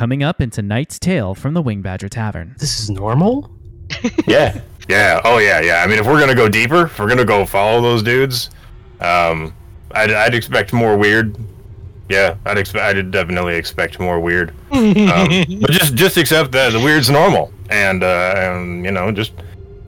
coming 0.00 0.22
up 0.22 0.40
in 0.40 0.48
tonight's 0.48 0.98
tale 0.98 1.34
from 1.34 1.52
the 1.52 1.60
Winged 1.60 1.82
Badger 1.82 2.08
Tavern. 2.08 2.54
This 2.56 2.80
is 2.80 2.88
normal? 2.88 3.50
yeah, 4.26 4.58
yeah, 4.88 5.20
oh 5.26 5.36
yeah, 5.36 5.60
yeah. 5.60 5.82
I 5.84 5.86
mean, 5.86 5.98
if 5.98 6.06
we're 6.06 6.18
gonna 6.18 6.34
go 6.34 6.48
deeper, 6.48 6.86
if 6.86 6.98
we're 6.98 7.06
gonna 7.06 7.22
go 7.22 7.44
follow 7.44 7.82
those 7.82 8.02
dudes, 8.02 8.48
um, 9.00 9.52
I'd, 9.90 10.10
I'd 10.10 10.34
expect 10.34 10.72
more 10.72 10.96
weird. 10.96 11.36
Yeah, 12.08 12.36
I'd 12.46 12.56
expect. 12.56 12.82
I'd 12.82 13.10
definitely 13.10 13.56
expect 13.56 14.00
more 14.00 14.18
weird. 14.18 14.54
Um, 14.72 15.28
but 15.60 15.70
just 15.70 15.94
just 15.96 16.16
accept 16.16 16.52
that 16.52 16.72
the 16.72 16.80
weird's 16.80 17.10
normal, 17.10 17.52
and 17.68 18.02
uh, 18.02 18.32
and 18.38 18.82
you 18.86 18.92
know, 18.92 19.12
just 19.12 19.32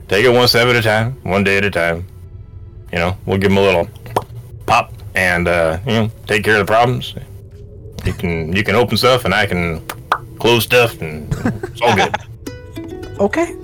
take 0.09 0.25
it 0.25 0.29
one 0.29 0.47
step 0.47 0.67
at 0.67 0.75
a 0.75 0.81
time, 0.83 1.13
one 1.23 1.43
day 1.43 1.57
at 1.57 1.65
a 1.65 1.71
time. 1.71 2.05
You 2.91 2.99
know, 2.99 3.17
we'll 3.25 3.39
give 3.39 3.49
them 3.49 3.57
a 3.57 3.61
little 3.61 3.89
pop, 4.67 4.93
and 5.15 5.47
uh, 5.47 5.79
you 5.87 5.93
know, 5.93 6.11
take 6.27 6.43
care 6.43 6.53
of 6.53 6.67
the 6.67 6.71
problems. 6.71 7.15
You 8.05 8.13
can 8.13 8.55
you 8.55 8.63
can 8.63 8.75
open 8.75 8.95
stuff, 8.95 9.25
and 9.25 9.33
I 9.33 9.47
can 9.47 9.81
close 10.43 10.65
stuff, 10.65 11.01
and 11.01 11.33
it's 11.63 11.81
all 11.81 11.95
good. 11.95 12.13
Okay. 13.19 13.55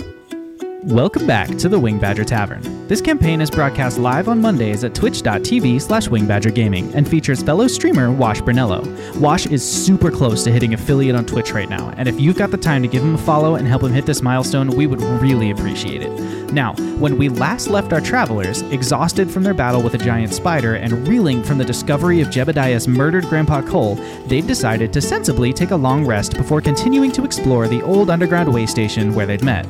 Welcome 0.86 1.28
back 1.28 1.50
to 1.58 1.68
the 1.68 1.78
Winged 1.78 2.00
Badger 2.00 2.24
Tavern. 2.24 2.88
This 2.88 3.02
campaign 3.02 3.42
is 3.42 3.52
broadcast 3.52 4.00
live 4.00 4.30
on 4.30 4.40
Mondays 4.40 4.86
at 4.86 4.96
twitch.tv 4.96 5.82
slash 5.82 6.08
wingedbadgergaming 6.08 6.96
and 6.96 7.06
features 7.06 7.44
fellow 7.44 7.68
streamer 7.68 8.14
Wash 8.14 8.40
Brunello. 8.40 8.82
Wash 9.20 9.46
is 9.46 9.62
super 9.62 10.10
close 10.10 10.42
to 10.46 10.52
hitting 10.52 10.74
affiliate 10.74 11.18
on 11.18 11.26
Twitch 11.26 11.52
right 11.52 11.68
now, 11.68 11.94
and 11.98 12.08
if 12.08 12.18
you've 12.18 12.38
got 12.38 12.52
the 12.52 12.58
time 12.58 12.82
to 12.82 12.88
give 12.88 13.04
him 13.04 13.16
a 13.16 13.18
follow 13.18 13.56
and 13.56 13.68
help 13.68 13.84
him 13.84 13.92
hit 13.92 14.06
this 14.06 14.22
milestone, 14.22 14.70
we 14.70 14.88
would 14.88 15.02
really 15.02 15.52
appreciate 15.52 16.02
it. 16.02 16.54
Now, 16.54 16.76
when 16.98 17.18
we 17.18 17.28
last 17.28 17.68
left 17.68 17.92
our 17.92 18.00
travelers, 18.00 18.62
exhausted 18.72 19.30
from 19.30 19.44
their 19.44 19.54
battle 19.54 19.84
with 19.84 19.96
a 19.96 20.00
giant 20.00 20.34
spider 20.34 20.76
and 20.76 21.06
reeling 21.06 21.44
from 21.44 21.58
the 21.58 21.66
discovery 21.66 22.22
of 22.22 22.30
Jebediah's 22.30 22.88
murdered 22.88 23.26
Grandpa 23.26 23.62
Cole, 23.64 23.96
they'd 24.28 24.48
decided 24.48 24.94
to 24.94 25.02
sensibly 25.02 25.52
take 25.52 25.72
a 25.72 25.76
long 25.76 26.06
rest 26.06 26.38
before 26.38 26.62
continuing 26.62 27.12
to 27.12 27.26
explore 27.26 27.68
the 27.68 27.82
old 27.82 28.10
underground 28.10 28.54
way 28.54 28.66
station 28.66 29.14
where 29.14 29.26
they'd 29.26 29.44
met. 29.44 29.68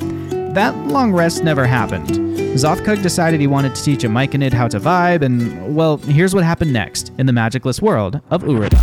That 0.53 0.75
long 0.87 1.13
rest 1.13 1.43
never 1.43 1.65
happened. 1.65 2.07
Zothkug 2.09 3.01
decided 3.03 3.39
he 3.39 3.47
wanted 3.47 3.75
to 3.75 3.83
teach 3.83 4.03
a 4.03 4.07
Myconid 4.07 4.51
how 4.51 4.67
to 4.67 4.79
vibe, 4.79 5.21
and, 5.21 5.75
well, 5.75 5.97
here's 5.97 6.33
what 6.33 6.43
happened 6.43 6.73
next 6.73 7.11
in 7.19 7.25
the 7.27 7.33
magicless 7.33 7.81
world 7.81 8.19
of 8.31 8.41
Urida. 8.43 8.77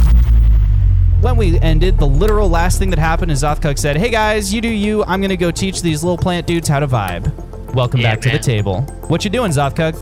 When 1.23 1.37
we 1.37 1.59
ended, 1.61 1.99
the 1.99 2.07
literal 2.07 2.49
last 2.49 2.79
thing 2.79 2.91
that 2.91 2.99
happened 2.99 3.33
is 3.33 3.43
Zothkug 3.43 3.79
said, 3.79 3.97
Hey 3.97 4.11
guys, 4.11 4.55
you 4.55 4.61
do 4.61 4.69
you, 4.69 5.03
I'm 5.05 5.21
gonna 5.21 5.37
go 5.37 5.51
teach 5.51 5.83
these 5.83 6.05
little 6.05 6.19
plant 6.19 6.47
dudes 6.47 6.69
how 6.69 6.79
to 6.79 6.87
vibe. 6.87 7.33
Welcome 7.75 8.01
Yeah, 8.01 8.13
back 8.15 8.21
to 8.23 8.31
the 8.31 8.39
table. 8.39 8.83
What 9.09 9.25
you 9.25 9.31
doing, 9.31 9.51
Zothkug? 9.51 9.95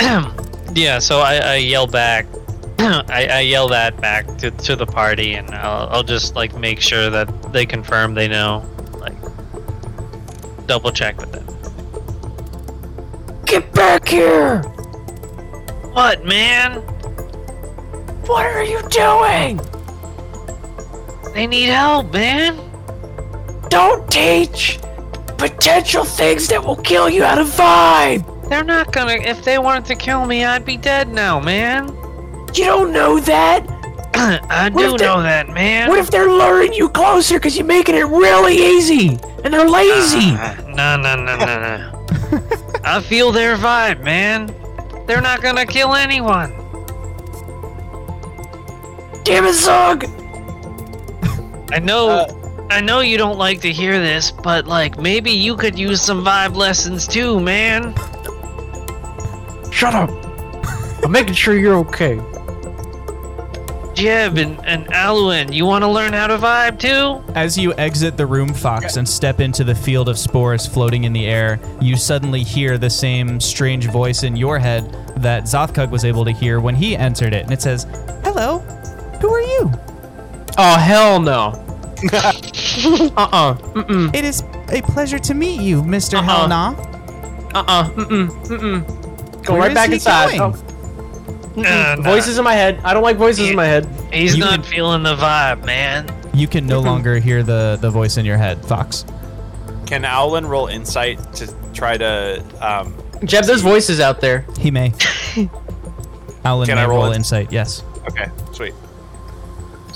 Yeah, 0.74 0.98
so 0.98 1.20
I, 1.20 1.36
I 1.36 1.54
yell 1.56 1.86
back. 1.86 2.26
I, 2.78 3.28
I 3.30 3.40
yell 3.40 3.66
that 3.68 3.98
back 3.98 4.26
to, 4.38 4.50
to 4.50 4.76
the 4.76 4.84
party, 4.84 5.32
and 5.32 5.48
I'll, 5.54 5.88
I'll 5.88 6.02
just 6.02 6.34
like 6.36 6.54
make 6.58 6.82
sure 6.82 7.08
that 7.08 7.28
they 7.50 7.64
confirm 7.64 8.12
they 8.12 8.28
know, 8.28 8.68
double 10.66 10.90
check 10.90 11.16
with 11.18 11.32
them. 11.32 11.46
Get 13.44 13.72
back 13.72 14.08
here! 14.08 14.62
What, 15.92 16.24
man? 16.24 16.82
What 18.26 18.44
are 18.46 18.64
you 18.64 18.80
doing? 18.88 19.60
They 21.32 21.46
need 21.46 21.68
help, 21.68 22.12
man. 22.12 22.58
Don't 23.68 24.10
teach 24.10 24.78
potential 25.38 26.04
things 26.04 26.48
that 26.48 26.64
will 26.64 26.76
kill 26.76 27.08
you 27.08 27.22
out 27.24 27.38
of 27.38 27.46
vibe! 27.48 28.48
They're 28.48 28.64
not 28.64 28.92
gonna. 28.92 29.14
If 29.14 29.44
they 29.44 29.58
wanted 29.58 29.86
to 29.86 29.94
kill 29.96 30.24
me, 30.24 30.44
I'd 30.44 30.64
be 30.64 30.76
dead 30.76 31.08
now, 31.08 31.40
man. 31.40 31.88
You 32.54 32.64
don't 32.64 32.92
know 32.92 33.18
that? 33.20 33.75
I 34.48 34.70
What 34.70 34.80
do 34.80 34.94
if 34.94 35.00
know 35.00 35.20
that, 35.20 35.48
man. 35.50 35.90
What 35.90 35.98
if 35.98 36.10
they're 36.10 36.30
luring 36.30 36.72
you 36.72 36.88
closer 36.88 37.34
because 37.34 37.56
you're 37.56 37.66
making 37.66 37.96
it 37.96 38.06
really 38.06 38.56
easy 38.56 39.18
and 39.44 39.52
they're 39.52 39.68
lazy? 39.68 40.32
Ah, 40.32 40.56
no, 40.68 40.96
no, 40.96 41.16
no, 41.16 41.36
no, 41.36 41.46
no. 41.46 42.80
I 42.84 43.02
feel 43.02 43.30
their 43.30 43.56
vibe, 43.56 44.02
man. 44.02 44.46
They're 45.06 45.20
not 45.20 45.42
gonna 45.42 45.66
kill 45.66 45.94
anyone. 45.94 46.50
Damn 49.24 49.44
it, 49.44 49.54
Zog! 49.54 50.06
I 51.72 51.78
know, 51.78 52.26
I 52.70 52.80
know 52.80 53.00
you 53.00 53.18
don't 53.18 53.36
like 53.36 53.60
to 53.62 53.72
hear 53.72 53.98
this, 53.98 54.30
but 54.30 54.66
like 54.66 54.98
maybe 54.98 55.30
you 55.30 55.56
could 55.56 55.78
use 55.78 56.00
some 56.00 56.24
vibe 56.24 56.56
lessons 56.56 57.06
too, 57.06 57.38
man. 57.38 57.94
Shut 59.70 59.94
up! 59.94 60.10
I'm 61.04 61.12
making 61.12 61.34
sure 61.34 61.54
you're 61.54 61.76
okay. 61.76 62.18
Jeb 63.96 64.36
and, 64.36 64.64
and 64.66 64.86
Aluin, 64.88 65.52
you 65.54 65.64
want 65.64 65.82
to 65.82 65.88
learn 65.88 66.12
how 66.12 66.26
to 66.26 66.36
vibe 66.36 66.78
too? 66.78 67.24
As 67.34 67.56
you 67.56 67.72
exit 67.74 68.18
the 68.18 68.26
room, 68.26 68.52
Fox, 68.52 68.96
and 68.96 69.08
step 69.08 69.40
into 69.40 69.64
the 69.64 69.74
field 69.74 70.10
of 70.10 70.18
spores 70.18 70.66
floating 70.66 71.04
in 71.04 71.14
the 71.14 71.26
air, 71.26 71.58
you 71.80 71.96
suddenly 71.96 72.42
hear 72.42 72.76
the 72.76 72.90
same 72.90 73.40
strange 73.40 73.86
voice 73.90 74.22
in 74.22 74.36
your 74.36 74.58
head 74.58 74.84
that 75.16 75.44
Zothkug 75.44 75.90
was 75.90 76.04
able 76.04 76.26
to 76.26 76.30
hear 76.30 76.60
when 76.60 76.74
he 76.74 76.94
entered 76.94 77.32
it. 77.32 77.44
And 77.44 77.52
it 77.52 77.62
says, 77.62 77.84
Hello, 78.22 78.58
who 79.20 79.32
are 79.32 79.40
you? 79.40 79.72
Oh, 80.58 80.78
hell 80.78 81.18
no. 81.18 81.62
uh-uh. 82.12 83.54
Mm-mm. 83.54 84.14
It 84.14 84.26
is 84.26 84.42
a 84.68 84.82
pleasure 84.82 85.18
to 85.20 85.32
meet 85.32 85.62
you, 85.62 85.82
Mr. 85.82 86.14
Uh-uh. 86.18 86.22
Helna. 86.22 86.76
Uh-uh. 87.54 87.90
Mm-mm. 87.92 88.28
Mm-mm. 88.46 89.42
Go 89.46 89.54
Where 89.54 89.62
right 89.62 89.70
is 89.70 89.74
back 89.74 89.88
he 89.88 89.94
inside. 89.94 90.38
going? 90.38 90.54
Oh. 90.54 90.65
Uh. 91.56 91.96
Voices 92.02 92.38
in 92.38 92.44
my 92.44 92.54
head. 92.54 92.80
I 92.84 92.92
don't 92.94 93.02
like 93.02 93.16
voices 93.16 93.44
Yeah. 93.44 93.50
in 93.50 93.56
my 93.56 93.66
head. 93.66 93.86
He's 94.12 94.34
You 94.36 94.40
not 94.44 94.50
can- 94.54 94.62
feeling 94.64 95.02
the 95.02 95.16
vibe, 95.16 95.64
man. 95.64 96.08
You 96.34 96.46
can 96.46 96.66
no 96.66 96.80
longer 96.80 97.18
hear 97.18 97.42
the, 97.42 97.78
the 97.80 97.90
voice 97.90 98.18
in 98.18 98.26
your 98.26 98.36
head, 98.36 98.62
Fox. 98.66 99.04
Can 99.86 100.04
Owlin 100.04 100.44
roll 100.46 100.66
insight 100.66 101.32
to 101.34 101.52
try 101.72 101.96
to? 101.96 102.44
Um, 102.60 102.94
Jeb, 103.24 103.44
there's 103.44 103.62
voices 103.62 104.00
out 104.00 104.20
there. 104.20 104.44
He 104.58 104.70
may. 104.70 104.92
Alan 106.44 106.66
Can 106.66 106.76
may 106.76 106.82
I 106.82 106.86
roll 106.86 107.02
roll 107.04 107.12
it? 107.12 107.16
insight, 107.16 107.50
yes. 107.52 107.82
okay, 108.08 108.26
sweet. 108.52 108.74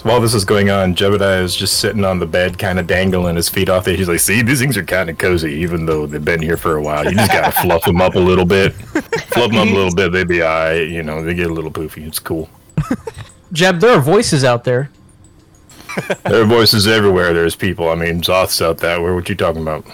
So 0.01 0.09
while 0.09 0.21
this 0.23 0.33
is 0.33 0.47
going 0.47 0.71
on, 0.71 0.95
Jebediah 0.95 1.43
is 1.43 1.55
just 1.55 1.79
sitting 1.79 2.07
on 2.07 2.21
the 2.21 2.27
bed, 2.27 2.59
kind 2.59 2.79
of 2.79 2.87
dangling 2.87 3.37
his 3.37 3.51
feet 3.51 3.69
off 3.69 3.85
there. 3.85 3.95
He's 3.95 4.09
like, 4.09 4.21
"See, 4.21 4.41
these 4.41 4.59
things 4.59 4.79
are 4.79 4.83
kind 4.85 5.11
of 5.11 5.19
cozy, 5.19 5.53
even 5.57 5.85
though 5.85 6.07
they've 6.07 6.25
been 6.25 6.41
here 6.41 6.57
for 6.57 6.77
a 6.77 6.83
while. 6.83 7.05
You 7.05 7.11
just 7.17 7.31
gotta 7.31 7.53
fluff 7.61 7.85
them 7.85 8.01
up 8.01 8.15
a 8.15 8.19
little 8.19 8.47
bit, 8.47 8.73
fluff 8.73 9.51
them 9.51 9.59
up 9.59 9.69
a 9.69 9.75
little 9.75 9.95
bit. 9.95 10.11
They'd 10.11 10.27
be 10.27 10.43
alright. 10.43 10.89
You 10.89 11.03
know, 11.03 11.23
they 11.23 11.35
get 11.35 11.49
a 11.51 11.53
little 11.53 11.71
poofy. 11.71 12.07
It's 12.07 12.19
cool. 12.19 12.49
Jeb, 13.53 13.81
there 13.81 13.91
are 13.97 14.01
voices 14.01 14.43
out 14.43 14.65
there. 14.65 14.91
There 16.25 16.41
are 16.43 16.47
voices 16.47 16.87
everywhere. 16.87 17.35
There's 17.35 17.55
people. 17.57 17.91
I 17.91 17.95
mean, 17.95 18.23
Zoth's 18.23 18.63
out 18.63 18.79
that. 18.79 19.03
Where? 19.03 19.15
What 19.15 19.29
you 19.29 19.35
talking 19.35 19.61
about? 19.61 19.85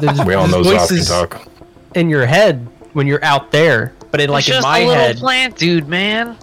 There's, 0.00 0.22
We 0.24 0.34
all 0.34 0.46
know 0.46 0.62
there's 0.62 0.88
Zoth 0.90 1.28
can 1.28 1.28
talk. 1.30 1.48
in 1.96 2.08
your 2.08 2.24
head 2.26 2.68
when 2.92 3.08
you're 3.08 3.24
out 3.24 3.50
there, 3.50 3.94
but 4.12 4.20
in 4.20 4.30
like 4.30 4.42
It's 4.42 4.48
in 4.50 4.54
just 4.54 4.64
my 4.64 4.78
a 4.80 4.86
little 4.86 5.02
head. 5.02 5.16
plant 5.16 5.56
dude, 5.56 5.88
man. 5.88 6.36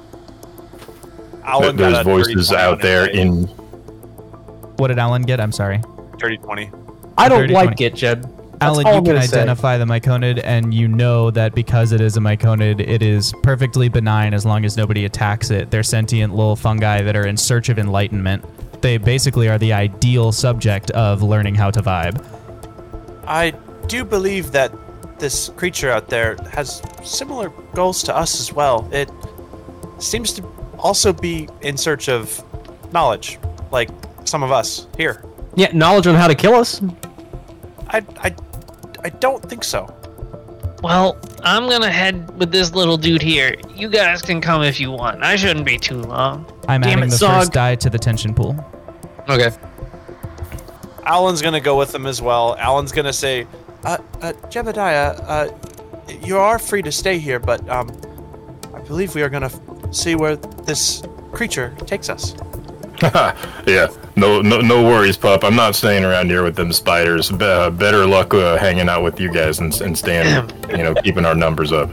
Owlin 1.44 1.76
got 1.76 1.92
There's 1.92 2.00
a 2.00 2.04
voices 2.04 2.52
out 2.52 2.82
there 2.82 3.10
insight. 3.10 3.16
in 3.16 3.44
What 4.78 4.88
did 4.90 5.00
Alan 5.00 5.24
get? 5.24 5.40
I'm 5.40 5.52
sorry. 5.52 5.82
30 6.20 6.38
20. 6.38 6.72
I 7.18 7.30
don't 7.30 7.40
30, 7.42 7.54
like 7.54 7.66
20. 7.78 7.84
it, 7.86 7.96
Jeb. 7.96 8.22
That's 8.22 8.78
Alan, 8.78 8.86
you 8.88 8.94
can 8.94 9.04
gonna 9.04 9.22
say. 9.24 9.38
identify 9.40 9.78
the 9.78 9.86
myconid, 9.86 10.42
and 10.44 10.72
you 10.74 10.88
know 10.88 11.32
that 11.32 11.56
because 11.56 11.92
it 11.94 12.00
is 12.02 12.16
a 12.16 12.20
myconid, 12.20 12.80
it 12.80 13.02
is 13.02 13.34
perfectly 13.42 13.90
benign 13.90 14.34
as 14.36 14.46
long 14.46 14.66
as 14.66 14.78
nobody 14.78 15.06
attacks 15.06 15.50
it. 15.50 15.72
They're 15.72 15.82
sentient 15.82 16.36
little 16.36 16.56
fungi 16.56 17.02
that 17.02 17.16
are 17.16 17.26
in 17.26 17.38
search 17.38 17.70
of 17.70 17.80
enlightenment. 17.80 18.46
They 18.82 18.98
basically 18.98 19.50
are 19.50 19.58
the 19.58 19.74
ideal 19.74 20.32
subject 20.32 20.92
of 20.92 21.24
learning 21.24 21.56
how 21.56 21.72
to 21.72 21.82
vibe. 21.82 22.24
I 23.26 23.52
do 23.88 24.06
believe 24.06 24.52
that 24.52 24.72
this 25.20 25.50
creature 25.50 25.90
out 25.92 26.10
there 26.10 26.36
has 26.52 26.82
similar 27.04 27.50
goals 27.74 28.04
to 28.04 28.16
us 28.16 28.40
as 28.40 28.54
well. 28.54 28.88
It 28.92 29.10
seems 30.00 30.34
to 30.34 30.44
also 30.82 31.14
be 31.14 31.48
in 31.62 31.78
search 31.78 32.10
of 32.10 32.44
knowledge, 32.92 33.40
like 33.72 33.90
some 34.26 34.44
of 34.44 34.52
us 34.52 34.88
here. 34.98 35.24
Yeah, 35.56 35.70
knowledge 35.74 36.08
on 36.08 36.16
how 36.16 36.28
to 36.28 36.36
kill 36.36 36.56
us. 36.56 36.82
I, 37.90 38.04
I, 38.20 38.36
I 39.04 39.10
don't 39.10 39.44
think 39.48 39.64
so. 39.64 39.94
Well, 40.82 41.18
I'm 41.44 41.70
gonna 41.70 41.92
head 41.92 42.38
with 42.40 42.52
this 42.52 42.74
little 42.74 42.98
dude 42.98 43.22
here. 43.22 43.56
You 43.76 43.88
guys 43.90 44.22
can 44.22 44.42
come 44.42 44.64
if 44.64 44.80
you 44.80 44.90
want. 44.92 45.24
I 45.24 45.36
shouldn't 45.36 45.66
be 45.66 45.78
too 45.78 46.02
long. 46.02 46.46
I'm 46.68 46.82
Damn 46.82 46.92
adding 47.00 47.04
it, 47.06 47.10
the 47.12 47.18
Zog. 47.18 47.40
first 47.42 47.54
die 47.54 47.76
to 47.76 47.90
the 47.90 48.00
tension 48.00 48.34
pool. 48.34 48.56
Okay. 49.30 49.52
Alan's 51.06 51.42
gonna 51.42 51.60
go 51.60 51.78
with 51.78 51.92
them 51.92 52.06
as 52.08 52.22
well. 52.22 52.56
Alan's 52.58 52.92
gonna 52.92 53.14
say, 53.14 53.46
uh, 53.84 53.98
uh, 54.22 54.34
Jebediah, 54.50 55.24
uh, 55.28 56.18
you 56.26 56.38
are 56.38 56.58
free 56.58 56.82
to 56.82 56.92
stay 56.92 57.18
here, 57.20 57.40
but, 57.40 57.68
um, 57.70 57.90
I 58.74 58.80
believe 58.82 59.14
we 59.16 59.22
are 59.22 59.30
gonna 59.30 59.48
f- 59.48 59.60
see 59.92 60.16
where 60.16 60.36
this 60.36 61.04
creature 61.32 61.74
takes 61.86 62.10
us. 62.10 62.36
yeah. 63.66 63.88
No, 64.16 64.42
no, 64.42 64.60
no 64.62 64.84
worries, 64.84 65.18
pup. 65.18 65.44
I'm 65.44 65.56
not 65.56 65.74
staying 65.76 66.04
around 66.04 66.30
here 66.30 66.44
with 66.44 66.56
them 66.56 66.72
spiders. 66.74 67.32
Be- 67.32 67.46
uh, 67.46 67.70
better 67.70 68.06
luck 68.06 68.34
uh, 68.34 68.58
hanging 68.58 68.90
out 68.90 69.04
with 69.04 69.20
you 69.20 69.32
guys 69.32 69.60
and, 69.60 69.74
and 69.82 69.98
staying, 69.98 70.50
you 70.70 70.78
know, 70.78 70.94
keeping 70.96 71.26
our 71.26 71.34
numbers 71.36 71.72
up. 71.72 71.90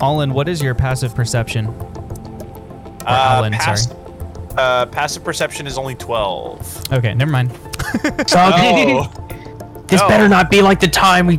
Alin, 0.00 0.32
what 0.32 0.48
is 0.48 0.62
your 0.62 0.74
passive 0.74 1.14
perception? 1.14 1.66
Or 1.66 3.06
Uh, 3.06 3.36
Alan, 3.36 3.52
pass- 3.52 3.88
sorry. 3.88 3.98
Uh, 4.56 4.86
passive 4.86 5.22
perception 5.22 5.66
is 5.68 5.78
only 5.78 5.94
12. 5.94 6.92
Okay, 6.94 7.14
never 7.14 7.30
mind. 7.30 7.52
Zug, 8.28 8.52
No. 8.52 9.04
this 9.86 10.00
No. 10.00 10.08
better 10.08 10.28
not 10.28 10.50
be 10.50 10.60
like 10.62 10.80
the 10.80 10.88
time 10.88 11.26
we 11.26 11.38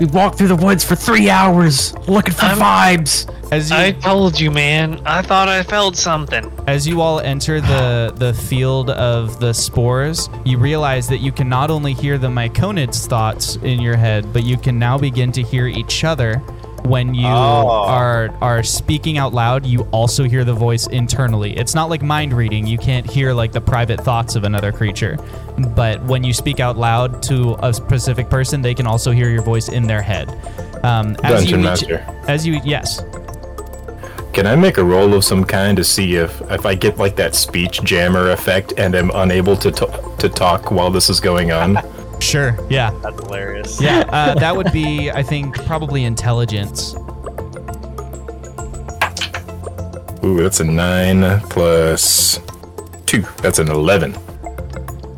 we 0.00 0.04
walked 0.06 0.36
through 0.36 0.48
the 0.48 0.56
woods 0.56 0.84
for 0.84 0.94
three 0.94 1.28
hours 1.30 1.94
looking 2.08 2.32
for 2.34 2.46
I'm- 2.46 2.58
vibes. 2.58 3.30
As 3.52 3.70
you 3.70 3.76
I 3.76 3.92
told 3.92 4.38
you, 4.40 4.50
man. 4.50 5.00
I 5.06 5.22
thought 5.22 5.48
I 5.48 5.62
felt 5.62 5.96
something. 5.96 6.50
As 6.66 6.86
you 6.86 7.00
all 7.00 7.20
enter 7.20 7.60
the 7.60 8.12
the 8.16 8.34
field 8.34 8.90
of 8.90 9.38
the 9.40 9.52
spores, 9.52 10.28
you 10.44 10.58
realize 10.58 11.06
that 11.08 11.18
you 11.18 11.30
can 11.32 11.48
not 11.48 11.70
only 11.70 11.94
hear 11.94 12.18
the 12.18 12.28
myconids' 12.28 13.06
thoughts 13.06 13.56
in 13.56 13.80
your 13.80 13.96
head, 13.96 14.32
but 14.32 14.42
you 14.44 14.56
can 14.56 14.78
now 14.78 14.98
begin 14.98 15.30
to 15.32 15.42
hear 15.42 15.66
each 15.66 16.02
other. 16.04 16.42
When 16.84 17.14
you 17.14 17.26
Oh. 17.26 17.68
are 17.88 18.30
are 18.40 18.62
speaking 18.62 19.18
out 19.18 19.32
loud, 19.34 19.64
you 19.66 19.82
also 19.90 20.24
hear 20.24 20.44
the 20.44 20.52
voice 20.54 20.86
internally. 20.88 21.56
It's 21.56 21.74
not 21.74 21.88
like 21.88 22.02
mind 22.02 22.32
reading; 22.32 22.66
you 22.66 22.78
can't 22.78 23.08
hear 23.08 23.32
like 23.32 23.52
the 23.52 23.60
private 23.60 24.00
thoughts 24.00 24.36
of 24.36 24.44
another 24.44 24.70
creature. 24.72 25.16
But 25.74 26.02
when 26.04 26.22
you 26.24 26.32
speak 26.32 26.60
out 26.60 26.76
loud 26.76 27.22
to 27.24 27.56
a 27.60 27.72
specific 27.72 28.28
person, 28.28 28.60
they 28.62 28.74
can 28.74 28.86
also 28.86 29.10
hear 29.12 29.28
your 29.30 29.42
voice 29.42 29.68
in 29.68 29.86
their 29.86 30.02
head. 30.02 30.28
Um, 30.84 31.16
as 31.24 31.40
Dungeon 31.40 31.60
you 31.60 31.64
Master. 31.64 32.06
as 32.28 32.46
you 32.46 32.60
yes, 32.64 33.02
Can 34.36 34.46
I 34.46 34.54
make 34.54 34.76
a 34.76 34.84
roll 34.84 35.14
of 35.14 35.24
some 35.24 35.46
kind 35.46 35.78
to 35.78 35.82
see 35.82 36.16
if 36.16 36.42
if 36.50 36.66
I 36.66 36.74
get 36.74 36.98
like 36.98 37.16
that 37.16 37.34
speech 37.34 37.82
jammer 37.82 38.32
effect 38.32 38.74
and 38.76 38.94
am 38.94 39.10
unable 39.14 39.56
to 39.56 39.72
to, 39.72 40.14
to 40.18 40.28
talk 40.28 40.70
while 40.70 40.90
this 40.90 41.08
is 41.08 41.20
going 41.20 41.52
on? 41.52 41.78
sure, 42.20 42.54
yeah. 42.68 42.90
That's 43.02 43.18
hilarious. 43.22 43.80
Yeah, 43.80 44.00
uh, 44.10 44.34
that 44.38 44.54
would 44.54 44.70
be, 44.72 45.10
I 45.10 45.22
think, 45.22 45.56
probably 45.64 46.04
intelligence. 46.04 46.94
Ooh, 50.22 50.42
that's 50.42 50.60
a 50.60 50.64
nine 50.64 51.40
plus 51.48 52.38
two. 53.06 53.22
That's 53.38 53.58
an 53.58 53.70
eleven. 53.70 54.14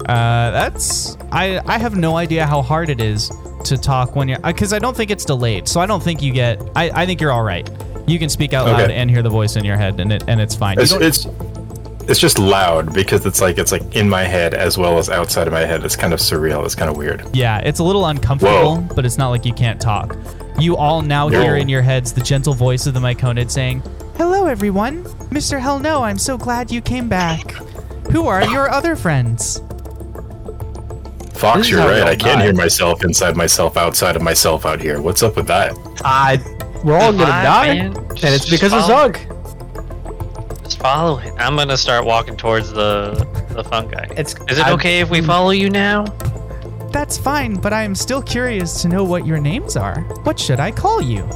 Uh, 0.06 0.53
that's 0.53 1.17
I. 1.32 1.61
I 1.67 1.79
have 1.79 1.97
no 1.97 2.17
idea 2.17 2.47
how 2.47 2.62
hard 2.62 2.88
it 2.88 3.00
is 3.00 3.32
to 3.65 3.76
talk 3.76 4.15
when 4.15 4.29
you're 4.29 4.38
because 4.38 4.73
I 4.73 4.79
don't 4.79 4.97
think 4.97 5.11
it's 5.11 5.25
delayed. 5.25 5.67
So 5.67 5.81
I 5.81 5.87
don't 5.87 6.05
think 6.05 6.23
you 6.23 6.32
get. 6.32 6.62
I, 6.76 7.03
I 7.03 7.05
think 7.05 7.20
you're 7.20 7.32
all 7.32 7.43
right. 7.43 7.69
You 8.08 8.19
can 8.19 8.28
speak 8.28 8.52
out 8.55 8.66
loud 8.66 8.90
and 8.90 9.10
hear 9.10 9.22
the 9.22 9.31
voice 9.31 9.56
in 9.56 9.64
your 9.64 9.76
head, 9.76 10.00
and 10.00 10.12
it 10.12 10.25
and 10.26 10.40
it's 10.40 10.55
fine. 10.56 10.76
You 10.78 10.82
It's, 10.84 10.93
it's 10.93 11.26
it's 12.08 12.19
just 12.19 12.38
loud 12.38 12.94
because 12.94 13.26
it's 13.26 13.40
like 13.40 13.58
it's 13.58 13.70
like 13.70 13.94
in 13.94 14.08
my 14.08 14.22
head 14.25 14.55
as 14.55 14.78
well 14.78 14.99
as 14.99 15.10
outside 15.10 15.46
of 15.46 15.52
my 15.52 15.60
head. 15.66 15.84
It's 15.84 15.94
kind 15.96 16.12
of 16.14 16.20
surreal. 16.20 16.64
It's 16.64 16.75
kind 16.75 16.90
of 16.90 16.96
weird. 16.96 17.22
yeah, 17.34 17.58
it's 17.58 17.81
a 17.81 17.84
little 17.84 18.06
uncomfortable, 18.06 18.76
Whoa. 18.81 18.94
but 18.94 19.05
it's 19.05 19.19
not 19.19 19.28
like 19.28 19.44
you 19.44 19.52
can't 19.52 19.81
talk. 19.81 20.16
You 20.58 20.76
all 20.76 21.02
now 21.02 21.28
No. 21.28 21.40
hear 21.43 21.56
in 21.56 21.69
your 21.69 21.82
heads 21.82 22.12
the 22.12 22.22
gentle 22.22 22.55
voice 22.55 22.87
of 22.87 22.94
the 22.94 23.00
myconid 23.00 23.50
saying, 23.50 23.82
"Hello, 24.16 24.46
everyone. 24.46 25.05
Mr. 25.31 25.60
Hell 25.60 25.78
No, 25.78 26.02
I'm 26.02 26.19
so 26.19 26.37
glad 26.38 26.70
you 26.72 26.81
came 26.81 27.08
back. 27.08 27.52
Who 28.10 28.26
are 28.26 28.43
your 28.44 28.70
other 28.70 28.96
friends?" 28.96 29.60
Fox, 31.34 31.58
This 31.58 31.66
is 31.66 31.70
you're 31.70 31.81
how 31.82 31.88
right. 31.88 32.02
I 32.02 32.16
can't 32.16 32.38
die. 32.40 32.44
hear 32.46 32.55
myself 32.55 33.05
inside 33.05 33.37
myself, 33.37 33.76
outside 33.76 34.16
of 34.16 34.22
myself, 34.22 34.66
out 34.66 34.81
here. 34.81 35.00
What's 35.00 35.22
up 35.22 35.37
with 35.37 35.46
that? 35.46 35.72
I 36.05 36.38
we're 36.84 36.98
all 36.98 37.12
gonna 37.12 37.26
Fine, 37.26 37.44
die, 37.44 37.75
man. 37.75 37.96
and 37.96 38.25
it's 38.34 38.48
because 38.48 38.72
just 38.72 38.88
of 38.90 38.96
follow- 38.96 39.12
Zug. 39.12 40.62
Just 40.64 40.78
follow 40.78 41.19
it. 41.19 41.32
I'm 41.38 41.56
gonna 41.56 41.76
start 41.76 42.04
walking 42.04 42.36
towards 42.36 42.70
the 42.72 43.26
the 43.50 43.64
fungi. 43.64 44.06
It's 44.16 44.34
Is 44.48 44.58
it 44.58 44.66
I- 44.66 44.72
okay 44.72 45.00
if 45.00 45.10
we 45.10 45.20
follow 45.20 45.50
you 45.50 45.70
now? 45.70 46.04
That's 46.92 47.19
fine, 47.19 47.56
but 47.56 47.72
I 47.72 47.82
am 47.82 47.94
still 47.94 48.22
curious 48.22 48.80
to 48.82 48.88
know 48.88 49.04
what 49.04 49.26
your 49.26 49.38
names 49.38 49.76
are. 49.76 50.00
What 50.25 50.38
should 50.40 50.60
I 50.60 50.70
call 50.70 51.02
you? 51.02 51.28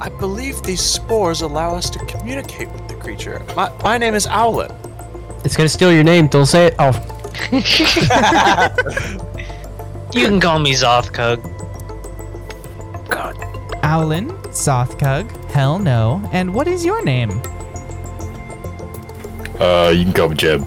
I 0.00 0.08
believe 0.18 0.62
these 0.62 0.80
spores 0.82 1.40
allow 1.42 1.74
us 1.76 1.88
to 1.90 1.98
communicate 2.06 2.70
with 2.72 2.88
the 2.88 2.94
creature. 2.94 3.40
My, 3.56 3.70
my 3.82 3.98
name 3.98 4.14
is 4.14 4.26
Owlet. 4.26 4.70
It's 5.44 5.56
gonna 5.56 5.68
steal 5.68 5.92
your 5.92 6.04
name. 6.04 6.26
Don't 6.26 6.46
say 6.46 6.66
it. 6.66 6.74
Oh, 6.78 6.92
You 10.14 10.26
can 10.26 10.40
call 10.40 10.58
me 10.58 10.72
Zothkug. 10.74 11.40
God. 13.82 13.88
Owlin, 14.02 14.28
Zothkug, 14.48 15.50
Hell 15.50 15.78
No, 15.78 16.28
and 16.32 16.54
what 16.54 16.68
is 16.68 16.84
your 16.84 17.04
name? 17.04 17.30
Uh, 19.60 19.92
you 19.94 20.04
can 20.04 20.12
call 20.12 20.28
me 20.28 20.36
Jeb. 20.36 20.66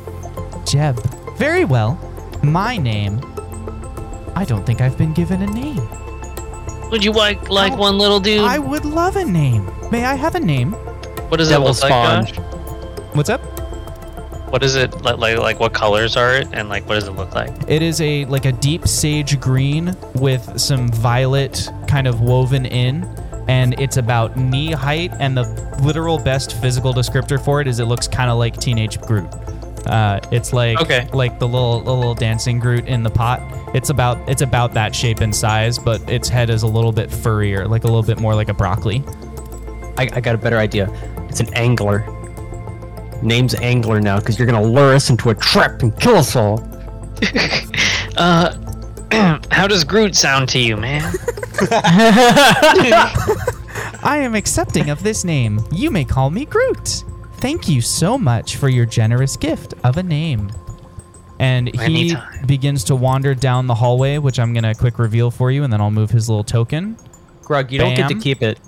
Jeb. 0.65 0.99
Very 1.37 1.65
well. 1.65 1.97
My 2.43 2.77
name. 2.77 3.19
I 4.35 4.45
don't 4.45 4.65
think 4.65 4.81
I've 4.81 4.97
been 4.97 5.13
given 5.13 5.41
a 5.41 5.47
name. 5.47 5.81
Would 6.91 7.03
you 7.03 7.11
like 7.11 7.49
like 7.49 7.73
Oh, 7.73 7.77
one 7.77 7.97
little 7.97 8.19
dude? 8.19 8.41
I 8.41 8.59
would 8.59 8.85
love 8.85 9.15
a 9.15 9.25
name. 9.25 9.69
May 9.91 10.05
I 10.05 10.15
have 10.15 10.35
a 10.35 10.39
name? 10.39 10.73
what 11.29 11.37
does 11.37 11.49
Devil 11.49 11.65
it 11.67 11.69
look 11.69 11.77
sponge. 11.77 12.37
like, 12.37 12.45
Josh? 12.47 13.15
What's 13.15 13.29
up? 13.29 13.41
What 14.51 14.63
is 14.63 14.75
it 14.75 15.01
like, 15.01 15.17
like? 15.17 15.37
Like 15.39 15.59
what 15.59 15.73
colors 15.73 16.15
are 16.15 16.35
it, 16.35 16.47
and 16.53 16.69
like 16.69 16.87
what 16.87 16.95
does 16.95 17.07
it 17.07 17.11
look 17.11 17.33
like? 17.33 17.51
It 17.67 17.81
is 17.81 17.99
a 17.99 18.25
like 18.25 18.45
a 18.45 18.51
deep 18.51 18.87
sage 18.87 19.39
green 19.39 19.95
with 20.13 20.59
some 20.59 20.87
violet 20.89 21.69
kind 21.95 22.07
of 22.07 22.19
woven 22.19 22.65
in, 22.65 23.05
and 23.47 23.79
it's 23.79 23.95
about 23.95 24.35
knee 24.35 24.73
height. 24.73 25.13
And 25.21 25.37
the 25.37 25.43
literal 25.81 26.17
best 26.19 26.59
physical 26.61 26.93
descriptor 26.93 27.41
for 27.41 27.61
it 27.61 27.67
is 27.67 27.79
it 27.79 27.85
looks 27.85 28.05
kind 28.05 28.29
of 28.29 28.37
like 28.37 28.57
teenage 28.57 28.99
Groot. 28.99 29.29
Uh, 29.87 30.19
it's 30.29 30.51
like 30.51 30.81
Okay. 30.81 31.07
like 31.13 31.39
the 31.39 31.47
little 31.47 31.79
the 31.79 31.93
little 31.93 32.13
dancing 32.15 32.59
Groot 32.59 32.85
in 32.85 33.01
the 33.01 33.09
pot. 33.09 33.39
It's 33.73 33.89
about 33.89 34.17
it's 34.27 34.41
about 34.41 34.73
that 34.73 34.93
shape 34.93 35.21
and 35.21 35.33
size, 35.33 35.79
but 35.79 36.01
its 36.09 36.27
head 36.27 36.49
is 36.49 36.63
a 36.63 36.67
little 36.67 36.91
bit 36.91 37.09
furrier, 37.09 37.65
like 37.65 37.85
a 37.85 37.87
little 37.87 38.03
bit 38.03 38.19
more 38.19 38.35
like 38.35 38.49
a 38.49 38.53
broccoli. 38.53 39.01
I, 39.97 40.09
I 40.11 40.19
got 40.19 40.35
a 40.35 40.37
better 40.37 40.57
idea. 40.57 40.89
It's 41.29 41.39
an 41.39 41.53
angler. 41.53 42.03
Name's 43.23 43.55
Angler 43.55 44.01
now 44.01 44.19
because 44.19 44.37
you're 44.37 44.45
gonna 44.47 44.61
lure 44.61 44.93
us 44.93 45.09
into 45.09 45.29
a 45.29 45.35
trap 45.35 45.81
and 45.81 45.97
kill 46.01 46.15
us 46.17 46.35
all. 46.35 46.59
Uh, 48.17 48.55
how 49.51 49.67
does 49.67 49.83
Groot 49.83 50.15
sound 50.15 50.49
to 50.49 50.59
you, 50.59 50.77
man? 50.77 51.01
I 54.03 54.17
am 54.21 54.35
accepting 54.35 54.89
of 54.89 55.01
this 55.03 55.23
name. 55.23 55.63
You 55.71 55.89
may 55.91 56.05
call 56.05 56.29
me 56.29 56.45
Groot. 56.45 57.03
Thank 57.37 57.67
you 57.67 57.81
so 57.81 58.17
much 58.17 58.55
for 58.57 58.69
your 58.69 58.85
generous 58.85 59.35
gift 59.37 59.73
of 59.83 59.97
a 59.97 60.03
name. 60.03 60.51
And 61.39 61.67
he 61.75 62.11
Anytime. 62.11 62.45
begins 62.45 62.83
to 62.85 62.95
wander 62.95 63.35
down 63.35 63.67
the 63.67 63.75
hallway, 63.75 64.17
which 64.19 64.39
I'm 64.39 64.53
going 64.53 64.63
to 64.63 64.73
quick 64.73 64.99
reveal 64.99 65.29
for 65.31 65.51
you, 65.51 65.63
and 65.63 65.73
then 65.73 65.81
I'll 65.81 65.91
move 65.91 66.09
his 66.09 66.29
little 66.29 66.45
token. 66.45 66.95
Grug, 67.43 67.71
you 67.71 67.79
don't 67.79 67.93
get 67.95 68.07
to 68.07 68.13
Bam. 68.15 68.21
keep 68.21 68.41
it. 68.41 68.59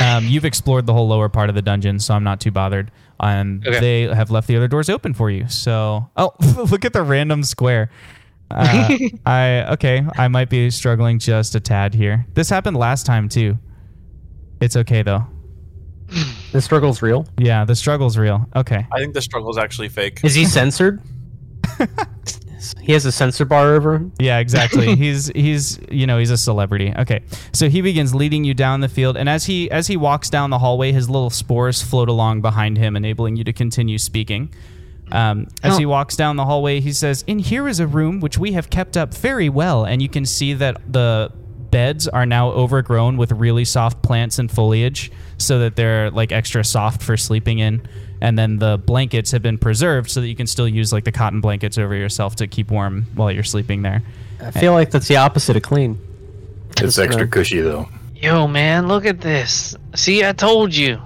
Um, 0.00 0.24
you've 0.26 0.44
explored 0.44 0.86
the 0.86 0.92
whole 0.92 1.08
lower 1.08 1.28
part 1.28 1.48
of 1.48 1.54
the 1.54 1.62
dungeon, 1.62 1.98
so 1.98 2.14
I'm 2.14 2.24
not 2.24 2.40
too 2.40 2.50
bothered. 2.50 2.90
And 3.18 3.66
Okay. 3.66 3.80
they 3.80 4.14
have 4.14 4.30
left 4.30 4.46
the 4.48 4.56
other 4.56 4.68
doors 4.68 4.88
open 4.88 5.12
for 5.14 5.30
you. 5.30 5.48
So, 5.48 6.08
oh, 6.16 6.32
look 6.70 6.84
at 6.84 6.92
the 6.92 7.02
random 7.02 7.42
square. 7.42 7.90
Uh, 8.54 8.98
I 9.26 9.72
okay, 9.72 10.06
I 10.16 10.28
might 10.28 10.48
be 10.48 10.70
struggling 10.70 11.18
just 11.18 11.54
a 11.54 11.60
tad 11.60 11.94
here. 11.94 12.26
This 12.34 12.48
happened 12.48 12.76
last 12.76 13.04
time 13.04 13.28
too. 13.28 13.58
It's 14.60 14.76
okay 14.76 15.02
though. 15.02 15.26
The 16.52 16.60
struggle's 16.60 17.02
real. 17.02 17.26
Yeah, 17.38 17.64
the 17.64 17.74
struggle's 17.74 18.16
real. 18.16 18.46
Okay. 18.54 18.86
I 18.92 18.98
think 18.98 19.14
the 19.14 19.22
struggle's 19.22 19.58
actually 19.58 19.88
fake. 19.88 20.20
Is 20.22 20.34
he 20.34 20.44
censored? 20.44 21.02
he 22.80 22.92
has 22.92 23.04
a 23.04 23.12
censor 23.12 23.44
bar 23.44 23.74
over 23.74 23.94
him. 23.94 24.12
Yeah, 24.18 24.38
exactly. 24.38 24.94
he's 24.96 25.28
he's 25.28 25.78
you 25.90 26.06
know 26.06 26.18
he's 26.18 26.30
a 26.30 26.38
celebrity. 26.38 26.92
Okay, 26.96 27.22
so 27.52 27.68
he 27.68 27.80
begins 27.80 28.14
leading 28.14 28.44
you 28.44 28.54
down 28.54 28.80
the 28.80 28.88
field, 28.88 29.16
and 29.16 29.28
as 29.28 29.46
he 29.46 29.70
as 29.70 29.86
he 29.86 29.96
walks 29.96 30.30
down 30.30 30.50
the 30.50 30.58
hallway, 30.58 30.92
his 30.92 31.10
little 31.10 31.30
spores 31.30 31.82
float 31.82 32.08
along 32.08 32.40
behind 32.42 32.78
him, 32.78 32.96
enabling 32.96 33.36
you 33.36 33.44
to 33.44 33.52
continue 33.52 33.98
speaking. 33.98 34.52
Um, 35.14 35.46
as 35.62 35.74
Oh. 35.74 35.78
he 35.78 35.86
walks 35.86 36.16
down 36.16 36.36
the 36.36 36.44
hallway, 36.44 36.80
he 36.80 36.92
says, 36.92 37.22
"In 37.26 37.38
here 37.38 37.68
is 37.68 37.78
a 37.80 37.86
room 37.86 38.20
which 38.20 38.36
we 38.36 38.52
have 38.52 38.68
kept 38.68 38.96
up 38.96 39.14
very 39.14 39.48
well, 39.48 39.84
and 39.84 40.02
you 40.02 40.08
can 40.08 40.26
see 40.26 40.52
that 40.54 40.80
the 40.92 41.30
beds 41.70 42.06
are 42.08 42.26
now 42.26 42.48
overgrown 42.50 43.16
with 43.16 43.32
really 43.32 43.64
soft 43.64 44.02
plants 44.02 44.38
and 44.38 44.50
foliage, 44.50 45.10
so 45.38 45.60
that 45.60 45.76
they're 45.76 46.10
like 46.10 46.32
extra 46.32 46.64
soft 46.64 47.00
for 47.02 47.16
sleeping 47.16 47.60
in." 47.60 47.80
And 48.20 48.38
then 48.38 48.58
the 48.58 48.76
blankets 48.84 49.30
have 49.32 49.42
been 49.42 49.58
preserved 49.58 50.10
so 50.10 50.20
that 50.20 50.28
you 50.28 50.34
can 50.36 50.46
still 50.46 50.66
use 50.68 50.92
like 50.92 51.04
the 51.04 51.12
cotton 51.12 51.40
blankets 51.40 51.78
over 51.78 51.94
yourself 51.94 52.36
to 52.36 52.46
keep 52.46 52.70
warm 52.70 53.06
while 53.14 53.30
you're 53.30 53.42
sleeping 53.44 53.82
there. 53.82 54.02
I 54.42 54.50
feel 54.50 54.72
like 54.72 54.90
that's 54.90 55.08
the 55.08 55.16
opposite 55.16 55.56
of 55.56 55.62
clean. 55.62 55.98
It's 56.80 56.98
extra 56.98 57.26
cushy 57.28 57.60
though. 57.60 57.88
Yo, 58.16 58.48
man, 58.48 58.88
look 58.88 59.04
at 59.06 59.20
this. 59.20 59.76
See, 59.94 60.24
I 60.24 60.32
told 60.32 60.74
you. 60.74 60.98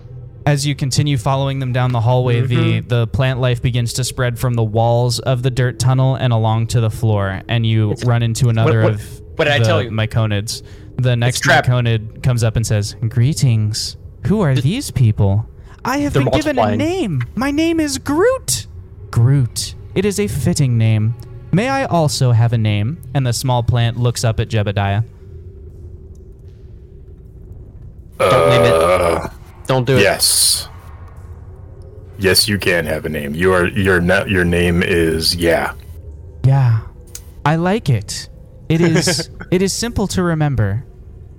As 0.49 0.67
you 0.67 0.75
continue 0.75 1.19
following 1.19 1.59
them 1.59 1.75
down 1.75 1.93
the 1.93 2.01
hallway, 2.01 2.41
the, 2.41 2.55
mm-hmm. 2.55 2.89
the 2.89 3.07
plant 3.07 3.39
life 3.39 3.61
begins 3.61 3.93
to 3.95 4.05
spread 4.05 4.39
from 4.39 4.55
the 4.55 4.65
walls 4.65 5.19
of 5.21 5.43
the 5.43 5.51
dirt 5.51 5.79
tunnel 5.79 6.15
and 6.15 6.33
along 6.33 6.69
to 6.69 6.81
the 6.81 6.89
floor, 6.89 7.43
and 7.49 7.67
you 7.67 7.93
run 8.07 8.23
into 8.23 8.49
another 8.49 8.83
what- 8.83 8.95
of 8.95 9.21
what 9.37 9.45
did 9.45 9.53
I 9.53 9.59
the 9.59 9.65
tell 9.67 9.83
you? 9.83 9.91
myconids. 9.91 10.63
The 10.97 11.17
next 11.17 11.41
trap. 11.41 11.67
myconid 11.67 12.23
comes 12.23 12.43
up 12.43 12.57
and 12.57 12.67
says, 12.67 12.97
"Greetings. 13.09 13.99
Who 14.27 14.41
are 14.41 14.55
these 14.55 14.91
people? 14.91 15.47
I 15.85 15.99
have 15.99 16.15
They're 16.15 16.25
been 16.25 16.33
given 16.33 16.59
a 16.59 16.77
name. 16.77 17.23
My 17.37 17.51
name 17.51 17.79
is 17.79 17.99
Groot. 17.99 18.67
Groot. 19.11 19.75
It 19.95 20.05
is 20.05 20.19
a 20.19 20.27
fitting 20.27 20.77
name. 20.79 21.15
May 21.53 21.69
I 21.69 21.85
also 21.85 22.33
have 22.33 22.55
a 22.55 22.59
name?" 22.59 22.99
And 23.15 23.27
the 23.27 23.33
small 23.33 23.63
plant 23.63 23.99
looks 23.99 24.25
up 24.25 24.41
at 24.41 24.49
Jebediah. 24.49 25.05
Don't 28.19 28.51
name 28.51 28.63
it. 28.63 28.73
Uh, 28.73 29.29
Don't 29.69 29.87
do 29.87 29.97
it. 29.97 30.01
yes. 30.03 30.69
Yes, 32.19 32.49
you 32.49 32.59
can 32.59 32.85
have 32.87 33.05
a 33.05 33.09
name. 33.09 33.35
Your 33.35 33.69
your 33.69 34.01
na- 34.01 34.25
your 34.25 34.45
name 34.45 34.83
is 34.83 35.37
yeah. 35.37 35.75
Yeah. 36.45 36.81
I 37.45 37.55
like 37.57 37.89
it. 37.89 38.29
It 38.69 38.81
is 38.81 39.31
it 39.53 39.63
is 39.63 39.73
simple 39.73 40.09
to 40.09 40.23
remember. 40.23 40.85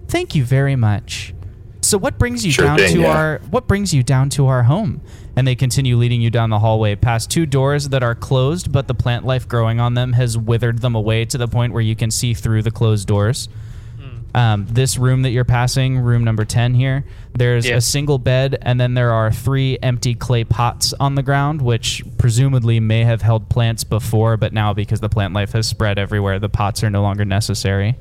Thank 0.08 0.36
you 0.36 0.46
very 0.46 0.76
much. 0.78 1.34
So 1.82 1.98
what 1.98 2.18
brings 2.18 2.46
you 2.46 2.52
Sure 2.52 2.66
down 2.66 2.78
thing, 2.78 2.96
to 2.96 3.02
yeah. 3.02 3.18
our 3.18 3.42
what 3.50 3.68
brings 3.68 3.94
you 3.94 4.04
down 4.04 4.30
to 4.32 4.48
our 4.48 4.64
home? 4.64 5.02
And 5.36 5.48
they 5.48 5.56
continue 5.56 5.96
leading 5.98 6.22
you 6.22 6.30
down 6.30 6.50
the 6.50 6.60
hallway 6.60 6.96
past 6.96 7.30
two 7.32 7.46
doors 7.46 7.90
that 7.90 8.04
are 8.04 8.16
closed, 8.16 8.72
but 8.72 8.88
the 8.88 8.94
plant 8.96 9.26
life 9.26 9.48
growing 9.48 9.80
on 9.80 9.94
them 9.96 10.14
has 10.14 10.38
withered 10.38 10.80
them 10.80 10.96
away 10.96 11.26
to 11.26 11.38
the 11.38 11.48
point 11.48 11.72
where 11.74 11.82
you 11.82 11.96
can 11.96 12.12
see 12.12 12.34
through 12.34 12.62
the 12.64 12.72
closed 12.72 13.08
doors. 13.08 13.48
Um, 14.36 14.68
this 14.70 14.98
room 14.98 15.24
that 15.24 15.32
you're 15.32 15.44
passing, 15.44 15.98
room 16.00 16.24
number 16.24 16.46
10 16.46 16.76
here, 16.76 17.04
there's 17.34 17.66
Yeah. 17.68 17.78
a 17.78 17.82
single 17.82 18.20
bed, 18.20 18.58
and 18.62 18.80
then 18.80 18.94
there 18.94 19.12
are 19.12 19.32
three 19.32 19.78
empty 19.82 20.14
clay 20.14 20.44
pots 20.44 20.94
on 21.00 21.16
the 21.16 21.24
ground, 21.24 21.62
which 21.62 22.04
presumably 22.20 22.80
may 22.80 23.04
have 23.04 23.24
held 23.24 23.50
plants 23.50 23.84
before, 23.84 24.38
but 24.38 24.54
now 24.54 24.72
because 24.74 25.00
the 25.00 25.10
plant 25.10 25.34
life 25.34 25.54
has 25.54 25.68
spread 25.68 25.98
everywhere, 25.98 26.38
the 26.38 26.50
pots 26.50 26.84
are 26.84 26.90
no 26.92 27.02
longer 27.02 27.26
necessary. 27.26 27.96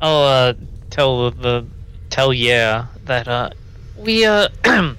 I'll 0.00 0.22
uh, 0.22 0.52
tell 0.90 1.30
the 1.30 1.64
tell 2.10 2.32
yeah 2.32 2.86
that 3.06 3.26
uh 3.26 3.50
we 3.96 4.24
uh 4.24 4.48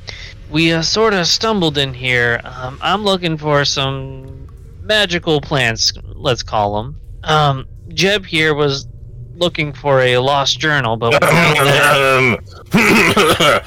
we 0.52 0.74
uh, 0.74 0.82
sort 0.82 1.14
of 1.14 1.28
stumbled 1.28 1.78
in 1.78 1.94
here. 1.94 2.42
Um, 2.44 2.80
I'm 2.82 3.04
looking 3.04 3.38
for 3.38 3.64
some 3.66 4.48
magical 4.82 5.42
plants, 5.42 5.94
let's 6.16 6.42
call 6.42 6.82
them. 6.82 7.00
Um, 7.24 7.68
Jeb 7.90 8.26
here 8.26 8.56
was 8.56 8.88
looking 9.38 9.72
for 9.74 10.02
a 10.02 10.18
lost 10.18 10.60
journal, 10.60 10.98
but 10.98 11.12
we 11.14 11.20
found 11.20 12.40
that- 12.72 13.64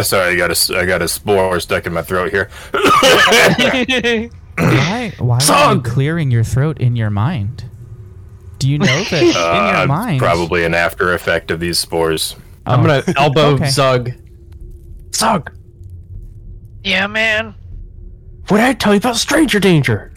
Sorry, 0.04 0.32
I 0.34 0.36
got 0.36 0.50
a 0.50 0.78
I 0.78 0.86
got 0.86 1.02
a 1.02 1.08
spore 1.08 1.58
stuck 1.60 1.86
in 1.86 1.92
my 1.92 2.02
throat 2.02 2.30
here. 2.30 2.48
Why, 4.60 5.12
why 5.18 5.38
are 5.48 5.74
you 5.74 5.80
clearing 5.80 6.30
your 6.30 6.44
throat 6.44 6.78
in 6.80 6.94
your 6.94 7.08
mind? 7.08 7.64
Do 8.58 8.68
you 8.68 8.78
know 8.78 8.84
that 9.10 9.22
in 9.22 9.32
Uh, 9.34 9.78
your 9.78 9.86
mind? 9.86 10.18
probably 10.18 10.64
an 10.64 10.74
after 10.74 11.14
effect 11.14 11.50
of 11.50 11.60
these 11.60 11.78
spores. 11.78 12.36
I'm 12.66 12.80
Oh, 12.80 12.86
gonna 13.00 13.02
elbow 13.16 13.54
okay. 13.54 13.70
Zug. 13.70 14.10
Zug, 15.14 15.50
yeah, 16.84 17.06
man. 17.06 17.54
what 18.48 18.58
did 18.58 18.66
I 18.66 18.74
tell 18.74 18.92
you 18.92 18.98
about 18.98 19.16
stranger 19.16 19.58
danger? 19.60 20.12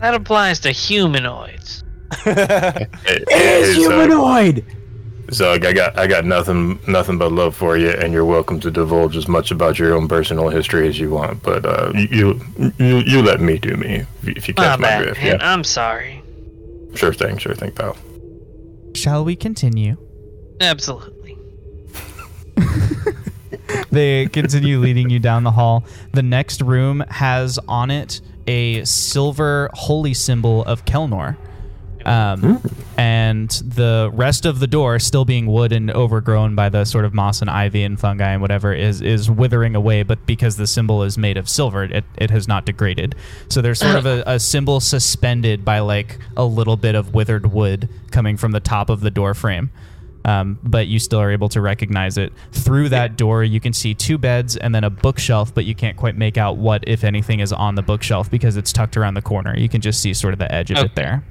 That 0.00 0.14
applies 0.14 0.60
to 0.60 0.70
humanoids. 0.72 1.84
Hey, 2.24 2.86
It 3.06 3.28
hey, 3.30 3.60
is 3.62 3.76
humanoid. 3.76 4.64
Zug, 5.32 5.64
I 5.64 5.72
got 5.72 5.96
I 5.96 6.06
got 6.08 6.24
nothing 6.24 6.80
nothing 6.88 7.16
but 7.18 7.30
love 7.30 7.54
for 7.54 7.76
you, 7.76 7.90
and 7.90 8.12
you're 8.12 8.24
welcome 8.24 8.58
to 8.60 8.70
divulge 8.70 9.16
as 9.16 9.28
much 9.28 9.52
about 9.52 9.78
your 9.78 9.94
own 9.94 10.08
personal 10.08 10.48
history 10.48 10.88
as 10.88 10.98
you 10.98 11.10
want. 11.10 11.40
But 11.44 11.64
uh, 11.64 11.92
you 11.94 12.40
you 12.78 12.96
you 12.98 13.22
let 13.22 13.40
me 13.40 13.56
do 13.58 13.76
me 13.76 14.04
if 14.22 14.26
you- 14.26 14.34
if 14.36 14.48
you 14.48 14.54
My 14.56 14.64
catch 14.64 14.80
my 14.80 14.88
bad, 14.88 15.02
drift. 15.04 15.20
man. 15.22 15.26
Yeah, 15.38 15.52
I'm 15.52 15.62
sorry. 15.62 16.20
sure 16.96 17.12
thing, 17.12 17.38
sure 17.38 17.54
thing, 17.54 17.70
pal. 17.70 17.96
Shall 18.96 19.24
we 19.24 19.36
continue? 19.36 19.96
Absolutely. 20.60 21.38
They 23.92 24.26
continue 24.26 24.78
leading 24.78 25.10
you 25.10 25.18
down 25.18 25.42
the 25.44 25.50
hall. 25.52 25.84
The 26.12 26.22
next 26.22 26.60
room 26.62 27.00
has 27.08 27.58
on 27.68 27.90
it 27.90 28.20
a 28.46 28.84
silver 28.84 29.68
holy 29.74 30.14
symbol 30.14 30.64
of 30.64 30.84
Kelnor. 30.84 31.36
Um, 32.06 32.62
and 32.96 33.50
the 33.50 34.10
rest 34.12 34.46
of 34.46 34.60
the 34.60 34.66
door, 34.66 34.98
still 34.98 35.24
being 35.24 35.46
wood 35.46 35.72
and 35.72 35.90
overgrown 35.90 36.54
by 36.54 36.68
the 36.68 36.84
sort 36.84 37.04
of 37.04 37.14
moss 37.14 37.40
and 37.40 37.50
ivy 37.50 37.82
and 37.82 37.98
fungi 37.98 38.32
and 38.32 38.42
whatever, 38.42 38.72
is 38.72 39.00
is 39.00 39.30
withering 39.30 39.74
away. 39.74 40.02
But 40.02 40.24
because 40.26 40.56
the 40.56 40.66
symbol 40.66 41.02
is 41.02 41.16
made 41.16 41.36
of 41.36 41.48
silver, 41.48 41.84
it, 41.84 42.04
it 42.16 42.30
has 42.30 42.46
not 42.48 42.66
degraded. 42.66 43.14
So 43.48 43.62
there's 43.62 43.78
sort 43.78 43.96
of 43.96 44.06
a, 44.06 44.22
a 44.26 44.40
symbol 44.40 44.80
suspended 44.80 45.64
by 45.64 45.80
like 45.80 46.18
a 46.36 46.44
little 46.44 46.76
bit 46.76 46.94
of 46.94 47.14
withered 47.14 47.52
wood 47.52 47.88
coming 48.10 48.36
from 48.36 48.52
the 48.52 48.60
top 48.60 48.90
of 48.90 49.00
the 49.00 49.10
door 49.10 49.34
frame 49.34 49.70
um, 50.24 50.58
but 50.62 50.86
you 50.86 50.98
still 50.98 51.18
are 51.20 51.30
able 51.30 51.48
to 51.48 51.62
recognize 51.62 52.18
it. 52.18 52.32
Through 52.52 52.90
that 52.90 53.16
door, 53.16 53.42
you 53.42 53.58
can 53.58 53.72
see 53.72 53.94
two 53.94 54.18
beds 54.18 54.54
and 54.54 54.74
then 54.74 54.84
a 54.84 54.90
bookshelf, 54.90 55.54
but 55.54 55.64
you 55.64 55.74
can't 55.74 55.96
quite 55.96 56.14
make 56.14 56.36
out 56.36 56.58
what, 56.58 56.84
if 56.86 57.04
anything, 57.04 57.40
is 57.40 57.54
on 57.54 57.74
the 57.74 57.80
bookshelf 57.82 58.30
because 58.30 58.58
it's 58.58 58.70
tucked 58.70 58.98
around 58.98 59.14
the 59.14 59.22
corner. 59.22 59.56
You 59.56 59.70
can 59.70 59.80
just 59.80 60.02
see 60.02 60.12
sort 60.12 60.34
of 60.34 60.38
the 60.38 60.52
edge 60.52 60.70
of 60.70 60.76
Okay. 60.76 60.86
it 60.86 60.94
there. 60.94 61.24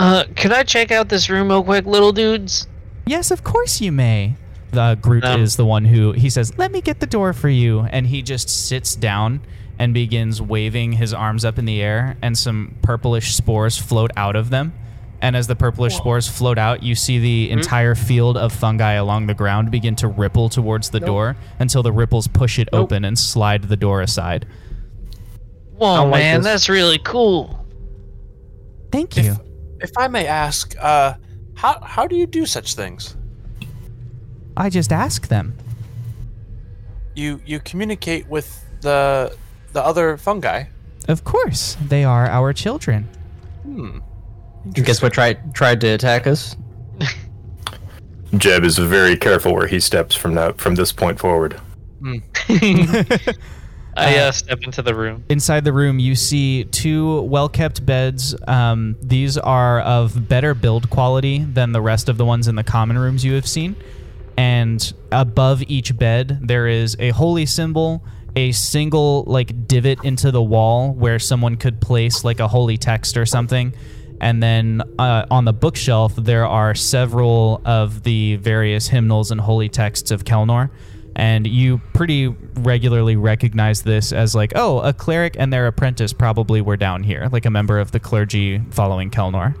Uh, 0.00 0.24
could 0.34 0.52
I 0.52 0.62
check 0.62 0.90
out 0.90 1.08
this 1.08 1.28
room 1.28 1.48
real 1.48 1.62
quick, 1.62 1.84
little 1.86 2.12
dudes? 2.12 2.66
Yes, 3.06 3.30
of 3.30 3.44
course 3.44 3.80
you 3.80 3.92
may. 3.92 4.36
The 4.72 4.96
Groot 5.00 5.24
Um, 5.24 5.42
is 5.42 5.56
the 5.56 5.64
one 5.66 5.84
who 5.84 6.12
he 6.12 6.30
says, 6.30 6.52
"Let 6.56 6.70
me 6.72 6.80
get 6.80 7.00
the 7.00 7.06
door 7.06 7.32
for 7.32 7.48
you," 7.48 7.80
and 7.90 8.06
he 8.06 8.22
just 8.22 8.48
sits 8.48 8.94
down 8.94 9.40
and 9.78 9.92
begins 9.92 10.40
waving 10.40 10.92
his 10.92 11.12
arms 11.12 11.44
up 11.44 11.58
in 11.58 11.64
the 11.64 11.82
air, 11.82 12.16
and 12.22 12.38
some 12.38 12.76
purplish 12.82 13.34
spores 13.34 13.76
float 13.78 14.10
out 14.16 14.36
of 14.36 14.50
them. 14.50 14.72
And 15.22 15.36
as 15.36 15.48
the 15.48 15.56
purplish 15.56 15.94
spores 15.96 16.28
float 16.28 16.56
out, 16.56 16.82
you 16.82 16.94
see 16.94 17.18
the 17.18 17.50
entire 17.50 17.94
field 17.94 18.38
of 18.38 18.52
fungi 18.54 18.92
along 18.92 19.26
the 19.26 19.34
ground 19.34 19.70
begin 19.70 19.96
to 19.96 20.08
ripple 20.08 20.48
towards 20.48 20.90
the 20.90 21.00
door 21.00 21.36
until 21.58 21.82
the 21.82 21.92
ripples 21.92 22.26
push 22.26 22.58
it 22.58 22.68
Nope. 22.72 22.84
open 22.84 23.04
and 23.04 23.18
slide 23.18 23.64
the 23.64 23.76
door 23.76 24.00
aside. 24.00 24.46
Whoa, 25.76 26.04
like 26.04 26.20
man, 26.22 26.36
this. 26.40 26.44
that's 26.46 26.68
really 26.70 26.98
cool. 27.04 27.66
Thank 28.92 29.16
you. 29.18 29.32
If 29.32 29.38
I 29.96 30.08
may 30.08 30.26
ask, 30.26 30.74
uh, 30.80 31.14
how 31.54 31.80
how 31.80 32.06
do 32.06 32.16
you 32.16 32.26
do 32.26 32.46
such 32.46 32.74
things? 32.74 33.16
I 34.56 34.70
just 34.70 34.92
ask 34.92 35.28
them. 35.28 35.56
You 37.14 37.40
you 37.44 37.60
communicate 37.60 38.26
with 38.28 38.64
the 38.80 39.36
the 39.72 39.82
other 39.82 40.16
fungi. 40.16 40.64
Of 41.08 41.24
course, 41.24 41.76
they 41.88 42.04
are 42.04 42.26
our 42.26 42.52
children. 42.52 43.08
Hmm. 43.62 43.98
Guess 44.72 45.02
what 45.02 45.12
tried 45.12 45.54
tried 45.54 45.80
to 45.80 45.88
attack 45.88 46.26
us? 46.26 46.56
Jeb 48.36 48.64
is 48.64 48.78
very 48.78 49.16
careful 49.16 49.54
where 49.54 49.66
he 49.66 49.80
steps 49.80 50.14
from 50.14 50.34
that 50.34 50.60
from 50.60 50.76
this 50.76 50.92
point 50.92 51.18
forward. 51.18 51.60
I 53.96 54.18
uh, 54.18 54.32
step 54.32 54.62
into 54.62 54.82
the 54.82 54.94
room. 54.94 55.24
Inside 55.28 55.64
the 55.64 55.72
room, 55.72 55.98
you 55.98 56.14
see 56.14 56.64
two 56.64 57.22
well 57.22 57.48
kept 57.48 57.84
beds. 57.84 58.34
Um, 58.46 58.96
these 59.02 59.36
are 59.36 59.80
of 59.80 60.28
better 60.28 60.54
build 60.54 60.90
quality 60.90 61.38
than 61.38 61.72
the 61.72 61.80
rest 61.80 62.08
of 62.08 62.16
the 62.16 62.24
ones 62.24 62.48
in 62.48 62.54
the 62.54 62.64
common 62.64 62.98
rooms 62.98 63.24
you 63.24 63.34
have 63.34 63.46
seen. 63.46 63.76
And 64.36 64.92
above 65.12 65.62
each 65.68 65.96
bed, 65.98 66.38
there 66.42 66.66
is 66.66 66.96
a 66.98 67.10
holy 67.10 67.46
symbol, 67.46 68.04
a 68.36 68.52
single 68.52 69.24
like 69.26 69.66
divot 69.66 70.04
into 70.04 70.30
the 70.30 70.42
wall 70.42 70.92
where 70.94 71.18
someone 71.18 71.56
could 71.56 71.80
place 71.80 72.24
like 72.24 72.40
a 72.40 72.48
holy 72.48 72.78
text 72.78 73.16
or 73.16 73.26
something. 73.26 73.74
And 74.20 74.42
then 74.42 74.82
uh, 74.98 75.26
on 75.30 75.46
the 75.46 75.52
bookshelf, 75.52 76.14
there 76.14 76.46
are 76.46 76.74
several 76.74 77.62
of 77.64 78.02
the 78.02 78.36
various 78.36 78.88
hymnals 78.88 79.30
and 79.30 79.40
holy 79.40 79.68
texts 79.68 80.10
of 80.10 80.24
Kelnor 80.24 80.70
and 81.16 81.46
you 81.46 81.80
pretty 81.92 82.28
regularly 82.28 83.16
recognize 83.16 83.82
this 83.82 84.12
as 84.12 84.34
like, 84.34 84.52
oh, 84.54 84.80
a 84.80 84.92
cleric 84.92 85.36
and 85.38 85.52
their 85.52 85.66
apprentice 85.66 86.12
probably 86.12 86.60
were 86.60 86.76
down 86.76 87.02
here, 87.02 87.28
like 87.32 87.44
a 87.46 87.50
member 87.50 87.78
of 87.78 87.90
the 87.92 88.00
clergy 88.00 88.60
following 88.70 89.10
Kelnor. 89.10 89.54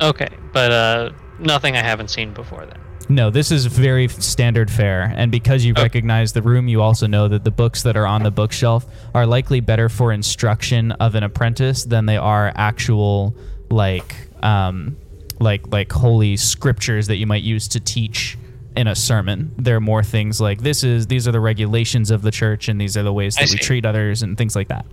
Okay, 0.00 0.28
but 0.52 0.72
uh, 0.72 1.10
nothing 1.38 1.76
I 1.76 1.82
haven't 1.82 2.08
seen 2.08 2.32
before 2.32 2.66
then. 2.66 2.78
No, 3.08 3.30
this 3.30 3.52
is 3.52 3.66
very 3.66 4.08
standard 4.08 4.68
fare, 4.68 5.12
and 5.16 5.30
because 5.30 5.64
you 5.64 5.72
Okay. 5.74 5.82
recognize 5.82 6.32
the 6.32 6.42
room, 6.42 6.66
you 6.66 6.82
also 6.82 7.06
know 7.06 7.28
that 7.28 7.44
the 7.44 7.52
books 7.52 7.84
that 7.84 7.96
are 7.96 8.06
on 8.06 8.24
the 8.24 8.32
bookshelf 8.32 8.84
are 9.14 9.26
likely 9.26 9.60
better 9.60 9.88
for 9.88 10.10
instruction 10.12 10.90
of 10.92 11.14
an 11.14 11.22
apprentice 11.22 11.84
than 11.84 12.06
they 12.06 12.16
are 12.16 12.52
actual 12.56 13.36
like 13.70 14.14
um 14.42 14.96
like 15.38 15.66
like 15.68 15.92
holy 15.92 16.36
scriptures 16.36 17.06
that 17.08 17.16
you 17.16 17.26
might 17.26 17.42
use 17.42 17.68
to 17.68 17.80
teach 17.80 18.36
in 18.76 18.86
a 18.86 18.94
sermon. 18.94 19.54
There 19.56 19.76
are 19.76 19.80
more 19.80 20.02
things 20.02 20.40
like 20.40 20.60
this 20.60 20.84
is 20.84 21.06
these 21.06 21.26
are 21.26 21.32
the 21.32 21.40
regulations 21.40 22.10
of 22.10 22.22
the 22.22 22.30
church 22.30 22.68
and 22.68 22.80
these 22.80 22.96
are 22.96 23.02
the 23.02 23.12
ways 23.12 23.34
that 23.36 23.50
we 23.50 23.56
treat 23.56 23.86
others 23.86 24.22
and 24.22 24.36
things 24.36 24.54
like 24.54 24.68
that. 24.68 24.86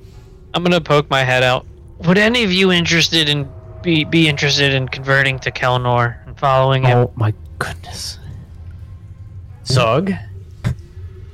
I'm 0.53 0.63
gonna 0.63 0.81
poke 0.81 1.09
my 1.09 1.23
head 1.23 1.43
out. 1.43 1.65
Would 1.99 2.17
any 2.17 2.43
of 2.43 2.51
you 2.51 2.71
interested 2.71 3.29
in 3.29 3.49
be 3.81 4.03
be 4.05 4.27
interested 4.27 4.73
in 4.73 4.87
converting 4.87 5.37
to 5.39 5.51
Kelnor 5.51 6.25
and 6.25 6.37
following 6.39 6.83
him? 6.83 6.97
Oh 6.97 7.11
my 7.15 7.33
goodness. 7.59 8.19
Zug? 9.65 10.11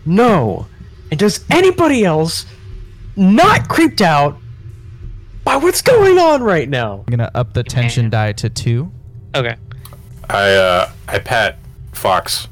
No. 0.06 0.68
And 1.12 1.20
does 1.20 1.46
anybody 1.50 2.03
else 2.03 2.46
not 3.15 3.68
creeped 3.70 4.01
out 4.01 4.38
by 5.44 5.56
what's 5.56 5.82
going 5.82 6.18
on 6.18 6.41
right 6.41 6.68
now? 6.68 7.03
I'm 7.08 7.12
gonna 7.12 7.32
up 7.36 7.53
the 7.53 7.63
tension 7.63 8.10
die 8.10 8.34
to 8.34 8.50
two. 8.50 8.91
Okay. 9.36 9.56
I 10.29 10.53
uh 10.53 10.91
I 11.08 11.20
pat 11.20 11.60
Fox. 12.00 12.48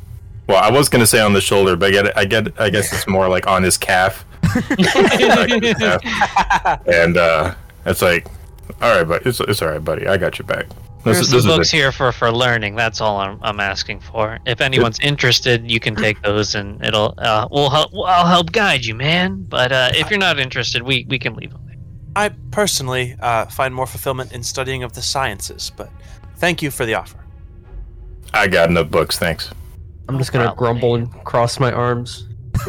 Well, 0.47 0.57
I 0.63 0.69
was 0.71 0.87
gonna 0.89 1.07
say 1.07 1.19
on 1.19 1.33
the 1.33 1.41
shoulder, 1.41 1.75
but 1.75 1.87
I 1.87 1.91
get 1.91 2.17
I 2.17 2.25
get 2.25 2.59
I 2.61 2.69
guess 2.69 2.93
it's 2.93 3.07
more 3.07 3.27
like 3.27 3.47
on 3.47 3.63
his 3.63 3.77
calf. 3.77 4.25
and 6.87 7.17
uh 7.17 7.55
it's 7.85 8.01
like, 8.01 8.27
all 8.81 8.95
right, 8.97 9.07
but 9.07 9.25
it's 9.25 9.39
it's 9.41 9.61
all 9.61 9.69
right, 9.69 9.83
buddy. 9.83 10.07
I 10.07 10.17
got 10.17 10.37
your 10.39 10.45
back. 10.47 10.67
This, 11.03 11.03
There's 11.03 11.19
is- 11.19 11.29
some 11.29 11.37
this 11.37 11.45
books 11.45 11.67
is 11.67 11.71
here 11.71 11.91
for 11.91 12.11
for 12.11 12.31
learning. 12.31 12.75
That's 12.75 13.01
all 13.01 13.17
I'm 13.17 13.39
I'm 13.41 13.59
asking 13.59 14.01
for. 14.01 14.39
If 14.45 14.61
anyone's 14.61 14.99
interested, 14.99 15.69
you 15.69 15.79
can 15.79 15.95
take 15.95 16.21
those, 16.21 16.55
and 16.55 16.83
it'll 16.83 17.13
uh 17.17 17.47
we'll 17.51 17.69
help. 17.69 17.91
I'll 18.05 18.25
help 18.27 18.51
guide 18.51 18.85
you, 18.85 18.95
man. 18.95 19.43
But 19.47 19.71
uh, 19.71 19.91
if 19.93 20.09
you're 20.09 20.19
not 20.19 20.39
interested, 20.39 20.81
we 20.81 21.05
we 21.07 21.17
can 21.19 21.35
leave 21.35 21.51
them. 21.51 21.61
there. 21.65 21.75
I 22.15 22.29
personally 22.51 23.15
uh, 23.19 23.45
find 23.45 23.73
more 23.73 23.85
fulfillment 23.85 24.33
in 24.33 24.43
studying 24.43 24.83
of 24.83 24.93
the 24.93 25.01
sciences, 25.01 25.71
but 25.77 25.89
thank 26.37 26.61
you 26.61 26.71
for 26.71 26.85
the 26.85 26.95
offer. 26.95 27.19
I 28.33 28.47
got 28.47 28.69
enough 28.69 28.89
books, 28.89 29.17
thanks. 29.17 29.49
I'm 30.09 30.17
just 30.17 30.31
gonna 30.31 30.45
Probably. 30.45 30.57
grumble 30.57 30.95
and 30.95 31.11
cross 31.25 31.59
my 31.59 31.71
arms. 31.71 32.27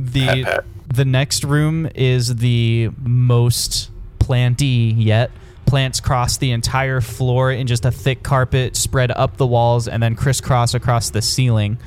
The 0.00 0.44
Pat, 0.44 0.64
the 0.88 1.04
next 1.04 1.44
room 1.44 1.88
is 1.94 2.36
the 2.36 2.90
most 2.98 3.90
planty 4.18 4.94
yet. 4.96 5.30
Plants 5.66 6.00
cross 6.00 6.38
the 6.38 6.50
entire 6.52 7.00
floor 7.00 7.52
in 7.52 7.66
just 7.66 7.84
a 7.84 7.90
thick 7.92 8.22
carpet 8.22 8.76
spread 8.76 9.10
up 9.12 9.36
the 9.36 9.46
walls 9.46 9.86
and 9.86 10.02
then 10.02 10.16
crisscross 10.16 10.74
across 10.74 11.10
the 11.10 11.22
ceiling. 11.22 11.78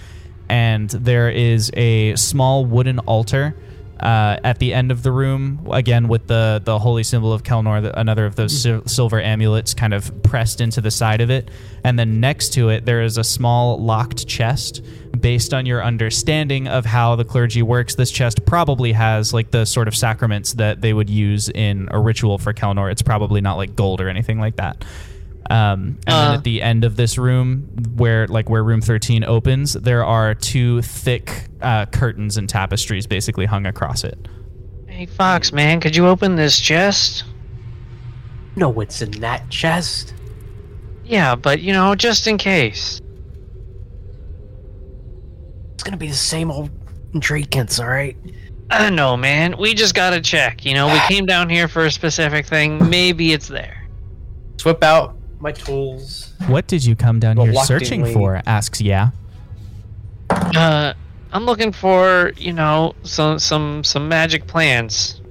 And 0.48 0.90
there 0.90 1.30
is 1.30 1.72
a 1.74 2.16
small 2.16 2.66
wooden 2.66 3.00
altar 3.00 3.56
uh, 4.04 4.38
at 4.44 4.60
the 4.60 4.74
end 4.74 4.92
of 4.92 5.02
the 5.02 5.12
room, 5.12 5.66
again 5.72 6.08
with 6.08 6.28
the 6.28 6.62
the 6.64 6.78
holy 6.78 7.04
symbol 7.04 7.32
of 7.32 7.44
Kelnor, 7.44 7.82
the- 7.82 8.00
another 8.00 8.26
of 8.26 8.36
those 8.36 8.52
sil- 8.62 8.86
silver 8.86 9.22
amulets, 9.22 9.74
kind 9.74 9.94
of 9.94 10.12
pressed 10.24 10.60
into 10.62 10.82
the 10.82 10.92
side 10.92 11.22
of 11.22 11.30
it. 11.32 11.50
And 11.84 11.98
then 11.98 12.20
next 12.20 12.50
to 12.54 12.70
it, 12.70 12.86
there 12.86 13.02
is 13.02 13.18
a 13.18 13.24
small 13.24 13.78
locked 13.82 14.28
chest. 14.28 14.82
Based 15.20 15.54
on 15.54 15.66
your 15.66 15.84
understanding 15.84 16.68
of 16.68 16.86
how 16.86 17.16
the 17.16 17.24
clergy 17.24 17.62
works, 17.62 17.96
this 17.96 18.12
chest 18.12 18.46
probably 18.46 18.92
has 18.94 19.34
like 19.34 19.52
the 19.52 19.64
sort 19.66 19.88
of 19.88 19.96
sacraments 19.96 20.54
that 20.54 20.82
they 20.82 20.92
would 20.92 21.10
use 21.10 21.50
in 21.50 21.88
a 21.92 22.00
ritual 22.00 22.38
for 22.40 22.52
Kelnor. 22.52 22.92
It's 22.92 23.04
probably 23.04 23.40
not 23.40 23.56
like 23.56 23.76
gold 23.76 24.02
or 24.02 24.10
anything 24.10 24.40
like 24.40 24.56
that. 24.58 24.84
Um, 25.50 25.60
and 25.60 25.98
then 26.08 26.32
Uh. 26.32 26.34
at 26.36 26.44
the 26.44 26.62
end 26.62 26.84
of 26.86 26.96
this 26.96 27.18
room, 27.18 27.68
where 27.96 28.28
like 28.28 28.50
where 28.50 28.64
room 28.64 28.82
thirteen 28.82 29.24
opens, 29.24 29.74
there 29.74 30.04
are 30.06 30.34
two 30.34 30.82
thick 30.82 31.50
uh, 31.62 31.86
curtains 31.88 32.38
and 32.38 32.48
tapestries 32.48 33.06
basically 33.08 33.46
hung 33.46 33.66
across 33.66 34.04
it. 34.04 34.28
Hey, 34.88 35.06
Fox, 35.06 35.52
man, 35.52 35.80
could 35.82 35.96
you 35.96 36.08
open 36.08 36.36
this 36.36 36.60
chest? 36.60 37.26
No, 38.56 38.70
what's 38.70 39.02
in 39.02 39.12
that 39.22 39.50
chest? 39.50 40.14
Yeah, 41.04 41.36
but 41.36 41.60
you 41.62 41.74
know, 41.74 41.96
just 41.96 42.28
in 42.28 42.38
case. 42.38 43.02
It's 45.74 45.84
gonna 45.84 45.98
be 45.98 46.08
the 46.08 46.14
same 46.14 46.50
old 46.52 46.70
Drakens, 47.14 47.80
alright? 47.80 48.16
I 48.70 48.80
don't 48.80 48.96
know, 48.96 49.18
man. 49.18 49.56
We 49.60 49.74
just 49.74 49.94
gotta 49.94 50.22
check. 50.22 50.66
You 50.66 50.74
know, 50.74 50.88
we 50.88 51.00
came 51.02 51.26
down 51.26 51.50
here 51.50 51.68
for 51.68 51.86
a 51.86 51.92
specific 51.92 52.46
thing. 52.46 52.90
Maybe 52.90 53.34
it's 53.34 53.48
there. 53.48 53.88
Whip 54.64 54.84
out 54.84 55.16
my 55.44 55.52
tools. 55.52 56.34
What 56.48 56.66
did 56.68 56.84
you 56.84 56.96
come 56.96 57.20
down 57.20 57.38
here 57.38 57.54
searching 57.66 58.06
for? 58.14 58.42
Asks 58.48 58.82
Yeah. 58.82 59.10
Uh, 60.30 60.94
I'm 61.32 61.46
looking 61.46 61.72
for, 61.72 62.32
you 62.38 62.54
know, 62.54 62.96
some 63.04 63.38
some 63.40 63.84
some 63.84 64.08
magic 64.08 64.48
plants. 64.48 65.22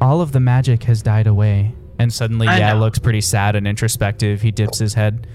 All 0.00 0.20
of 0.20 0.32
the 0.32 0.40
magic 0.40 0.84
has 0.84 1.02
died 1.02 1.26
away, 1.26 1.74
and 1.98 2.12
suddenly 2.12 2.46
I 2.46 2.58
Yeah 2.58 2.72
know. 2.74 2.80
looks 2.80 2.98
pretty 2.98 3.20
sad 3.20 3.56
and 3.56 3.66
introspective. 3.66 4.40
He 4.42 4.50
dips 4.50 4.78
his 4.78 4.94
head. 4.94 5.26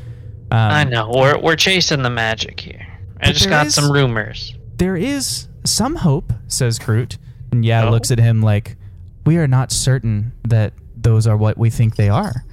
Um, 0.52 0.58
I 0.58 0.84
know 0.86 1.12
we're 1.14 1.38
we're 1.40 1.56
chasing 1.56 2.02
the 2.02 2.10
magic 2.10 2.60
here. 2.60 2.88
I 3.22 3.26
But 3.28 3.32
just 3.34 3.42
there 3.42 3.50
got 3.50 3.68
is- 3.68 3.76
some 3.76 3.92
rumors. 3.92 4.56
There 4.78 4.96
is 4.96 5.48
some 5.66 5.98
hope, 5.98 6.32
says 6.48 6.80
Groot. 6.80 7.18
And 7.52 7.66
Yeah 7.66 7.86
Oh? 7.86 7.92
looks 7.92 8.12
at 8.12 8.20
him 8.20 8.42
like, 8.42 8.78
We 9.26 9.38
are 9.38 9.48
not 9.48 9.72
certain 9.72 10.32
that 10.48 10.74
those 10.96 11.28
are 11.28 11.36
what 11.36 11.58
we 11.58 11.70
think 11.70 11.96
they 11.98 12.08
are. 12.10 12.46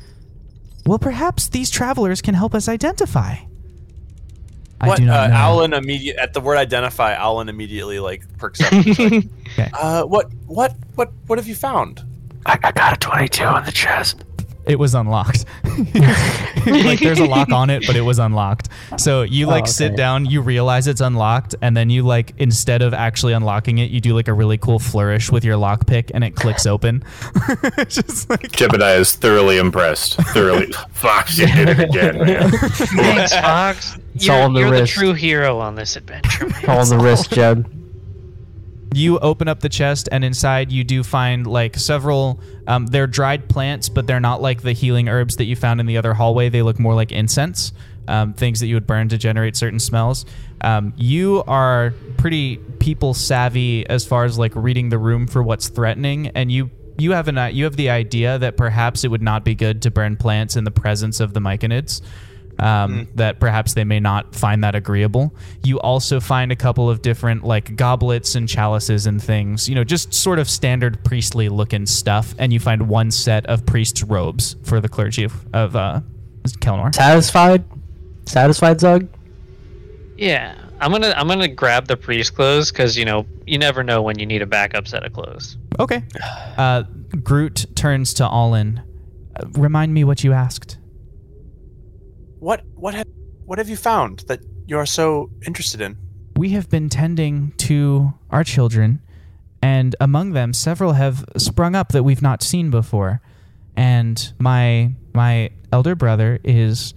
Well, 0.87 0.99
perhaps 0.99 1.49
these 1.49 1.69
travelers 1.69 2.23
can 2.23 2.35
help 2.35 2.55
us 2.55 2.69
identify. 2.69 3.37
I 4.81 4.95
do 4.97 5.05
not 5.07 5.25
uh, 5.25 5.27
know. 5.29 5.35
Alan 5.35 5.73
immediate 5.73 6.17
at 6.17 6.33
the 6.35 6.41
word 6.41 6.57
identify. 6.59 7.15
Alan 7.15 7.49
immediately 7.49 7.99
like 7.99 8.23
perks 8.39 8.61
up. 8.61 8.73
Like, 8.73 8.89
Okay. 8.99 9.71
uh, 9.73 10.05
what? 10.05 10.31
What? 10.47 10.77
What? 10.95 11.13
What 11.27 11.39
have 11.39 11.49
you 11.49 11.55
found? 11.55 12.03
I, 12.45 12.59
I 12.63 12.73
got 12.73 12.93
a 12.93 12.97
22 12.99 13.43
on 13.45 13.65
the 13.65 13.73
chest. 13.73 14.25
It 14.67 14.79
was 14.79 14.95
unlocked. 14.95 15.45
like 16.67 16.99
there's 16.99 17.21
a 17.21 17.25
lock 17.25 17.51
on 17.53 17.71
it, 17.71 17.87
but 17.87 17.95
it 17.97 18.01
was 18.01 18.19
unlocked. 18.19 18.69
So 18.99 19.23
you 19.23 19.47
like 19.47 19.65
Oh, 19.65 19.67
sit 19.67 19.97
down, 19.97 20.27
you 20.27 20.41
realize 20.41 20.87
it's 20.87 21.01
unlocked, 21.01 21.55
and 21.63 21.77
then 21.77 21.89
you 21.91 22.03
like 22.03 22.35
instead 22.39 22.83
of 22.83 22.93
actually 22.93 23.33
unlocking 23.33 23.79
it, 23.79 23.91
you 23.91 24.01
do 24.01 24.15
like 24.15 24.29
a 24.29 24.33
really 24.33 24.59
cool 24.59 24.79
flourish 24.79 25.31
with 25.31 25.45
your 25.45 25.57
lockpick, 25.57 26.11
and 26.15 26.25
it 26.25 26.35
clicks 26.35 26.67
open. 26.67 27.03
Just 27.89 28.29
like 28.29 28.51
Jebediah 28.53 28.99
is 28.99 29.15
thoroughly 29.15 29.59
impressed. 29.59 30.17
Thoroughly. 30.17 30.73
Fox, 30.91 31.39
you 31.39 31.47
did 31.47 31.69
it 31.69 31.79
again, 31.81 32.19
man. 32.19 32.51
Thanks, 32.51 33.33
Fox. 33.35 33.99
It's 34.15 34.27
you're 34.27 34.37
all 34.37 34.47
in 34.47 34.55
the 34.55 34.61
you're 34.61 34.71
the 34.71 34.87
true 34.87 35.13
hero 35.15 35.59
on 35.59 35.75
this 35.75 35.97
adventure, 35.97 36.49
man. 36.49 36.65
All 36.69 36.81
on 36.81 36.89
the 36.89 36.99
wrist, 36.99 37.31
Jeb. 37.31 37.71
You 38.95 39.19
open 39.19 39.49
up 39.49 39.61
the 39.61 39.69
chest 39.69 40.09
and 40.13 40.25
inside 40.25 40.71
you 40.71 40.85
do 40.85 41.03
find 41.03 41.47
like 41.47 41.77
several 41.77 42.41
um, 42.67 42.87
they're 42.87 43.07
dried 43.07 43.49
plants 43.49 43.89
but 43.89 44.07
they're 44.07 44.21
not 44.21 44.41
like 44.41 44.63
the 44.63 44.73
healing 44.73 45.09
herbs 45.09 45.37
that 45.37 45.45
you 45.45 45.57
found 45.57 45.81
in 45.81 45.87
the 45.87 45.97
other 45.97 46.15
hallway. 46.15 46.49
They 46.49 46.63
look 46.63 46.79
more 46.79 46.95
like 46.95 47.13
incense 47.13 47.73
um, 48.09 48.35
things 48.35 48.61
that 48.61 48.67
you 48.67 48.75
would 48.75 48.87
burn 48.87 49.09
to 49.09 49.19
generate 49.19 49.57
certain 49.57 49.81
smells. 49.81 50.25
Um, 50.61 50.95
you 50.97 51.43
are 51.47 51.93
pretty 52.17 52.57
people 52.79 53.15
savvy 53.15 53.87
as 53.89 54.05
far 54.05 54.25
as 54.25 54.39
like 54.39 54.53
reading 54.55 54.89
the 54.89 54.99
room 54.99 55.27
for 55.27 55.43
what's 55.43 55.69
threatening 55.69 56.29
and 56.29 56.51
you 56.51 56.71
you 56.99 57.13
have 57.13 57.29
an 57.29 57.55
you 57.55 57.65
have 57.65 57.77
the 57.77 57.91
idea 57.91 58.39
that 58.39 58.57
perhaps 58.57 59.05
it 59.05 59.11
would 59.11 59.23
not 59.23 59.45
be 59.45 59.55
good 59.55 59.83
to 59.83 59.91
burn 59.91 60.17
plants 60.17 60.57
in 60.57 60.65
the 60.65 60.71
presence 60.71 61.21
of 61.21 61.35
the 61.35 61.41
myconids 61.41 62.01
um, 62.59 63.09
that 63.15 63.41
perhaps 63.41 63.75
they 63.75 63.85
may 63.85 64.01
not 64.01 64.35
find 64.35 64.65
that 64.65 64.75
agreeable. 64.75 65.35
You 65.63 65.79
also 65.81 66.21
find 66.21 66.51
a 66.53 66.57
couple 66.57 66.89
of 66.89 67.03
different 67.03 67.45
like 67.45 67.77
goblets 67.77 68.35
and 68.35 68.49
chalices 68.49 69.07
and 69.07 69.23
things, 69.23 69.69
you 69.69 69.75
know, 69.75 69.85
just 69.85 70.15
sort 70.15 70.39
of 70.39 70.49
standard 70.49 71.03
priestly 71.05 71.49
looking 71.49 71.87
stuff. 71.87 72.35
And 72.39 72.53
you 72.53 72.61
find 72.61 72.89
one 72.89 73.11
set 73.11 73.47
of 73.47 73.67
priest's 73.67 74.03
robes 74.03 74.57
for 74.63 74.81
the 74.81 74.89
clergy 74.89 75.25
of, 75.25 75.47
of 75.55 75.77
uh, 75.77 76.01
Kelnor. 76.45 76.95
Satisfied? 76.95 77.65
Satisfied, 78.25 78.81
Zug? 78.81 79.09
Yeah, 80.17 80.57
I'm 80.81 80.91
gonna 80.93 81.13
I'm 81.17 81.29
gonna 81.29 81.49
grab 81.49 81.87
the 81.87 81.97
priest 81.97 82.35
clothes 82.35 82.73
because 82.73 82.97
you 82.97 83.05
know 83.05 83.27
you 83.47 83.59
never 83.59 83.83
know 83.83 84.03
when 84.03 84.19
you 84.19 84.27
need 84.27 84.43
a 84.43 84.47
backup 84.47 84.89
set 84.89 85.05
of 85.05 85.13
clothes. 85.13 85.57
Okay. 85.79 86.03
Uh, 86.57 86.85
Groot 87.23 87.67
turns 87.75 88.15
to 88.15 88.25
Alin. 88.25 88.83
Uh, 89.37 89.47
remind 89.59 89.93
me 89.93 90.05
what 90.05 90.25
you 90.25 90.33
asked. 90.33 90.79
What? 92.47 92.63
What 92.77 92.95
have? 92.95 93.09
What 93.45 93.59
have 93.59 93.69
you 93.69 93.77
found 93.77 94.21
that 94.29 94.39
you 94.69 94.79
are 94.79 94.87
so 94.87 95.31
interested 95.45 95.81
in? 95.81 95.99
We 96.37 96.51
have 96.51 96.71
been 96.71 96.89
tending 96.89 97.51
to 97.57 98.15
our 98.31 98.45
children, 98.45 99.01
and 99.61 99.97
among 100.01 100.31
them, 100.31 100.53
several 100.53 100.93
have 100.93 101.25
sprung 101.37 101.75
up 101.75 101.89
that 101.89 102.05
we've 102.05 102.23
not 102.23 102.45
seen 102.45 102.71
before. 102.71 103.21
And 103.77 104.33
my 104.39 104.93
my 105.13 105.51
elder 105.73 105.97
brother 105.97 106.39
is 106.45 106.95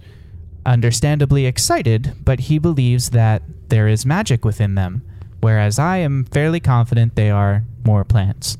understandably 0.64 1.46
excited, 1.46 2.14
but 2.22 2.38
he 2.38 2.60
believes 2.60 3.10
that 3.10 3.42
there 3.70 3.88
is 3.88 4.06
magic 4.06 4.44
within 4.44 4.76
them, 4.76 5.02
whereas 5.40 5.80
I 5.80 5.96
am 5.96 6.26
fairly 6.26 6.60
confident 6.60 7.16
they 7.16 7.30
are 7.30 7.64
more 7.84 8.04
plants. 8.04 8.56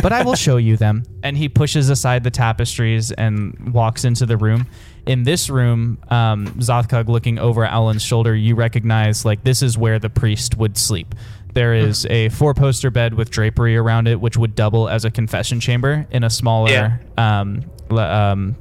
But 0.00 0.14
I 0.14 0.22
will 0.22 0.34
show 0.46 0.56
you 0.56 0.78
them. 0.78 1.04
And 1.22 1.36
he 1.36 1.50
pushes 1.50 1.90
aside 1.90 2.24
the 2.24 2.30
tapestries 2.30 3.12
and 3.12 3.74
walks 3.74 4.06
into 4.06 4.24
the 4.24 4.38
room. 4.38 4.66
In 5.06 5.22
this 5.22 5.48
room, 5.50 5.98
um, 6.10 6.46
Zothkug 6.58 7.08
looking 7.08 7.38
over 7.38 7.64
Alan's 7.64 8.02
shoulder, 8.02 8.34
you 8.34 8.54
recognize 8.54 9.24
like 9.24 9.42
this 9.44 9.62
is 9.62 9.76
where 9.78 9.98
the 9.98 10.10
priest 10.10 10.56
would 10.56 10.76
sleep. 10.76 11.14
There 11.52 11.74
is 11.74 12.06
a 12.06 12.28
four 12.28 12.54
poster 12.54 12.90
bed 12.90 13.14
with 13.14 13.30
drapery 13.30 13.76
around 13.76 14.06
it, 14.06 14.20
which 14.20 14.36
would 14.36 14.54
double 14.54 14.88
as 14.88 15.04
a 15.04 15.10
confession 15.10 15.58
chamber 15.58 16.06
in 16.10 16.22
a 16.22 16.30
smaller 16.30 16.70
Yeah. 16.70 16.98
um, 17.18 17.64
um, 17.90 18.56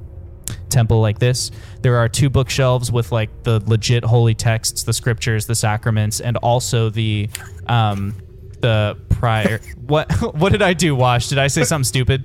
temple 0.69 0.99
like 1.01 1.19
this. 1.19 1.51
There 1.81 1.97
are 1.97 2.09
two 2.09 2.29
bookshelves 2.31 2.91
with 2.91 3.11
like 3.11 3.43
the 3.43 3.61
legit 3.67 4.03
holy 4.03 4.33
texts, 4.33 4.83
the 4.83 4.93
scriptures, 4.93 5.45
the 5.45 5.55
sacraments, 5.55 6.19
and 6.19 6.37
also 6.37 6.89
the 6.89 7.29
um, 7.67 8.15
the 8.61 8.97
prior. 9.09 9.59
what 9.85 10.11
what 10.33 10.51
did 10.51 10.61
I 10.63 10.73
do? 10.73 10.95
Wash? 10.95 11.27
Did 11.27 11.37
I 11.37 11.47
say 11.47 11.63
something 11.65 11.83
stupid? 11.85 12.23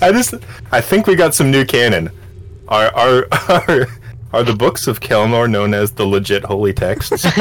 I 0.00 0.12
just, 0.12 0.32
I 0.70 0.80
think 0.80 1.06
we 1.08 1.16
got 1.16 1.34
some 1.34 1.50
new 1.50 1.64
canon. 1.64 2.10
Are 2.68 2.94
are 2.94 3.26
are, 3.48 3.86
are 4.32 4.42
the 4.42 4.54
books 4.54 4.86
of 4.86 5.00
Kelnor 5.00 5.48
known 5.50 5.72
as 5.74 5.92
the 5.92 6.04
legit 6.06 6.44
holy 6.44 6.72
texts? 6.72 7.24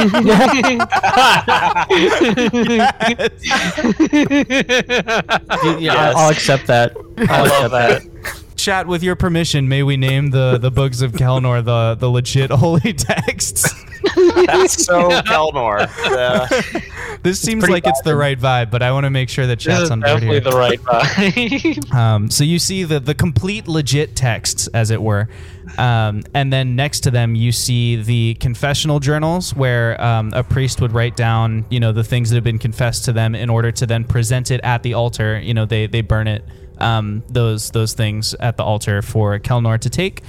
Yeah, 5.79 5.93
I'll, 5.95 6.17
I'll 6.17 6.29
accept 6.29 6.67
that. 6.67 6.95
I'll 7.29 7.47
love 7.47 7.73
accept 7.73 8.13
that. 8.13 8.44
Chat 8.65 8.87
with 8.87 9.03
your 9.03 9.15
permission. 9.15 9.69
May 9.69 9.83
we 9.83 9.95
name 9.95 10.31
the 10.31 10.57
the 10.57 10.71
books 10.71 11.01
of 11.01 11.11
Kelnor 11.11 11.63
the 11.63 11.93
the 11.99 12.09
legit 12.09 12.49
holy 12.63 12.93
texts? 12.93 13.71
That's 14.47 14.83
so 14.87 15.09
Kelnor. 15.21 15.87
Uh, 16.03 16.47
This 17.21 17.39
seems 17.39 17.61
pretty 17.61 17.73
like 17.73 17.85
it's 17.85 18.01
the 18.01 18.15
right 18.15 18.39
vibe, 18.39 18.71
but 18.71 18.81
I 18.81 18.91
want 18.91 19.03
to 19.03 19.11
make 19.11 19.29
sure 19.29 19.45
that 19.45 19.59
chat's 19.59 19.91
on 19.91 19.99
board 19.99 20.21
definitely 20.21 20.41
here. 20.41 20.51
the 20.51 20.57
right 20.57 20.79
vibe. 20.81 21.93
Um, 21.95 22.31
so 22.31 22.43
you 22.43 22.57
see 22.57 22.83
the 22.85 22.99
the 22.99 23.13
complete 23.13 23.67
legit 23.67 24.15
texts, 24.15 24.65
as 24.73 24.89
it 24.89 24.99
were, 24.99 25.29
um, 25.77 26.23
and 26.33 26.51
then 26.51 26.75
next 26.75 27.01
to 27.01 27.11
them 27.11 27.35
you 27.35 27.51
see 27.51 27.97
the 27.97 28.33
confessional 28.35 28.99
journals, 28.99 29.55
where 29.55 30.01
um, 30.01 30.33
a 30.33 30.43
priest 30.43 30.81
would 30.81 30.91
write 30.91 31.15
down, 31.15 31.65
you 31.69 31.79
know, 31.79 31.91
the 31.91 32.03
things 32.03 32.31
that 32.31 32.35
have 32.35 32.43
been 32.43 32.57
confessed 32.59 33.05
to 33.05 33.13
them 33.13 33.35
in 33.35 33.51
order 33.51 33.71
to 33.73 33.85
then 33.85 34.03
present 34.05 34.49
it 34.49 34.59
at 34.63 34.81
the 34.81 34.95
altar. 34.95 35.39
You 35.39 35.53
know, 35.53 35.65
they 35.65 35.85
they 35.87 36.01
burn 36.01 36.27
it, 36.27 36.43
um, 36.79 37.23
those 37.29 37.71
those 37.71 37.93
things 37.93 38.33
at 38.35 38.57
the 38.57 38.63
altar 38.63 39.01
for 39.01 39.39
Kelnor 39.39 39.79
to 39.79 39.89
take. 39.89 40.23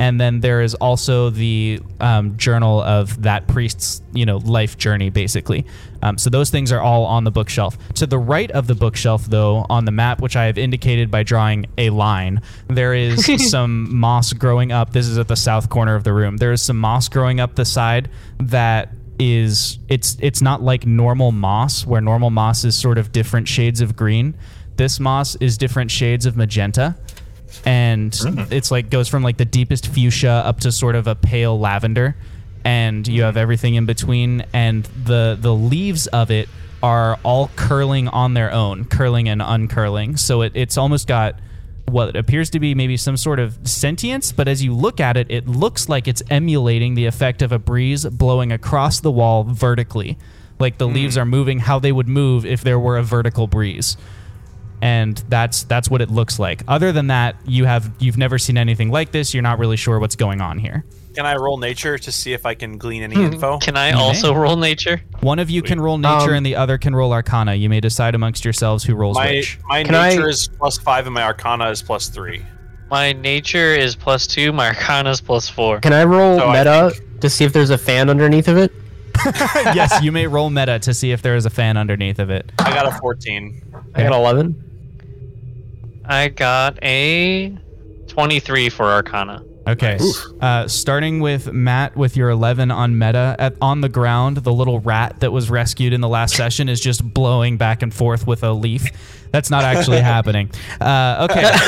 And 0.00 0.18
then 0.18 0.40
there 0.40 0.62
is 0.62 0.74
also 0.76 1.28
the 1.28 1.78
um, 2.00 2.38
journal 2.38 2.80
of 2.80 3.20
that 3.24 3.46
priest's, 3.48 4.00
you 4.14 4.24
know, 4.24 4.38
life 4.38 4.78
journey, 4.78 5.10
basically. 5.10 5.66
Um, 6.00 6.16
so 6.16 6.30
those 6.30 6.48
things 6.48 6.72
are 6.72 6.80
all 6.80 7.04
on 7.04 7.24
the 7.24 7.30
bookshelf. 7.30 7.76
To 7.96 8.06
the 8.06 8.18
right 8.18 8.50
of 8.50 8.66
the 8.66 8.74
bookshelf, 8.74 9.26
though, 9.26 9.66
on 9.68 9.84
the 9.84 9.92
map, 9.92 10.22
which 10.22 10.36
I 10.36 10.46
have 10.46 10.56
indicated 10.56 11.10
by 11.10 11.22
drawing 11.22 11.66
a 11.76 11.90
line, 11.90 12.40
there 12.68 12.94
is 12.94 13.50
some 13.50 13.94
moss 13.94 14.32
growing 14.32 14.72
up. 14.72 14.94
This 14.94 15.06
is 15.06 15.18
at 15.18 15.28
the 15.28 15.36
south 15.36 15.68
corner 15.68 15.96
of 15.96 16.04
the 16.04 16.14
room. 16.14 16.38
There 16.38 16.52
is 16.52 16.62
some 16.62 16.78
moss 16.78 17.10
growing 17.10 17.38
up 17.38 17.54
the 17.54 17.66
side 17.66 18.08
that 18.38 18.94
is 19.18 19.78
it's 19.90 20.16
it's 20.20 20.40
not 20.40 20.62
like 20.62 20.86
normal 20.86 21.30
moss, 21.30 21.86
where 21.86 22.00
normal 22.00 22.30
moss 22.30 22.64
is 22.64 22.74
sort 22.74 22.96
of 22.96 23.12
different 23.12 23.48
shades 23.48 23.82
of 23.82 23.96
green. 23.96 24.34
This 24.80 24.98
moss 24.98 25.36
is 25.36 25.58
different 25.58 25.90
shades 25.90 26.24
of 26.24 26.38
magenta. 26.38 26.96
And 27.66 28.18
it's 28.50 28.70
like 28.70 28.88
goes 28.88 29.08
from 29.08 29.22
like 29.22 29.36
the 29.36 29.44
deepest 29.44 29.88
fuchsia 29.88 30.30
up 30.30 30.60
to 30.60 30.72
sort 30.72 30.94
of 30.94 31.06
a 31.06 31.14
pale 31.14 31.60
lavender. 31.60 32.16
And 32.64 33.06
you 33.06 33.24
have 33.24 33.36
everything 33.36 33.74
in 33.74 33.84
between. 33.84 34.42
And 34.54 34.84
the 35.04 35.36
the 35.38 35.54
leaves 35.54 36.06
of 36.06 36.30
it 36.30 36.48
are 36.82 37.18
all 37.24 37.50
curling 37.56 38.08
on 38.08 38.32
their 38.32 38.50
own 38.50 38.86
curling 38.86 39.28
and 39.28 39.42
uncurling. 39.42 40.16
So 40.16 40.40
it, 40.40 40.52
it's 40.54 40.78
almost 40.78 41.06
got 41.06 41.38
what 41.84 42.16
appears 42.16 42.48
to 42.48 42.58
be 42.58 42.74
maybe 42.74 42.96
some 42.96 43.18
sort 43.18 43.38
of 43.38 43.58
sentience. 43.68 44.32
But 44.32 44.48
as 44.48 44.64
you 44.64 44.74
look 44.74 44.98
at 44.98 45.18
it 45.18 45.30
it 45.30 45.46
looks 45.46 45.90
like 45.90 46.08
it's 46.08 46.22
emulating 46.30 46.94
the 46.94 47.04
effect 47.04 47.42
of 47.42 47.52
a 47.52 47.58
breeze 47.58 48.06
blowing 48.06 48.50
across 48.50 49.00
the 49.00 49.10
wall 49.10 49.44
vertically. 49.44 50.16
Like 50.58 50.78
the 50.78 50.88
leaves 50.88 51.16
hmm. 51.16 51.20
are 51.20 51.26
moving 51.26 51.58
how 51.58 51.78
they 51.80 51.92
would 51.92 52.08
move 52.08 52.46
if 52.46 52.62
there 52.62 52.78
were 52.78 52.96
a 52.96 53.02
vertical 53.02 53.46
breeze 53.46 53.98
and 54.82 55.16
that's 55.28 55.64
that's 55.64 55.88
what 55.90 56.00
it 56.00 56.10
looks 56.10 56.38
like. 56.38 56.62
Other 56.68 56.92
than 56.92 57.08
that, 57.08 57.36
you 57.46 57.64
have 57.64 57.90
you've 57.98 58.16
never 58.18 58.38
seen 58.38 58.56
anything 58.58 58.90
like 58.90 59.12
this. 59.12 59.34
You're 59.34 59.42
not 59.42 59.58
really 59.58 59.76
sure 59.76 59.98
what's 59.98 60.16
going 60.16 60.40
on 60.40 60.58
here. 60.58 60.84
Can 61.14 61.26
I 61.26 61.34
roll 61.36 61.58
nature 61.58 61.98
to 61.98 62.12
see 62.12 62.32
if 62.34 62.46
I 62.46 62.54
can 62.54 62.78
glean 62.78 63.02
any 63.02 63.16
info? 63.16 63.58
Can 63.58 63.76
I 63.76 63.90
also 63.92 64.32
roll 64.32 64.56
nature? 64.56 65.02
One 65.20 65.40
of 65.40 65.50
you 65.50 65.60
can 65.60 65.80
roll 65.80 65.98
nature 65.98 66.30
Um, 66.30 66.34
and 66.34 66.46
the 66.46 66.54
other 66.54 66.78
can 66.78 66.94
roll 66.94 67.12
arcana. 67.12 67.54
You 67.56 67.68
may 67.68 67.80
decide 67.80 68.14
amongst 68.14 68.44
yourselves 68.44 68.84
who 68.84 68.94
rolls 68.94 69.16
my 69.16 69.26
which. 69.32 69.58
my 69.68 69.82
Can 69.82 69.94
I- 69.96 70.10
nature 70.10 70.28
is 70.28 70.48
plus 70.48 70.78
five 70.78 71.06
and 71.06 71.14
my 71.14 71.24
arcana 71.24 71.68
is 71.70 71.82
plus 71.82 72.08
three. 72.08 72.42
My 72.92 73.12
nature 73.12 73.74
is 73.74 73.96
plus 73.96 74.26
two. 74.28 74.52
My 74.52 74.68
arcana 74.68 75.10
is 75.10 75.20
plus 75.20 75.48
four. 75.48 75.80
Can 75.80 75.92
I 75.92 76.04
roll 76.04 76.38
So 76.38 76.46
I 76.46 76.58
meta 76.58 76.94
to 77.20 77.28
see 77.28 77.44
if 77.44 77.52
there's 77.52 77.70
a 77.70 77.78
fan 77.78 78.08
underneath 78.08 78.46
of 78.48 78.56
it? 78.56 78.72
yes, 79.74 80.02
you 80.02 80.12
may 80.12 80.26
roll 80.28 80.48
meta 80.48 80.78
to 80.78 80.94
see 80.94 81.10
if 81.12 81.22
there 81.22 81.34
is 81.36 81.44
a 81.44 81.50
fan 81.50 81.76
underneath 81.76 82.18
of 82.20 82.30
it. 82.30 82.50
I 82.60 82.72
got 82.72 82.86
a 82.86 82.92
fourteen. 82.98 83.62
I 83.94 84.04
got 84.04 84.12
11. 84.12 84.69
I 86.10 86.28
got 86.28 86.78
a 86.82 87.56
twenty-three 88.08 88.68
for 88.70 88.86
arcana. 88.86 89.44
Okay. 89.66 89.98
Uh, 90.40 90.66
starting 90.66 91.20
with 91.20 91.52
Matt 91.52 91.94
with 91.94 92.16
your 92.16 92.30
11 92.30 92.70
on 92.70 92.98
meta. 92.98 93.36
At, 93.38 93.56
on 93.60 93.82
the 93.82 93.88
ground, 93.88 94.38
the 94.38 94.52
little 94.52 94.80
rat 94.80 95.20
that 95.20 95.30
was 95.30 95.50
rescued 95.50 95.92
in 95.92 96.00
the 96.00 96.08
last 96.08 96.34
session 96.34 96.68
is 96.68 96.80
just 96.80 97.04
blowing 97.04 97.56
back 97.58 97.82
and 97.82 97.94
forth 97.94 98.26
with 98.26 98.42
a 98.42 98.52
leaf. 98.52 98.86
That's 99.32 99.50
not 99.50 99.62
actually 99.64 100.00
happening. 100.00 100.50
Uh, 100.80 101.26
okay. 101.30 101.50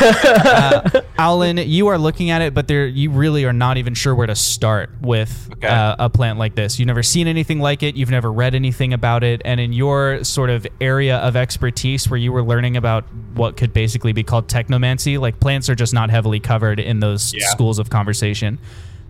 Uh, 0.53 1.01
Alan, 1.19 1.57
you 1.57 1.89
are 1.89 1.99
looking 1.99 2.31
at 2.31 2.43
it, 2.43 2.53
but 2.55 2.67
there 2.69 2.87
you 2.87 3.11
really 3.11 3.45
are 3.45 3.53
not 3.53 3.77
even 3.77 3.95
sure 3.95 4.15
where 4.15 4.27
to 4.27 4.35
start 4.35 4.91
with 5.01 5.49
Okay. 5.55 5.67
uh, 5.69 5.97
a 5.99 6.11
plant 6.11 6.39
like 6.39 6.55
this. 6.55 6.79
You've 6.79 6.87
never 6.89 7.03
seen 7.03 7.27
anything 7.27 7.61
like 7.61 7.83
it. 7.83 7.97
You've 7.97 8.11
never 8.11 8.31
read 8.33 8.55
anything 8.55 8.93
about 8.93 9.23
it. 9.25 9.41
And 9.45 9.61
in 9.61 9.73
your 9.73 10.25
sort 10.25 10.51
of 10.51 10.67
area 10.81 11.19
of 11.19 11.37
expertise 11.37 12.09
where 12.09 12.19
you 12.19 12.33
were 12.33 12.43
learning 12.43 12.77
about 12.77 13.05
what 13.35 13.57
could 13.57 13.73
basically 13.73 14.13
be 14.13 14.23
called 14.23 14.49
technomancy, 14.49 15.19
like 15.19 15.39
plants 15.41 15.69
are 15.71 15.75
just 15.75 15.95
not 15.95 16.11
heavily 16.11 16.41
covered 16.41 16.81
in 16.81 17.01
those 17.01 17.33
Yeah. 17.35 17.47
schools 17.49 17.79
of 17.79 17.89
conversation. 17.91 18.59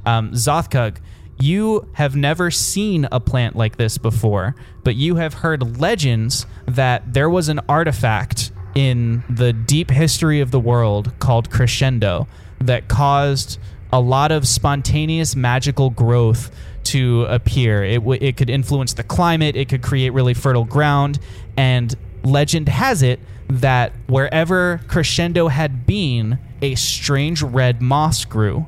Um, 0.07 0.33
Zothkug, 0.33 0.97
you 1.38 1.88
have 1.95 2.14
never 2.14 2.51
seen 2.51 3.09
a 3.11 3.21
plant 3.21 3.57
like 3.57 3.77
this 3.77 3.99
before, 3.99 4.55
but 4.85 4.95
you 4.95 5.16
have 5.16 5.35
heard 5.35 5.81
legends 5.81 6.47
that 6.66 7.12
there 7.12 7.29
was 7.29 7.49
an 7.49 7.61
artifact 7.68 8.53
in 8.75 9.23
the 9.29 9.53
deep 9.53 9.90
history 9.90 10.40
of 10.40 10.51
the 10.51 10.61
world 10.61 11.12
called 11.18 11.51
Crescendo 11.51 12.27
that 12.61 12.88
caused 12.88 13.59
a 13.92 14.01
lot 14.01 14.33
of 14.33 14.49
spontaneous 14.49 15.37
magical 15.37 15.90
growth 15.90 16.51
to 16.85 17.25
appear. 17.25 17.85
It, 17.85 17.99
w- 17.99 18.18
it 18.21 18.37
could 18.37 18.49
influence 18.49 18.95
the 18.95 19.03
climate, 19.03 19.57
it 19.57 19.68
could 19.68 19.83
create 19.83 20.11
really 20.11 20.35
fertile 20.35 20.64
ground, 20.64 21.18
and 21.57 21.95
legend 22.25 22.68
has 22.68 23.03
it 23.03 23.21
that 23.49 23.92
wherever 24.07 24.81
Crescendo 24.88 25.49
had 25.49 25.87
been, 25.87 26.38
a 26.62 26.75
strange 26.77 27.42
red 27.42 27.83
moss 27.83 28.25
grew, 28.25 28.66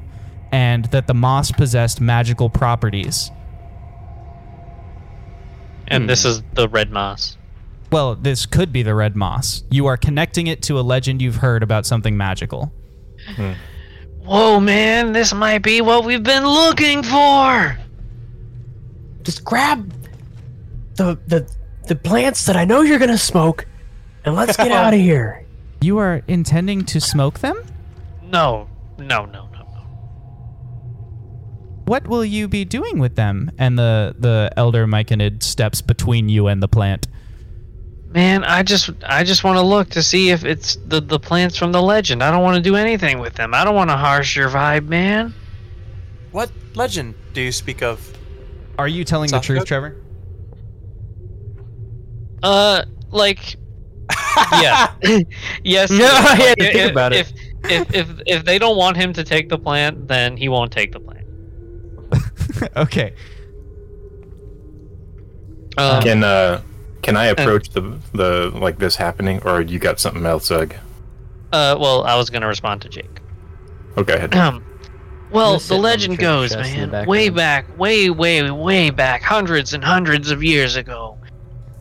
and 0.54 0.84
that 0.86 1.08
the 1.08 1.14
moss 1.14 1.50
possessed 1.50 2.00
magical 2.00 2.48
properties. 2.48 3.32
And 5.88 6.04
hmm. 6.04 6.06
this 6.06 6.24
is 6.24 6.44
the 6.52 6.68
red 6.68 6.92
moss. 6.92 7.36
Well, 7.90 8.14
this 8.14 8.46
could 8.46 8.72
be 8.72 8.84
the 8.84 8.94
red 8.94 9.16
moss. 9.16 9.64
You 9.68 9.86
are 9.86 9.96
connecting 9.96 10.46
it 10.46 10.62
to 10.62 10.78
a 10.78 10.82
legend 10.82 11.20
you've 11.20 11.36
heard 11.36 11.64
about 11.64 11.86
something 11.86 12.16
magical. 12.16 12.72
Hmm. 13.34 13.54
Whoa, 14.20 14.60
man! 14.60 15.12
This 15.12 15.34
might 15.34 15.58
be 15.58 15.80
what 15.80 16.04
we've 16.04 16.22
been 16.22 16.46
looking 16.46 17.02
for. 17.02 17.76
Just 19.24 19.44
grab 19.44 19.92
the 20.94 21.18
the 21.26 21.50
the 21.88 21.96
plants 21.96 22.46
that 22.46 22.56
I 22.56 22.64
know 22.64 22.82
you're 22.82 23.00
gonna 23.00 23.18
smoke, 23.18 23.66
and 24.24 24.36
let's 24.36 24.56
get 24.56 24.70
out 24.84 24.94
of 24.94 25.00
here. 25.00 25.44
You 25.80 25.98
are 25.98 26.22
intending 26.28 26.84
to 26.86 27.00
smoke 27.00 27.40
them? 27.40 27.60
No, 28.22 28.68
no, 28.98 29.26
no, 29.26 29.26
no, 29.26 29.43
no. 29.43 29.43
What 31.84 32.06
will 32.08 32.24
you 32.24 32.48
be 32.48 32.64
doing 32.64 32.98
with 32.98 33.14
them? 33.16 33.50
And 33.58 33.78
the 33.78 34.14
the 34.18 34.52
elder 34.56 34.86
Myconid 34.86 35.42
steps 35.42 35.80
between 35.82 36.28
you 36.28 36.46
and 36.46 36.62
the 36.62 36.68
plant. 36.68 37.06
Man, 38.10 38.44
I 38.44 38.62
just 38.62 38.90
I 39.04 39.24
just 39.24 39.42
want 39.44 39.58
to 39.58 39.62
look 39.62 39.90
to 39.90 40.02
see 40.02 40.30
if 40.30 40.44
it's 40.44 40.76
the 40.86 41.00
the 41.00 41.18
plants 41.18 41.56
from 41.56 41.72
the 41.72 41.82
legend. 41.82 42.22
I 42.22 42.30
don't 42.30 42.42
want 42.42 42.56
to 42.56 42.62
do 42.62 42.76
anything 42.76 43.18
with 43.18 43.34
them. 43.34 43.54
I 43.54 43.64
don't 43.64 43.74
want 43.74 43.90
to 43.90 43.96
harsh 43.96 44.36
your 44.36 44.48
vibe, 44.48 44.86
man. 44.86 45.34
What 46.30 46.50
legend 46.74 47.14
do 47.32 47.40
you 47.40 47.52
speak 47.52 47.82
of? 47.82 48.12
Are 48.78 48.88
you 48.88 49.04
telling 49.04 49.30
the 49.30 49.40
truth, 49.40 49.60
good. 49.60 49.66
Trevor? 49.68 49.96
Uh, 52.42 52.84
like, 53.10 53.56
yeah, 54.60 54.94
yes. 55.64 55.90
No, 55.90 56.04
I 56.06 56.34
had 56.36 56.58
to 56.58 56.64
If- 56.66 56.72
think 56.72 56.90
about 56.92 57.12
it. 57.12 57.32
If, 57.64 57.90
if 57.90 57.94
if 57.94 58.20
if 58.26 58.44
they 58.44 58.58
don't 58.58 58.76
want 58.76 58.96
him 58.96 59.12
to 59.14 59.24
take 59.24 59.48
the 59.48 59.58
plant, 59.58 60.06
then 60.08 60.36
he 60.36 60.48
won't 60.48 60.70
take 60.70 60.92
the 60.92 61.00
plant. 61.00 61.23
okay. 62.76 63.14
Um, 65.76 66.02
Can 66.02 66.22
uh, 66.24 66.62
can 67.02 67.16
I 67.16 67.26
approach 67.26 67.70
the 67.70 67.98
the 68.12 68.50
like 68.54 68.78
this 68.78 68.96
happening, 68.96 69.42
or 69.44 69.60
you 69.60 69.78
got 69.78 69.98
something 69.98 70.24
else, 70.24 70.50
Ugg? 70.50 70.74
uh, 71.52 71.76
well, 71.78 72.04
I 72.04 72.16
was 72.16 72.30
gonna 72.30 72.46
respond 72.46 72.82
to 72.82 72.88
Jake. 72.88 73.20
Okay, 73.96 74.14
ahead. 74.14 74.34
Um, 74.44 74.64
well, 75.30 75.54
the 75.54 75.60
sitting 75.60 75.76
on 75.76 75.82
the 75.82 75.88
legend 75.88 76.18
goes, 76.18 76.52
chest 76.52 76.74
in 76.74 76.90
man, 76.90 77.06
way 77.08 77.28
background. 77.28 77.36
back, 77.68 77.78
way, 77.78 78.10
way, 78.10 78.50
way 78.52 78.90
back, 78.90 79.22
hundreds 79.22 79.74
and 79.74 79.82
hundreds 79.82 80.30
of 80.30 80.44
years 80.44 80.76
ago, 80.76 81.18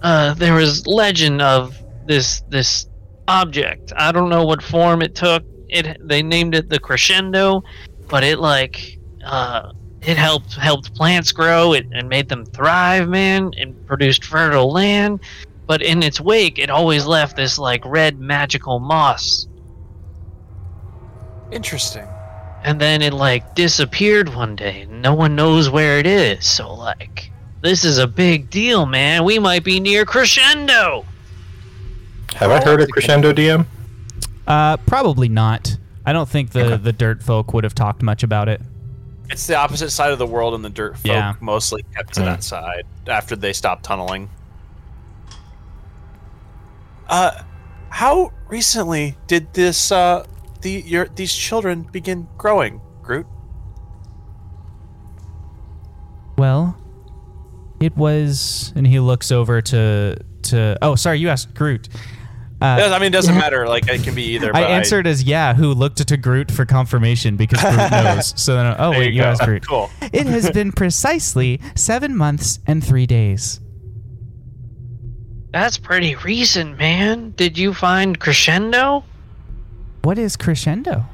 uh, 0.01 0.33
there 0.33 0.55
was 0.55 0.87
legend 0.87 1.39
of 1.41 1.77
this 2.07 2.41
this 2.49 2.87
object. 3.27 3.93
I 3.95 4.11
don't 4.11 4.29
know 4.29 4.43
what 4.43 4.63
form 4.63 5.03
it 5.03 5.13
took. 5.13 5.43
It 5.69 5.97
they 6.07 6.23
named 6.23 6.55
it 6.55 6.69
the 6.69 6.79
crescendo, 6.79 7.63
but 8.07 8.23
it 8.23 8.39
like 8.39 8.97
uh, 9.23 9.71
it 10.05 10.17
helped 10.17 10.53
helped 10.55 10.93
plants 10.95 11.31
grow. 11.31 11.73
It 11.73 11.85
and 11.91 12.09
made 12.09 12.29
them 12.29 12.45
thrive, 12.45 13.07
man, 13.09 13.51
and 13.57 13.85
produced 13.87 14.23
fertile 14.25 14.71
land. 14.71 15.19
But 15.65 15.81
in 15.81 16.03
its 16.03 16.19
wake, 16.19 16.59
it 16.59 16.69
always 16.69 17.05
left 17.05 17.35
this 17.37 17.57
like 17.57 17.81
red 17.85 18.19
magical 18.19 18.79
moss 18.79 19.47
Interesting. 21.51 22.07
and 22.63 22.81
then 22.81 23.01
it 23.01 23.13
like 23.13 23.55
disappeared 23.55 24.33
one 24.33 24.55
day 24.55 24.81
and 24.81 25.01
no 25.01 25.13
one 25.13 25.35
knows 25.35 25.69
where 25.69 25.99
it 25.99 26.05
is 26.07 26.45
so 26.45 26.73
like 26.73 27.31
this 27.61 27.83
is 27.85 27.97
a 27.99 28.07
big 28.07 28.49
deal 28.49 28.85
man 28.85 29.23
we 29.23 29.37
might 29.39 29.63
be 29.63 29.79
near 29.79 30.03
crescendo 30.03 31.05
Have 32.35 32.49
I 32.51 32.59
heard 32.63 32.81
of 32.81 32.89
Crescendo 32.89 33.31
DM? 33.31 33.65
Uh, 34.47 34.77
probably 34.77 35.29
not. 35.29 35.77
I 36.05 36.11
don't 36.11 36.27
think 36.27 36.49
the 36.51 36.77
the 36.77 36.91
dirt 36.91 37.21
folk 37.23 37.53
would 37.53 37.63
have 37.63 37.75
talked 37.75 38.01
much 38.01 38.23
about 38.23 38.49
it. 38.49 38.59
It's 39.29 39.47
the 39.47 39.55
opposite 39.55 39.89
side 39.89 40.11
of 40.11 40.19
the 40.19 40.27
world, 40.27 40.53
and 40.53 40.63
the 40.63 40.69
dirt 40.69 40.95
folk 40.97 41.05
Yeah. 41.05 41.33
mostly 41.39 41.83
kept 41.95 42.13
to 42.15 42.21
that 42.21 42.43
side 42.43 42.83
after 43.07 43.35
they 43.35 43.53
stopped 43.53 43.83
tunneling. 43.83 44.29
Uh, 47.07 47.41
how 47.89 48.31
recently 48.47 49.17
did 49.27 49.53
this 49.53 49.91
uh 49.91 50.25
the 50.61 50.71
your 50.85 51.07
these 51.07 51.33
children 51.33 51.83
begin 51.91 52.27
growing, 52.37 52.81
Groot? 53.01 53.27
Well, 56.37 56.77
it 57.79 57.95
was, 57.95 58.73
and 58.75 58.87
he 58.87 58.99
looks 58.99 59.31
over 59.31 59.61
to 59.61 60.17
to. 60.43 60.77
Oh, 60.81 60.95
sorry, 60.95 61.19
you 61.19 61.29
asked 61.29 61.53
Groot. 61.53 61.89
Uh, 62.63 62.91
I 62.93 62.97
mean, 62.97 63.07
it 63.07 63.11
doesn't 63.11 63.35
matter. 63.45 63.67
Like 63.67 63.89
it 63.89 64.03
can 64.03 64.15
be 64.15 64.23
either. 64.35 64.55
I 64.55 64.61
but 64.61 64.71
answered 64.71 65.05
as 65.05 65.21
yeah, 65.23 65.53
who 65.53 65.73
looked 65.73 66.07
to 66.07 66.15
Groot 66.17 66.49
for 66.49 66.65
confirmation 66.65 67.35
because 67.35 67.59
Groot 67.61 67.75
knows. 67.91 68.39
So 68.41 68.55
then, 68.55 68.75
oh 68.79 68.91
There 68.91 68.99
wait, 69.01 69.13
you 69.13 69.21
you, 69.21 69.23
asked 69.23 69.43
Groot. 69.43 69.67
Cool. 69.67 69.89
It 70.01 70.27
has 70.27 70.49
been 70.51 70.71
precisely 70.75 71.59
seven 71.75 72.15
months 72.15 72.59
and 72.65 72.81
three 72.81 73.05
days. 73.05 73.59
That's 75.51 75.77
pretty 75.77 76.15
recent, 76.15 76.79
man. 76.79 77.31
Did 77.35 77.57
you 77.57 77.73
find 77.73 78.17
Crescendo? 78.19 79.03
What 80.03 80.17
is 80.17 80.35
crescendo? 80.35 81.05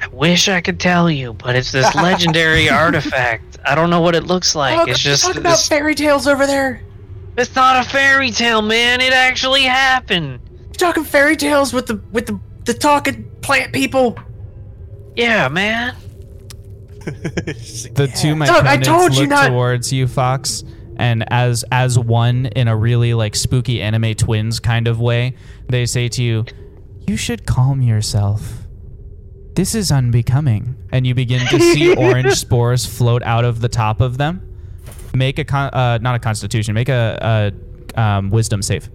I 0.00 0.06
wish 0.08 0.48
I 0.48 0.60
could 0.60 0.80
tell 0.80 1.10
you, 1.10 1.32
but 1.34 1.56
it's 1.56 1.72
this 1.72 1.94
legendary 1.94 2.68
artifact. 2.68 3.58
I 3.64 3.74
don't 3.74 3.90
know 3.90 4.00
what 4.00 4.14
it 4.14 4.24
looks 4.24 4.54
like. 4.54 4.88
it's 4.88 5.00
just 5.00 5.24
talk 5.24 5.36
about 5.36 5.50
this- 5.50 5.68
fairy 5.68 5.94
tales 5.94 6.26
over 6.26 6.46
there. 6.46 6.80
It's 7.36 7.54
not 7.54 7.84
a 7.84 7.88
fairy 7.88 8.30
tale, 8.30 8.62
man. 8.62 9.00
It 9.00 9.12
actually 9.12 9.62
happened. 9.62 10.40
You're 10.60 10.72
talking 10.72 11.04
fairy 11.04 11.36
tales 11.36 11.72
with 11.72 11.86
the 11.86 12.00
with 12.12 12.26
the 12.26 12.38
the 12.64 12.74
talking 12.74 13.30
plant 13.42 13.72
people. 13.72 14.18
Yeah, 15.16 15.48
man. 15.48 15.96
The 17.04 18.10
two 18.16 18.34
my 18.34 18.46
Doug, 18.46 18.64
I 18.66 18.74
opponents 18.74 18.88
told 18.88 19.14
you 19.14 19.20
look 19.22 19.30
not- 19.30 19.48
towards 19.48 19.92
you, 19.92 20.06
Fox, 20.08 20.64
and 20.96 21.24
as 21.32 21.64
as 21.70 21.98
one 21.98 22.46
in 22.46 22.66
a 22.68 22.76
really 22.76 23.14
like 23.14 23.36
spooky 23.36 23.82
anime 23.82 24.14
twins 24.14 24.58
kind 24.60 24.88
of 24.88 25.00
way, 25.00 25.34
they 25.68 25.84
say 25.86 26.08
to 26.08 26.22
you, 26.22 26.44
"You 27.06 27.16
should 27.16 27.46
calm 27.46 27.82
yourself. 27.82 28.62
This 29.54 29.74
is 29.74 29.92
unbecoming." 29.92 30.76
And 30.92 31.06
you 31.06 31.14
begin 31.14 31.46
to 31.48 31.58
see 31.60 31.94
orange 31.96 32.34
spores 32.36 32.86
float 32.86 33.22
out 33.22 33.44
of 33.44 33.60
the 33.60 33.68
top 33.68 34.00
of 34.00 34.16
them. 34.16 34.40
Make 35.14 35.38
a 35.38 35.44
con- 35.44 35.70
uh, 35.72 35.98
not 35.98 36.14
a 36.16 36.18
constitution. 36.18 36.74
Make 36.74 36.88
a, 36.88 37.52
a 37.96 38.00
um, 38.00 38.30
wisdom 38.30 38.62
save. 38.62 38.90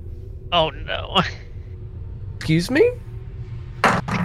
Oh 0.51 0.69
no. 0.69 1.17
Excuse 2.35 2.69
me? 2.71 2.91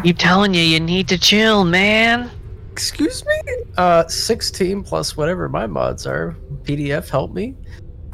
Keep 0.02 0.18
telling 0.18 0.54
you, 0.54 0.62
you 0.62 0.80
need 0.80 1.09
to 1.09 1.18
chill, 1.18 1.64
man. 1.64 2.30
Excuse 2.72 3.24
me? 3.24 3.35
Uh, 3.76 4.07
16 4.09 4.83
plus 4.83 5.16
whatever 5.16 5.48
my 5.48 5.66
mods 5.66 6.07
are. 6.07 6.37
PDF, 6.62 7.09
help 7.09 7.33
me. 7.33 7.54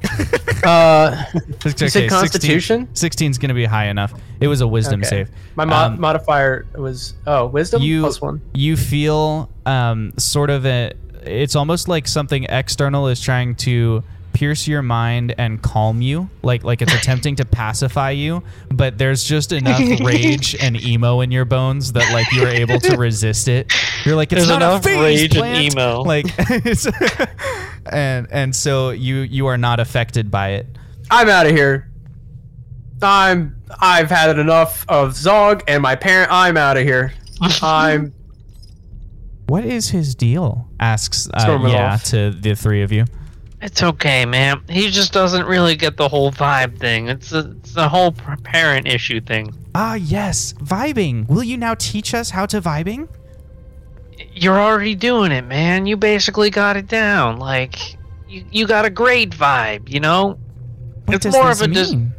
uh, 0.65 1.25
you 1.79 1.89
said 1.89 2.09
Constitution? 2.11 2.89
16 2.95 3.31
is 3.31 3.39
going 3.39 3.49
to 3.49 3.55
be 3.55 3.65
high 3.65 3.87
enough. 3.87 4.13
It 4.41 4.49
was 4.49 4.61
a 4.61 4.67
wisdom 4.69 5.01
Okay. 5.01 5.09
save. 5.09 5.31
My 5.57 5.65
mo- 5.65 5.77
Um, 5.77 6.01
modifier 6.01 6.67
was 6.75 7.15
oh 7.27 7.47
wisdom 7.47 7.83
you 7.83 8.03
plus 8.03 8.21
one. 8.21 8.41
you 8.55 8.77
feel 8.77 9.51
um, 9.67 10.13
sort 10.19 10.51
of 10.51 10.67
a 10.67 10.93
it's 11.23 11.57
almost 11.57 11.89
like 11.89 12.07
something 12.07 12.45
external 12.45 13.09
is 13.09 13.21
trying 13.21 13.55
to 13.55 14.03
pierce 14.33 14.69
your 14.69 14.81
mind 14.81 15.35
and 15.39 15.61
calm 15.61 16.01
you 16.01 16.31
like 16.43 16.63
like 16.63 16.81
it's 16.81 16.95
attempting 16.95 17.35
to 17.35 17.45
pacify 17.45 18.11
you 18.11 18.41
but 18.71 18.97
there's 18.97 19.25
just 19.25 19.51
enough 19.51 19.81
rage 20.05 20.55
and 20.63 20.81
emo 20.81 21.21
in 21.21 21.33
your 21.33 21.45
bones 21.45 21.93
that 21.95 22.13
like 22.13 22.31
you're 22.33 22.47
able 22.47 22.79
to 22.79 22.97
resist 22.97 23.49
it 23.49 23.73
you're 24.05 24.15
like 24.15 24.33
it's 24.33 24.47
There's 24.47 24.49
not 24.49 24.63
enough 24.63 24.81
a 24.83 24.85
phase 24.85 25.23
rage 25.23 25.37
and 25.37 25.73
emo. 25.75 26.03
like 26.05 26.27
it's, 26.39 26.87
and 27.87 28.29
and 28.31 28.55
so 28.55 28.91
you 28.91 29.17
you 29.17 29.47
are 29.49 29.59
not 29.59 29.81
affected 29.81 30.31
by 30.31 30.51
it 30.51 30.67
I'm 31.11 31.29
out 31.29 31.47
of 31.47 31.53
here. 31.53 31.91
I'm 33.03 33.57
I've 33.81 34.11
had 34.11 34.39
enough 34.39 34.85
of 34.89 35.17
Zog 35.17 35.65
and 35.67 35.83
my 35.83 35.97
parent. 35.97 36.31
I'm 36.31 36.57
out 36.57 36.77
of 36.77 36.85
here. 36.85 37.13
I'm 37.63 38.15
what 39.51 39.65
is 39.65 39.91
his 39.91 40.15
deal 40.15 40.69
asks 40.79 41.29
uh, 41.35 41.59
yeah 41.67 41.95
off. 41.95 42.05
to 42.05 42.31
the 42.31 42.55
three 42.55 42.83
of 42.83 42.93
you 42.93 43.05
It's 43.63 43.83
okay, 43.83 44.25
man. 44.25 44.63
He 44.71 44.89
just 44.91 45.13
doesn't 45.13 45.45
really 45.45 45.77
get 45.77 45.97
the 45.99 46.09
whole 46.09 46.31
vibe 46.33 46.79
thing. 46.79 47.09
It's 47.09 47.31
a, 47.33 47.51
it's 47.59 47.75
the 47.75 47.89
whole 47.89 48.13
parent 48.55 48.87
issue 48.89 49.21
thing. 49.21 49.53
ah 49.75 49.95
yes 49.95 50.55
vibing 50.55 51.29
will 51.29 51.43
you 51.45 51.57
now 51.59 51.75
teach 51.75 52.15
us 52.15 52.31
how 52.31 52.47
to 52.47 52.61
vibing 52.61 53.09
You're 54.33 54.59
already 54.59 54.95
doing 54.95 55.33
it, 55.33 55.45
man. 55.47 55.87
You 55.87 55.97
basically 55.97 56.51
got 56.51 56.77
it 56.77 56.87
down. 56.87 57.39
Like, 57.39 57.97
you, 58.29 58.45
you 58.53 58.67
got 58.67 58.85
a 58.85 58.91
great 58.91 59.31
vibe, 59.31 59.89
you 59.89 59.99
know? 60.01 60.39
What 61.07 61.17
It's 61.17 61.25
does 61.25 61.35
more 61.35 61.49
this 61.49 61.61
of 61.63 61.71
a 61.71 61.75
dis- 61.75 61.93
mean? 61.93 62.13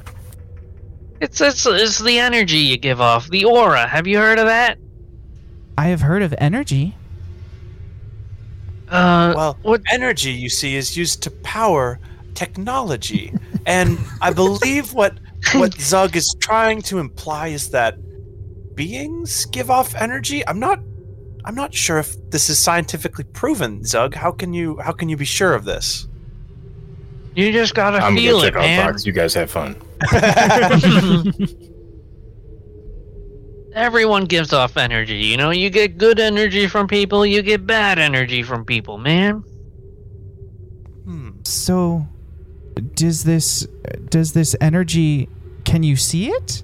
It's, 1.22 1.40
it's 1.40 1.66
it's 1.68 2.00
the 2.00 2.18
energy 2.20 2.58
you 2.58 2.78
give 2.78 3.00
off, 3.00 3.30
the 3.30 3.46
aura. 3.46 3.88
Have 3.88 4.08
you 4.08 4.18
heard 4.18 4.40
of 4.40 4.48
that? 4.48 4.78
I 5.78 5.88
have 5.88 6.02
heard 6.02 6.24
of 6.24 6.34
energy. 6.40 6.96
Uh, 8.92 9.34
Well, 9.36 9.58
what? 9.62 9.82
energy 9.92 10.32
you 10.32 10.50
see 10.50 10.76
is 10.76 10.96
used 10.98 11.24
to 11.24 11.32
power 11.32 12.00
technology, 12.34 13.34
and 13.66 13.98
I 14.22 14.32
believe 14.34 14.94
what 14.94 15.18
what 15.56 15.74
Zug 15.80 16.16
is 16.16 16.36
trying 16.40 16.82
to 16.84 17.00
imply 17.00 17.48
is 17.48 17.70
that 17.72 17.96
beings 18.76 19.46
give 19.46 19.72
off 19.72 19.96
energy. 19.96 20.46
I'm 20.48 20.60
not. 20.60 20.80
I'm 21.44 21.56
not 21.56 21.74
sure 21.74 21.98
if 21.98 22.16
this 22.30 22.50
is 22.50 22.60
scientifically 22.60 23.24
proven, 23.24 23.84
Zug. 23.84 24.14
How 24.14 24.32
can 24.32 24.54
you 24.54 24.78
how 24.80 24.92
can 24.92 25.10
you 25.10 25.18
be 25.18 25.26
sure 25.26 25.54
of 25.56 25.66
this? 25.66 26.08
You 27.34 27.52
just 27.54 27.74
gotta 27.74 27.98
I'm 27.98 28.16
gonna 28.16 28.22
feel 28.22 28.40
it, 28.42 28.48
check 28.48 28.56
out 28.56 28.62
man. 28.62 28.88
Fox. 28.92 29.06
You 29.06 29.14
guys 29.14 29.34
have 29.34 29.50
fun. 29.50 29.76
Everyone 33.74 34.26
gives 34.26 34.52
off 34.54 34.76
energy, 34.78 35.16
you 35.18 35.38
know? 35.38 35.50
You 35.52 35.70
get 35.70 35.98
good 35.98 36.20
energy 36.20 36.68
from 36.68 36.88
people, 36.88 37.26
you 37.26 37.42
get 37.42 37.66
bad 37.66 38.00
energy 38.00 38.44
from 38.44 38.66
people, 38.66 38.98
man. 38.98 39.44
Hmm. 41.06 41.30
So, 41.44 42.08
does 42.96 43.24
this 43.24 43.66
does 44.10 44.34
this 44.34 44.56
energy? 44.62 45.30
Can 45.64 45.84
you 45.84 45.96
see 45.96 46.28
it? 46.30 46.64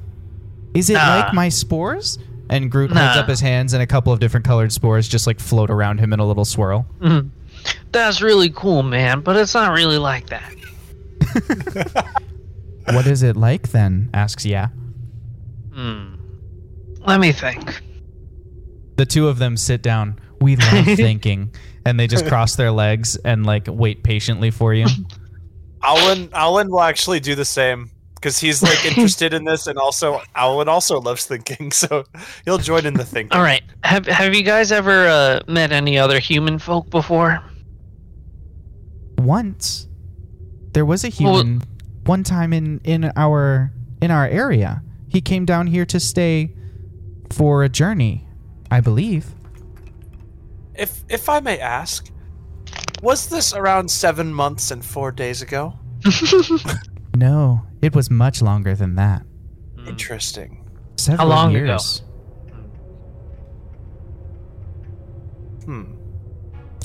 Is 0.74 0.89
it 0.89 0.96
Nah. 0.96 1.15
like 1.17 1.34
my 1.34 1.50
spores? 1.50 2.20
And 2.50 2.72
Groot 2.72 2.91
holds 2.91 3.17
up 3.17 3.28
his 3.28 3.41
hands, 3.41 3.74
and 3.74 3.84
a 3.84 3.88
couple 3.88 4.13
of 4.13 4.20
different 4.20 4.46
colored 4.46 4.72
spores 4.72 5.08
just 5.08 5.28
like 5.28 5.39
float 5.39 5.70
around 5.70 6.00
him 6.00 6.13
in 6.13 6.20
a 6.20 6.26
little 6.26 6.46
swirl. 6.46 6.86
Mhm. 7.02 7.30
That's 7.91 8.22
really 8.22 8.50
cool, 8.52 8.84
man, 8.84 9.20
but 9.22 9.36
it's 9.36 9.54
not 9.54 9.74
really 9.74 9.98
like 9.98 10.28
that. 10.30 10.54
what 12.93 13.06
is 13.08 13.22
it 13.24 13.36
like 13.36 13.70
then? 13.70 14.10
Asks 14.13 14.46
Yeah. 14.46 14.67
Hmm. 15.74 16.15
Let 17.08 17.20
me 17.20 17.32
think. 17.32 17.82
The 18.98 19.06
two 19.06 19.28
of 19.28 19.39
them 19.39 19.58
sit 19.58 19.82
down. 19.82 20.20
We 20.41 20.56
love 20.58 20.86
thinking, 20.96 21.52
and 21.86 22.00
they 22.00 22.06
just 22.08 22.28
cross 22.28 22.56
their 22.56 22.72
legs 22.72 23.15
and 23.17 23.46
like 23.46 23.67
wait 23.67 24.04
patiently 24.04 24.52
for 24.52 24.74
you. 24.74 24.86
Alwyn 25.84 26.30
Alwyn 26.34 26.70
will 26.70 26.82
actually 26.82 27.20
do 27.20 27.34
the 27.36 27.46
same 27.46 27.89
because 28.15 28.39
he's 28.39 28.62
like 28.62 28.84
interested 28.98 29.34
in 29.34 29.46
this, 29.46 29.67
and 29.67 29.78
also 29.80 30.22
Alwyn 30.36 30.67
also 30.67 31.00
loves 31.00 31.26
thinking, 31.26 31.72
so 31.72 32.04
he'll 32.46 32.58
join 32.58 32.86
in 32.86 32.93
the 32.96 33.06
thinking. 33.06 33.36
All 33.38 33.43
right. 33.43 33.62
Have 33.84 34.06
Have 34.08 34.36
you 34.36 34.43
guys 34.43 34.72
ever 34.72 35.08
uh, 35.08 35.39
met 35.48 35.72
any 35.72 35.98
other 35.98 36.20
human 36.20 36.60
folk 36.60 36.89
before? 36.89 37.41
Once, 39.20 39.88
there 40.74 40.86
was 40.86 41.04
a 41.04 41.12
Well- 41.24 41.38
human. 41.38 41.62
one 42.06 42.24
time 42.24 42.54
in 42.54 42.80
in 42.84 43.12
our 43.15 43.72
in 44.02 44.12
our 44.12 44.28
area, 44.28 44.82
he 45.10 45.22
came 45.22 45.46
down 45.46 45.67
here 45.67 45.86
to 45.86 46.00
stay 46.00 46.52
for 47.32 47.63
a 47.63 47.70
journey, 47.70 48.28
I 48.72 48.82
believe. 48.82 49.34
If 50.76 51.04
if 51.10 51.28
I 51.30 51.40
may 51.40 51.60
ask, 51.60 52.10
was 53.02 53.28
this 53.30 53.54
around 53.54 53.90
seven 53.90 54.34
months 54.34 54.72
and 54.72 54.84
four 54.86 55.12
days 55.12 55.42
ago? 55.42 55.74
No, 57.16 57.63
it 57.82 57.96
was 57.96 58.12
much 58.12 58.44
longer 58.44 58.76
than 58.76 58.94
that. 58.98 59.24
Interesting. 59.88 60.63
Several 60.98 61.30
long 61.30 61.56
ago? 61.56 61.66
years. 61.66 62.04
Hmm. 65.66 65.84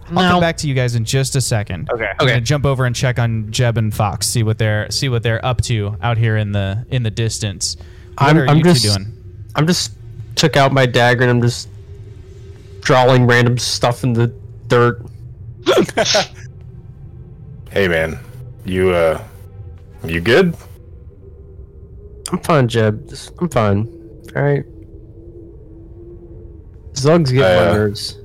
I'll 0.08 0.14
No. 0.14 0.30
come 0.32 0.40
back 0.40 0.56
to 0.58 0.68
you 0.68 0.74
guys 0.74 0.94
in 0.94 1.04
just 1.04 1.36
a 1.36 1.40
second. 1.40 1.90
Okay. 1.92 2.10
I'm 2.18 2.26
gonna 2.26 2.40
jump 2.40 2.64
over 2.66 2.84
and 2.86 2.94
check 2.96 3.18
on 3.18 3.50
Jeb 3.50 3.76
and 3.76 3.94
Fox, 3.94 4.26
see 4.26 4.42
what 4.42 4.56
they're 4.58 4.90
see 4.90 5.08
what 5.10 5.22
they're 5.22 5.44
up 5.44 5.60
to 5.62 5.96
out 6.02 6.16
here 6.18 6.36
in 6.38 6.52
the 6.52 6.84
in 6.90 7.02
the 7.02 7.10
distance. 7.10 7.76
What 8.18 8.28
I'm- 8.28 8.38
are 8.38 8.46
I'm 8.48 8.56
you 8.58 8.64
just- 8.64 8.82
two 8.82 8.88
doing? 8.88 9.12
I'm 9.54 9.66
just 9.66 9.92
took 10.36 10.56
out 10.56 10.72
my 10.72 10.86
dagger 10.86 11.22
and 11.22 11.30
I'm 11.30 11.42
just 11.42 11.68
drawing 12.80 13.26
random 13.26 13.58
stuff 13.58 14.02
in 14.04 14.12
the 14.12 14.28
dirt. 14.68 15.02
Hey 17.70 17.88
man, 17.88 18.18
you 18.66 18.90
uh, 18.90 19.22
you 20.04 20.20
good? 20.20 20.54
I'm 22.30 22.38
fine, 22.40 22.68
Jeb. 22.68 23.10
I'm 23.40 23.48
fine. 23.48 23.88
All 24.36 24.42
right. 24.42 24.62
Zugs 26.92 27.32
get 27.32 27.44
Uh, 27.44 27.64
my 27.64 27.72
nerves. 27.72 28.18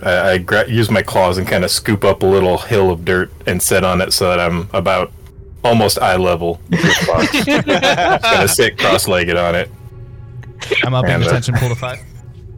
I, 0.00 0.30
I 0.30 0.38
gra- 0.38 0.68
use 0.70 0.90
my 0.92 1.02
claws 1.02 1.38
and 1.38 1.46
kind 1.48 1.64
of 1.64 1.72
scoop 1.72 2.04
up 2.04 2.22
a 2.22 2.26
little 2.26 2.56
hill 2.58 2.92
of 2.92 3.04
dirt 3.04 3.32
and 3.46 3.60
sit 3.60 3.82
on 3.84 4.00
it 4.00 4.12
so 4.12 4.28
that 4.28 4.38
I'm 4.38 4.68
about 4.72 5.10
almost 5.64 5.98
eye 5.98 6.14
level. 6.16 6.60
with 6.70 6.80
Fox. 6.98 7.44
gonna 7.44 8.46
sit 8.46 8.78
cross-legged 8.78 9.36
on 9.36 9.56
it. 9.56 9.70
I'm 10.84 10.94
upping 10.94 11.10
And, 11.10 11.22
the 11.22 11.28
uh, 11.28 11.32
tension 11.32 11.54
pool 11.56 11.68
to 11.68 11.74
five. 11.74 12.00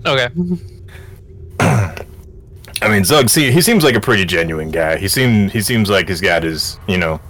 Okay. 0.04 0.28
I 2.82 2.88
mean, 2.88 3.04
Zug, 3.04 3.28
see, 3.28 3.50
he 3.50 3.60
seems 3.60 3.84
like 3.84 3.94
a 3.94 4.00
pretty 4.00 4.24
genuine 4.24 4.70
guy. 4.70 4.98
He 4.98 5.08
seem 5.08 5.48
he 5.48 5.60
seems 5.62 5.88
like 5.88 6.08
he's 6.08 6.20
got 6.20 6.42
his, 6.42 6.78
you 6.86 6.98
know, 6.98 7.20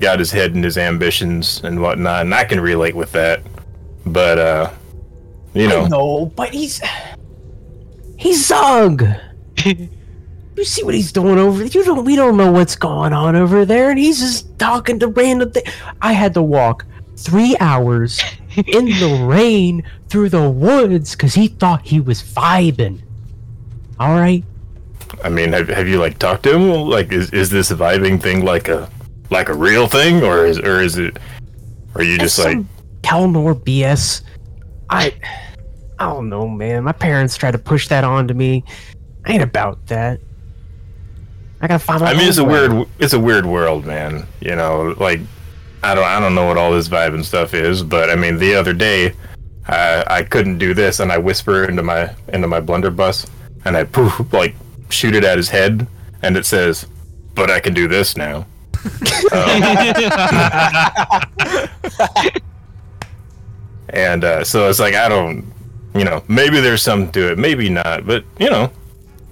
got 0.00 0.18
his 0.18 0.30
head 0.30 0.54
and 0.54 0.62
his 0.62 0.76
ambitions 0.76 1.62
and 1.64 1.80
whatnot, 1.80 2.22
and 2.22 2.34
I 2.34 2.44
can 2.44 2.60
relate 2.60 2.94
with 2.94 3.10
that. 3.12 3.42
But 4.06 4.38
uh, 4.38 4.70
you 5.54 5.68
know, 5.68 5.86
No, 5.86 6.26
but 6.36 6.50
he's 6.50 6.80
he's 8.18 8.46
Zug. 8.46 9.04
you 9.64 10.64
see 10.64 10.82
what 10.84 10.94
he's 10.94 11.12
doing 11.12 11.38
over 11.38 11.58
there? 11.58 11.66
You 11.66 11.84
don't. 11.84 12.04
We 12.04 12.16
don't 12.16 12.36
know 12.36 12.52
what's 12.52 12.76
going 12.76 13.12
on 13.12 13.34
over 13.36 13.64
there, 13.64 13.90
and 13.90 13.98
he's 13.98 14.20
just 14.20 14.58
talking 14.58 14.98
to 14.98 15.08
random. 15.08 15.50
Thi- 15.50 15.64
I 16.02 16.12
had 16.12 16.34
to 16.34 16.42
walk 16.42 16.84
three 17.16 17.56
hours 17.60 18.20
in 18.56 18.86
the 18.86 19.24
rain 19.26 19.82
through 20.08 20.30
the 20.30 20.48
woods 20.48 21.12
because 21.12 21.34
he 21.34 21.48
thought 21.48 21.82
he 21.86 22.00
was 22.00 22.22
vibing. 22.22 23.00
All 23.98 24.14
right. 24.14 24.44
I 25.22 25.28
mean, 25.28 25.52
have, 25.52 25.68
have 25.68 25.88
you 25.88 25.98
like 25.98 26.18
talked 26.18 26.42
to 26.44 26.54
him? 26.54 26.70
Like, 26.88 27.12
is 27.12 27.30
is 27.30 27.50
this 27.50 27.70
vibing 27.70 28.20
thing 28.20 28.44
like 28.44 28.68
a 28.68 28.90
like 29.30 29.48
a 29.48 29.54
real 29.54 29.86
thing, 29.86 30.22
or 30.22 30.44
is 30.44 30.58
or 30.58 30.80
is 30.80 30.98
it? 30.98 31.18
Or 31.94 32.00
are 32.00 32.04
you 32.04 32.18
just 32.18 32.38
like, 32.38 32.58
Kelnor 33.04 33.54
BS. 33.54 34.22
I, 34.90 35.14
I 35.98 36.06
don't 36.06 36.28
know, 36.28 36.48
man. 36.48 36.84
My 36.84 36.92
parents 36.92 37.36
tried 37.36 37.52
to 37.52 37.58
push 37.58 37.88
that 37.88 38.02
onto 38.02 38.34
me. 38.34 38.64
I 39.24 39.32
ain't 39.32 39.42
about 39.42 39.86
that. 39.86 40.20
I 41.60 41.68
gotta 41.68 41.78
find. 41.78 42.02
I 42.02 42.14
mean, 42.14 42.28
it's 42.28 42.38
a 42.38 42.44
way. 42.44 42.68
weird 42.68 42.88
it's 42.98 43.12
a 43.12 43.20
weird 43.20 43.46
world, 43.46 43.86
man. 43.86 44.26
You 44.40 44.56
know, 44.56 44.94
like 44.98 45.20
I 45.84 45.94
don't 45.94 46.04
I 46.04 46.18
don't 46.18 46.34
know 46.34 46.46
what 46.46 46.56
all 46.56 46.72
this 46.72 46.88
vibe 46.88 47.14
and 47.14 47.24
stuff 47.24 47.54
is, 47.54 47.82
but 47.82 48.10
I 48.10 48.16
mean, 48.16 48.38
the 48.38 48.54
other 48.54 48.72
day, 48.72 49.12
I 49.68 50.04
I 50.06 50.22
couldn't 50.22 50.58
do 50.58 50.74
this, 50.74 51.00
and 51.00 51.12
I 51.12 51.18
whisper 51.18 51.64
into 51.64 51.82
my 51.82 52.14
into 52.28 52.48
my 52.48 52.60
blunderbuss, 52.60 53.26
and 53.64 53.76
I 53.76 53.84
poof 53.84 54.32
like 54.32 54.54
shoot 54.88 55.14
it 55.14 55.24
at 55.24 55.36
his 55.36 55.50
head, 55.50 55.86
and 56.22 56.36
it 56.36 56.46
says, 56.46 56.86
"But 57.34 57.50
I 57.50 57.60
can 57.60 57.74
do 57.74 57.88
this 57.88 58.16
now." 58.16 58.46
Um, 59.32 59.62
and 63.88 64.24
uh, 64.24 64.44
so 64.44 64.68
it's 64.68 64.78
like 64.78 64.94
I 64.94 65.08
don't, 65.08 65.44
you 65.94 66.04
know, 66.04 66.22
maybe 66.28 66.60
there's 66.60 66.82
something 66.82 67.10
to 67.12 67.32
it, 67.32 67.38
maybe 67.38 67.68
not, 67.68 68.06
but 68.06 68.24
you 68.38 68.50
know, 68.50 68.70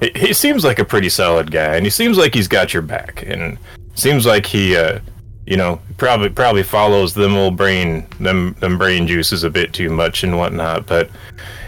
he, 0.01 0.11
he 0.17 0.33
seems 0.33 0.65
like 0.65 0.79
a 0.79 0.85
pretty 0.85 1.09
solid 1.09 1.53
guy, 1.53 1.77
and 1.77 1.87
he 1.87 1.91
seems 1.91 2.19
like 2.19 2.35
he's 2.35 2.49
got 2.49 2.73
your 2.73 2.83
back, 2.83 3.23
and 3.27 3.59
seems 3.95 4.27
like 4.27 4.47
he, 4.47 4.77
uh, 4.77 4.99
you 5.47 5.57
know, 5.57 5.81
probably 5.97 6.29
probably 6.29 6.63
follows 6.63 7.15
them 7.15 7.35
old 7.35 7.57
brain 7.57 8.07
them 8.21 8.55
them 8.61 8.79
brain 8.79 9.07
juices 9.07 9.45
a 9.45 9.51
bit 9.51 9.73
too 9.73 9.91
much 9.91 10.23
and 10.23 10.37
whatnot, 10.39 10.87
but 10.87 11.11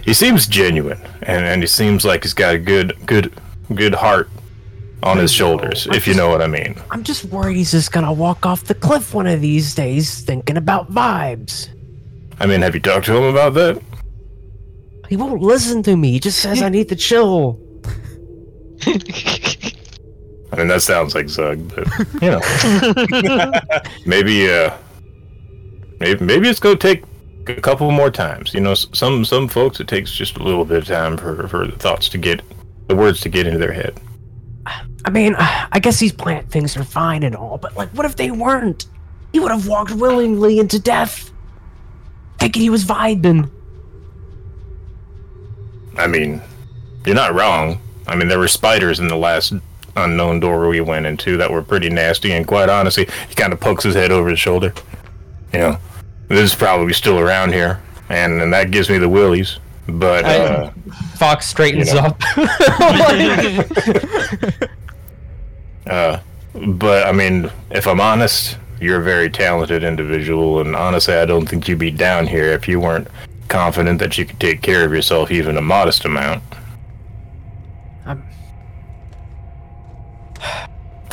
he 0.04 0.14
seems 0.14 0.46
genuine, 0.46 1.00
and 1.22 1.44
and 1.44 1.62
he 1.62 1.66
seems 1.66 2.04
like 2.04 2.22
he's 2.22 2.34
got 2.34 2.54
a 2.54 2.58
good 2.58 2.96
good 3.06 3.32
good 3.74 3.94
heart 3.94 4.28
on 5.02 5.18
his 5.18 5.32
shoulders, 5.32 5.86
if 5.88 6.06
you 6.06 6.14
know 6.14 6.28
what 6.30 6.40
I 6.40 6.46
mean. 6.46 6.76
I'm 6.90 7.02
just 7.02 7.26
worried 7.26 7.56
he's 7.56 7.72
just 7.72 7.92
gonna 7.92 8.12
walk 8.12 8.46
off 8.46 8.64
the 8.64 8.74
cliff 8.74 9.12
one 9.12 9.26
of 9.26 9.40
these 9.40 9.74
days, 9.74 10.20
thinking 10.20 10.56
about 10.56 10.90
vibes. 10.90 11.68
I 12.40 12.46
mean, 12.46 12.62
have 12.62 12.74
you 12.74 12.80
talked 12.80 13.06
to 13.06 13.16
him 13.16 13.24
about 13.24 13.54
that? 13.54 13.82
He 15.08 15.16
won't 15.16 15.42
listen 15.42 15.82
to 15.84 15.96
me. 15.96 16.12
He 16.12 16.20
just 16.20 16.38
says 16.38 16.62
I 16.62 16.68
need 16.68 16.88
to 16.88 16.96
chill. 16.96 17.60
I 20.54 20.58
mean, 20.58 20.68
that 20.68 20.82
sounds 20.82 21.16
like 21.16 21.28
Zug, 21.28 21.68
but 21.74 21.88
you 22.22 22.30
know, 22.30 22.40
maybe, 24.06 24.48
uh, 24.48 24.72
maybe, 25.98 26.24
maybe 26.24 26.48
it's 26.48 26.60
gonna 26.60 26.76
take 26.76 27.02
a 27.48 27.60
couple 27.60 27.90
more 27.90 28.08
times. 28.08 28.54
You 28.54 28.60
know, 28.60 28.74
some 28.74 29.24
some 29.24 29.48
folks 29.48 29.80
it 29.80 29.88
takes 29.88 30.12
just 30.12 30.36
a 30.36 30.44
little 30.44 30.64
bit 30.64 30.78
of 30.78 30.86
time 30.86 31.16
for 31.16 31.48
for 31.48 31.66
the 31.66 31.76
thoughts 31.76 32.08
to 32.10 32.18
get 32.18 32.40
the 32.86 32.94
words 32.94 33.20
to 33.22 33.28
get 33.28 33.48
into 33.48 33.58
their 33.58 33.72
head. 33.72 33.98
I 35.04 35.10
mean, 35.10 35.34
I 35.38 35.80
guess 35.82 35.98
these 35.98 36.12
plant 36.12 36.48
things 36.52 36.76
are 36.76 36.84
fine 36.84 37.24
and 37.24 37.34
all, 37.34 37.58
but 37.58 37.76
like, 37.76 37.88
what 37.88 38.06
if 38.06 38.14
they 38.14 38.30
weren't? 38.30 38.86
He 39.32 39.40
would 39.40 39.50
have 39.50 39.66
walked 39.66 39.90
willingly 39.90 40.60
into 40.60 40.78
death, 40.78 41.32
thinking 42.38 42.62
he 42.62 42.70
was 42.70 42.84
vibing. 42.84 43.50
I 45.98 46.06
mean, 46.06 46.40
you're 47.04 47.16
not 47.16 47.34
wrong. 47.34 47.80
I 48.06 48.14
mean, 48.14 48.28
there 48.28 48.38
were 48.38 48.46
spiders 48.46 49.00
in 49.00 49.08
the 49.08 49.16
last 49.16 49.52
unknown 49.96 50.40
door 50.40 50.68
we 50.68 50.80
went 50.80 51.06
into 51.06 51.36
that 51.36 51.50
were 51.50 51.62
pretty 51.62 51.88
nasty, 51.90 52.32
and 52.32 52.46
quite 52.46 52.68
honestly, 52.68 53.06
he 53.28 53.34
kind 53.34 53.52
of 53.52 53.60
pokes 53.60 53.84
his 53.84 53.94
head 53.94 54.10
over 54.12 54.28
his 54.30 54.38
shoulder. 54.40 54.72
You 55.52 55.58
know, 55.60 55.78
this 56.28 56.40
is 56.52 56.54
probably 56.54 56.92
still 56.92 57.18
around 57.20 57.52
here, 57.52 57.80
and, 58.08 58.40
and 58.42 58.52
that 58.52 58.70
gives 58.70 58.88
me 58.90 58.98
the 58.98 59.08
willies. 59.08 59.58
But 59.86 60.24
uh, 60.24 60.70
Fox 61.16 61.46
straightens 61.46 61.88
You 61.92 62.00
know. 62.00 62.06
up. 62.06 62.20
Uh, 65.86 66.18
but 66.54 67.06
I 67.06 67.12
mean, 67.12 67.50
if 67.70 67.86
I'm 67.86 68.00
honest, 68.00 68.56
you're 68.80 69.00
a 69.00 69.04
very 69.04 69.28
talented 69.28 69.84
individual, 69.84 70.60
and 70.60 70.74
honestly, 70.74 71.12
I 71.12 71.26
don't 71.26 71.46
think 71.46 71.68
you'd 71.68 71.78
be 71.78 71.90
down 71.90 72.26
here 72.26 72.46
if 72.52 72.66
you 72.66 72.80
weren't 72.80 73.06
confident 73.48 73.98
that 73.98 74.16
you 74.16 74.24
could 74.24 74.40
take 74.40 74.62
care 74.62 74.86
of 74.86 74.92
yourself, 74.92 75.30
even 75.30 75.58
a 75.58 75.60
modest 75.60 76.06
amount. 76.06 76.42
I'm- 78.06 78.22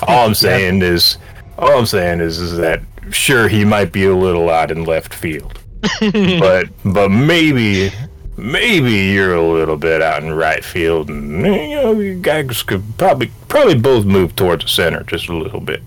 All 0.03 0.27
I'm 0.27 0.33
saying 0.35 0.81
is, 0.81 1.17
all 1.57 1.79
I'm 1.79 1.85
saying 1.85 2.19
is, 2.19 2.39
is 2.39 2.57
that 2.57 2.81
sure 3.11 3.47
he 3.47 3.65
might 3.65 3.91
be 3.91 4.05
a 4.05 4.15
little 4.15 4.49
out 4.49 4.71
in 4.71 4.85
left 4.85 5.13
field, 5.13 5.59
but 5.99 6.69
but 6.85 7.09
maybe. 7.09 7.91
Maybe 8.37 8.91
you're 9.13 9.35
a 9.35 9.45
little 9.45 9.77
bit 9.77 10.01
out 10.01 10.23
in 10.23 10.31
right 10.31 10.63
field, 10.63 11.09
and 11.09 11.45
you 11.45 11.75
know 11.75 11.91
you 11.99 12.19
guys 12.19 12.63
could 12.63 12.81
probably 12.97 13.29
probably 13.49 13.75
both 13.75 14.05
move 14.05 14.35
towards 14.35 14.63
the 14.63 14.69
center 14.69 15.03
just 15.03 15.27
a 15.27 15.35
little 15.35 15.59
bit. 15.59 15.83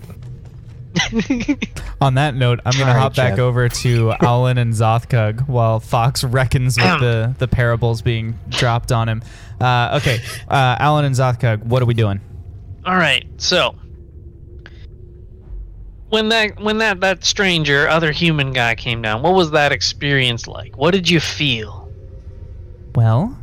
On 2.00 2.14
that 2.14 2.34
note, 2.34 2.60
I'm 2.64 2.72
going 2.72 2.86
to 2.86 2.92
All 2.92 2.94
right, 2.94 3.00
hop 3.00 3.16
back 3.16 3.38
over 3.38 3.68
to 3.68 4.12
Alan 4.20 4.58
and 4.58 4.72
Zothkug 4.72 5.48
while 5.48 5.80
Fox 5.80 6.22
reckons 6.22 6.76
with 6.76 7.00
the, 7.00 7.34
the 7.38 7.48
parables 7.48 8.02
being 8.02 8.38
dropped 8.50 8.92
on 8.92 9.08
him. 9.08 9.22
Uh, 9.60 9.98
okay, 10.00 10.20
uh, 10.48 10.76
Alan 10.78 11.04
and 11.04 11.14
Zothkug, 11.14 11.64
what 11.64 11.82
are 11.82 11.86
we 11.86 11.94
doing? 11.94 12.20
All 12.84 12.96
right, 12.96 13.26
so 13.38 13.74
when 16.08 16.28
that 16.28 16.60
when 16.60 16.78
that 16.78 17.00
that 17.00 17.24
stranger, 17.24 17.88
other 17.88 18.12
human 18.12 18.52
guy 18.52 18.74
came 18.74 19.02
down, 19.02 19.22
what 19.22 19.34
was 19.34 19.50
that 19.52 19.72
experience 19.72 20.46
like? 20.46 20.76
What 20.76 20.92
did 20.92 21.08
you 21.08 21.20
feel? 21.20 21.90
Well, 22.94 23.36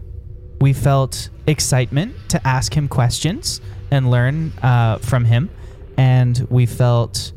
we 0.60 0.74
felt 0.74 1.30
excitement 1.48 2.16
to 2.30 2.48
ask 2.48 2.74
him 2.74 2.88
questions 2.88 3.60
and 3.90 4.10
learn 4.10 4.54
uh, 4.62 5.00
from 5.00 5.26
him, 5.26 5.50
and 5.98 6.48
we 6.50 6.66
felt 6.66 7.34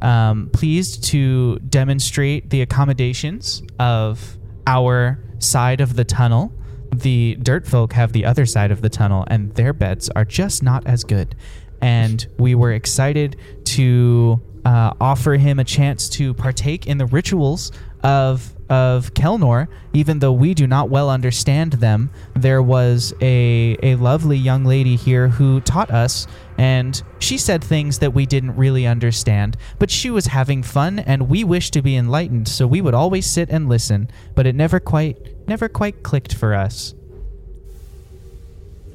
um, 0.00 0.48
pleased 0.52 1.04
to 1.04 1.58
demonstrate 1.58 2.50
the 2.50 2.62
accommodations 2.62 3.62
of 3.78 4.38
our 4.66 5.18
side 5.38 5.80
of 5.80 5.96
the 5.96 6.04
tunnel. 6.04 6.52
The 6.94 7.36
dirt 7.42 7.66
folk 7.66 7.92
have 7.92 8.12
the 8.12 8.24
other 8.24 8.46
side 8.46 8.70
of 8.70 8.80
the 8.80 8.88
tunnel, 8.88 9.24
and 9.28 9.54
their 9.54 9.72
beds 9.72 10.08
are 10.10 10.24
just 10.24 10.62
not 10.62 10.86
as 10.86 11.04
good. 11.04 11.34
And 11.80 12.26
we 12.38 12.54
were 12.54 12.72
excited 12.72 13.36
to 13.64 14.40
uh, 14.64 14.92
offer 15.00 15.34
him 15.34 15.58
a 15.58 15.64
chance 15.64 16.08
to 16.10 16.34
partake 16.34 16.86
in 16.86 16.98
the 16.98 17.06
rituals 17.06 17.72
of 18.02 18.54
of 18.70 19.14
Kelnor, 19.14 19.66
even 19.94 20.18
though 20.18 20.32
we 20.32 20.52
do 20.52 20.66
not 20.66 20.90
well 20.90 21.08
understand 21.08 21.74
them. 21.74 22.10
There 22.34 22.62
was 22.62 23.14
a 23.22 23.76
a 23.82 23.94
lovely 23.96 24.36
young 24.36 24.64
lady 24.64 24.94
here 24.94 25.28
who 25.28 25.60
taught 25.62 25.90
us, 25.90 26.26
and 26.58 27.02
she 27.18 27.38
said 27.38 27.64
things 27.64 27.98
that 28.00 28.12
we 28.12 28.26
didn't 28.26 28.56
really 28.56 28.86
understand. 28.86 29.56
But 29.78 29.90
she 29.90 30.10
was 30.10 30.26
having 30.26 30.62
fun, 30.62 30.98
and 30.98 31.28
we 31.30 31.44
wished 31.44 31.72
to 31.72 31.82
be 31.82 31.96
enlightened, 31.96 32.46
so 32.46 32.66
we 32.66 32.80
would 32.80 32.94
always 32.94 33.26
sit 33.26 33.48
and 33.48 33.68
listen. 33.68 34.10
But 34.34 34.46
it 34.46 34.54
never 34.54 34.80
quite 34.80 35.16
never 35.48 35.68
quite 35.68 36.02
clicked 36.02 36.34
for 36.34 36.54
us. 36.54 36.94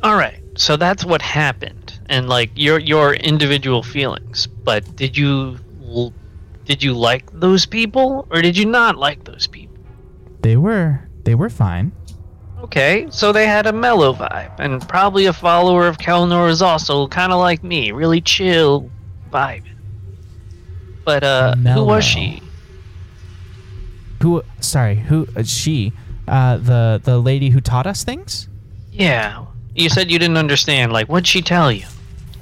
All 0.03 0.15
right, 0.15 0.41
so 0.55 0.75
that's 0.75 1.03
what 1.05 1.21
happened, 1.21 1.82
and 2.09 2.29
like 2.29 2.51
your 2.55 2.79
your 2.79 3.13
individual 3.13 3.83
feelings. 3.83 4.47
But 4.47 4.95
did 4.95 5.17
you 5.17 5.57
did 6.65 6.81
you 6.81 6.93
like 6.93 7.29
those 7.39 7.65
people 7.65 8.27
or 8.31 8.41
did 8.41 8.57
you 8.57 8.65
not 8.65 8.97
like 8.97 9.23
those 9.23 9.47
people? 9.47 9.77
They 10.41 10.57
were 10.57 11.07
they 11.23 11.35
were 11.35 11.49
fine. 11.49 11.91
Okay, 12.63 13.07
so 13.09 13.33
they 13.33 13.45
had 13.45 13.67
a 13.67 13.73
mellow 13.73 14.13
vibe, 14.13 14.57
and 14.57 14.87
probably 14.87 15.25
a 15.25 15.33
follower 15.33 15.85
of 15.85 15.97
Kelnor 15.97 16.49
is 16.49 16.61
also 16.61 17.07
kind 17.07 17.33
of 17.33 17.39
like 17.39 17.61
me, 17.61 17.91
really 17.91 18.21
chill 18.21 18.89
vibe. 19.29 19.65
But 21.03 21.25
uh, 21.25 21.55
who 21.55 21.83
was 21.83 22.05
she? 22.05 22.41
Who? 24.21 24.43
Sorry, 24.61 24.95
who? 24.95 25.27
Uh, 25.35 25.43
she? 25.43 25.91
Uh, 26.25 26.55
the 26.55 27.01
the 27.03 27.19
lady 27.19 27.49
who 27.49 27.59
taught 27.59 27.85
us 27.85 28.05
things. 28.05 28.47
Yeah, 28.93 29.45
you 29.75 29.89
said 29.89 30.11
you 30.11 30.19
didn't 30.19 30.37
understand. 30.37 30.91
Like, 30.91 31.07
what'd 31.07 31.27
she 31.27 31.41
tell 31.41 31.71
you? 31.71 31.85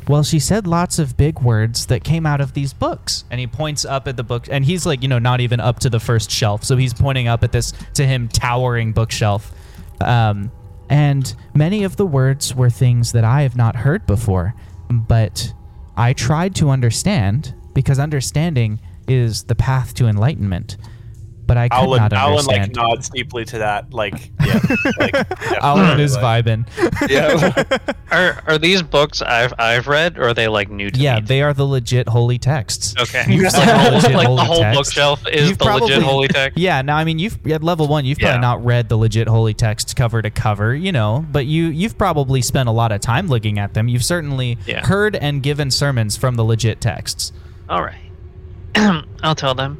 Well, 0.07 0.23
she 0.23 0.39
said 0.39 0.67
lots 0.67 0.99
of 0.99 1.15
big 1.15 1.39
words 1.39 1.85
that 1.85 2.03
came 2.03 2.25
out 2.25 2.41
of 2.41 2.53
these 2.53 2.73
books. 2.73 3.23
And 3.29 3.39
he 3.39 3.47
points 3.47 3.85
up 3.85 4.07
at 4.07 4.17
the 4.17 4.23
book, 4.23 4.47
and 4.49 4.65
he's 4.65 4.85
like, 4.85 5.01
you 5.01 5.07
know, 5.07 5.19
not 5.19 5.41
even 5.41 5.59
up 5.59 5.79
to 5.79 5.89
the 5.89 5.99
first 5.99 6.31
shelf. 6.31 6.63
So 6.63 6.75
he's 6.75 6.93
pointing 6.93 7.27
up 7.27 7.43
at 7.43 7.51
this, 7.51 7.71
to 7.93 8.05
him, 8.05 8.27
towering 8.27 8.93
bookshelf. 8.93 9.51
Um, 10.01 10.51
and 10.89 11.33
many 11.53 11.83
of 11.83 11.95
the 11.95 12.05
words 12.05 12.55
were 12.55 12.69
things 12.69 13.11
that 13.13 13.23
I 13.23 13.43
have 13.43 13.55
not 13.55 13.77
heard 13.77 14.05
before. 14.05 14.55
But 14.89 15.53
I 15.95 16.13
tried 16.13 16.55
to 16.55 16.69
understand, 16.69 17.53
because 17.73 17.99
understanding 17.99 18.79
is 19.07 19.43
the 19.43 19.55
path 19.55 19.93
to 19.93 20.07
enlightenment. 20.07 20.77
But 21.47 21.57
I 21.57 21.67
could 21.67 21.75
Alan, 21.75 21.99
not 22.01 22.13
Alan 22.13 22.45
like 22.45 22.73
nods 22.73 23.09
deeply 23.09 23.43
to 23.45 23.57
that. 23.57 23.93
Like, 23.93 24.31
yeah, 24.45 24.59
like, 24.99 25.13
yeah. 25.41 25.59
Alan 25.61 25.99
is 25.99 26.15
Like, 26.15 26.45
vibing. 26.45 27.09
Yeah. 27.09 27.63
Are 28.11 28.43
are 28.47 28.57
these 28.57 28.81
books 28.81 29.21
I've 29.21 29.53
I've 29.57 29.87
read, 29.87 30.17
or 30.17 30.29
are 30.29 30.33
they 30.33 30.47
like 30.49 30.69
new 30.69 30.89
to 30.91 30.99
Yeah, 30.99 31.15
me? 31.15 31.25
they 31.25 31.41
are 31.41 31.53
the 31.53 31.65
legit 31.65 32.07
holy 32.09 32.37
texts. 32.37 32.93
Okay. 32.99 33.23
You've 33.27 33.43
like, 33.53 33.53
the 33.53 33.77
whole, 33.77 33.91
legit 33.93 34.11
like 34.13 34.27
the 34.27 34.43
whole 34.43 34.59
text. 34.59 34.77
bookshelf 34.79 35.27
is 35.29 35.49
You've 35.49 35.57
the 35.57 35.65
legit 35.65 36.03
holy 36.03 36.27
text. 36.27 36.57
Yeah, 36.57 36.81
now 36.81 36.97
I 36.97 37.03
mean 37.05 37.19
you've 37.19 37.45
at 37.47 37.63
level 37.63 37.87
one 37.87 38.03
you've 38.05 38.19
Yeah. 38.19 38.27
probably 38.31 38.41
not 38.41 38.65
read 38.65 38.89
the 38.89 38.97
legit 38.97 39.27
holy 39.29 39.53
text 39.53 39.95
cover 39.95 40.21
to 40.21 40.29
cover, 40.29 40.75
you 40.75 40.91
know, 40.91 41.25
but 41.31 41.45
you 41.45 41.67
you've 41.67 41.97
probably 41.97 42.41
spent 42.41 42.67
a 42.69 42.71
lot 42.73 42.91
of 42.91 42.99
time 43.01 43.27
looking 43.27 43.59
at 43.59 43.73
them. 43.73 43.87
You've 43.87 44.03
certainly 44.05 44.57
Yeah. 44.65 44.85
heard 44.85 45.15
and 45.15 45.41
given 45.41 45.71
sermons 45.71 46.15
from 46.17 46.35
the 46.35 46.43
legit 46.43 46.79
texts. 46.81 47.31
All 47.69 47.81
right. 47.83 47.95
I'll 49.23 49.35
tell 49.35 49.55
them. 49.55 49.79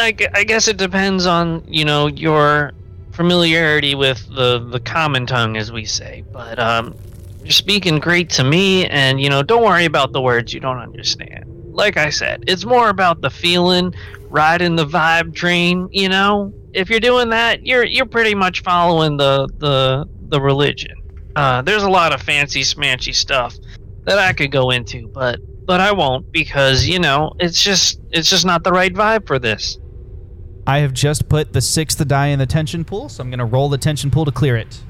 I, 0.00 0.14
I 0.34 0.44
guess 0.44 0.68
it 0.68 0.76
depends 0.76 1.26
on 1.26 1.64
you 1.68 1.84
know 1.84 2.06
your 2.06 2.72
familiarity 3.12 3.94
with 3.94 4.26
the 4.34 4.58
the 4.58 4.80
common 4.80 5.26
tongue, 5.26 5.56
as 5.56 5.70
we 5.70 5.84
say. 5.84 6.24
But 6.32 6.58
um, 6.58 6.94
you're 7.42 7.50
speaking 7.50 7.98
great 7.98 8.30
to 8.30 8.44
me, 8.44 8.86
and 8.86 9.20
you 9.20 9.28
know 9.28 9.42
don't 9.42 9.62
worry 9.62 9.84
about 9.84 10.12
the 10.12 10.20
words 10.20 10.52
you 10.52 10.60
don't 10.60 10.78
understand. 10.78 11.44
Like 11.72 11.96
I 11.96 12.10
said, 12.10 12.44
it's 12.46 12.64
more 12.64 12.88
about 12.88 13.20
the 13.20 13.30
feeling, 13.30 13.94
riding 14.28 14.76
the 14.76 14.86
vibe 14.86 15.34
train. 15.34 15.88
You 15.92 16.08
know, 16.08 16.52
if 16.72 16.90
you're 16.90 17.00
doing 17.00 17.30
that, 17.30 17.66
you're 17.66 17.84
you're 17.84 18.06
pretty 18.06 18.34
much 18.34 18.62
following 18.62 19.16
the 19.16 19.48
the 19.58 20.08
the 20.28 20.40
religion. 20.40 20.96
Uh, 21.36 21.62
there's 21.62 21.82
a 21.82 21.90
lot 21.90 22.12
of 22.12 22.20
fancy 22.20 22.62
smanchy 22.62 23.14
stuff 23.14 23.56
that 24.04 24.18
I 24.18 24.32
could 24.32 24.50
go 24.50 24.70
into, 24.70 25.08
but 25.08 25.40
but 25.66 25.80
I 25.80 25.92
won't 25.92 26.32
because 26.32 26.86
you 26.86 26.98
know 26.98 27.32
it's 27.38 27.62
just 27.62 28.00
it's 28.10 28.28
just 28.28 28.44
not 28.44 28.64
the 28.64 28.72
right 28.72 28.92
vibe 28.92 29.26
for 29.26 29.38
this. 29.38 29.78
I 30.66 30.78
have 30.78 30.92
just 30.92 31.28
put 31.28 31.52
the 31.52 31.60
sixth 31.60 32.06
die 32.06 32.28
in 32.28 32.38
the 32.38 32.46
tension 32.46 32.84
pool, 32.84 33.08
so 33.08 33.22
I'm 33.22 33.30
going 33.30 33.38
to 33.38 33.44
roll 33.44 33.68
the 33.68 33.78
tension 33.78 34.10
pool 34.10 34.24
to 34.24 34.32
clear 34.32 34.56
it. 34.56 34.82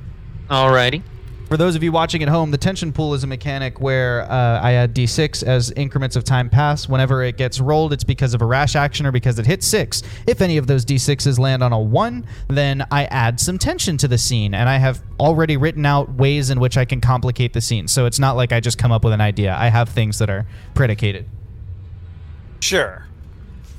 Alrighty. 0.49 1.03
For 1.51 1.57
those 1.57 1.75
of 1.75 1.83
you 1.83 1.91
watching 1.91 2.23
at 2.23 2.29
home, 2.29 2.53
the 2.53 2.59
tension 2.59 2.93
pool 2.93 3.13
is 3.13 3.25
a 3.25 3.27
mechanic 3.27 3.81
where 3.81 4.23
uh, 4.31 4.61
I 4.61 4.75
add 4.75 4.95
d6 4.95 5.43
as 5.43 5.73
increments 5.73 6.15
of 6.15 6.23
time 6.23 6.49
pass. 6.49 6.89
Whenever 6.89 7.25
it 7.25 7.37
gets 7.37 7.59
rolled, 7.59 7.93
it's 7.93 8.05
because 8.05 8.35
of 8.35 8.43
a 8.43 8.45
rash 8.45 8.77
action 8.77 9.05
or 9.05 9.11
because 9.11 9.37
it 9.41 9.47
hits 9.47 9.67
six. 9.67 10.05
If 10.29 10.43
any 10.43 10.59
of 10.59 10.69
those 10.69 10.85
d6s 10.85 11.41
land 11.41 11.65
on 11.65 11.73
a 11.73 11.81
one, 11.81 12.25
then 12.47 12.87
I 12.93 13.07
add 13.07 13.41
some 13.41 13.59
tension 13.59 13.97
to 13.97 14.07
the 14.07 14.17
scene, 14.17 14.55
and 14.55 14.69
I 14.69 14.77
have 14.77 15.03
already 15.19 15.57
written 15.57 15.85
out 15.85 16.15
ways 16.15 16.51
in 16.51 16.61
which 16.61 16.77
I 16.77 16.85
can 16.85 17.01
complicate 17.01 17.53
the 17.53 17.61
scene. 17.61 17.89
So 17.89 18.07
it's 18.07 18.21
not 18.21 18.37
like 18.37 18.53
I 18.53 18.61
just 18.61 18.79
come 18.79 18.93
up 18.93 19.03
with 19.03 19.13
an 19.13 19.21
idea. 19.21 19.57
I 19.59 19.71
have 19.71 19.89
things 19.89 20.21
that 20.21 20.31
are 20.31 20.47
predicated. 20.75 21.27
Sure. 22.61 23.07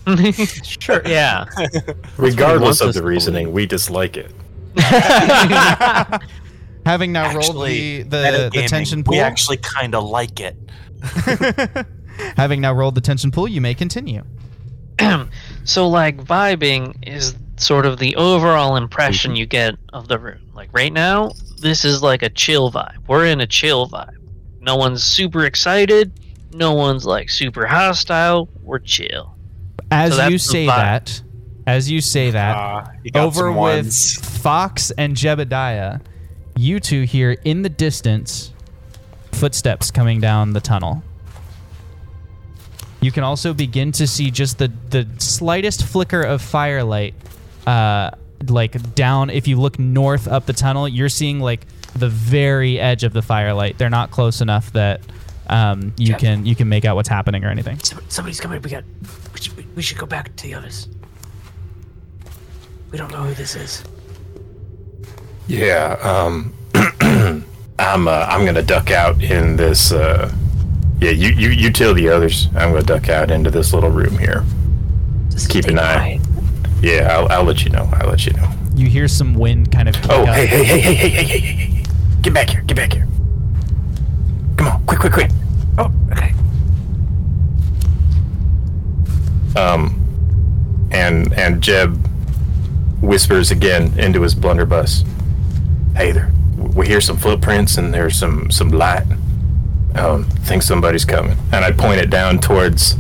sure. 0.64 1.02
Yeah. 1.06 1.46
Regardless 2.18 2.82
of 2.82 2.94
the 2.94 3.02
to 3.02 3.06
reasoning, 3.06 3.52
we 3.52 3.66
dislike 3.66 4.18
it. 4.18 4.32
Having 6.86 7.12
now 7.12 7.36
rolled 7.36 7.68
the 7.68 8.04
the, 8.04 8.18
metagaming, 8.18 8.54
the 8.54 8.68
tension 8.68 9.04
pool, 9.04 9.12
We 9.14 9.20
actually 9.20 9.58
kind 9.58 9.94
of 9.94 10.04
like 10.04 10.40
it. 10.40 10.56
having 12.38 12.62
now 12.62 12.74
rolled 12.74 12.96
the 12.96 13.02
tension 13.02 13.32
pool, 13.32 13.48
you 13.48 13.62
may 13.62 13.74
continue. 13.74 14.24
so 15.64 15.88
like 15.88 16.18
vibing 16.18 16.96
is 17.08 17.36
sort 17.58 17.86
of 17.86 18.00
the 18.00 18.16
overall 18.16 18.76
impression 18.76 19.36
you 19.36 19.46
get 19.46 19.76
of 19.94 20.08
the 20.08 20.18
room. 20.18 20.42
Like 20.54 20.70
right 20.72 20.92
now, 20.92 21.32
this 21.60 21.86
is 21.86 22.02
like 22.02 22.24
a 22.24 22.30
chill 22.30 22.72
vibe. 22.72 23.08
We're 23.08 23.26
in 23.26 23.42
a 23.42 23.48
chill 23.48 23.88
vibe. 23.88 24.18
No 24.60 24.76
one's 24.76 25.04
super 25.04 25.46
excited. 25.46 26.12
No 26.54 26.74
one's 26.74 27.06
like 27.06 27.30
super 27.30 27.66
hostile. 27.66 28.50
We're 28.64 28.80
chill. 28.80 29.36
As 29.92 30.16
So 30.16 30.28
you 30.28 30.38
say 30.38 30.66
vibe. 30.66 30.76
that, 30.78 31.22
as 31.68 31.92
you 31.92 32.02
say 32.02 32.32
that, 32.32 32.56
Uh, 32.56 32.86
you 33.04 33.12
over 33.16 33.52
with. 33.52 33.94
Fox 34.42 34.92
and 34.98 35.16
Jebediah, 35.16 36.02
you 36.56 36.80
two 36.80 37.04
hear 37.04 37.32
in 37.44 37.62
the 37.62 37.70
distance 37.70 38.52
footsteps 39.32 39.92
coming 39.92 40.20
down 40.20 40.54
the 40.54 40.62
tunnel. 40.62 41.04
You 43.02 43.12
can 43.12 43.24
also 43.24 43.54
begin 43.54 43.92
to 43.94 44.06
see 44.08 44.30
just 44.32 44.58
the, 44.60 44.72
the 44.92 45.08
slightest 45.18 45.84
flicker 45.84 46.22
of 46.22 46.42
firelight, 46.42 47.16
uh, 47.66 48.12
like 48.48 48.94
down. 48.96 49.30
If 49.32 49.48
you 49.48 49.60
look 49.60 49.80
north 49.80 50.28
up 50.28 50.46
the 50.46 50.54
tunnel, 50.54 50.88
you're 50.88 51.10
seeing 51.10 51.40
like 51.40 51.66
the 51.96 52.10
very 52.10 52.80
edge 52.80 53.04
of 53.04 53.14
the 53.14 53.22
firelight. 53.24 53.78
They're 53.80 53.90
not 53.90 54.12
close 54.12 54.40
enough 54.42 54.72
that 54.74 55.02
um, 55.48 55.94
you 55.98 56.08
Jeff. 56.10 56.20
can 56.20 56.46
you 56.46 56.56
can 56.56 56.70
make 56.70 56.86
out 56.86 56.96
what's 56.96 57.10
happening 57.10 57.44
or 57.44 57.50
anything. 57.50 57.80
Somebody's 58.08 58.40
coming. 58.40 58.62
We 58.62 58.70
got. 58.70 58.84
We 59.76 59.82
should, 59.82 59.98
go 59.98 60.06
back 60.06 60.36
to 60.36 60.44
the 60.44 60.54
others. 60.54 60.88
We 62.92 62.98
don't 62.98 63.12
know 63.12 63.24
who 63.24 63.34
this 63.34 63.56
is. 63.56 63.84
Yeah, 65.48 65.98
um, 66.02 66.54
I'm 67.80 68.08
uh, 68.08 68.26
I'm 68.30 68.46
gonna 68.46 68.62
duck 68.62 68.92
out 68.92 69.22
in 69.22 69.56
this. 69.56 69.92
Uh, 69.92 70.32
yeah, 71.00 71.12
you, 71.12 71.30
you 71.30 71.50
you 71.50 71.72
tell 71.72 71.94
the 71.94 72.10
others. 72.10 72.48
I'm 72.56 72.72
gonna 72.72 72.84
duck 72.84 73.10
out 73.10 73.32
into 73.32 73.50
this 73.50 73.74
little 73.74 73.90
room 73.90 74.18
here. 74.18 74.44
Just 75.30 75.50
Keep 75.50 75.66
an 75.66 75.80
eye. 75.80 76.20
quiet. 76.20 76.22
Yeah, 76.82 77.08
I'll, 77.12 77.28
I'll 77.30 77.44
let 77.44 77.64
you 77.64 77.70
know. 77.72 77.90
I'll 77.94 78.10
let 78.10 78.26
you 78.26 78.34
know. 78.34 78.52
You 78.76 78.88
hear 78.88 79.08
some 79.08 79.34
wind 79.34 79.72
kind 79.72 79.90
of. 79.90 79.96
Oh, 80.10 80.24
up. 80.24 80.36
hey, 80.36 80.46
hey, 80.46 80.64
hey, 80.64 80.80
hey, 80.80 80.94
hey, 80.94 81.10
hey, 81.10 81.24
hey, 81.24 81.40
hey, 81.40 81.52
hey! 81.54 81.84
Get 82.22 82.34
back 82.34 82.50
here! 82.50 82.62
Get 82.62 82.78
back 82.78 82.94
here! 82.94 83.08
Come 84.58 84.68
on, 84.68 84.86
quick, 84.86 85.00
quick, 85.00 85.14
quick! 85.14 85.32
Oh, 85.78 85.92
okay. 86.12 86.34
Um, 89.56 89.98
and 90.92 91.34
and 91.34 91.62
Jeb 91.62 91.96
whispers 93.02 93.52
again 93.52 93.98
into 93.98 94.22
his 94.22 94.36
blunderbuss. 94.36 95.04
Hey 95.96 96.12
there, 96.12 96.32
we 96.58 96.88
hear 96.88 97.02
some 97.02 97.18
footprints 97.18 97.78
and 97.78 97.94
there's 97.94 98.18
some 98.18 98.52
some 98.52 98.70
light. 98.70 99.06
Um, 99.96 100.24
think 100.24 100.64
somebody's 100.64 101.06
coming. 101.06 101.38
And 101.52 101.66
I 101.66 101.72
point 101.72 102.00
it 102.00 102.10
down 102.10 102.40
towards 102.40 102.96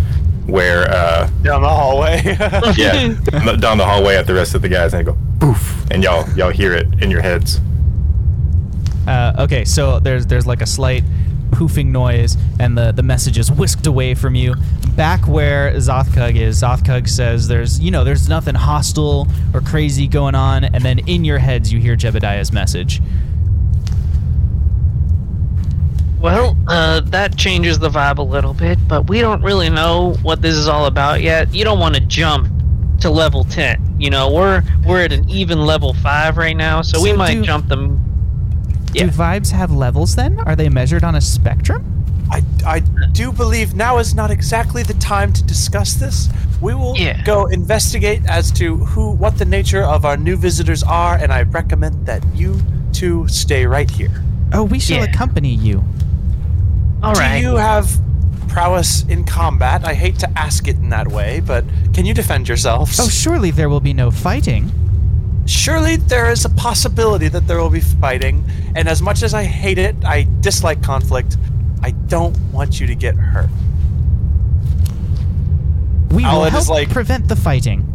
where, 0.46 0.90
uh, 0.92 1.30
down 1.42 1.62
the 1.62 1.70
hallway. 1.70 2.22
yeah, 2.76 3.14
down 3.60 3.78
the 3.78 3.86
hallway 3.86 4.16
at 4.18 4.28
the 4.28 4.34
rest 4.34 4.56
of 4.56 4.62
the 4.62 4.70
guys, 4.70 4.94
and 4.94 5.00
I 5.08 5.12
go 5.12 5.18
poof, 5.40 5.90
and 5.92 6.04
y'all 6.04 6.30
y'all 6.36 6.50
hear 6.50 6.74
it 6.74 7.02
in 7.02 7.10
your 7.10 7.22
heads. 7.22 7.60
Uh, 9.08 9.34
okay, 9.40 9.66
so 9.66 10.00
there's 10.00 10.28
there's 10.28 10.46
like 10.46 10.62
a 10.62 10.66
slight 10.66 11.04
poofing 11.52 11.88
noise, 11.88 12.38
and 12.60 12.78
the 12.78 12.92
the 12.92 13.04
message 13.04 13.38
is 13.38 13.52
whisked 13.52 13.88
away 13.88 14.14
from 14.14 14.36
you. 14.36 14.56
Back 14.96 15.28
where 15.28 15.72
Zothkug 15.76 16.36
is, 16.36 16.62
Zothkug 16.62 17.08
says 17.08 17.48
there's 17.48 17.80
you 17.80 17.92
know 17.92 18.04
there's 18.04 18.28
nothing 18.28 18.56
hostile 18.56 19.28
or 19.54 19.62
crazy 19.62 20.08
going 20.08 20.36
on, 20.36 20.66
and 20.66 20.84
then 20.84 21.00
in 21.00 21.24
your 21.24 21.40
heads 21.40 21.72
you 21.72 21.80
hear 21.80 21.96
Jebediah's 21.96 22.52
message. 22.52 23.02
Well, 26.20 26.56
uh, 26.68 27.00
that 27.06 27.36
changes 27.36 27.80
the 27.80 27.90
vibe 27.90 28.20
a 28.20 28.24
little 28.24 28.54
bit, 28.54 28.78
but 28.88 29.10
we 29.10 29.22
don't 29.22 29.42
really 29.42 29.70
know 29.70 30.14
what 30.22 30.42
this 30.44 30.56
is 30.56 30.68
all 30.68 30.86
about 30.86 31.22
yet. 31.22 31.52
You 31.54 31.64
don't 31.64 31.80
want 31.80 31.96
to 31.96 32.02
jump 32.02 32.48
to 33.00 33.10
level 33.10 33.44
ten. 33.44 33.96
You 33.98 34.12
know, 34.12 34.32
we're 34.32 34.62
we're 34.86 35.04
at 35.04 35.12
an 35.14 35.28
even 35.30 35.66
level 35.66 35.94
five 35.96 36.38
right 36.38 36.56
now, 36.56 36.84
so, 36.84 37.02
we 37.02 37.14
might 37.14 37.36
do- 37.36 37.44
jump 37.44 37.70
them. 37.70 37.98
Yeah. 38.94 39.06
Do 39.06 39.12
vibes 39.12 39.52
have 39.52 39.72
levels 39.72 40.16
then? 40.16 40.40
Are 40.42 40.56
they 40.56 40.70
measured 40.70 41.04
on 41.04 41.16
a 41.16 41.22
spectrum? 41.22 42.01
I, 42.32 42.42
I 42.66 42.80
do 43.12 43.32
believe 43.32 43.76
now 43.76 43.98
is 43.98 44.16
not 44.16 44.32
exactly 44.32 44.84
the 44.84 44.94
time 44.96 45.34
to 45.34 45.44
discuss 45.44 45.94
this. 45.96 46.30
We 46.62 46.74
will 46.76 46.96
Yeah. 46.98 47.22
go 47.24 47.48
investigate 47.48 48.22
as 48.28 48.52
to 48.54 48.78
who, 48.78 49.12
what 49.12 49.38
the 49.38 49.46
nature 49.46 49.84
of 49.84 50.06
our 50.06 50.16
new 50.16 50.38
visitors 50.38 50.82
are, 50.84 51.16
and 51.16 51.32
I 51.34 51.42
recommend 51.42 52.06
that 52.06 52.24
you 52.34 52.62
two 52.94 53.28
stay 53.28 53.66
right 53.66 53.90
here. 53.90 54.24
Oh, 54.54 54.64
we 54.64 54.80
shall 54.80 54.98
Yeah. 55.00 55.06
accompany 55.12 55.54
you. 55.54 55.84
All 57.04 57.14
right. 57.14 57.40
Do 57.42 57.50
you 57.50 57.56
have 57.58 57.90
prowess 58.48 59.04
in 59.10 59.24
combat? 59.24 59.86
I 59.86 59.94
hate 59.94 60.20
to 60.20 60.30
ask 60.38 60.68
it 60.68 60.76
in 60.78 60.90
that 60.90 61.08
way, 61.08 61.42
but 61.46 61.66
can 61.94 62.06
you 62.06 62.14
defend 62.14 62.48
yourselves? 62.48 63.00
Oh, 63.00 63.08
surely 63.10 63.52
there 63.52 63.70
will 63.70 63.80
be 63.80 63.94
no 63.94 64.12
fighting. 64.12 64.72
Surely 65.48 65.96
there 65.96 66.30
is 66.32 66.46
a 66.46 66.50
possibility 66.50 67.28
that 67.28 67.48
there 67.48 67.58
will 67.60 67.72
be 67.72 67.80
fighting, 67.82 68.44
and 68.76 68.88
as 68.88 69.02
much 69.02 69.24
as 69.24 69.34
I 69.34 69.44
hate 69.46 69.80
it, 69.80 69.96
I 70.06 70.28
dislike 70.42 70.82
conflict. 70.84 71.38
I 71.82 71.92
don't 71.92 72.38
want 72.52 72.80
you 72.80 72.88
to 72.88 72.96
get 72.96 73.16
hurt. 73.16 73.50
We 76.12 76.24
will 76.24 76.30
Alan 76.32 76.52
help 76.52 76.68
like- 76.70 76.90
prevent 76.90 77.28
the 77.28 77.36
fighting. 77.36 77.88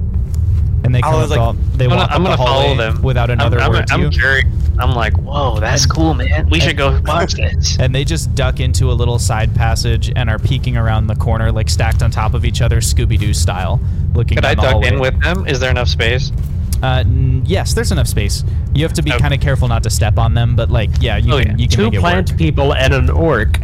and 0.85 0.95
they 0.95 0.99
I 1.01 1.11
come 1.11 1.29
like- 1.29 1.57
the, 1.57 1.77
they 1.79 1.85
I'm 1.85 1.91
gonna, 1.91 2.01
walk 2.03 2.11
I'm 2.13 2.23
gonna 2.23 2.37
the 2.37 2.37
follow 2.39 2.61
hallway 2.63 2.77
them 2.77 3.03
without 3.03 3.31
another 3.31 3.59
I'm, 3.61 3.71
word 3.73 3.79
I'm, 3.81 3.87
to 3.87 3.95
I'm 3.95 4.01
you. 4.03 4.11
curious. 4.11 4.47
I'm 4.79 4.95
like, 4.95 5.15
whoa, 5.15 5.59
that's 5.59 5.87
cool, 5.87 6.13
man. 6.15 6.49
We 6.51 6.61
should 6.61 6.77
go 6.77 7.01
watch 7.07 7.33
this. 7.35 7.79
and 7.81 7.95
they 7.95 8.05
just 8.05 8.35
duck 8.35 8.61
into 8.61 8.91
a 8.91 8.95
little 8.95 9.19
side 9.19 9.55
passage 9.55 10.13
and 10.15 10.29
are 10.29 10.39
peeking 10.39 10.77
around 10.77 11.07
the 11.07 11.15
corner, 11.15 11.51
like 11.51 11.71
stacked 11.71 12.03
on 12.03 12.11
top 12.11 12.35
of 12.35 12.45
each 12.45 12.61
other, 12.61 12.81
Scooby 12.83 13.19
Doo 13.19 13.33
style, 13.33 13.81
looking 14.15 14.37
Could 14.37 14.43
down 14.43 14.51
I 14.53 14.55
the 14.55 14.63
duck 14.63 14.73
hallway. 14.73 14.89
in 14.89 15.01
with 15.01 15.21
them? 15.23 15.47
Is 15.47 15.61
there 15.61 15.71
enough 15.71 15.89
space? 15.89 16.31
Uh, 16.83 16.99
n- 17.07 17.43
yes, 17.47 17.73
there's 17.75 17.91
enough 17.93 18.07
space. 18.07 18.45
You 18.75 18.83
have 18.85 18.93
to 18.95 19.03
be 19.03 19.11
Okay. 19.11 19.19
kind 19.21 19.33
of 19.35 19.41
careful 19.41 19.67
not 19.67 19.83
to 19.85 19.91
step 19.91 20.19
on 20.19 20.35
them, 20.35 20.55
but 20.57 20.71
like, 20.71 20.91
yeah, 21.01 21.17
you 21.17 21.33
Oh, 21.35 21.39
can 21.39 21.53
yeah. 21.53 21.57
you 21.57 21.69
can 21.69 21.77
Two 21.79 21.85
make 21.85 21.95
it 21.95 22.01
plant 22.01 22.29
work. 22.31 22.39
people 22.39 22.75
and 22.75 22.93
an 22.93 23.09
orc. 23.11 23.53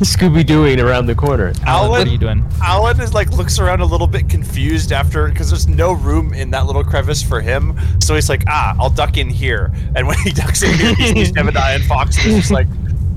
Scooby 0.00 0.42
Dooing 0.44 0.82
around 0.82 1.06
the 1.06 1.14
corner. 1.14 1.52
Alan, 1.66 1.90
what 1.90 1.96
Alan- 1.98 2.08
are 2.08 2.10
you 2.10 2.18
doing? 2.18 2.44
Alan 2.62 3.00
is 3.00 3.12
like 3.12 3.30
looks 3.32 3.58
around 3.58 3.80
a 3.80 3.84
little 3.84 4.06
bit 4.06 4.28
confused 4.28 4.92
after 4.92 5.28
because 5.28 5.50
there's 5.50 5.68
no 5.68 5.92
room 5.92 6.32
in 6.32 6.50
that 6.52 6.66
little 6.66 6.84
crevice 6.84 7.22
for 7.22 7.40
him. 7.40 7.76
So 8.00 8.14
he's 8.14 8.28
like, 8.28 8.44
ah, 8.48 8.74
I'll 8.78 8.90
duck 8.90 9.16
in 9.16 9.28
here. 9.28 9.72
And 9.96 10.06
when 10.06 10.16
he 10.18 10.30
ducks 10.32 10.62
in 10.62 10.72
here, 10.78 10.94
he 10.94 11.06
sees 11.08 11.32
Jebediah 11.32 11.76
and 11.76 11.84
Fox, 11.84 12.16
and 12.16 12.26
he's 12.26 12.36
just 12.36 12.50
like, 12.50 12.66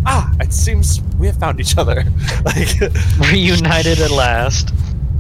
ah, 0.06 0.32
it 0.42 0.52
seems 0.52 1.02
we 1.20 1.28
have 1.28 1.38
found 1.38 1.60
each 1.60 1.78
other. 1.78 2.04
Like, 2.44 2.80
Reunited 3.32 4.00
at 4.02 4.12
last. 4.12 4.74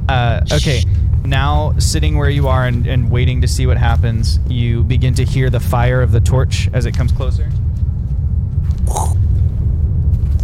Uh, 0.09 0.41
okay, 0.51 0.83
now 1.25 1.73
sitting 1.79 2.17
where 2.17 2.29
you 2.29 2.47
are 2.47 2.65
and, 2.65 2.85
and 2.85 3.09
waiting 3.09 3.41
to 3.41 3.47
see 3.47 3.65
what 3.67 3.77
happens, 3.77 4.39
you 4.47 4.83
begin 4.83 5.13
to 5.15 5.23
hear 5.25 5.49
the 5.49 5.59
fire 5.59 6.01
of 6.01 6.11
the 6.11 6.19
torch 6.19 6.69
as 6.73 6.85
it 6.85 6.93
comes 6.95 7.11
closer. 7.11 7.49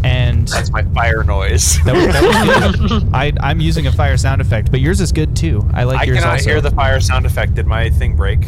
And 0.02 0.48
that's 0.48 0.72
my 0.72 0.84
fire 0.84 1.24
noise. 1.24 1.78
that 1.84 1.94
was, 1.94 2.06
that 2.08 2.80
was 2.80 2.90
good. 3.04 3.14
I, 3.14 3.34
I'm 3.42 3.60
using 3.60 3.88
a 3.88 3.92
fire 3.92 4.16
sound 4.18 4.40
effect, 4.40 4.72
but 4.72 4.80
yours 4.80 5.02
is 5.02 5.12
good 5.12 5.36
too. 5.36 5.70
I 5.74 5.84
like 5.84 6.00
I 6.00 6.04
yours 6.06 6.20
cannot 6.20 6.34
also. 6.34 6.50
hear 6.50 6.62
the 6.62 6.72
fire 6.72 7.02
sound 7.02 7.26
effect. 7.26 7.56
Did 7.56 7.68
my 7.68 7.90
thing 7.90 8.16
break? 8.16 8.40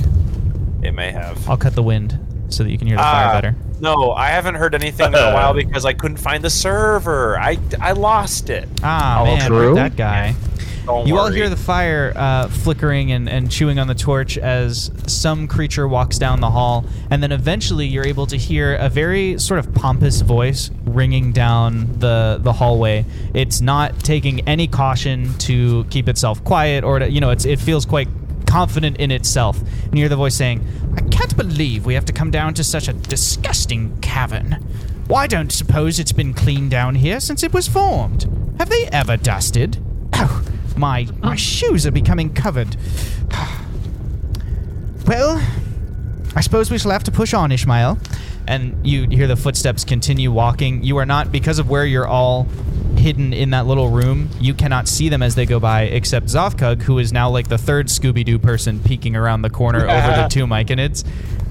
It 0.82 0.94
may 0.94 1.12
have. 1.12 1.48
I'll 1.50 1.58
cut 1.58 1.76
the 1.76 1.84
wind 1.84 2.18
so 2.48 2.64
that 2.64 2.72
you 2.72 2.78
can 2.78 2.88
hear 2.88 2.96
the 2.96 3.04
Ah, 3.04 3.12
fire 3.12 3.42
better. 3.42 3.56
No, 3.82 4.12
I 4.14 4.30
haven't 4.30 4.56
heard 4.56 4.74
anything 4.76 5.08
in 5.08 5.16
a 5.16 5.34
while 5.34 5.54
because 5.66 5.84
I 5.86 5.92
couldn't 5.94 6.18
find 6.18 6.42
the 6.44 6.50
server. 6.50 7.38
I, 7.38 7.58
I 7.82 7.92
lost 7.92 8.50
it. 8.50 8.70
Ah, 8.82 9.22
Oh, 9.22 9.26
man, 9.26 9.48
true? 9.50 9.76
that 9.76 9.98
guy. 9.98 10.34
Don't 10.86 11.08
You 11.08 11.18
all 11.18 11.32
hear 11.32 11.50
the 11.50 11.56
fire 11.56 12.12
uh, 12.16 12.48
flickering 12.48 13.12
and, 13.12 13.30
and 13.30 13.52
chewing 13.52 13.78
on 13.80 13.88
the 13.88 13.96
torch 13.96 14.38
as 14.38 14.92
some 15.08 15.48
creature 15.48 15.88
walks 15.88 16.18
down 16.18 16.40
the 16.40 16.50
hall, 16.50 16.86
and 17.10 17.22
then 17.22 17.32
eventually 17.32 17.86
you're 17.86 18.06
able 18.06 18.26
to 18.28 18.38
hear 18.38 18.76
a 18.76 18.90
very 18.90 19.40
sort 19.40 19.60
of 19.60 19.74
pompous 19.74 20.22
voice 20.22 20.72
ringing 20.86 21.32
down 21.32 22.00
the 22.00 22.40
the 22.42 22.54
hallway. 22.54 23.06
It's 23.34 23.62
not 23.62 24.00
taking 24.00 24.48
any 24.48 24.68
caution 24.68 25.38
to 25.40 25.84
keep 25.86 26.10
itself 26.10 26.44
quiet, 26.44 26.84
or 26.84 27.00
to, 27.00 27.10
you 27.10 27.22
know, 27.22 27.30
it's 27.30 27.46
it 27.46 27.60
feels 27.60 27.86
quite 27.86 28.08
confident 28.48 28.98
in 28.98 29.12
itself. 29.12 29.60
And 29.60 29.94
you 29.94 30.02
hear 30.02 30.10
the 30.10 30.16
voice 30.16 30.36
saying, 30.36 30.66
"I 30.98 31.02
can't 31.10 31.38
believe 31.38 31.86
we 31.86 31.94
have 31.94 32.06
to 32.06 32.14
come 32.14 32.32
down 32.32 32.54
to 32.56 32.64
such 32.64 32.88
a 32.88 32.94
disgusting 32.94 33.98
cavern. 34.02 34.66
Why 35.08 35.28
don't 35.28 35.52
suppose 35.52 36.00
it's 36.00 36.12
been 36.12 36.34
cleaned 36.34 36.72
down 36.72 36.96
here 36.96 37.20
since 37.20 37.44
it 37.44 37.54
was 37.54 37.68
formed? 37.68 38.28
Have 38.58 38.70
they 38.70 38.88
ever 38.88 39.18
dusted? 39.18 39.78
My 40.78 41.08
my 41.20 41.36
shoes 41.36 41.86
are 41.86 41.92
becoming 41.92 42.34
covered. 42.34 42.76
well, 45.08 45.42
I 46.36 46.42
suppose 46.42 46.72
we 46.72 46.78
shall 46.78 46.92
have 46.92 47.04
to 47.06 47.12
push 47.12 47.34
on, 47.34 47.52
Ishmael. 47.52 47.98
And 48.48 48.86
you 48.86 49.08
hear 49.08 49.28
the 49.28 49.36
footsteps 49.36 49.84
continue 49.84 50.32
walking. 50.32 50.84
You 50.84 50.98
are 50.98 51.06
not 51.06 51.32
because 51.32 51.60
of 51.60 51.70
where 51.70 51.86
you're 51.86 52.08
all 52.08 52.48
hidden 52.98 53.34
in 53.34 53.52
that 53.52 53.66
little 53.66 53.90
room. 53.90 54.30
You 54.40 54.54
cannot 54.54 54.88
see 54.88 55.10
them 55.10 55.22
as 55.22 55.36
they 55.36 55.46
go 55.46 55.60
by, 55.60 55.84
except 55.84 56.28
Zothkug, 56.28 56.82
who 56.82 57.00
is 57.00 57.12
now 57.12 57.30
like 57.30 57.50
the 57.50 57.58
third 57.58 57.88
Scooby 57.88 58.26
Doo 58.26 58.40
person 58.40 58.80
peeking 58.80 59.16
around 59.16 59.42
the 59.42 59.50
corner 59.50 59.80
over 59.80 60.22
the 60.22 60.28
two 60.32 60.46
Myconids. 60.46 61.06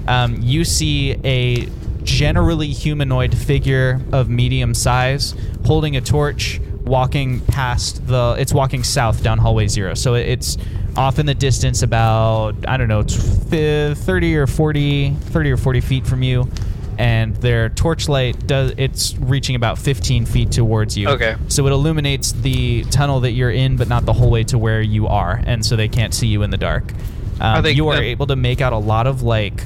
Um, 0.07 0.37
you 0.41 0.65
see 0.65 1.11
a 1.23 1.69
generally 2.03 2.67
humanoid 2.67 3.37
figure 3.37 4.01
of 4.11 4.29
medium 4.29 4.73
size 4.73 5.35
holding 5.65 5.95
a 5.95 6.01
torch 6.01 6.59
walking 6.83 7.39
past 7.41 8.05
the 8.07 8.35
it's 8.39 8.53
walking 8.53 8.83
south 8.83 9.23
down 9.23 9.37
hallway 9.37 9.67
zero. 9.67 9.93
So 9.93 10.15
it's 10.15 10.57
off 10.97 11.19
in 11.19 11.25
the 11.25 11.33
distance 11.33 11.83
about 11.83 12.53
i 12.67 12.75
don't 12.75 12.89
know 12.89 13.01
tw- 13.01 13.97
30 13.97 14.35
or 14.35 14.45
40 14.45 15.11
30 15.13 15.51
or 15.51 15.57
40 15.57 15.81
feet 15.81 16.05
from 16.07 16.23
you. 16.23 16.49
And 16.97 17.35
their 17.37 17.69
torchlight 17.69 18.45
does 18.45 18.73
it's 18.77 19.17
reaching 19.17 19.55
about 19.55 19.79
15 19.79 20.25
feet 20.25 20.51
towards 20.51 20.97
you. 20.97 21.07
Okay. 21.09 21.35
so 21.47 21.65
it 21.65 21.71
illuminates 21.71 22.31
the 22.33 22.83
tunnel 22.85 23.21
that 23.21 23.31
you're 23.31 23.49
in 23.51 23.77
but 23.77 23.87
not 23.87 24.05
the 24.05 24.13
whole 24.13 24.29
way 24.29 24.43
to 24.45 24.57
where 24.57 24.81
you 24.81 25.07
are. 25.07 25.41
And 25.45 25.65
so 25.65 25.75
they 25.75 25.87
can't 25.87 26.13
see 26.13 26.27
you 26.27 26.43
in 26.43 26.49
the 26.51 26.57
dark. 26.57 26.91
Um, 27.39 27.57
Are 27.57 27.61
they- 27.61 27.71
you 27.71 27.87
are 27.87 27.95
uh, 27.95 28.01
able 28.01 28.27
to 28.27 28.35
make 28.35 28.61
out 28.61 28.73
a 28.73 28.77
lot 28.77 29.07
of 29.07 29.23
like 29.23 29.63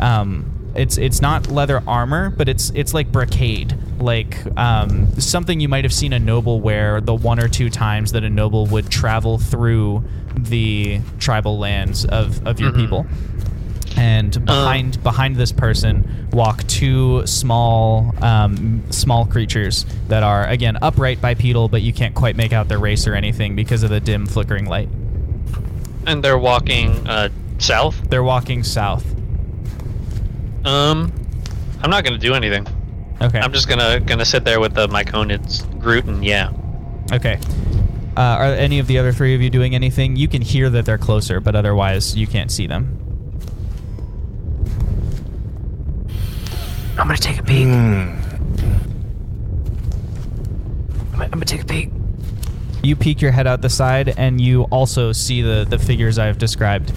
um, 0.00 0.57
it's 0.78 0.96
it's 0.96 1.20
not 1.20 1.48
leather 1.48 1.82
armor, 1.86 2.30
but 2.30 2.48
it's 2.48 2.70
it's 2.74 2.94
like 2.94 3.10
brocade, 3.10 3.76
like 3.98 4.38
um, 4.56 5.12
something 5.20 5.58
you 5.60 5.68
might 5.68 5.84
have 5.84 5.92
seen 5.92 6.12
a 6.12 6.18
noble 6.18 6.60
wear 6.60 7.00
the 7.00 7.14
one 7.14 7.40
or 7.40 7.48
two 7.48 7.68
times 7.68 8.12
that 8.12 8.22
a 8.24 8.30
noble 8.30 8.66
would 8.66 8.88
travel 8.88 9.38
through 9.38 10.04
the 10.36 11.00
tribal 11.18 11.58
lands 11.58 12.04
of, 12.04 12.46
of 12.46 12.60
your 12.60 12.72
people. 12.72 13.06
And 13.96 14.44
behind 14.44 15.02
behind 15.02 15.34
this 15.34 15.50
person 15.50 16.28
walk 16.32 16.64
two 16.68 17.26
small 17.26 18.14
um, 18.22 18.84
small 18.92 19.26
creatures 19.26 19.84
that 20.06 20.22
are 20.22 20.46
again 20.46 20.78
upright 20.80 21.20
bipedal, 21.20 21.68
but 21.68 21.82
you 21.82 21.92
can't 21.92 22.14
quite 22.14 22.36
make 22.36 22.52
out 22.52 22.68
their 22.68 22.78
race 22.78 23.08
or 23.08 23.14
anything 23.14 23.56
because 23.56 23.82
of 23.82 23.90
the 23.90 23.98
dim 23.98 24.26
flickering 24.26 24.66
light. 24.66 24.88
And 26.06 26.22
they're 26.22 26.38
walking 26.38 27.08
uh, 27.08 27.30
south. 27.58 28.08
They're 28.08 28.22
walking 28.22 28.62
south. 28.62 29.17
Um, 30.68 31.12
I'm 31.82 31.90
not 31.90 32.04
gonna 32.04 32.18
do 32.18 32.34
anything. 32.34 32.66
Okay. 33.22 33.38
I'm 33.40 33.52
just 33.52 33.68
gonna 33.68 34.00
gonna 34.00 34.24
sit 34.24 34.44
there 34.44 34.60
with 34.60 34.74
the 34.74 34.86
Myconids, 34.88 35.64
Groot, 35.80 36.04
and 36.04 36.22
yeah. 36.24 36.52
Okay. 37.12 37.38
Uh, 38.16 38.20
are 38.20 38.44
any 38.52 38.78
of 38.78 38.86
the 38.86 38.98
other 38.98 39.12
three 39.12 39.34
of 39.34 39.40
you 39.40 39.48
doing 39.48 39.74
anything? 39.74 40.16
You 40.16 40.28
can 40.28 40.42
hear 40.42 40.68
that 40.70 40.84
they're 40.84 40.98
closer, 40.98 41.40
but 41.40 41.54
otherwise 41.56 42.16
you 42.16 42.26
can't 42.26 42.50
see 42.50 42.66
them. 42.66 42.94
I'm 46.98 47.06
gonna 47.06 47.16
take 47.16 47.38
a 47.38 47.42
peek. 47.42 47.66
I'm, 47.66 48.16
gonna- 51.12 51.24
I'm 51.24 51.30
gonna 51.30 51.44
take 51.44 51.62
a 51.62 51.66
peek. 51.66 51.90
You 52.82 52.94
peek 52.94 53.20
your 53.22 53.30
head 53.32 53.46
out 53.46 53.62
the 53.62 53.70
side, 53.70 54.14
and 54.18 54.40
you 54.40 54.64
also 54.64 55.12
see 55.12 55.40
the 55.42 55.64
the 55.68 55.78
figures 55.78 56.18
I 56.18 56.26
have 56.26 56.38
described. 56.38 56.92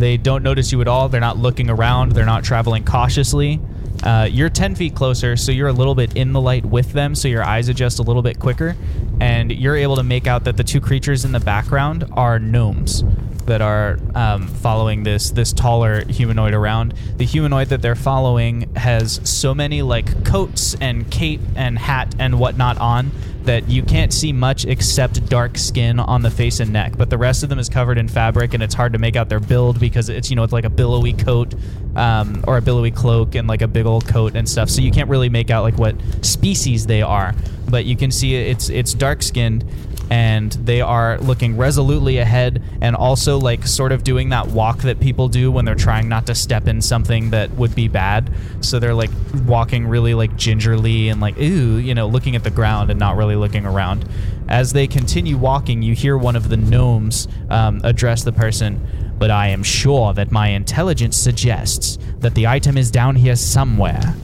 They 0.00 0.16
don't 0.16 0.42
notice 0.42 0.72
you 0.72 0.80
at 0.80 0.88
all. 0.88 1.08
They're 1.08 1.20
not 1.20 1.36
looking 1.36 1.70
around. 1.70 2.12
They're 2.12 2.24
not 2.24 2.42
traveling 2.42 2.84
cautiously. 2.84 3.60
Uh, 4.02 4.26
you're 4.30 4.48
10 4.48 4.74
feet 4.74 4.94
closer, 4.94 5.36
so 5.36 5.52
you're 5.52 5.68
a 5.68 5.72
little 5.72 5.94
bit 5.94 6.16
in 6.16 6.32
the 6.32 6.40
light 6.40 6.64
with 6.64 6.92
them, 6.92 7.14
so 7.14 7.28
your 7.28 7.44
eyes 7.44 7.68
adjust 7.68 7.98
a 7.98 8.02
little 8.02 8.22
bit 8.22 8.38
quicker. 8.38 8.74
And 9.20 9.52
you're 9.52 9.76
able 9.76 9.96
to 9.96 10.02
make 10.02 10.26
out 10.26 10.44
that 10.44 10.56
the 10.56 10.64
two 10.64 10.80
creatures 10.80 11.24
in 11.24 11.32
the 11.32 11.40
background 11.40 12.06
are 12.12 12.38
gnomes 12.38 13.04
that 13.44 13.60
are 13.60 13.98
um, 14.14 14.46
following 14.46 15.02
this 15.02 15.30
this 15.30 15.52
taller 15.52 16.04
humanoid 16.06 16.54
around. 16.54 16.94
The 17.16 17.24
humanoid 17.26 17.68
that 17.68 17.82
they're 17.82 17.94
following 17.94 18.74
has 18.76 19.20
so 19.28 19.54
many 19.54 19.82
like 19.82 20.24
coats 20.24 20.74
and 20.80 21.10
cape 21.10 21.40
and 21.56 21.78
hat 21.78 22.14
and 22.18 22.38
whatnot 22.38 22.78
on 22.78 23.10
that 23.50 23.68
you 23.68 23.82
can't 23.82 24.12
see 24.12 24.32
much 24.32 24.64
except 24.64 25.28
dark 25.28 25.58
skin 25.58 25.98
on 25.98 26.22
the 26.22 26.30
face 26.30 26.60
and 26.60 26.72
neck. 26.72 26.96
But 26.96 27.10
the 27.10 27.18
rest 27.18 27.42
of 27.42 27.48
them 27.48 27.58
is 27.58 27.68
covered 27.68 27.98
in 27.98 28.06
fabric, 28.06 28.54
and 28.54 28.62
it's 28.62 28.74
hard 28.74 28.92
to 28.92 29.00
make 29.00 29.16
out 29.16 29.28
their 29.28 29.40
build 29.40 29.80
because 29.80 30.08
it's 30.08 30.30
you 30.30 30.36
know 30.36 30.44
it's 30.44 30.52
like 30.52 30.64
a 30.64 30.70
billowy 30.70 31.14
coat 31.14 31.52
um, 31.96 32.44
or 32.46 32.58
a 32.58 32.62
billowy 32.62 32.92
cloak 32.92 33.34
and 33.34 33.48
like 33.48 33.60
a 33.60 33.66
big 33.66 33.86
old 33.86 34.06
coat 34.06 34.36
and 34.36 34.48
stuff. 34.48 34.70
So 34.70 34.80
you 34.82 34.92
can't 34.92 35.08
really 35.10 35.28
make 35.28 35.50
out 35.50 35.64
like 35.64 35.76
what 35.78 35.96
species 36.24 36.86
they 36.86 37.02
are. 37.02 37.34
But 37.68 37.86
you 37.86 37.96
can 37.96 38.12
see 38.12 38.36
it's 38.36 38.68
it's 38.68 38.94
dark 38.94 39.20
skinned 39.20 39.64
and 40.10 40.52
they 40.52 40.80
are 40.80 41.18
looking 41.20 41.56
resolutely 41.56 42.18
ahead 42.18 42.62
and 42.80 42.96
also 42.96 43.38
like 43.38 43.66
sort 43.66 43.92
of 43.92 44.02
doing 44.02 44.30
that 44.30 44.48
walk 44.48 44.78
that 44.78 44.98
people 44.98 45.28
do 45.28 45.52
when 45.52 45.64
they're 45.64 45.74
trying 45.76 46.08
not 46.08 46.26
to 46.26 46.34
step 46.34 46.66
in 46.66 46.82
something 46.82 47.30
that 47.30 47.50
would 47.52 47.74
be 47.74 47.86
bad. 47.86 48.30
So 48.60 48.80
they're 48.80 48.94
like 48.94 49.10
walking 49.46 49.86
really 49.86 50.14
like 50.14 50.36
gingerly 50.36 51.08
and 51.08 51.20
like 51.20 51.38
ooh 51.38 51.76
you 51.78 51.94
know 51.94 52.08
looking 52.08 52.34
at 52.34 52.42
the 52.42 52.50
ground 52.50 52.90
and 52.90 52.98
not 52.98 53.16
really 53.16 53.36
looking 53.36 53.64
around. 53.64 54.08
As 54.48 54.72
they 54.72 54.88
continue 54.88 55.38
walking 55.38 55.80
you 55.80 55.94
hear 55.94 56.18
one 56.18 56.34
of 56.34 56.48
the 56.48 56.56
gnomes 56.56 57.28
um, 57.48 57.80
address 57.84 58.24
the 58.24 58.32
person 58.32 58.84
but 59.18 59.30
i 59.30 59.48
am 59.48 59.62
sure 59.62 60.14
that 60.14 60.32
my 60.32 60.48
intelligence 60.48 61.14
suggests 61.14 61.98
that 62.20 62.34
the 62.34 62.46
item 62.46 62.76
is 62.78 62.90
down 62.90 63.16
here 63.16 63.36
somewhere. 63.36 64.14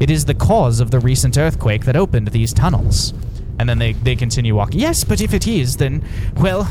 It 0.00 0.10
is 0.10 0.24
the 0.24 0.34
cause 0.34 0.80
of 0.80 0.90
the 0.90 0.98
recent 0.98 1.36
earthquake 1.36 1.84
that 1.84 1.96
opened 1.96 2.28
these 2.28 2.52
tunnels. 2.52 3.12
And 3.58 3.68
then 3.68 3.78
they, 3.78 3.92
they 3.92 4.16
continue 4.16 4.54
walking. 4.54 4.80
Yes, 4.80 5.04
but 5.04 5.20
if 5.20 5.34
it 5.34 5.46
is, 5.46 5.76
then, 5.76 6.04
well, 6.36 6.70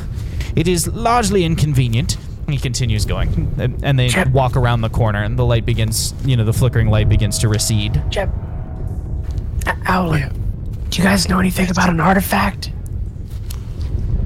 it 0.56 0.68
is 0.68 0.88
largely 0.88 1.44
inconvenient. 1.46 2.18
He 2.50 2.58
continues 2.58 3.06
going. 3.06 3.54
And, 3.60 3.84
and 3.84 3.98
they 4.00 4.10
Chip. 4.10 4.30
walk 4.30 4.56
around 4.58 4.82
the 4.82 4.90
corner, 4.90 5.24
and 5.24 5.38
the 5.38 5.46
light 5.46 5.66
begins, 5.66 6.14
you 6.26 6.36
know, 6.36 6.44
the 6.44 6.54
flickering 6.54 6.88
light 6.90 7.08
begins 7.08 7.38
to 7.40 7.48
recede. 7.48 8.02
Jeb. 8.10 8.30
A- 9.68 9.78
Owlin, 9.92 10.34
do 10.90 10.98
you 10.98 11.04
guys 11.04 11.30
know 11.30 11.40
anything 11.40 11.70
about 11.70 11.90
an 11.90 12.00
artifact? 12.02 12.72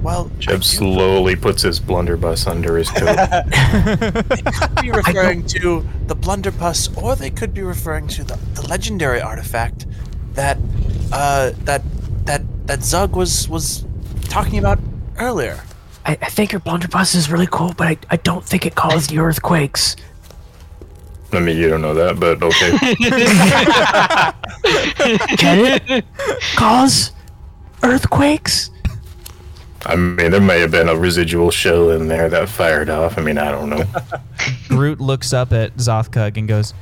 Well, 0.01 0.31
Jeb 0.39 0.63
slowly 0.63 1.35
puts 1.35 1.63
his 1.63 1.79
blunderbuss 1.79 2.45
under 2.47 2.77
his 2.77 2.89
coat. 2.89 3.17
They 4.29 4.41
could 4.41 4.75
be 4.81 4.91
referring 4.91 5.45
to 5.47 5.85
the 6.07 6.15
blunderbuss, 6.15 6.95
or 6.95 7.15
they 7.15 7.31
could 7.31 7.53
be 7.53 7.61
referring 7.63 8.07
to 8.09 8.23
the, 8.23 8.39
the 8.53 8.67
legendary 8.67 9.19
artifact 9.21 9.85
that 10.33 10.57
uh, 11.11 11.51
that 11.63 11.81
that 12.25 12.43
that 12.67 12.83
Zug 12.83 13.15
was 13.15 13.47
was 13.49 13.85
talking 14.23 14.59
about 14.59 14.79
earlier. 15.17 15.63
I, 16.05 16.17
I 16.21 16.29
think 16.29 16.51
your 16.51 16.59
blunderbuss 16.59 17.15
is 17.15 17.31
really 17.31 17.47
cool, 17.47 17.73
but 17.75 17.87
I, 17.87 17.97
I 18.11 18.17
don't 18.17 18.43
think 18.43 18.65
it 18.65 18.75
caused 18.75 19.09
the 19.09 19.19
earthquakes. 19.19 19.95
I 21.31 21.39
mean, 21.39 21.57
you 21.57 21.67
don't 21.67 21.81
know 21.81 21.93
that, 21.95 22.19
but 22.19 22.41
okay. 22.41 22.77
Can 25.37 25.81
it 25.87 26.05
cause 26.55 27.11
earthquakes? 27.83 28.69
I 29.85 29.95
mean, 29.95 30.31
there 30.31 30.41
may 30.41 30.59
have 30.61 30.71
been 30.71 30.89
a 30.89 30.95
residual 30.95 31.51
shell 31.51 31.91
in 31.91 32.07
there 32.07 32.29
that 32.29 32.49
fired 32.49 32.89
off. 32.89 33.17
I 33.17 33.21
mean, 33.21 33.37
I 33.37 33.51
don't 33.51 33.69
know. 33.69 33.83
Groot 34.67 34.99
looks 34.99 35.33
up 35.33 35.51
at 35.53 35.75
Zothkug 35.77 36.37
and 36.37 36.47
goes, 36.47 36.73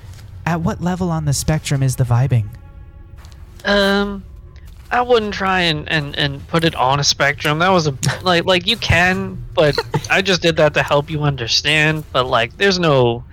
At 0.45 0.61
what 0.61 0.81
level 0.81 1.11
on 1.11 1.25
the 1.25 1.33
spectrum 1.33 1.83
is 1.83 1.97
the 1.97 2.05
vibing? 2.05 2.47
Um, 3.65 4.23
I 4.93 5.01
wouldn't 5.01 5.33
try 5.33 5.61
and, 5.61 5.89
and, 5.89 6.15
and 6.15 6.47
put 6.47 6.63
it 6.63 6.75
on 6.75 6.99
a 6.99 7.03
spectrum. 7.03 7.57
That 7.59 7.69
was 7.69 7.87
a 7.87 7.97
like 8.23 8.45
like 8.45 8.67
you 8.67 8.77
can, 8.77 9.43
but 9.55 9.75
I 10.09 10.21
just 10.21 10.43
did 10.43 10.55
that 10.57 10.75
to 10.75 10.83
help 10.83 11.09
you 11.09 11.23
understand. 11.23 12.03
But 12.13 12.27
like, 12.27 12.55
there's 12.57 12.77
no 12.77 13.23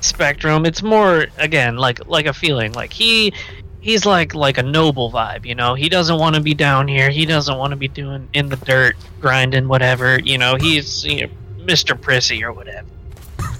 spectrum. 0.00 0.64
It's 0.64 0.80
more 0.80 1.26
again 1.36 1.76
like 1.76 2.06
like 2.06 2.26
a 2.26 2.32
feeling. 2.32 2.72
Like 2.72 2.92
he 2.92 3.32
he's 3.80 4.06
like 4.06 4.32
like 4.36 4.58
a 4.58 4.62
noble 4.62 5.10
vibe. 5.10 5.44
You 5.44 5.56
know, 5.56 5.74
he 5.74 5.88
doesn't 5.88 6.20
want 6.20 6.36
to 6.36 6.40
be 6.40 6.54
down 6.54 6.86
here. 6.86 7.10
He 7.10 7.26
doesn't 7.26 7.58
want 7.58 7.72
to 7.72 7.76
be 7.76 7.88
doing 7.88 8.28
in 8.32 8.48
the 8.48 8.56
dirt, 8.56 8.94
grinding 9.20 9.66
whatever. 9.66 10.20
You 10.20 10.38
know, 10.38 10.54
he's 10.54 11.04
you 11.04 11.26
know, 11.26 11.32
Mr. 11.58 12.00
Prissy 12.00 12.44
or 12.44 12.52
whatever. 12.52 12.86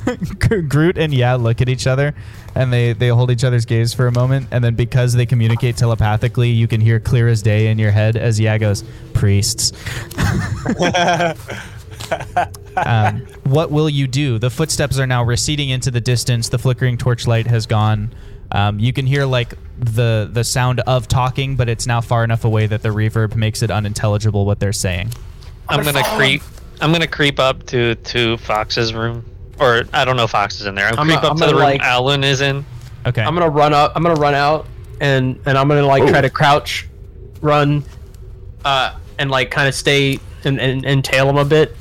Groot 0.69 0.99
and 0.99 1.13
Ya 1.13 1.37
look 1.37 1.61
at 1.61 1.69
each 1.69 1.87
other 1.87 2.15
and 2.55 2.73
they, 2.73 2.93
they 2.93 3.09
hold 3.09 3.31
each 3.31 3.45
other's 3.45 3.65
gaze 3.65 3.95
for 3.95 4.07
a 4.07 4.13
moment. 4.13 4.49
And 4.51 4.63
then 4.63 4.75
because 4.75 5.13
they 5.13 5.27
communicate 5.27 5.77
telepathically, 5.77 6.51
you 6.51 6.67
can 6.67 6.81
hear 6.81 6.99
clear 7.01 7.29
as 7.29 7.43
day 7.43 7.69
in 7.69 7.79
your 7.79 7.91
head 7.91 8.17
as 8.17 8.41
Ya 8.41 8.59
goes, 8.59 8.85
Priests. 9.13 9.73
um, 12.77 13.27
what 13.45 13.71
will 13.71 13.89
you 13.89 14.07
do? 14.07 14.39
The 14.39 14.51
footsteps 14.51 14.99
are 14.99 15.07
now 15.07 15.23
receding 15.23 15.71
into 15.71 15.91
the 15.91 16.01
distance. 16.01 16.49
The 16.49 16.59
flickering 16.59 16.97
torchlight 16.97 17.47
has 17.47 17.67
gone. 17.67 18.15
Um, 18.51 18.79
you 18.79 18.93
can 18.93 19.07
hear 19.07 19.27
like 19.27 19.55
the 19.79 20.29
the 20.33 20.43
sound 20.43 20.81
of 20.81 21.07
talking, 21.07 21.57
but 21.57 21.69
it's 21.69 21.87
now 21.87 22.01
far 22.01 22.25
enough 22.25 22.45
away 22.45 22.67
that 22.67 22.83
the 22.83 22.89
reverb 22.89 23.37
makes 23.37 23.63
it 23.63 23.71
unintelligible 23.71 24.47
what 24.47 24.59
they're 24.59 24.73
saying. 24.73 25.11
I'm 25.69 25.85
gonna 25.85 26.03
creep. 26.17 26.43
I'm 26.81 26.93
gonna 26.93 27.07
creep 27.07 27.39
up 27.39 27.67
to 27.67 27.95
to 27.97 28.39
Fox's 28.39 28.95
room, 28.95 29.25
or 29.61 29.85
I 29.93 30.05
don't 30.05 30.17
know 30.17 30.25
if 30.25 30.31
Fox 30.31 30.61
is 30.61 30.67
in 30.67 30.75
there. 30.75 30.87
I'm, 30.89 30.99
I'm 30.99 31.07
creep 31.07 31.19
a- 31.21 31.27
up 31.27 31.31
I'm 31.33 31.37
to 31.39 31.41
the 31.41 31.53
gonna, 31.53 31.57
room 31.59 31.65
like- 31.65 31.81
Alan 31.83 32.25
is 32.25 32.41
in. 32.41 32.65
Okay. 33.07 33.23
I'm 33.23 33.35
gonna 33.35 33.49
run 33.51 33.73
up. 33.75 33.93
I'm 33.97 34.03
gonna 34.03 34.21
run 34.21 34.35
out, 34.35 34.67
and 35.01 35.39
and 35.47 35.57
I'm 35.59 35.69
gonna 35.69 35.87
like 35.87 36.07
try 36.09 36.21
to 36.21 36.31
crouch, 36.31 36.87
run, 37.41 37.85
uh, 38.65 38.95
and 39.19 39.31
like 39.31 39.51
kind 39.51 39.69
of 39.69 39.75
stay 39.75 40.19
and, 40.45 40.61
and 40.61 40.85
and 40.85 41.05
tail 41.05 41.29
him 41.29 41.37
a 41.39 41.45
bit. 41.45 41.75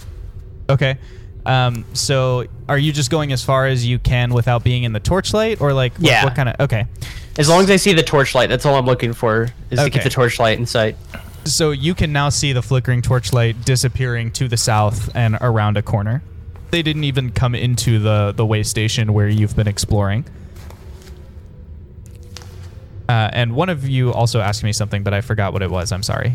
Okay. 0.70 0.98
Um, 1.46 1.86
so 1.94 2.46
are 2.68 2.78
you 2.78 2.92
just 2.92 3.10
going 3.10 3.32
as 3.32 3.44
far 3.44 3.68
as 3.68 3.86
you 3.86 4.00
can 4.00 4.34
without 4.34 4.64
being 4.64 4.84
in 4.84 4.92
the 4.94 5.00
torchlight, 5.00 5.62
or 5.62 5.74
like 5.74 5.94
what, 5.94 6.02
Yeah. 6.04 6.24
what 6.26 6.36
kind 6.36 6.50
of? 6.50 6.60
Okay. 6.60 6.86
As 7.38 7.48
long 7.48 7.62
as 7.64 7.70
I 7.70 7.76
see 7.78 7.94
the 7.94 8.04
torchlight, 8.04 8.50
that's 8.50 8.66
all 8.66 8.76
I'm 8.76 8.86
looking 8.86 9.14
for 9.14 9.44
is 9.70 9.78
to 9.80 9.86
Okay. 9.86 9.90
keep 9.92 10.04
the 10.04 10.10
torchlight 10.10 10.58
in 10.60 10.66
sight. 10.66 10.98
So 11.46 11.72
you 11.72 11.94
can 11.96 12.12
now 12.12 12.28
see 12.30 12.52
the 12.52 12.62
flickering 12.62 13.02
torchlight 13.02 13.64
disappearing 13.64 14.32
to 14.32 14.48
the 14.50 14.58
south 14.58 15.10
and 15.16 15.38
around 15.40 15.78
a 15.78 15.82
corner. 15.82 16.22
They 16.72 16.82
didn't 16.82 17.06
even 17.06 17.32
come 17.32 17.56
into 17.56 18.00
the 18.00 18.34
the 18.36 18.46
way 18.46 18.64
station 18.64 19.14
where 19.14 19.28
you've 19.28 19.56
been 19.56 19.68
exploring. 19.68 20.26
Uh, 23.10 23.30
and 23.32 23.56
one 23.56 23.70
of 23.70 23.88
you 23.88 24.12
also 24.12 24.42
asked 24.42 24.64
me 24.64 24.74
something, 24.74 25.02
but 25.04 25.14
I 25.14 25.22
forgot 25.22 25.54
what 25.54 25.62
it 25.62 25.72
was. 25.72 25.92
I'm 25.94 26.04
sorry. 26.04 26.34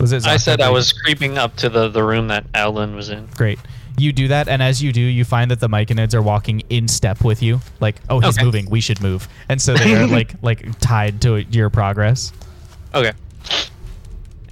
Was 0.00 0.12
it? 0.12 0.26
I 0.26 0.36
said 0.36 0.60
I 0.60 0.70
was 0.70 0.92
creeping 0.92 1.38
up 1.38 1.56
to 1.56 1.68
the 1.68 1.88
the 1.88 2.02
room 2.02 2.28
that 2.28 2.46
Alan 2.52 2.96
was 2.96 3.08
in. 3.08 3.26
Great. 3.36 3.58
You 3.98 4.12
do 4.12 4.28
that, 4.28 4.46
and 4.48 4.62
as 4.62 4.82
you 4.82 4.92
do, 4.92 5.00
you 5.00 5.24
find 5.24 5.50
that 5.50 5.60
the 5.60 5.68
Myconids 5.68 6.12
are 6.12 6.20
walking 6.20 6.60
in 6.68 6.86
step 6.86 7.24
with 7.24 7.42
you. 7.42 7.60
Like, 7.80 7.96
oh, 8.10 8.20
he's 8.20 8.36
Okay. 8.36 8.44
moving. 8.44 8.68
We 8.68 8.82
should 8.82 9.00
move. 9.00 9.26
And 9.48 9.62
so 9.62 9.74
they 9.74 9.94
are 9.94 10.06
like 10.18 10.34
like 10.42 10.78
tied 10.80 11.22
to 11.22 11.36
your 11.50 11.70
progress. 11.70 12.32
Okay. 12.94 13.12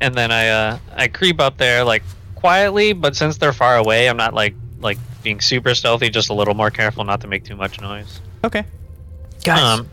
And 0.01 0.15
then 0.15 0.31
I 0.31 0.49
uh 0.49 0.79
I 0.95 1.09
creep 1.09 1.41
up 1.41 1.59
there 1.59 1.85
like 1.85 2.05
quietly, 2.49 2.93
but 2.93 3.17
since 3.17 3.39
they're 3.39 3.55
far 3.55 3.77
away, 3.79 4.07
I'm 4.07 4.19
not 4.19 4.35
like 4.35 4.55
like 4.81 4.99
being 5.23 5.41
super 5.41 5.75
stealthy, 5.75 6.11
just 6.11 6.29
a 6.29 6.35
little 6.35 6.53
more 6.53 6.71
careful 6.71 7.03
not 7.03 7.23
to 7.23 7.27
make 7.27 7.43
too 7.43 7.57
much 7.57 7.81
noise. 7.81 8.21
Okay. 8.45 8.65
Guys, 9.43 9.59
Um, 9.63 9.89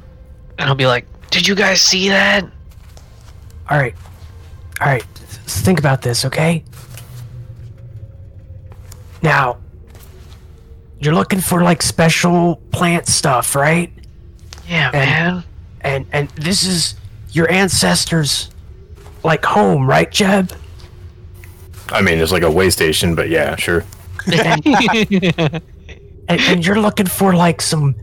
and 0.57 0.67
I'll 0.67 0.75
be 0.75 0.85
like, 0.85 1.05
"Did 1.29 1.47
you 1.47 1.55
guys 1.55 1.81
see 1.81 2.09
that?" 2.09 2.43
all 3.69 3.77
right, 3.77 3.95
all 4.81 4.87
right. 4.87 5.05
s- 5.45 5.61
Think 5.63 5.79
about 5.79 6.01
this, 6.01 6.25
okay? 6.25 6.61
Now, 9.21 9.57
you're 10.99 11.13
looking 11.15 11.39
for 11.39 11.63
like 11.63 11.81
special 11.81 12.57
plant 12.71 13.07
stuff, 13.07 13.55
right? 13.55 13.93
Yeah, 14.67 14.91
And- 14.93 15.09
man. 15.09 15.43
And 15.83 16.05
and 16.11 16.29
this 16.31 16.63
is 16.63 16.95
your 17.31 17.49
ancestors' 17.49 18.49
like 19.23 19.45
home, 19.45 19.87
right, 19.87 20.11
Jeb? 20.11 20.51
I 21.91 22.01
mean, 22.01 22.19
it's 22.19 22.31
like 22.31 22.43
a 22.43 22.51
way 22.51 22.69
station, 22.69 23.15
but 23.15 23.29
yeah, 23.29 23.55
sure. 23.55 23.83
And, 26.29 26.39
and 26.41 26.65
you're 26.65 26.79
looking 26.79 27.07
for 27.07 27.33
like 27.35 27.61
some 27.61 27.93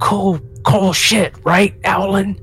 cool 0.00 0.40
cool 0.64 0.92
shit, 0.92 1.34
right, 1.44 1.72
Alan? 1.84 2.36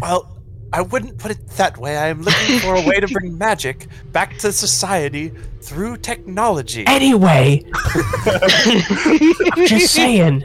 Well, 0.00 0.32
I 0.74 0.82
wouldn't 0.82 1.18
put 1.18 1.30
it 1.30 1.46
that 1.56 1.78
way. 1.78 1.96
I 1.96 2.08
am 2.08 2.22
looking 2.22 2.58
for 2.58 2.74
a 2.74 2.82
way 2.82 3.00
to 3.00 3.08
bring 3.08 3.38
magic 3.38 3.86
back 4.12 4.36
to 4.38 4.52
society 4.52 5.32
through 5.62 5.98
technology. 5.98 6.84
Anyway, 6.86 7.62
I'm 7.74 9.66
just 9.66 9.94
saying, 9.94 10.44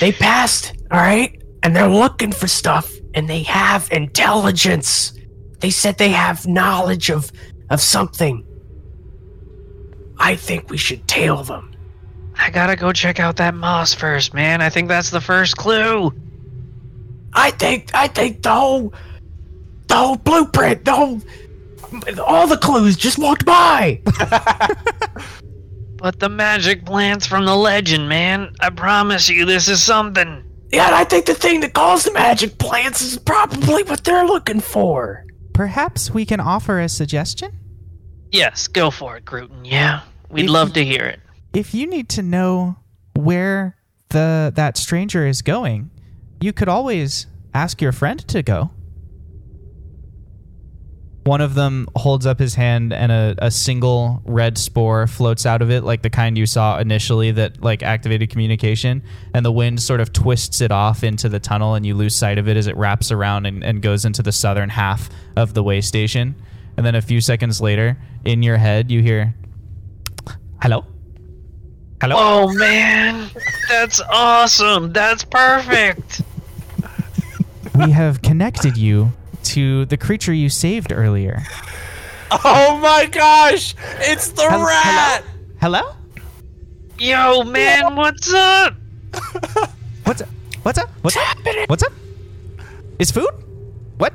they 0.00 0.12
passed, 0.12 0.72
all 0.90 0.98
right? 0.98 1.40
And 1.62 1.74
they're 1.74 1.88
looking 1.88 2.32
for 2.32 2.46
stuff, 2.46 2.92
and 3.14 3.28
they 3.28 3.42
have 3.42 3.88
intelligence. 3.90 5.12
They 5.60 5.70
said 5.70 5.98
they 5.98 6.10
have 6.10 6.46
knowledge 6.46 7.10
of, 7.10 7.30
of 7.70 7.80
something. 7.80 8.46
I 10.18 10.36
think 10.36 10.70
we 10.70 10.76
should 10.76 11.06
tail 11.08 11.42
them. 11.42 11.74
I 12.36 12.50
gotta 12.50 12.76
go 12.76 12.92
check 12.92 13.20
out 13.20 13.36
that 13.36 13.54
moss 13.54 13.94
first, 13.94 14.34
man. 14.34 14.60
I 14.60 14.68
think 14.68 14.88
that's 14.88 15.10
the 15.10 15.20
first 15.20 15.56
clue. 15.56 16.12
I 17.32 17.50
think, 17.50 17.90
I 17.94 18.08
think 18.08 18.42
the 18.42 18.52
whole, 18.52 18.94
the 19.88 19.94
whole 19.94 20.16
blueprint, 20.16 20.84
the 20.84 20.92
whole, 20.92 21.20
all 22.24 22.46
the 22.46 22.56
clues 22.56 22.96
just 22.96 23.18
walked 23.18 23.44
by. 23.44 24.00
But 26.04 26.20
the 26.20 26.28
magic 26.28 26.84
plants 26.84 27.26
from 27.26 27.46
the 27.46 27.56
legend, 27.56 28.10
man. 28.10 28.54
I 28.60 28.68
promise 28.68 29.30
you, 29.30 29.46
this 29.46 29.68
is 29.70 29.82
something. 29.82 30.44
Yeah, 30.70 30.84
and 30.88 30.94
I 30.94 31.04
think 31.04 31.24
the 31.24 31.32
thing 31.32 31.60
that 31.60 31.72
calls 31.72 32.04
the 32.04 32.12
magic 32.12 32.58
plants 32.58 33.00
is 33.00 33.16
probably 33.16 33.84
what 33.84 34.04
they're 34.04 34.26
looking 34.26 34.60
for. 34.60 35.24
Perhaps 35.54 36.10
we 36.10 36.26
can 36.26 36.40
offer 36.40 36.78
a 36.78 36.90
suggestion. 36.90 37.58
Yes, 38.34 38.66
go 38.66 38.90
for 38.90 39.16
it, 39.16 39.24
Grooten. 39.24 39.60
Yeah, 39.62 40.00
we'd 40.28 40.46
If 40.46 40.50
love 40.50 40.72
to 40.72 40.84
hear 40.84 41.04
it. 41.04 41.20
If 41.52 41.72
you 41.72 41.86
need 41.86 42.08
to 42.10 42.22
know 42.22 42.76
where 43.14 43.76
the 44.08 44.52
that 44.56 44.76
stranger 44.76 45.24
is 45.24 45.40
going, 45.40 45.92
you 46.40 46.52
could 46.52 46.68
always 46.68 47.28
ask 47.54 47.80
your 47.80 47.92
friend 47.92 48.26
to 48.26 48.42
go. 48.42 48.70
One 51.22 51.40
of 51.40 51.54
them 51.54 51.86
holds 51.94 52.26
up 52.26 52.40
his 52.40 52.56
hand 52.56 52.92
and 52.92 53.12
a, 53.12 53.36
a 53.38 53.50
single 53.52 54.20
red 54.26 54.58
spore 54.58 55.06
floats 55.06 55.46
out 55.46 55.62
of 55.62 55.70
it, 55.70 55.84
like 55.84 56.02
the 56.02 56.10
kind 56.10 56.36
you 56.36 56.44
saw 56.44 56.78
initially 56.80 57.30
that 57.30 57.62
like 57.62 57.84
activated 57.84 58.30
communication, 58.30 59.04
and 59.32 59.46
the 59.46 59.52
wind 59.52 59.80
sort 59.80 60.00
of 60.00 60.12
twists 60.12 60.60
it 60.60 60.72
off 60.72 61.04
into 61.04 61.28
the 61.28 61.38
tunnel 61.38 61.76
and 61.76 61.86
you 61.86 61.94
lose 61.94 62.16
sight 62.16 62.38
of 62.38 62.48
it 62.48 62.56
as 62.56 62.66
it 62.66 62.76
wraps 62.76 63.12
around 63.12 63.46
and, 63.46 63.62
and 63.62 63.80
goes 63.80 64.04
into 64.04 64.22
the 64.22 64.32
southern 64.32 64.70
half 64.70 65.08
of 65.36 65.54
the 65.54 65.62
way 65.62 65.80
station. 65.80 66.34
And 66.76 66.84
then 66.84 66.94
a 66.94 67.02
few 67.02 67.20
seconds 67.20 67.60
later, 67.60 67.96
in 68.24 68.42
your 68.42 68.56
head, 68.56 68.90
you 68.90 69.02
hear 69.02 69.34
Hello? 70.60 70.84
Hello? 72.00 72.16
Oh 72.18 72.52
man, 72.54 73.30
that's 73.68 74.00
awesome. 74.00 74.92
That's 74.92 75.24
perfect. 75.24 76.22
we 77.74 77.90
have 77.90 78.22
connected 78.22 78.76
you 78.76 79.12
to 79.44 79.84
the 79.86 79.96
creature 79.96 80.32
you 80.32 80.48
saved 80.48 80.90
earlier. 80.90 81.42
Oh 82.30 82.78
my 82.82 83.06
gosh! 83.06 83.74
It's 83.98 84.32
the 84.32 84.48
Hel- 84.48 84.66
rat! 84.66 85.24
Hello? 85.60 85.82
Yo, 86.98 87.42
man, 87.44 87.94
what's 87.96 88.32
up? 88.32 88.74
What's 90.04 90.20
up? 90.22 90.28
What's 90.62 90.78
up? 90.78 90.90
What's 91.02 91.16
happening? 91.16 91.66
What's 91.68 91.82
up? 91.82 91.92
Is 92.98 93.10
food? 93.10 93.30
What? 93.98 94.12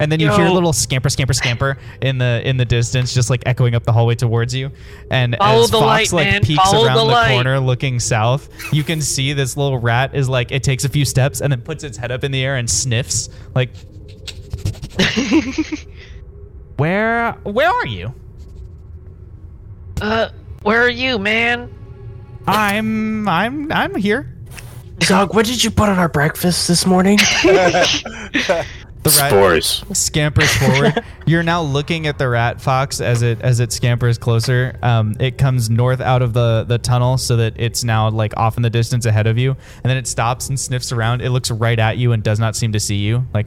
Huh? 0.00 0.04
And 0.04 0.10
then 0.10 0.18
you 0.18 0.32
hear 0.32 0.46
a 0.46 0.52
little 0.52 0.72
scamper, 0.72 1.10
scamper, 1.10 1.34
scamper 1.34 1.76
in 2.00 2.16
the 2.16 2.40
in 2.42 2.56
the 2.56 2.64
distance, 2.64 3.12
just 3.12 3.28
like 3.28 3.42
echoing 3.44 3.74
up 3.74 3.84
the 3.84 3.92
hallway 3.92 4.14
towards 4.14 4.54
you. 4.54 4.70
And 5.10 5.36
Follow 5.36 5.64
as 5.64 5.70
the 5.70 5.78
Fox 5.78 6.12
light, 6.12 6.12
like 6.12 6.32
man. 6.32 6.42
peeks 6.42 6.62
Follow 6.62 6.86
around 6.86 7.06
the 7.06 7.14
the, 7.14 7.28
corner, 7.28 7.60
looking 7.60 8.00
south, 8.00 8.48
you 8.72 8.82
can 8.82 9.02
see 9.02 9.34
this 9.34 9.58
little 9.58 9.78
rat 9.78 10.14
is 10.14 10.26
like 10.26 10.52
it 10.52 10.62
takes 10.62 10.84
a 10.84 10.88
few 10.88 11.04
steps 11.04 11.42
and 11.42 11.52
then 11.52 11.60
puts 11.60 11.84
its 11.84 11.98
head 11.98 12.10
up 12.10 12.24
in 12.24 12.32
the 12.32 12.42
air 12.42 12.56
and 12.56 12.70
sniffs. 12.70 13.28
Like, 13.54 13.76
where 16.78 17.32
where 17.42 17.70
are 17.70 17.86
you? 17.86 18.14
Uh, 20.00 20.30
where 20.62 20.80
are 20.80 20.90
you, 20.90 21.18
man? 21.18 21.74
I'm 22.46 23.28
I'm 23.28 23.70
I'm 23.70 23.94
here. 23.96 24.34
Zog, 25.02 25.34
what 25.34 25.44
did 25.44 25.62
you 25.62 25.70
put 25.70 25.90
on 25.90 25.98
our 25.98 26.08
breakfast 26.08 26.68
this 26.68 26.86
morning? 26.86 27.18
The 29.02 29.10
rat 29.18 29.30
Spores. 29.30 29.84
scampers 29.94 30.50
forward. 30.56 31.02
You're 31.26 31.42
now 31.42 31.62
looking 31.62 32.06
at 32.06 32.18
the 32.18 32.28
rat 32.28 32.60
fox 32.60 33.00
as 33.00 33.22
it 33.22 33.40
as 33.40 33.58
it 33.58 33.72
scampers 33.72 34.18
closer. 34.18 34.78
Um, 34.82 35.14
it 35.18 35.38
comes 35.38 35.70
north 35.70 36.00
out 36.02 36.20
of 36.20 36.34
the 36.34 36.64
the 36.68 36.76
tunnel 36.76 37.16
so 37.16 37.36
that 37.36 37.54
it's 37.56 37.82
now 37.82 38.10
like 38.10 38.34
off 38.36 38.56
in 38.58 38.62
the 38.62 38.68
distance 38.68 39.06
ahead 39.06 39.26
of 39.26 39.38
you, 39.38 39.52
and 39.52 39.84
then 39.90 39.96
it 39.96 40.06
stops 40.06 40.48
and 40.50 40.60
sniffs 40.60 40.92
around. 40.92 41.22
It 41.22 41.30
looks 41.30 41.50
right 41.50 41.78
at 41.78 41.96
you 41.96 42.12
and 42.12 42.22
does 42.22 42.38
not 42.38 42.54
seem 42.56 42.72
to 42.72 42.80
see 42.80 42.96
you. 42.96 43.26
Like, 43.32 43.46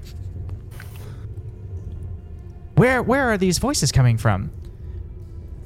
where 2.75 3.03
where 3.03 3.31
are 3.31 3.37
these 3.37 3.59
voices 3.59 3.91
coming 3.91 4.17
from? 4.17 4.51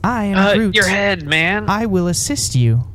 I 0.03 0.25
am 0.25 0.37
Uh, 0.37 0.53
Groot. 0.55 0.75
your 0.75 0.87
head, 0.87 1.25
man. 1.25 1.69
I 1.69 1.85
will 1.85 2.07
assist 2.07 2.55
you. 2.55 2.87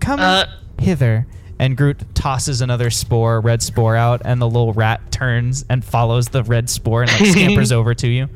Come 0.00 0.20
Uh, 0.20 0.44
hither. 0.78 1.26
And 1.62 1.76
Groot 1.76 2.02
tosses 2.16 2.60
another 2.60 2.90
spore, 2.90 3.40
red 3.40 3.62
spore 3.62 3.94
out, 3.94 4.20
and 4.24 4.42
the 4.42 4.46
little 4.48 4.72
rat 4.72 5.12
turns 5.12 5.64
and 5.70 5.84
follows 5.84 6.26
the 6.28 6.42
red 6.42 6.68
spore 6.68 7.02
and 7.02 7.12
like 7.12 7.26
scampers 7.32 7.70
over 7.70 7.94
to 7.94 8.08
you. 8.08 8.28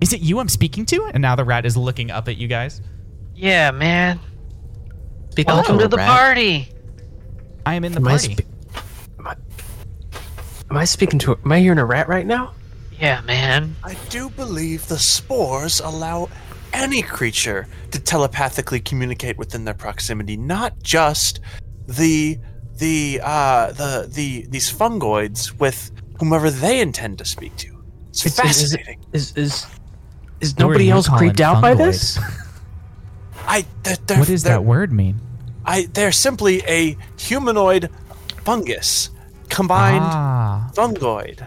Is 0.00 0.14
it 0.14 0.22
you 0.22 0.38
I'm 0.38 0.48
speaking 0.48 0.86
to? 0.86 1.04
And 1.12 1.20
now 1.20 1.36
the 1.36 1.44
rat 1.44 1.66
is 1.66 1.76
looking 1.76 2.10
up 2.10 2.28
at 2.28 2.38
you 2.38 2.48
guys. 2.48 2.80
yeah, 3.34 3.70
man. 3.72 4.18
Speaking 5.32 5.52
Welcome 5.52 5.76
to 5.76 5.82
to 5.84 5.88
the 5.88 5.98
rat. 5.98 6.08
party. 6.08 6.68
I 7.66 7.74
am 7.74 7.84
in 7.84 7.92
the 7.92 8.00
Am 8.00 8.08
I, 8.08 8.10
party. 8.12 8.34
spe- 8.36 8.40
am, 9.18 9.26
I, 9.26 9.36
am 10.70 10.76
I 10.78 10.84
speaking 10.86 11.18
to? 11.20 11.32
A, 11.32 11.36
am 11.44 11.52
I 11.52 11.60
hearing 11.60 11.78
a 11.78 11.84
rat 11.84 12.08
right 12.08 12.26
now? 12.26 12.54
Yeah, 12.98 13.20
man. 13.20 13.76
I 13.84 13.96
do 14.08 14.30
believe 14.30 14.88
the 14.88 14.98
spores 14.98 15.80
allow 15.80 16.30
any 16.72 17.02
creature 17.02 17.66
to 17.90 18.00
telepathically 18.00 18.80
communicate 18.80 19.36
within 19.38 19.64
their 19.64 19.74
proximity, 19.74 20.36
not 20.36 20.80
just 20.82 21.40
the 21.86 22.38
the 22.78 23.20
uh 23.22 23.72
the 23.72 24.08
the 24.12 24.46
these 24.48 24.72
fungoids 24.72 25.58
with 25.58 25.90
whomever 26.18 26.50
they 26.50 26.80
intend 26.80 27.18
to 27.18 27.24
speak 27.24 27.54
to. 27.56 27.68
It's 28.10 28.24
Is- 28.24 28.32
is- 28.32 28.38
is- 28.38 28.42
fascinating. 28.72 29.04
Is 29.12 29.36
is 29.36 29.66
is 30.40 30.58
nobody 30.58 30.90
else 30.90 31.08
creeped 31.08 31.40
out 31.40 31.60
by 31.60 31.74
this? 31.74 32.18
I 33.46 33.64
they're, 33.82 33.96
they're, 34.06 34.18
What 34.18 34.28
does 34.28 34.42
that 34.44 34.64
word 34.64 34.92
mean? 34.92 35.20
I 35.64 35.86
they're 35.92 36.12
simply 36.12 36.62
a 36.66 36.96
humanoid 37.18 37.90
fungus 38.44 39.10
combined 39.48 40.04
Ah, 40.04 40.70
fungoid. 40.74 41.46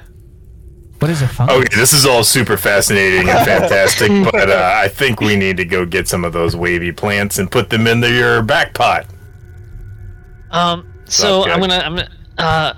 What 1.04 1.10
is 1.10 1.22
a 1.22 1.28
fungus? 1.28 1.58
Okay, 1.58 1.76
this 1.76 1.92
is 1.92 2.06
all 2.06 2.24
super 2.24 2.56
fascinating 2.56 3.28
and 3.28 3.46
fantastic, 3.46 4.10
but 4.32 4.50
uh, 4.50 4.72
I 4.74 4.88
think 4.88 5.20
we 5.20 5.36
need 5.36 5.58
to 5.58 5.66
go 5.66 5.86
get 5.86 6.08
some 6.08 6.24
of 6.24 6.32
those 6.32 6.56
wavy 6.56 6.94
plants 6.94 7.40
and 7.40 7.52
put 7.52 7.70
them 7.70 7.88
in 7.88 8.00
the, 8.00 8.10
your 8.10 8.42
back 8.42 8.74
pot. 8.74 9.06
Um, 10.52 10.94
so 11.04 11.44
Sounds 11.44 11.48
I'm 11.52 11.60
gonna, 11.60 11.74
I'm 11.80 11.96
gonna, 11.96 12.10
uh, 12.38 12.74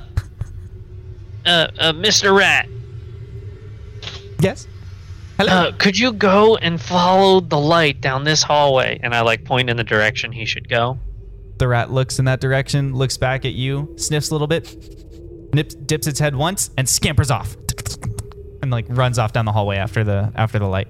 uh, 1.46 1.68
uh, 1.78 1.94
Mr. 1.94 2.36
Rat, 2.36 2.68
Yes. 4.40 4.68
Hello. 5.38 5.52
uh, 5.52 5.72
could 5.78 5.96
you 5.96 6.12
go 6.12 6.56
and 6.58 6.82
follow 6.82 7.42
the 7.42 7.60
light 7.60 8.02
down 8.02 8.24
this 8.24 8.42
hallway? 8.42 9.00
And 9.04 9.14
I 9.14 9.22
like 9.22 9.46
point 9.46 9.70
in 9.70 9.78
the 9.78 9.84
direction 9.84 10.32
he 10.32 10.46
should 10.46 10.68
go. 10.68 10.98
the 11.60 11.68
rat 11.68 11.92
looks 11.92 12.18
in 12.18 12.26
that 12.26 12.40
direction, 12.42 12.96
looks 12.96 13.18
back 13.18 13.46
at 13.46 13.54
you, 13.54 13.94
sniffs 13.98 14.32
a 14.32 14.34
little 14.34 14.48
bit, 14.48 15.54
nips, 15.54 15.76
dips 15.76 16.08
its 16.08 16.20
head 16.20 16.36
once, 16.36 16.72
and 16.78 16.90
scampers 16.90 17.30
off, 17.30 17.56
and 18.66 18.72
like 18.72 18.86
runs 18.90 19.18
off 19.18 19.32
down 19.32 19.46
the 19.46 19.52
hallway 19.52 19.78
after 19.78 20.04
the 20.04 20.32
after 20.36 20.60
the 20.60 20.68
light. 20.68 20.88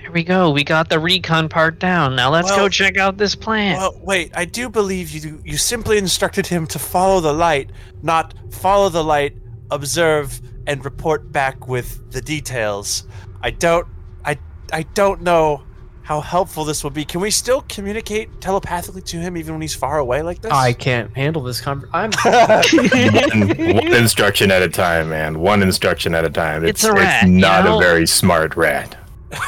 Here 0.00 0.12
we 0.12 0.22
go. 0.22 0.50
We 0.50 0.62
got 0.62 0.88
the 0.88 1.00
recon 1.00 1.48
part 1.48 1.80
down. 1.80 2.14
Now 2.14 2.30
let's 2.30 2.50
go 2.50 2.68
check 2.68 2.96
out 2.96 3.16
this 3.16 3.34
plant. 3.34 3.78
Well, 3.78 3.98
wait. 4.02 4.30
I 4.36 4.44
do 4.44 4.68
believe 4.68 5.10
you. 5.10 5.40
You 5.44 5.56
simply 5.56 5.98
instructed 5.98 6.46
him 6.46 6.66
to 6.68 6.78
follow 6.78 7.20
the 7.20 7.32
light, 7.32 7.70
not 8.02 8.34
follow 8.50 8.88
the 8.88 9.02
light, 9.02 9.36
observe, 9.70 10.40
and 10.66 10.84
report 10.84 11.32
back 11.32 11.66
with 11.66 12.12
the 12.12 12.20
details. 12.20 13.06
I 13.42 13.50
don't. 13.50 13.86
I. 14.24 14.38
I 14.72 14.82
don't 14.82 15.22
know 15.22 15.65
how 16.06 16.20
helpful 16.20 16.64
this 16.64 16.84
will 16.84 16.92
be. 16.92 17.04
Can 17.04 17.20
we 17.20 17.32
still 17.32 17.62
communicate 17.68 18.40
telepathically 18.40 19.02
to 19.02 19.16
him 19.16 19.36
even 19.36 19.54
when 19.54 19.60
he's 19.60 19.74
far 19.74 19.98
away 19.98 20.22
like 20.22 20.40
this? 20.40 20.52
I 20.52 20.72
can't 20.72 21.12
handle 21.16 21.42
this 21.42 21.60
conversation. 21.60 21.90
I'm 21.92 22.12
One, 22.24 23.74
one 23.74 23.92
instruction 23.92 24.52
at 24.52 24.62
a 24.62 24.68
time, 24.68 25.08
man. 25.10 25.40
One 25.40 25.64
instruction 25.64 26.14
at 26.14 26.24
a 26.24 26.30
time. 26.30 26.64
It's 26.64 26.84
It's, 26.84 26.84
a 26.84 26.92
rat, 26.92 27.24
you 27.26 27.30
not 27.32 27.64
know? 27.64 27.78
a 27.78 27.80
very 27.80 28.06
smart 28.06 28.56
rat. 28.56 28.96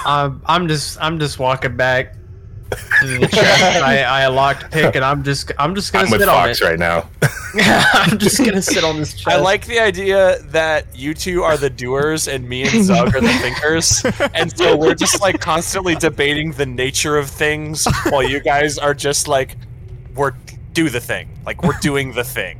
I'm, 0.05 0.43
I'm 0.47 0.67
just 0.67 1.01
I'm 1.01 1.21
just 1.21 1.39
walking 1.39 1.77
back 1.77 2.13
to 2.13 2.18
the 2.18 2.18
chest. 2.18 2.18
I, 2.73 4.05
I 4.07 4.27
locked 4.27 4.71
pick 4.71 4.95
and 4.95 5.05
I'm 5.05 5.23
just 5.23 5.53
I'm 5.59 5.75
just 5.75 5.93
gonna 5.93 6.05
I'm 6.05 6.11
with 6.11 6.21
sit 6.21 6.29
on 6.29 6.47
Fox 6.47 6.61
it. 6.61 6.65
right 6.65 6.79
now. 6.79 7.09
I'm 7.55 8.19
just 8.19 8.39
gonna 8.39 8.61
sit 8.61 8.85
on 8.85 8.99
this 8.99 9.15
chest. 9.15 9.29
I 9.29 9.41
like 9.41 9.67
the 9.67 9.79
idea 9.79 10.41
that 10.45 10.87
you 10.95 11.15
two 11.15 11.43
are 11.43 11.57
the 11.57 11.71
doers 11.71 12.29
and 12.29 12.49
me 12.49 12.63
and 12.63 12.85
Zug 12.85 13.15
are 13.15 13.21
the 13.21 13.29
thinkers. 13.29 14.05
And 14.35 14.57
so 14.57 14.77
we're 14.77 14.95
just 14.95 15.21
like 15.21 15.41
constantly 15.41 15.95
debating 15.95 16.53
the 16.53 16.67
nature 16.67 17.17
of 17.17 17.31
things 17.31 17.87
while 18.11 18.23
you 18.23 18.41
guys 18.41 18.79
are 18.79 18.95
just 18.95 19.29
like, 19.29 19.57
we're 20.15 20.33
do 20.75 20.89
the 20.89 21.01
thing. 21.01 21.29
Like 21.47 21.63
we're 21.63 21.79
doing 21.81 22.13
the 22.13 22.25
thing. 22.25 22.59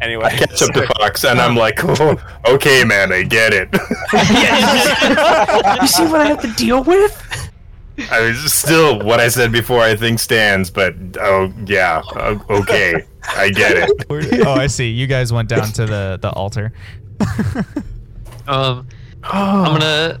Anyway. 0.00 0.24
I 0.24 0.30
catch 0.30 0.62
up 0.62 0.72
to 0.74 0.86
Fox 0.86 1.24
and 1.24 1.40
I'm 1.40 1.56
like, 1.56 1.80
oh, 1.82 2.16
okay, 2.46 2.84
man, 2.84 3.12
I 3.12 3.24
get 3.24 3.52
it. 3.52 3.68
you 5.82 5.88
see 5.88 6.04
what 6.04 6.20
I 6.20 6.26
have 6.26 6.40
to 6.42 6.52
deal 6.54 6.84
with? 6.84 7.47
I 8.10 8.20
mean, 8.20 8.34
still, 8.48 9.00
what 9.00 9.20
I 9.20 9.28
said 9.28 9.50
before, 9.52 9.80
I 9.80 9.96
think 9.96 10.18
stands. 10.18 10.70
But 10.70 10.94
oh, 11.20 11.52
yeah, 11.66 12.02
okay, 12.50 13.04
I 13.36 13.50
get 13.50 13.76
it. 13.76 14.06
oh, 14.46 14.52
I 14.52 14.66
see. 14.68 14.90
You 14.90 15.06
guys 15.06 15.32
went 15.32 15.48
down 15.48 15.72
to 15.72 15.86
the 15.86 16.18
the 16.20 16.30
altar. 16.30 16.72
Um, 18.48 18.88
I'm 19.24 19.72
gonna, 19.78 20.20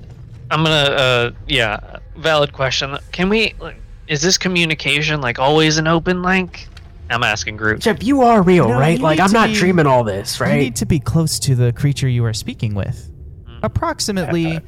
I'm 0.50 0.62
gonna, 0.62 0.74
uh, 0.74 1.30
yeah, 1.46 1.98
valid 2.16 2.52
question. 2.52 2.98
Can 3.10 3.30
we, 3.30 3.54
like, 3.58 3.76
is 4.06 4.20
this 4.20 4.36
communication 4.36 5.22
like 5.22 5.38
always 5.38 5.78
an 5.78 5.86
open 5.86 6.22
link? 6.22 6.68
I'm 7.10 7.22
asking 7.22 7.56
Groot. 7.56 7.80
Jeb, 7.80 8.02
you 8.02 8.20
are 8.20 8.42
real, 8.42 8.68
No, 8.68 8.78
right? 8.78 9.00
Like 9.00 9.18
I'm 9.18 9.32
not 9.32 9.48
be- 9.48 9.54
dreaming 9.54 9.86
all 9.86 10.04
this, 10.04 10.40
right? 10.40 10.52
You 10.52 10.60
need 10.60 10.76
to 10.76 10.84
be 10.86 10.98
close 11.00 11.38
to 11.40 11.54
the 11.54 11.72
creature 11.72 12.06
you 12.06 12.22
are 12.26 12.34
speaking 12.34 12.74
with. 12.74 13.10
Approximately 13.62 14.60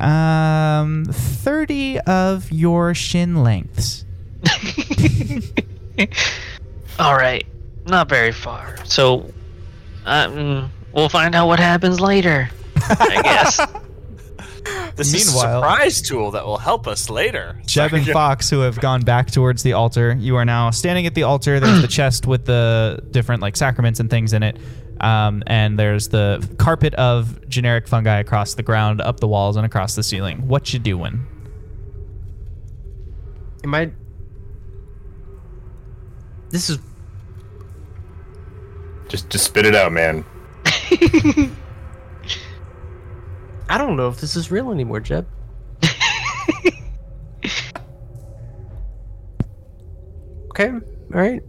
um 0.00 1.04
30 1.10 2.00
of 2.00 2.50
your 2.52 2.94
shin 2.94 3.42
lengths. 3.42 4.04
All 6.98 7.14
right, 7.16 7.46
not 7.86 8.08
very 8.08 8.32
far. 8.32 8.76
So, 8.84 9.32
um, 10.04 10.70
we'll 10.92 11.08
find 11.08 11.34
out 11.34 11.46
what 11.48 11.58
happens 11.58 12.00
later. 12.00 12.48
I 12.76 13.20
guess. 13.22 13.60
This 14.96 15.14
is 15.14 15.28
a 15.28 15.30
Meanwhile- 15.32 15.62
surprise 15.62 16.02
tool 16.02 16.30
that 16.32 16.44
will 16.44 16.58
help 16.58 16.88
us 16.88 17.08
later. 17.08 17.60
Jeb 17.66 17.92
and 17.92 18.06
Fox, 18.06 18.50
who 18.50 18.60
have 18.60 18.80
gone 18.80 19.02
back 19.02 19.30
towards 19.30 19.62
the 19.62 19.72
altar, 19.74 20.16
you 20.18 20.34
are 20.36 20.44
now 20.44 20.70
standing 20.70 21.06
at 21.06 21.14
the 21.14 21.22
altar. 21.22 21.60
There's 21.60 21.82
the 21.82 21.88
chest 21.98 22.26
with 22.26 22.44
the 22.46 23.00
different 23.10 23.40
like 23.42 23.56
sacraments 23.56 24.00
and 24.00 24.10
things 24.10 24.32
in 24.32 24.42
it, 24.42 24.56
um, 25.00 25.42
and 25.46 25.78
there's 25.78 26.08
the 26.08 26.44
carpet 26.58 26.94
of 26.94 27.48
generic 27.48 27.86
fungi 27.86 28.18
across 28.18 28.54
the 28.54 28.62
ground, 28.64 29.00
up 29.00 29.20
the 29.20 29.28
walls, 29.28 29.56
and 29.56 29.64
across 29.64 29.94
the 29.94 30.02
ceiling. 30.02 30.48
What 30.48 30.72
you 30.72 30.78
doing? 30.80 31.24
Am 33.64 33.74
I? 33.74 33.90
This 36.50 36.70
is 36.70 36.78
Just, 39.08 39.30
just 39.30 39.44
spit 39.44 39.64
it 39.66 39.74
out, 39.76 39.92
man. 39.92 40.24
I 43.68 43.78
don't 43.78 43.96
know 43.96 44.08
if 44.08 44.20
this 44.20 44.36
is 44.36 44.50
real 44.50 44.70
anymore, 44.70 45.00
Jeb. 45.00 45.26
okay, 50.50 50.70
all 50.70 50.80
right. 51.10 51.42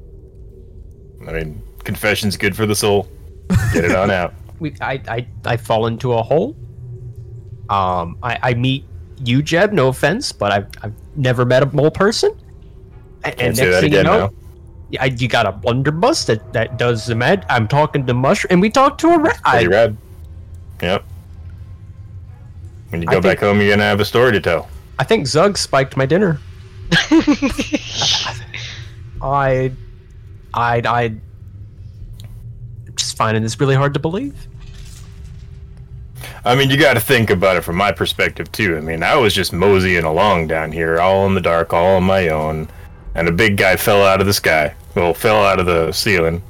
I 1.28 1.32
mean, 1.32 1.62
confession's 1.84 2.38
good 2.38 2.56
for 2.56 2.66
the 2.66 2.76
soul. 2.76 3.10
Get 3.74 3.86
it 3.86 3.96
on 3.96 4.12
out. 4.12 4.34
We, 4.60 4.76
I, 4.82 5.02
I, 5.08 5.26
I 5.46 5.56
fall 5.56 5.86
into 5.88 6.12
a 6.12 6.22
hole. 6.22 6.54
Um, 7.70 8.18
I, 8.22 8.38
I 8.42 8.54
meet 8.56 8.84
you, 9.24 9.42
Jeb. 9.42 9.72
No 9.72 9.88
offense, 9.88 10.34
but 10.34 10.52
I've, 10.52 10.68
I've 10.84 10.94
never 11.16 11.46
met 11.46 11.64
a 11.64 11.68
mole 11.68 11.92
person. 11.92 12.38
A- 13.24 13.32
Can't 13.32 13.56
say 13.56 13.70
that 13.70 13.80
thing 13.80 13.94
again 13.94 14.00
you 14.06 14.12
know, 14.12 14.34
now. 14.92 15.00
I, 15.00 15.06
you 15.06 15.30
got 15.30 15.46
a 15.46 15.54
blunderbuss 15.54 16.26
that, 16.26 16.52
that 16.52 16.78
does 16.78 17.06
the 17.06 17.16
med. 17.16 17.46
I'm 17.48 17.70
talking 17.70 18.06
to 18.06 18.14
mushroom, 18.14 18.50
and 18.52 18.62
we 18.62 18.70
talked 18.70 19.00
to 19.00 19.12
a 19.12 19.18
rat. 19.18 19.40
I, 19.46 19.52
Pretty 19.52 19.68
rad. 19.70 19.96
Yep. 20.82 21.06
When 22.90 23.02
you 23.02 23.08
I 23.10 23.14
go 23.14 23.22
back 23.22 23.40
think- 23.40 23.50
home, 23.50 23.60
you're 23.62 23.70
gonna 23.70 23.84
have 23.84 24.00
a 24.00 24.06
story 24.06 24.32
to 24.34 24.42
tell. 24.42 24.70
I 24.98 25.04
think 25.04 25.28
Zug 25.28 25.58
spiked 25.58 25.96
my 25.96 26.06
dinner. 26.06 26.40
I, 29.22 29.72
I, 30.54 30.82
I'm 30.86 31.22
just 32.96 33.18
finding 33.18 33.44
this 33.44 33.60
really 33.60 33.76
hard 33.76 33.94
to 33.94 34.00
believe. 34.00 34.48
I 36.46 36.56
mean, 36.56 36.70
you 36.70 36.78
got 36.78 36.94
to 36.94 37.00
think 37.02 37.30
about 37.30 37.58
it 37.58 37.62
from 37.62 37.76
my 37.76 37.92
perspective 37.92 38.52
too. 38.52 38.78
I 38.78 38.82
mean, 38.82 39.04
I 39.04 39.16
was 39.16 39.34
just 39.34 39.52
moseying 39.54 40.06
along 40.06 40.48
down 40.48 40.72
here, 40.72 41.00
all 41.00 41.26
in 41.28 41.34
the 41.36 41.42
dark, 41.42 41.74
all 41.74 41.98
on 41.98 42.04
my 42.04 42.30
own, 42.30 42.70
and 43.16 43.28
a 43.28 43.32
big 43.32 43.58
guy 43.58 43.76
fell 43.76 44.04
out 44.06 44.22
of 44.22 44.28
the 44.28 44.34
sky. 44.34 44.74
Well, 44.96 45.14
fell 45.14 45.44
out 45.44 45.60
of 45.60 45.66
the 45.66 45.92
ceiling, 45.92 46.42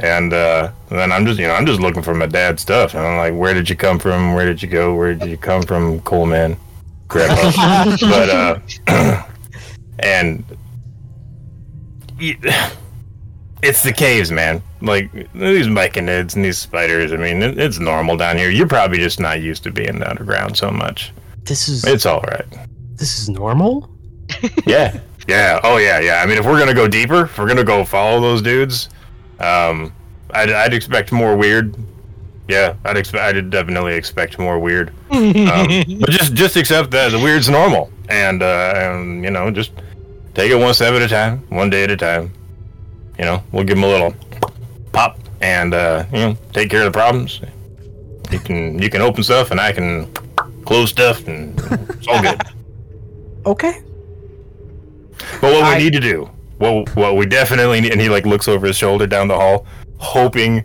and 0.00 0.32
uh, 0.32 0.72
then 0.88 1.12
I'm 1.12 1.26
just, 1.26 1.38
you 1.38 1.46
know, 1.46 1.54
I'm 1.54 1.66
just 1.66 1.80
looking 1.80 2.02
for 2.02 2.14
my 2.14 2.26
dad's 2.26 2.62
stuff, 2.62 2.94
and 2.94 3.06
I'm 3.06 3.16
like, 3.16 3.38
"Where 3.38 3.54
did 3.54 3.68
you 3.68 3.76
come 3.76 3.98
from? 3.98 4.34
Where 4.34 4.46
did 4.46 4.62
you 4.62 4.68
go? 4.68 4.94
Where 4.94 5.14
did 5.14 5.28
you 5.28 5.36
come 5.36 5.62
from, 5.62 6.00
Coleman, 6.00 6.56
Grandpa?" 7.08 7.96
but 8.00 8.30
uh, 8.30 9.22
and 10.00 10.44
it's 12.20 13.82
the 13.82 13.92
caves, 13.92 14.30
man. 14.30 14.62
Like 14.80 15.12
these 15.34 15.66
myconids 15.66 16.34
and 16.34 16.44
these 16.44 16.58
spiders. 16.58 17.12
I 17.12 17.16
mean, 17.16 17.42
it, 17.42 17.58
it's 17.58 17.78
normal 17.78 18.16
down 18.16 18.36
here. 18.38 18.50
You're 18.50 18.68
probably 18.68 18.98
just 18.98 19.20
not 19.20 19.40
used 19.42 19.62
to 19.64 19.70
being 19.70 20.02
underground 20.02 20.56
so 20.56 20.70
much. 20.70 21.12
This 21.44 21.68
is 21.68 21.84
It's 21.84 22.06
all 22.06 22.20
right. 22.22 22.46
this 22.94 23.18
is 23.18 23.28
normal. 23.28 23.90
Yeah, 24.66 25.00
yeah. 25.26 25.60
Oh 25.64 25.76
yeah, 25.78 26.00
yeah. 26.00 26.22
I 26.22 26.26
mean, 26.26 26.38
if 26.38 26.46
we're 26.46 26.58
gonna 26.58 26.74
go 26.74 26.86
deeper, 26.86 27.24
if 27.24 27.38
we're 27.38 27.48
gonna 27.48 27.64
go 27.64 27.84
follow 27.84 28.20
those 28.20 28.40
dudes, 28.40 28.88
um, 29.40 29.92
I'd, 30.32 30.50
I'd 30.50 30.74
expect 30.74 31.12
more 31.12 31.36
weird. 31.36 31.74
Yeah, 32.48 32.74
I'd 32.84 32.96
expect. 32.96 33.22
I'd 33.36 33.50
definitely 33.50 33.94
expect 33.94 34.38
more 34.38 34.58
weird. 34.58 34.88
Um, 35.10 35.26
but 36.00 36.10
just 36.10 36.34
just 36.34 36.56
accept 36.56 36.90
that 36.92 37.10
the 37.12 37.18
weird's 37.18 37.48
normal, 37.48 37.90
and 38.08 38.42
uh, 38.42 38.72
and 38.76 39.22
you 39.24 39.30
know, 39.30 39.50
just 39.50 39.70
take 40.34 40.50
it 40.50 40.56
one 40.56 40.74
step 40.74 40.94
at 40.94 41.02
a 41.02 41.08
time, 41.08 41.38
one 41.50 41.70
day 41.70 41.84
at 41.84 41.90
a 41.90 41.96
time. 41.96 42.32
You 43.18 43.24
know, 43.26 43.42
we'll 43.52 43.64
give 43.64 43.76
them 43.76 43.84
a 43.84 43.88
little 43.88 44.14
pop, 44.92 45.18
and 45.40 45.74
uh, 45.74 46.04
you 46.12 46.18
know, 46.18 46.36
take 46.52 46.70
care 46.70 46.80
of 46.80 46.92
the 46.92 46.98
problems. 46.98 47.40
You 48.32 48.38
can 48.40 48.80
you 48.82 48.90
can 48.90 49.00
open 49.00 49.22
stuff, 49.22 49.50
and 49.52 49.60
I 49.60 49.70
can 49.72 50.12
close 50.64 50.90
stuff, 50.90 51.26
and 51.28 51.58
it's 51.90 52.08
all 52.08 52.20
good. 52.22 52.40
Okay. 53.46 53.80
But 55.40 55.52
what 55.52 55.62
I- 55.64 55.78
we 55.78 55.84
need 55.84 55.94
to 55.94 56.00
do, 56.00 56.28
what 56.60 56.94
what 56.94 57.16
we 57.16 57.26
definitely 57.26 57.80
need, 57.80 57.92
and 57.92 58.00
he 58.00 58.08
like 58.08 58.26
looks 58.26 58.46
over 58.46 58.66
his 58.66 58.76
shoulder 58.76 59.06
down 59.06 59.26
the 59.28 59.34
hall, 59.34 59.66
hoping 59.98 60.64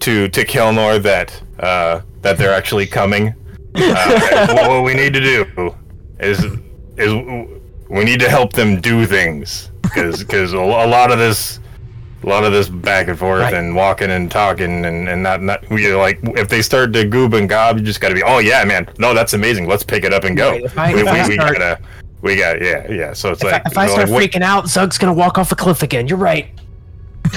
to 0.00 0.28
to 0.28 0.44
Kelnor 0.44 1.00
that 1.02 1.40
uh, 1.60 2.00
that 2.22 2.38
they're 2.38 2.54
actually 2.54 2.86
coming. 2.86 3.34
Uh, 3.74 4.46
what, 4.48 4.68
what 4.68 4.84
we 4.84 4.94
need 4.94 5.12
to 5.14 5.20
do 5.20 5.74
is 6.18 6.42
is 6.96 7.12
we 7.88 8.04
need 8.04 8.18
to 8.20 8.28
help 8.28 8.52
them 8.52 8.80
do 8.80 9.06
things 9.06 9.70
because 9.82 10.52
a 10.52 10.58
lot 10.60 11.10
of 11.12 11.18
this. 11.18 11.58
A 12.22 12.28
lot 12.28 12.44
of 12.44 12.52
this 12.52 12.68
back 12.68 13.08
and 13.08 13.18
forth 13.18 13.40
Right. 13.40 13.54
and 13.54 13.74
walking 13.74 14.10
and 14.10 14.30
talking 14.30 14.84
and, 14.84 15.08
and 15.08 15.22
not 15.22 15.40
not 15.40 15.66
we 15.70 15.90
like 15.94 16.18
if 16.36 16.50
they 16.50 16.60
start 16.60 16.92
to 16.92 17.04
goob 17.06 17.32
and 17.32 17.48
gob 17.48 17.78
you 17.78 17.82
just 17.82 17.98
gotta 18.02 18.14
be 18.14 18.22
oh 18.22 18.40
yeah 18.40 18.62
man 18.62 18.86
no 18.98 19.14
that's 19.14 19.32
amazing 19.32 19.66
let's 19.66 19.82
pick 19.82 20.04
it 20.04 20.12
up 20.12 20.24
and 20.24 20.36
go 20.36 20.50
Right, 20.50 20.62
if 20.64 20.76
I- 20.78 20.92
we, 20.92 21.00
if 21.00 21.06
I 21.08 21.22
we, 21.22 21.28
we 21.30 21.36
gotta 21.38 21.78
we 22.22 22.36
got 22.36 22.60
yeah 22.60 22.90
yeah 22.90 23.12
so 23.12 23.30
it's 23.30 23.40
If, 23.42 23.50
like 23.50 23.62
I, 23.66 23.70
if 23.70 23.78
I 23.78 23.86
start 23.86 24.08
like, 24.08 24.14
what- 24.14 24.22
freaking 24.22 24.42
out, 24.42 24.68
Zug's 24.68 24.98
gonna 24.98 25.14
walk 25.14 25.38
off 25.38 25.52
a 25.52 25.56
cliff 25.56 25.82
again. 25.82 26.06
You're 26.06 26.18
right. 26.18 26.48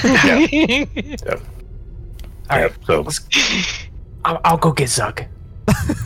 Yeah. 0.03 0.33
All 2.49 2.59
right. 2.59 2.71
Yeah, 2.71 2.85
so 2.85 3.05
I'll, 4.25 4.41
I'll 4.43 4.57
go 4.57 4.71
get 4.71 4.89
Zug. 4.89 5.23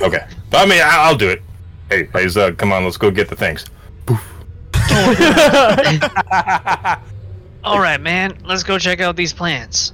okay. 0.02 0.26
I 0.54 0.66
mean, 0.66 0.82
I, 0.82 0.98
I'll 1.08 1.16
do 1.18 1.30
it. 1.30 1.42
Hey, 1.90 2.08
hey, 2.14 2.28
Zug, 2.28 2.58
come 2.58 2.72
on, 2.74 2.84
let's 2.84 2.98
go 2.98 3.10
get 3.12 3.28
the 3.30 3.36
things. 3.36 3.66
All 7.64 7.80
right, 7.80 8.00
man. 8.00 8.38
Let's 8.46 8.64
go 8.64 8.78
check 8.78 9.02
out 9.02 9.16
these 9.16 9.34
plants. 9.34 9.94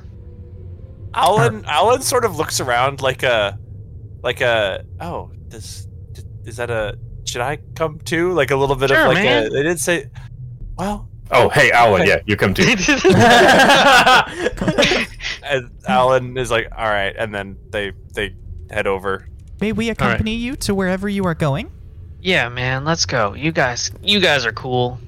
Alan 1.14 1.64
Alan 1.66 2.02
sort 2.02 2.26
of 2.26 2.38
looks 2.38 2.60
around 2.60 3.02
like 3.02 3.24
a 3.24 3.58
like 4.24 4.42
a 4.42 4.84
oh 5.00 5.32
this 5.48 5.88
is 6.46 6.58
that 6.58 6.72
a 6.72 6.98
should 7.26 7.42
I 7.42 7.58
come 7.76 8.00
too 8.00 8.32
like 8.34 8.52
a 8.52 8.56
little 8.56 8.76
bit 8.76 8.90
Sure, 8.90 9.02
of 9.02 9.08
like 9.14 9.24
man. 9.24 9.48
a 9.48 9.50
they 9.50 9.64
did 9.64 9.80
say 9.80 10.10
well 10.78 11.10
Oh, 11.32 11.50
hey, 11.50 11.72
Alan, 11.72 12.06
yeah, 12.06 12.18
you 12.28 12.36
come 12.36 12.54
too. 12.54 12.64
and 15.44 15.70
Alan 15.88 16.38
is 16.38 16.52
like 16.52 16.68
all 16.78 16.90
right 16.90 17.16
and 17.18 17.34
then 17.34 17.58
they 17.72 17.92
they 18.14 18.36
head 18.70 18.88
over 18.88 19.28
May 19.62 19.72
we 19.72 19.90
accompany 19.90 20.36
you 20.36 20.56
to 20.58 20.76
wherever 20.76 21.08
you 21.08 21.26
are 21.26 21.36
going? 21.36 21.72
yeah, 22.22 22.50
man. 22.50 22.86
Let's 22.86 23.06
go. 23.06 23.34
You 23.34 23.52
guys, 23.52 23.92
you 24.02 24.20
guys 24.20 24.46
are 24.46 24.52
cool. 24.52 25.00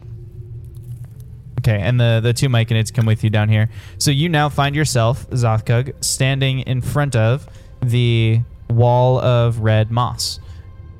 Okay, 1.59 1.79
and 1.79 1.99
the 1.99 2.19
the 2.23 2.33
two 2.33 2.47
Myconids 2.49 2.93
come 2.93 3.05
with 3.05 3.23
you 3.23 3.29
down 3.29 3.49
here. 3.49 3.69
So 3.97 4.11
you 4.11 4.29
now 4.29 4.49
find 4.49 4.75
yourself, 4.75 5.29
Zothkug, 5.31 6.03
standing 6.03 6.59
in 6.59 6.81
front 6.81 7.15
of 7.15 7.47
the 7.81 8.41
wall 8.69 9.19
of 9.19 9.59
red 9.59 9.91
moss, 9.91 10.39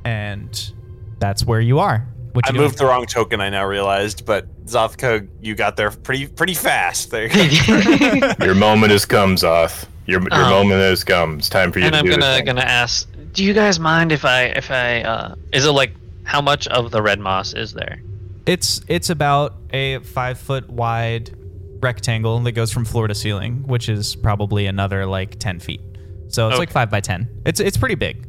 and 0.03 0.73
that's 1.19 1.45
where 1.45 1.59
you 1.61 1.79
are. 1.79 2.07
What 2.33 2.45
I 2.47 2.51
doing? 2.51 2.63
moved 2.63 2.77
the 2.77 2.85
wrong 2.85 3.05
token 3.05 3.39
I 3.39 3.49
now 3.49 3.65
realized 3.65 4.25
but 4.25 4.45
Zothkug 4.65 5.27
you 5.41 5.55
got 5.55 5.77
there 5.77 5.89
pretty 5.91 6.27
pretty 6.27 6.53
fast 6.53 7.09
there 7.11 7.27
Your 8.43 8.55
moment 8.55 8.91
has 8.91 9.05
come, 9.05 9.35
Zoth. 9.35 9.85
Your, 10.05 10.19
your 10.21 10.29
Oh. 10.33 10.49
moment 10.49 10.81
has 10.81 11.03
come. 11.03 11.37
It's 11.39 11.49
time 11.49 11.71
for 11.71 11.79
you 11.79 11.85
and 11.85 11.93
to 11.93 11.99
I'm 11.99 12.05
do 12.05 12.11
gonna 12.11 12.43
gonna 12.43 12.61
ask. 12.61 13.07
Do 13.33 13.43
you 13.43 13.53
guys 13.53 13.79
mind 13.79 14.11
if 14.11 14.25
I 14.25 14.43
if 14.47 14.69
I 14.69 15.01
uh 15.03 15.35
is 15.53 15.65
it 15.65 15.71
like 15.71 15.93
how 16.23 16.41
much 16.41 16.67
of 16.67 16.91
the 16.91 17.01
red 17.01 17.19
moss 17.19 17.53
is 17.53 17.73
there? 17.73 18.01
It's 18.45 18.81
it's 18.87 19.09
about 19.09 19.55
a 19.71 19.99
five 19.99 20.37
foot 20.37 20.69
wide 20.69 21.35
rectangle 21.81 22.39
that 22.41 22.51
goes 22.51 22.71
from 22.71 22.83
floor 22.85 23.07
to 23.07 23.15
ceiling, 23.15 23.63
which 23.67 23.87
is 23.89 24.15
probably 24.15 24.65
another 24.65 25.05
like 25.05 25.39
ten 25.39 25.59
feet. 25.59 25.81
So 26.27 26.49
it's 26.49 26.59
like 26.59 26.71
five 26.71 26.89
by 26.91 26.99
ten. 26.99 27.29
It's 27.45 27.59
it's 27.59 27.77
pretty 27.77 27.95
big. 27.95 28.27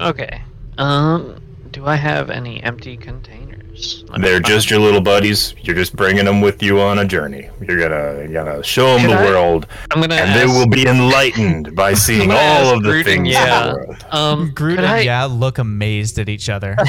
Okay. 0.00 0.42
Um, 0.76 1.40
do 1.72 1.86
I 1.86 1.96
have 1.96 2.30
any 2.30 2.62
empty 2.62 2.96
containers? 2.96 4.04
Let 4.08 4.20
They're 4.22 4.32
find- 4.34 4.44
just 4.46 4.70
your 4.70 4.80
little 4.80 5.00
buddies. 5.00 5.54
You're 5.62 5.76
just 5.76 5.94
bringing 5.94 6.24
them 6.24 6.40
with 6.40 6.62
you 6.62 6.80
on 6.80 6.98
a 6.98 7.04
journey. 7.04 7.48
You're 7.60 7.78
gonna 7.78 8.22
you're 8.28 8.44
gonna 8.44 8.62
show 8.62 8.94
them 8.94 9.02
Could 9.02 9.10
the 9.10 9.20
I- 9.20 9.24
world, 9.24 9.66
I'm 9.90 10.00
gonna 10.00 10.14
and 10.16 10.30
ask, 10.30 10.38
they 10.40 10.46
will 10.46 10.66
be 10.68 10.86
enlightened 10.86 11.74
by 11.76 11.94
seeing 12.06 12.30
all 12.32 12.74
of 12.74 12.82
the 12.82 12.88
Groot 12.90 13.06
and 13.06 13.14
things 13.16 13.28
yeah. 13.28 13.68
in 13.68 13.72
the 13.72 13.78
world. 13.86 14.06
Um, 14.10 14.52
Groot 14.54 14.78
and 14.78 14.86
I, 14.86 15.00
yeah 15.00 15.24
look 15.24 15.58
amazed 15.58 16.18
at 16.18 16.28
each 16.28 16.48
other. 16.48 16.74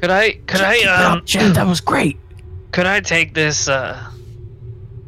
could 0.00 0.10
I 0.10 0.32
could 0.46 0.60
I 0.60 0.80
um 1.12 1.24
Chad, 1.24 1.54
that 1.54 1.66
was 1.66 1.80
great. 1.80 2.18
could 2.72 2.86
I 2.86 3.00
take 3.00 3.34
this 3.34 3.68
uh 3.68 3.98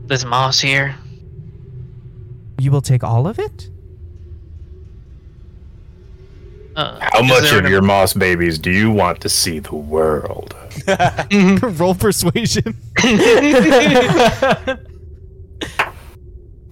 this 0.07 0.25
moss 0.25 0.61
here? 0.61 0.95
you 2.59 2.71
will 2.71 2.81
take 2.83 3.03
all 3.05 3.27
of 3.27 3.39
it? 3.39 3.69
Uh, 6.77 6.99
How 7.01 7.20
is 7.22 7.29
much 7.29 7.53
of 7.53 7.68
your 7.70 7.83
moss 7.83 8.14
babies 8.14 8.59
do 8.59 8.70
you 8.70 8.91
want 8.91 9.20
to 9.20 9.29
see 9.29 9.61
the 9.61 9.77
world? 9.77 10.55
Roll 11.81 11.95
persuasion. 11.95 12.77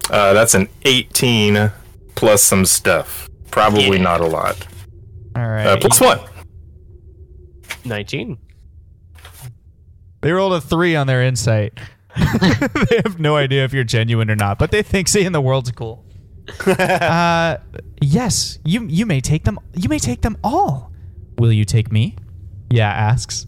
Uh, 0.09 0.33
that's 0.33 0.53
an 0.53 0.67
18 0.83 1.71
plus 2.15 2.43
some 2.43 2.65
stuff. 2.65 3.29
Probably 3.51 3.97
Yeah. 3.97 4.03
not 4.03 4.19
a 4.21 4.25
lot. 4.27 4.67
All 5.35 5.47
right. 5.47 5.65
Uh, 5.65 5.77
plus 5.79 5.99
one. 6.01 6.19
Nineteen. 7.85 8.37
They 10.21 10.31
rolled 10.31 10.53
a 10.53 10.61
three 10.61 10.95
on 10.95 11.07
their 11.07 11.23
insight. 11.23 11.79
they 12.17 13.01
have 13.03 13.17
no 13.19 13.35
idea 13.37 13.63
if 13.65 13.73
you're 13.73 13.83
genuine 13.85 14.29
or 14.29 14.35
not, 14.35 14.59
but 14.59 14.71
they 14.71 14.83
think 14.83 15.07
seeing 15.07 15.31
the 15.31 15.41
world's 15.41 15.71
cool. 15.71 16.05
uh, 16.67 17.57
yes, 18.01 18.59
you 18.65 18.85
you 18.87 19.05
may 19.05 19.21
take 19.21 19.43
them. 19.43 19.59
You 19.73 19.89
may 19.89 19.99
take 19.99 20.21
them 20.21 20.37
all. 20.43 20.91
Will 21.37 21.51
you 21.51 21.65
take 21.65 21.91
me? 21.91 22.15
Yeah 22.69 22.91
asks. 22.91 23.47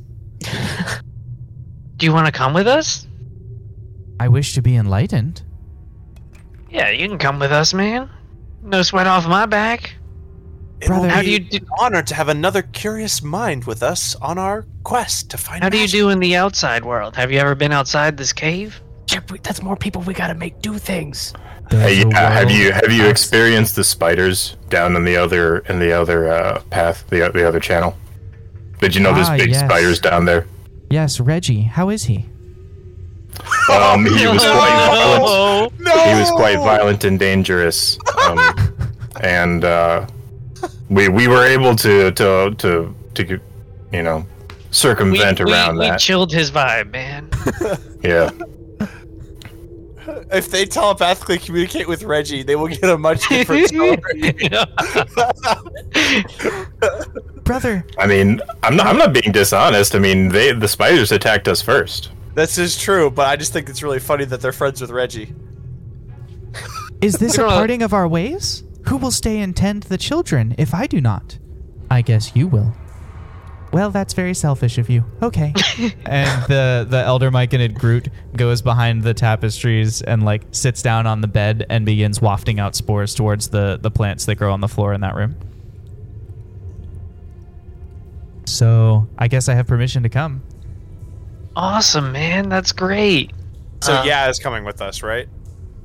Do 1.98 2.06
you 2.06 2.14
want 2.14 2.26
to 2.26 2.32
come 2.32 2.54
with 2.54 2.68
us? 2.68 3.08
I 4.20 4.28
wish 4.28 4.54
to 4.54 4.62
be 4.62 4.76
enlightened. 4.76 5.44
Yeah, 6.70 6.90
you 6.90 7.08
can 7.08 7.18
come 7.18 7.40
with 7.40 7.52
us, 7.52 7.74
man. 7.74 8.10
No 8.62 8.82
sweat 8.82 9.08
off 9.08 9.28
my 9.28 9.46
back. 9.46 9.96
It 10.82 10.90
will 10.90 11.00
Brother, 11.00 11.10
How 11.10 11.20
be 11.22 11.26
do 11.26 11.32
you 11.32 11.40
do? 11.40 11.58
an 11.58 11.68
honor 11.80 12.02
to 12.04 12.16
have 12.16 12.28
another 12.28 12.62
curious 12.62 13.22
mind 13.24 13.64
with 13.66 13.82
us 13.82 14.16
on 14.16 14.38
our 14.38 14.66
quest 14.84 15.30
to 15.32 15.38
find 15.38 15.64
How 15.64 15.70
do 15.70 15.78
you 15.78 15.88
do 15.88 16.10
in 16.10 16.20
the 16.20 16.36
outside 16.36 16.84
world? 16.84 17.16
Have 17.16 17.32
you 17.32 17.40
ever 17.40 17.56
been 17.56 17.72
outside 17.72 18.18
this 18.18 18.34
cave? 18.34 18.82
Chip, 19.08 19.32
that's 19.42 19.62
more 19.62 19.76
people 19.78 20.02
we 20.02 20.14
gotta 20.14 20.36
make 20.36 20.62
do 20.62 20.78
things. 20.78 21.34
Hey, 21.70 22.04
yeah, 22.08 22.30
have 22.32 22.52
you 22.52 22.72
have 22.72 22.92
you 22.92 23.08
experienced 23.08 23.76
the 23.76 23.84
spiders 23.84 24.56
down 24.70 24.96
in 24.96 25.04
the 25.04 25.18
other 25.18 25.60
in 25.70 25.80
the 25.80 25.92
other 25.92 26.30
uh, 26.32 26.62
path, 26.70 27.06
the 27.10 27.30
the 27.34 27.48
other 27.48 27.60
channel? 27.60 27.96
Did 28.80 28.94
you 28.96 29.02
know 29.02 29.14
there's 29.14 29.30
Ah, 29.30 29.38
big 29.38 29.50
yes. 29.50 29.60
spiders 29.62 30.00
down 30.00 30.26
there? 30.26 30.46
Yes, 30.90 31.20
Reggie. 31.20 31.62
How 31.64 31.90
is 31.90 32.04
he? 32.06 32.26
Um, 33.72 34.06
he 34.06 34.28
was 34.28 34.44
quite 34.44 34.86
violent. 34.88 35.80
No. 35.80 35.92
He 35.92 36.20
was 36.20 36.30
quite 36.32 36.58
violent 36.58 37.04
and 37.04 37.18
dangerous. 37.20 37.98
Um, 38.28 38.40
and 39.22 39.66
uh, 39.66 40.06
we 40.90 41.10
we 41.10 41.28
were 41.28 41.46
able 41.46 41.76
to 41.78 42.12
to 42.12 42.54
to 42.60 42.96
to 43.16 43.40
you 43.92 44.04
know 44.04 44.26
circumvent 44.72 45.40
we, 45.40 45.52
around 45.52 45.78
we 45.78 45.88
that. 45.88 46.00
chilled 46.00 46.32
his 46.32 46.52
vibe, 46.52 46.92
man. 46.92 47.30
yeah. 48.04 48.30
If 50.32 50.50
they 50.52 50.66
telepathically 50.66 51.38
communicate 51.38 51.88
with 51.88 52.04
Reggie, 52.04 52.44
they 52.44 52.56
will 52.56 52.68
get 52.68 52.84
a 52.84 52.98
much 52.98 53.28
different 53.30 53.68
story. 53.74 54.34
Brother, 57.44 57.86
I 58.00 58.08
mean, 58.08 58.42
I'm 58.64 58.76
not 58.76 58.88
I'm 58.88 58.98
not 58.98 59.14
being 59.14 59.32
dishonest. 59.32 59.96
I 59.96 60.00
mean, 60.00 60.30
they 60.30 60.52
the 60.52 60.68
spiders 60.68 61.12
attacked 61.12 61.48
us 61.48 61.62
first. 61.62 62.12
this 62.34 62.58
is 62.58 62.78
true, 62.78 63.10
but 63.12 63.28
I 63.28 63.36
just 63.36 63.54
think 63.54 63.70
it's 63.70 63.84
really 63.84 64.00
funny 64.00 64.26
that 64.26 64.42
they're 64.42 64.52
friends 64.52 64.82
with 64.82 64.90
Reggie. 64.92 65.34
is 67.02 67.16
this 67.16 67.38
a 67.38 67.44
parting 67.48 67.82
of 67.84 67.94
our 67.94 68.08
ways? 68.08 68.64
Who 68.88 68.98
will 68.98 69.12
stay 69.12 69.40
and 69.40 69.56
tend 69.56 69.84
the 69.84 69.98
children 69.98 70.56
if 70.58 70.74
I 70.74 70.88
do 70.88 71.02
not? 71.02 71.38
I 71.90 72.02
guess 72.02 72.36
you 72.36 72.48
will. 72.48 72.74
Well, 73.76 73.92
that's 73.92 74.14
very 74.14 74.34
selfish 74.34 74.78
of 74.78 74.90
you. 74.90 75.04
Okay. 75.22 75.54
and 76.06 76.44
the 76.44 76.88
the 76.90 77.04
elder 77.06 77.30
myconid 77.30 77.74
Groot 77.74 78.08
goes 78.34 78.62
behind 78.62 79.04
the 79.04 79.14
tapestries 79.14 80.02
and 80.02 80.24
like 80.24 80.44
sits 80.52 80.82
down 80.82 81.06
on 81.06 81.20
the 81.20 81.28
bed 81.28 81.66
and 81.70 81.86
begins 81.86 82.22
wafting 82.22 82.58
out 82.58 82.74
spores 82.74 83.14
towards 83.14 83.50
the 83.50 83.78
the 83.82 83.92
plants 83.92 84.28
that 84.28 84.36
grow 84.36 84.54
on 84.54 84.62
the 84.62 84.70
floor 84.70 84.94
in 84.94 85.02
that 85.02 85.14
room. 85.14 85.36
So 88.46 89.10
I 89.18 89.28
guess 89.28 89.50
I 89.50 89.56
have 89.56 89.68
permission 89.68 90.04
to 90.04 90.10
come. 90.10 90.42
awesome, 91.58 92.14
man. 92.14 92.48
That's 92.48 92.72
great. 92.72 93.34
So 93.84 93.92
Uh, 93.92 94.04
yeah, 94.06 94.30
is 94.30 94.40
coming 94.40 94.64
with 94.64 94.82
us, 94.82 95.04
right? 95.04 95.28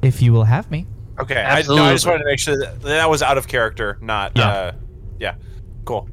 If 0.00 0.22
you 0.22 0.32
will 0.32 0.44
have 0.44 0.70
me. 0.70 0.86
Okay. 1.18 1.42
I, 1.42 1.62
no, 1.62 1.82
I 1.82 1.92
just 1.92 2.06
wanted 2.06 2.20
to 2.20 2.26
make 2.26 2.38
sure 2.38 2.56
that 2.56 2.82
that 2.82 3.10
was 3.10 3.20
out 3.20 3.36
of 3.36 3.48
character, 3.48 3.98
not. 4.00 4.30
Yeah. 4.36 4.48
Uh, 4.48 4.72
yeah. 5.18 5.34
Cool. 5.84 6.08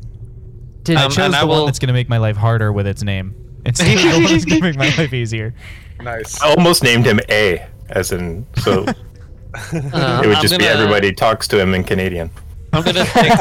I 0.96 1.04
Um, 1.06 1.12
chose 1.12 1.26
and 1.26 1.36
I 1.36 1.42
the 1.42 1.48
one 1.48 1.66
that's 1.66 1.80
going 1.80 1.88
to 1.88 1.94
make 1.94 2.10
my 2.10 2.18
life 2.18 2.38
harder 2.38 2.72
with 2.72 2.88
its 2.88 3.04
name 3.04 3.34
It's 3.66 3.80
of 3.80 3.86
the 3.88 3.96
one 3.96 4.24
that's 4.24 4.46
going 4.46 4.62
to 4.62 4.68
make 4.68 4.78
my 4.78 4.90
life 4.96 5.14
easier. 5.14 5.54
Nice. 6.02 6.42
I 6.42 6.54
almost 6.54 6.84
named 6.84 7.06
him 7.06 7.20
A, 7.30 7.66
as 7.90 8.12
in 8.12 8.46
so 8.58 8.86
Uh, 8.86 8.94
it 9.74 10.28
would 10.28 10.36
I'm 10.36 10.42
just 10.42 10.58
be 10.58 10.64
gonna- 10.66 10.80
everybody 10.80 11.12
talks 11.14 11.48
to 11.50 11.60
him 11.60 11.74
in 11.74 11.84
Canadian. 11.84 12.30
I'm 12.74 12.84
gonna 12.84 13.06
take. 13.14 13.32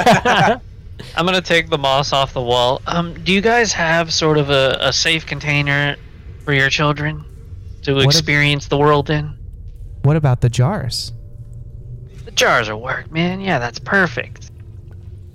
I'm 1.17 1.27
gonna 1.27 1.43
take 1.43 1.69
the 1.69 1.77
moss 1.79 2.13
off 2.13 2.33
the 2.33 2.41
wall. 2.43 2.81
Um, 2.87 3.13
do 3.25 3.33
you 3.33 3.41
guys 3.43 3.73
have 3.75 4.13
sort 4.13 4.39
of 4.39 4.49
a, 4.51 4.77
a 4.81 4.93
safe 4.93 5.27
container 5.27 5.97
for 6.45 6.53
your 6.55 6.71
children 6.71 7.25
to 7.83 7.99
if- 7.99 8.05
experience 8.07 8.69
the 8.69 8.79
world 8.79 9.11
in? 9.11 9.37
What 10.03 10.17
about 10.17 10.41
the 10.41 10.49
jars? 10.49 11.13
The 12.25 12.31
jars 12.31 12.71
will 12.71 12.81
work, 12.81 13.11
man. 13.11 13.41
Yeah, 13.41 13.59
that's 13.59 13.79
perfect. 13.81 14.46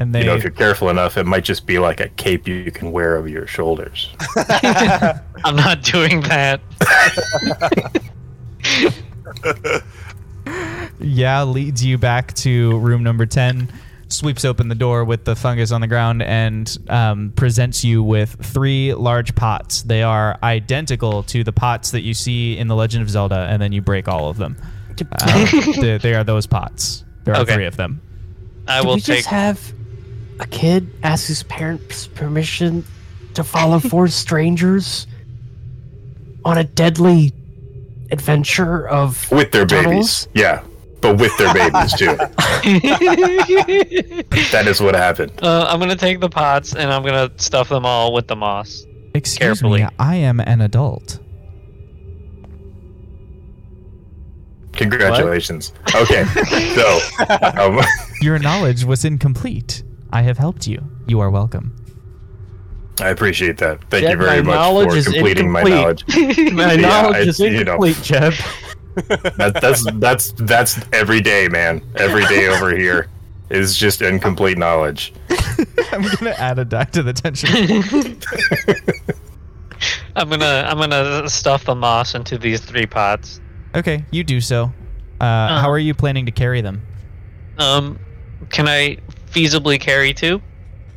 And 0.02 0.16
they 0.16 0.22
You 0.22 0.26
know, 0.26 0.36
if 0.36 0.44
you're 0.44 0.52
careful 0.52 0.90
enough, 0.90 1.18
it 1.18 1.26
might 1.26 1.44
just 1.44 1.66
be 1.68 1.78
like 1.80 2.00
a 2.00 2.10
cape 2.10 2.48
you 2.48 2.72
can 2.72 2.92
wear 2.92 3.18
over 3.18 3.28
your 3.28 3.46
shoulders. 3.48 4.10
I'm 5.46 5.56
not 5.56 5.84
doing 5.84 6.22
that. 6.22 6.60
yeah 11.00 11.44
leads 11.44 11.84
you 11.86 11.98
back 11.98 12.34
to 12.34 12.78
room 12.80 13.04
number 13.04 13.26
10 13.26 13.72
sweeps 14.10 14.44
open 14.44 14.68
the 14.68 14.76
door 14.76 15.04
with 15.06 15.24
the 15.24 15.36
fungus 15.36 15.72
on 15.72 15.82
the 15.82 15.88
ground 15.88 16.22
and 16.22 16.78
um, 16.90 17.32
presents 17.36 17.84
you 17.84 18.04
with 18.04 18.36
three 18.44 18.94
large 18.94 19.34
pots 19.36 19.84
they 19.84 20.04
are 20.04 20.38
identical 20.44 21.24
to 21.24 21.44
the 21.44 21.54
pots 21.54 21.92
that 21.92 22.02
you 22.02 22.14
see 22.14 22.58
in 22.58 22.68
the 22.68 22.76
legend 22.76 23.02
of 23.02 23.10
zelda 23.10 23.48
and 23.50 23.62
then 23.62 23.72
you 23.72 23.82
break 23.82 24.08
all 24.08 24.30
of 24.30 24.38
them 24.38 24.58
um, 25.24 25.46
they, 25.80 25.98
they 25.98 26.14
are 26.14 26.24
those 26.24 26.46
pots 26.48 27.04
there 27.24 27.36
are 27.36 27.42
Okay. 27.42 27.54
three 27.56 27.66
of 27.66 27.78
them 27.78 28.02
I 28.68 28.80
Did 28.82 28.88
will 28.88 28.96
we 28.96 29.02
take. 29.02 29.18
just 29.18 29.28
have 29.30 29.74
a 30.42 30.48
kid 30.48 30.90
asks 31.04 31.28
his 31.28 31.44
parents 31.44 32.08
permission 32.08 32.84
to 33.36 33.44
follow 33.44 33.80
four 33.92 34.08
strangers 34.08 35.08
on 36.44 36.58
a 36.58 36.64
deadly 36.64 37.32
adventure 38.12 38.88
of 38.88 39.32
With 39.32 39.52
their 39.52 39.66
Tunnels? 39.66 40.26
babies. 40.26 40.42
Yeah. 40.44 40.64
But 41.00 41.18
with 41.18 41.36
their 41.38 41.54
babies 41.54 41.94
too. 41.94 42.16
that 44.52 44.66
is 44.68 44.82
what 44.82 44.96
happened. 44.96 45.32
uh, 45.42 45.66
I'm 45.70 45.80
gonna 45.80 45.96
take 45.96 46.20
the 46.20 46.30
pots 46.30 46.76
and 46.76 46.92
I'm 46.92 47.04
gonna 47.04 47.32
stuff 47.38 47.70
them 47.70 47.86
all 47.86 48.14
with 48.14 48.28
the 48.28 48.36
moss. 48.36 48.86
excuse 49.16 49.40
Carefully. 49.62 49.84
me 49.84 49.90
i 50.00 50.16
am 50.16 50.40
an 50.40 50.62
adult 50.62 51.20
Congratulations. 54.74 55.74
Okay. 55.94 56.24
So 56.76 57.00
um, 57.58 57.80
your 58.22 58.40
knowledge 58.40 58.86
was 58.86 59.04
incomplete 59.04 59.84
i 60.14 60.22
have 60.22 60.38
helped 60.38 60.68
you 60.68 60.82
you 61.08 61.20
are 61.20 61.30
welcome 61.30 61.74
I 63.00 63.10
appreciate 63.10 63.58
that. 63.58 63.82
Thank 63.90 64.04
Jeb, 64.04 64.20
you 64.20 64.26
very 64.26 64.44
much 64.44 64.74
for 64.74 64.96
is 64.96 65.06
completing 65.08 65.50
my 65.50 65.64
knowledge. 65.64 66.04
My 66.54 66.74
Yeah, 66.74 66.76
knowledge 66.76 67.28
it's, 67.30 67.40
is 67.40 67.52
you 67.52 67.64
know. 67.64 67.82
incomplete, 67.82 68.02
Jeb. 68.04 68.34
That, 69.38 69.58
that's 69.60 69.84
that's 69.94 70.34
that's 70.34 70.80
every 70.94 71.20
day, 71.20 71.48
man. 71.48 71.82
Every 71.96 72.26
day 72.28 72.48
over 72.50 72.76
here 72.78 73.08
is 73.50 73.76
just 73.76 74.02
incomplete 74.04 74.58
knowledge. 74.60 75.14
i'm 75.94 76.04
gonna 76.04 76.36
add 76.38 76.60
a 76.60 76.66
die 76.66 76.84
to 76.84 77.02
the 77.02 77.14
tension 77.14 77.50
I'm 80.16 80.30
gonna 80.30 80.66
I'm 80.68 80.78
gonna 80.78 81.28
stuff 81.30 81.66
the 81.66 81.74
moss 81.76 82.14
into 82.16 82.38
these 82.38 82.60
three 82.62 82.86
pots. 82.86 83.40
okay 83.76 84.06
you 84.12 84.24
do 84.24 84.42
so 84.42 84.72
uh, 85.22 85.60
how 85.62 85.70
are 85.72 85.80
you 85.80 85.94
planning 85.96 86.26
to 86.26 86.32
carry 86.32 86.62
them 86.62 86.82
Um, 87.58 87.98
can 88.50 88.68
I 88.68 88.98
feasibly 89.32 89.80
carry 89.80 90.14
two? 90.14 90.42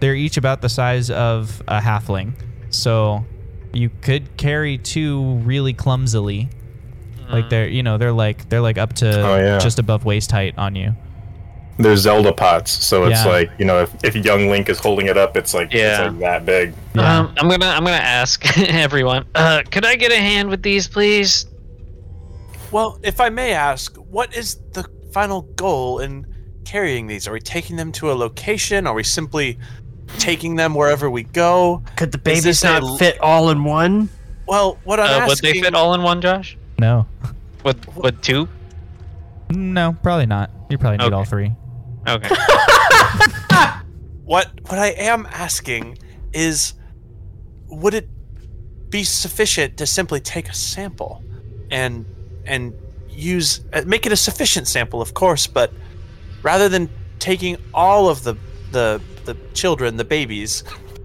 they're 0.00 0.14
each 0.14 0.36
about 0.36 0.60
the 0.60 0.68
size 0.68 1.08
of 1.08 1.62
a 1.66 1.80
halfling. 1.80 2.34
So 2.68 3.24
you 3.72 3.90
could 4.02 4.36
carry 4.36 4.76
two 4.76 5.36
really 5.36 5.72
clumsily. 5.72 6.50
Like 7.30 7.48
they're 7.48 7.68
you 7.68 7.82
know, 7.82 7.96
they're 7.96 8.12
like 8.12 8.48
they're 8.50 8.60
like 8.60 8.76
up 8.76 8.92
to 8.94 9.08
Oh, 9.22 9.36
yeah. 9.36 9.58
just 9.58 9.78
above 9.78 10.04
waist 10.04 10.30
height 10.30 10.58
on 10.58 10.74
you. 10.74 10.94
They're 11.78 11.96
Zelda 11.96 12.32
pots, 12.34 12.70
so 12.70 13.04
it's 13.06 13.24
Yeah. 13.24 13.30
like 13.32 13.50
you 13.58 13.64
know, 13.64 13.80
if, 13.82 13.94
if 14.04 14.14
young 14.16 14.48
Link 14.50 14.68
is 14.68 14.78
holding 14.78 15.06
it 15.06 15.16
up, 15.16 15.36
it's 15.38 15.54
like 15.54 15.72
Yeah. 15.72 16.02
it's 16.02 16.10
like 16.12 16.18
that 16.20 16.44
big. 16.44 16.74
Yeah. 16.94 17.20
Um, 17.20 17.34
I'm 17.38 17.48
gonna 17.48 17.66
I'm 17.66 17.84
gonna 17.84 17.96
ask 17.96 18.58
everyone. 18.68 19.24
Uh, 19.34 19.62
could 19.70 19.86
I 19.86 19.96
get 19.96 20.12
a 20.12 20.16
hand 20.18 20.50
with 20.50 20.62
these, 20.62 20.86
please? 20.86 21.46
Well, 22.72 22.98
if 23.02 23.20
I 23.20 23.30
may 23.30 23.52
ask, 23.52 23.96
what 23.96 24.36
is 24.36 24.56
the 24.72 24.84
final 25.12 25.42
goal 25.42 26.00
in 26.00 26.26
carrying 26.64 27.06
these? 27.06 27.28
Are 27.28 27.32
we 27.32 27.40
taking 27.40 27.76
them 27.76 27.92
to 27.92 28.10
a 28.10 28.14
location? 28.14 28.86
Are 28.86 28.94
we 28.94 29.02
simply 29.04 29.58
taking 30.18 30.56
them 30.56 30.74
wherever 30.74 31.10
we 31.10 31.22
go? 31.24 31.82
Could 31.96 32.12
the 32.12 32.18
babies 32.18 32.44
this 32.44 32.64
a 32.64 32.80
not 32.80 32.98
fit 32.98 33.20
all 33.20 33.50
in 33.50 33.64
one? 33.64 34.08
Well, 34.46 34.78
what 34.84 35.00
I'm 35.00 35.22
Uh, 35.22 35.26
would 35.28 35.38
they 35.38 35.60
fit 35.60 35.74
all 35.74 35.94
in 35.94 36.02
one, 36.02 36.20
Josh? 36.20 36.56
No. 36.78 37.06
Would 37.64 37.94
would 37.96 38.22
two? 38.22 38.48
No, 39.50 39.96
probably 40.02 40.26
not. 40.26 40.50
You 40.68 40.78
probably 40.78 40.98
need 40.98 41.06
Okay. 41.06 41.14
all 41.14 41.24
three. 41.24 41.52
Okay. 42.06 42.28
what 44.24 44.50
what 44.68 44.78
I 44.78 44.88
am 44.88 45.26
asking 45.30 45.98
is, 46.32 46.74
would 47.68 47.94
it 47.94 48.08
be 48.90 49.04
sufficient 49.04 49.76
to 49.78 49.86
simply 49.86 50.20
take 50.20 50.48
a 50.48 50.54
sample, 50.54 51.22
and 51.70 52.04
and 52.44 52.74
use 53.08 53.64
uh, 53.72 53.82
make 53.86 54.04
it 54.06 54.12
a 54.12 54.16
sufficient 54.16 54.66
sample, 54.68 55.00
of 55.00 55.14
course, 55.14 55.46
but 55.46 55.72
rather 56.44 56.68
than 56.68 56.88
taking 57.18 57.56
all 57.72 58.08
of 58.08 58.22
the 58.22 58.36
the 58.70 59.00
the 59.24 59.36
children, 59.54 59.96
the 59.96 60.04
babies, 60.04 60.62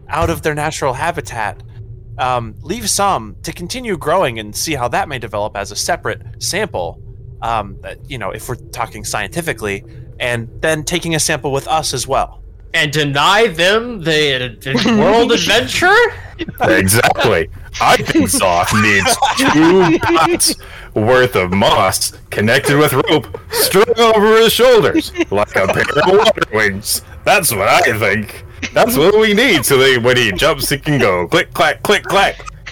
out 0.10 0.30
of 0.30 0.42
their 0.44 0.54
natural 0.54 0.94
habitat, 0.94 1.64
um, 2.20 2.54
leave 2.62 2.90
some 2.90 3.36
to 3.44 3.52
continue 3.54 3.98
growing 3.98 4.38
and 4.38 4.56
see 4.56 4.76
how 4.76 4.88
that 4.90 5.08
may 5.08 5.18
develop 5.18 5.56
as 5.56 5.72
a 5.72 5.76
separate 5.76 6.22
sample. 6.44 7.02
Um, 7.42 7.80
you 8.08 8.18
know, 8.18 8.32
if 8.32 8.50
we're 8.50 8.56
talking 8.56 9.06
scientifically, 9.06 9.86
and 10.20 10.50
then 10.62 10.84
taking 10.84 11.16
a 11.16 11.20
sample 11.20 11.52
with 11.52 11.68
us 11.68 11.94
as 11.94 12.06
well. 12.06 12.44
And 12.74 12.92
deny 12.92 13.48
them 13.48 14.04
the, 14.04 14.58
the 14.62 14.98
world 15.00 15.32
adventure? 15.40 15.96
Exactly. 16.62 17.50
I 17.82 17.98
think 17.98 18.30
Zoth 18.30 18.74
needs 18.82 19.16
two 19.54 20.00
pots 20.00 20.56
worth 20.94 21.36
of 21.36 21.52
moss 21.54 22.12
connected 22.30 22.78
with 22.78 22.94
rope 22.94 23.40
strung 23.52 23.98
over 24.00 24.38
his 24.38 24.52
shoulders 24.54 25.12
like 25.32 25.56
a 25.56 25.68
pair 25.68 25.84
of 25.84 26.18
water 26.18 26.42
wings. 26.54 27.02
That's 27.26 27.52
what 27.54 27.68
I 27.68 27.82
think. 27.98 28.44
That's 28.74 28.98
what 28.98 29.18
we 29.20 29.34
need 29.34 29.66
so 29.66 29.78
that 29.78 30.02
when 30.04 30.18
he 30.18 30.32
jumps, 30.32 30.70
he 30.70 30.78
can 30.78 31.00
go 31.00 31.28
click, 31.28 31.54
clack, 31.54 31.82
click, 31.84 32.04
clack. 32.04 32.44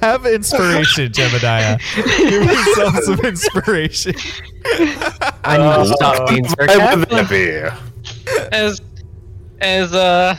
Have 0.00 0.24
inspiration, 0.26 1.12
Jebediah. 1.12 1.78
Give 2.18 2.44
yourself 2.44 2.94
some 3.04 3.20
inspiration. 3.20 4.14
I 5.44 5.56
need 5.58 5.88
to 5.88 5.94
stop 5.94 6.28
being 6.28 6.44
Why 6.44 6.94
would 6.96 7.08
sarcastic. 7.08 7.08
that 7.10 7.28
be? 7.30 8.56
as 8.56 8.80
as 9.60 9.92
uh 9.94 10.36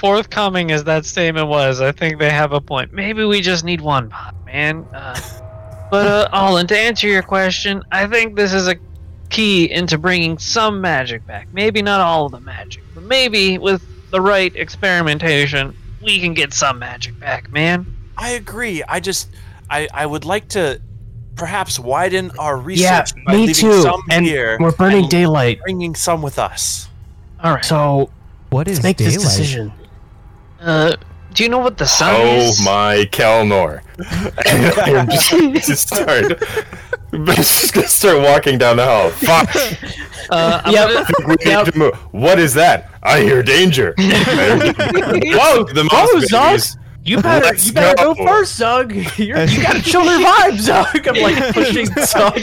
forthcoming 0.00 0.70
as 0.72 0.84
that 0.84 1.04
statement 1.04 1.48
was, 1.48 1.80
I 1.80 1.92
think 1.92 2.18
they 2.18 2.30
have 2.30 2.52
a 2.52 2.60
point. 2.60 2.92
Maybe 2.92 3.24
we 3.24 3.40
just 3.42 3.64
need 3.64 3.80
one 3.82 4.08
pot, 4.08 4.34
man. 4.46 4.84
Uh, 4.92 5.14
but 5.90 6.06
uh, 6.06 6.28
Olin, 6.32 6.66
to 6.68 6.76
answer 6.78 7.06
your 7.06 7.22
question, 7.22 7.82
I 7.92 8.06
think 8.06 8.34
this 8.34 8.52
is 8.54 8.66
a 8.66 8.76
key 9.28 9.70
into 9.70 9.98
bringing 9.98 10.38
some 10.38 10.80
magic 10.80 11.26
back. 11.26 11.48
Maybe 11.52 11.82
not 11.82 12.00
all 12.00 12.26
of 12.26 12.32
the 12.32 12.40
magic, 12.40 12.82
but 12.94 13.04
maybe 13.04 13.58
with 13.58 13.82
the 14.10 14.20
right 14.20 14.54
experimentation, 14.56 15.76
we 16.02 16.18
can 16.18 16.34
get 16.34 16.52
some 16.54 16.78
magic 16.78 17.18
back, 17.20 17.52
man. 17.52 17.86
I 18.16 18.30
agree. 18.30 18.82
I 18.84 19.00
just, 19.00 19.28
I, 19.68 19.86
I 19.92 20.06
would 20.06 20.24
like 20.24 20.48
to 20.48 20.80
perhaps 21.36 21.78
widen 21.78 22.30
our 22.38 22.56
research 22.56 23.12
Yeah, 23.16 23.22
by 23.26 23.32
me 23.32 23.38
leaving 23.46 23.54
too. 23.54 23.82
some 23.82 24.00
And 24.10 24.24
here 24.24 24.56
we're 24.60 24.72
burning 24.72 25.02
and 25.02 25.10
daylight. 25.10 25.60
bringing 25.60 25.94
some 25.94 26.22
with 26.22 26.38
us. 26.38 26.88
All 27.42 27.54
right. 27.54 27.64
So 27.64 28.10
What 28.50 28.66
is 28.66 28.78
let's 28.78 28.84
make 28.84 28.96
daylight? 28.96 29.14
this 29.14 29.22
decision. 29.22 29.72
Uh, 30.60 30.96
do 31.32 31.42
you 31.42 31.48
know 31.48 31.58
what 31.58 31.78
the 31.78 31.86
sun 31.86 32.14
Oh 32.16 32.36
is? 32.36 32.60
my 32.62 33.06
Kelnor. 33.12 33.80
I'm 34.86 35.08
just, 35.08 35.66
just 35.68 35.88
start. 35.88 36.42
Just 37.12 37.74
gonna 37.74 37.88
start 37.88 38.22
walking 38.22 38.56
down 38.56 38.76
the 38.76 38.84
hall. 38.84 39.10
Fuck. 39.10 39.50
Uh, 40.30 40.60
I'm 40.64 40.72
Yep. 40.72 40.88
gonna- 40.92 41.06
We 41.26 41.34
need 41.44 41.72
to 41.72 41.78
move. 41.78 41.94
What 42.12 42.38
is 42.38 42.54
that? 42.54 42.88
I 43.02 43.20
hear 43.22 43.42
danger. 43.42 43.94
Whoa, 43.98 45.64
the 45.64 45.88
Oh, 45.90 46.20
mouse 46.20 46.26
Zog! 46.28 46.78
Babies. 47.02 47.10
You 47.10 47.22
better, 47.22 47.44
Let's 47.46 47.66
you 47.66 47.72
better 47.72 47.96
go. 47.96 48.14
go. 48.14 48.26
first, 48.26 48.56
Zug. 48.56 48.92
You're, 49.16 49.44
you 49.44 49.62
gotta 49.62 49.82
chill 49.82 50.04
your 50.04 50.20
vibes, 50.26 50.58
Zug. 50.60 51.08
I'm 51.08 51.22
like 51.22 51.54
pushing 51.54 51.86
Zug. 52.04 52.40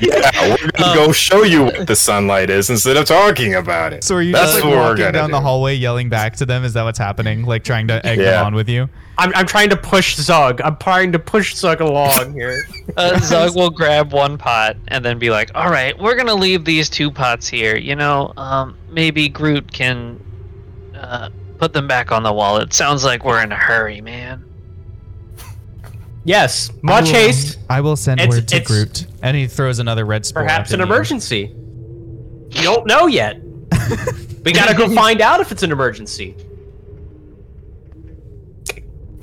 Yeah, 0.00 0.30
we're 0.50 0.70
gonna 0.76 0.94
go 0.94 1.12
show 1.12 1.42
you 1.42 1.64
what 1.64 1.86
the 1.86 1.96
sunlight 1.96 2.50
is 2.50 2.70
instead 2.70 2.96
of 2.96 3.04
talking 3.06 3.54
about 3.54 3.92
it. 3.92 4.04
So 4.04 4.16
are 4.16 4.22
you 4.22 4.32
That's 4.32 4.52
just 4.52 4.64
like 4.64 4.74
walking 4.74 4.96
gonna 4.98 5.12
down 5.12 5.30
the 5.30 5.40
hallway 5.40 5.74
yelling 5.74 6.08
back 6.08 6.36
to 6.36 6.46
them? 6.46 6.64
Is 6.64 6.72
that 6.74 6.82
what's 6.82 6.98
happening? 6.98 7.44
Like 7.44 7.64
trying 7.64 7.88
to 7.88 8.04
egg 8.04 8.18
them 8.18 8.46
on 8.46 8.54
with 8.54 8.68
you? 8.68 8.88
I'm, 9.20 9.32
I'm 9.34 9.46
trying 9.46 9.70
to 9.70 9.76
push 9.76 10.14
Zug. 10.16 10.60
I'm 10.60 10.76
trying 10.76 11.10
to 11.12 11.18
push 11.18 11.54
Zug 11.54 11.80
along 11.80 12.32
here. 12.34 12.62
uh, 12.96 13.18
Zug 13.20 13.56
will 13.56 13.70
grab 13.70 14.12
one 14.12 14.38
pot 14.38 14.76
and 14.88 15.04
then 15.04 15.18
be 15.18 15.30
like, 15.30 15.50
"All 15.56 15.70
right, 15.70 15.98
we're 15.98 16.14
gonna 16.16 16.34
leave 16.34 16.64
these 16.64 16.88
two 16.88 17.10
pots 17.10 17.48
here. 17.48 17.76
You 17.76 17.96
know, 17.96 18.32
um, 18.36 18.76
maybe 18.90 19.28
Groot 19.28 19.72
can 19.72 20.22
uh, 20.94 21.30
put 21.58 21.72
them 21.72 21.86
back 21.88 22.10
on 22.12 22.22
the 22.22 22.32
wall. 22.32 22.58
It 22.58 22.72
sounds 22.72 23.04
like 23.04 23.24
we're 23.24 23.42
in 23.42 23.52
a 23.52 23.56
hurry, 23.56 24.00
man." 24.00 24.44
Yes, 26.24 26.70
much 26.82 27.04
I 27.04 27.06
will- 27.06 27.12
haste. 27.14 27.58
I 27.70 27.80
will 27.80 27.96
send 27.96 28.20
It's- 28.20 28.34
word 28.36 28.48
to 28.48 28.56
it's- 28.56 28.66
Groot. 28.70 29.06
And 29.22 29.36
he 29.36 29.46
throws 29.46 29.78
another 29.78 30.04
red 30.04 30.26
spore. 30.26 30.42
Perhaps 30.42 30.70
an 30.70 30.74
in 30.74 30.80
the 30.80 30.92
air. 30.92 30.96
emergency. 31.00 31.54
You 32.50 32.62
don't 32.62 32.86
know 32.86 33.06
yet. 33.06 33.40
we 34.44 34.52
gotta 34.52 34.74
go 34.74 34.88
find 34.94 35.20
out 35.20 35.40
if 35.40 35.52
it's 35.52 35.62
an 35.62 35.72
emergency. 35.72 36.34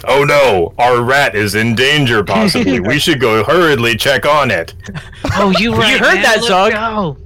Oh 0.07 0.23
no, 0.23 0.73
our 0.77 1.01
rat 1.01 1.35
is 1.35 1.55
in 1.55 1.73
danger 1.75 2.23
possibly. 2.23 2.79
we 2.87 2.99
should 2.99 3.19
go 3.19 3.43
hurriedly 3.43 3.95
check 3.95 4.25
on 4.25 4.51
it. 4.51 4.73
Oh, 5.35 5.51
you 5.57 5.73
right? 5.77 5.99
heard 5.99 6.15
man, 6.15 6.23
that, 6.23 6.37
let's 6.37 6.47
Zug. 6.47 6.71
go. 6.73 7.17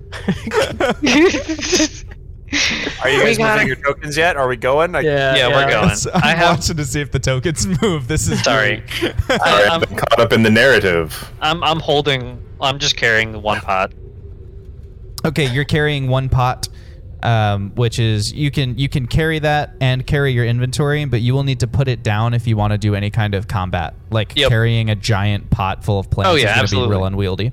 Are 3.01 3.09
you 3.09 3.19
guys 3.23 3.37
gotta- 3.37 3.53
moving 3.61 3.67
your 3.67 3.75
tokens 3.77 4.17
yet? 4.17 4.37
Are 4.37 4.47
we 4.47 4.55
going? 4.57 4.95
I- 4.95 5.01
Yeah, 5.01 5.35
Yeah, 5.35 5.47
we're 5.49 5.69
going. 5.69 5.89
I'm 6.13 6.23
I 6.23 6.35
have. 6.35 6.57
watching 6.57 6.77
to 6.77 6.85
see 6.85 7.01
if 7.01 7.11
the 7.11 7.19
tokens 7.19 7.65
move. 7.81 8.07
This 8.07 8.27
is 8.29 8.41
Sorry. 8.43 8.83
Sorry, 8.99 9.13
I, 9.29 9.37
I've 9.65 9.69
I'm, 9.71 9.79
been 9.81 9.95
caught 9.97 10.19
up 10.19 10.33
in 10.33 10.43
the 10.43 10.49
narrative. 10.51 11.31
I'm 11.41 11.63
I'm 11.63 11.79
holding. 11.79 12.41
I'm 12.61 12.79
just 12.79 12.97
carrying 12.97 13.31
the 13.31 13.39
one 13.39 13.59
pot. 13.61 13.93
Okay, 15.25 15.47
you're 15.51 15.65
carrying 15.65 16.07
one 16.07 16.29
pot, 16.29 16.69
um, 17.23 17.71
which 17.75 17.99
is 17.99 18.31
you 18.33 18.51
can 18.51 18.77
you 18.77 18.87
can 18.87 19.05
carry 19.05 19.39
that 19.39 19.75
and 19.81 20.05
carry 20.07 20.31
your 20.31 20.45
inventory, 20.45 21.03
but 21.05 21.21
you 21.21 21.33
will 21.33 21.43
need 21.43 21.59
to 21.59 21.67
put 21.67 21.87
it 21.89 22.03
down 22.03 22.33
if 22.33 22.47
you 22.47 22.55
want 22.55 22.71
to 22.71 22.77
do 22.77 22.95
any 22.95 23.09
kind 23.09 23.33
of 23.35 23.47
combat. 23.47 23.95
Like 24.11 24.33
Yep. 24.35 24.49
carrying 24.49 24.89
a 24.89 24.95
giant 24.95 25.49
pot 25.49 25.83
full 25.83 25.99
of 25.99 26.09
plants 26.09 26.31
Oh, 26.31 26.35
is 26.35 26.43
yeah, 26.43 26.55
going 26.55 26.67
to 26.67 26.75
be 26.75 26.87
real 26.87 27.03
unwieldy. 27.05 27.51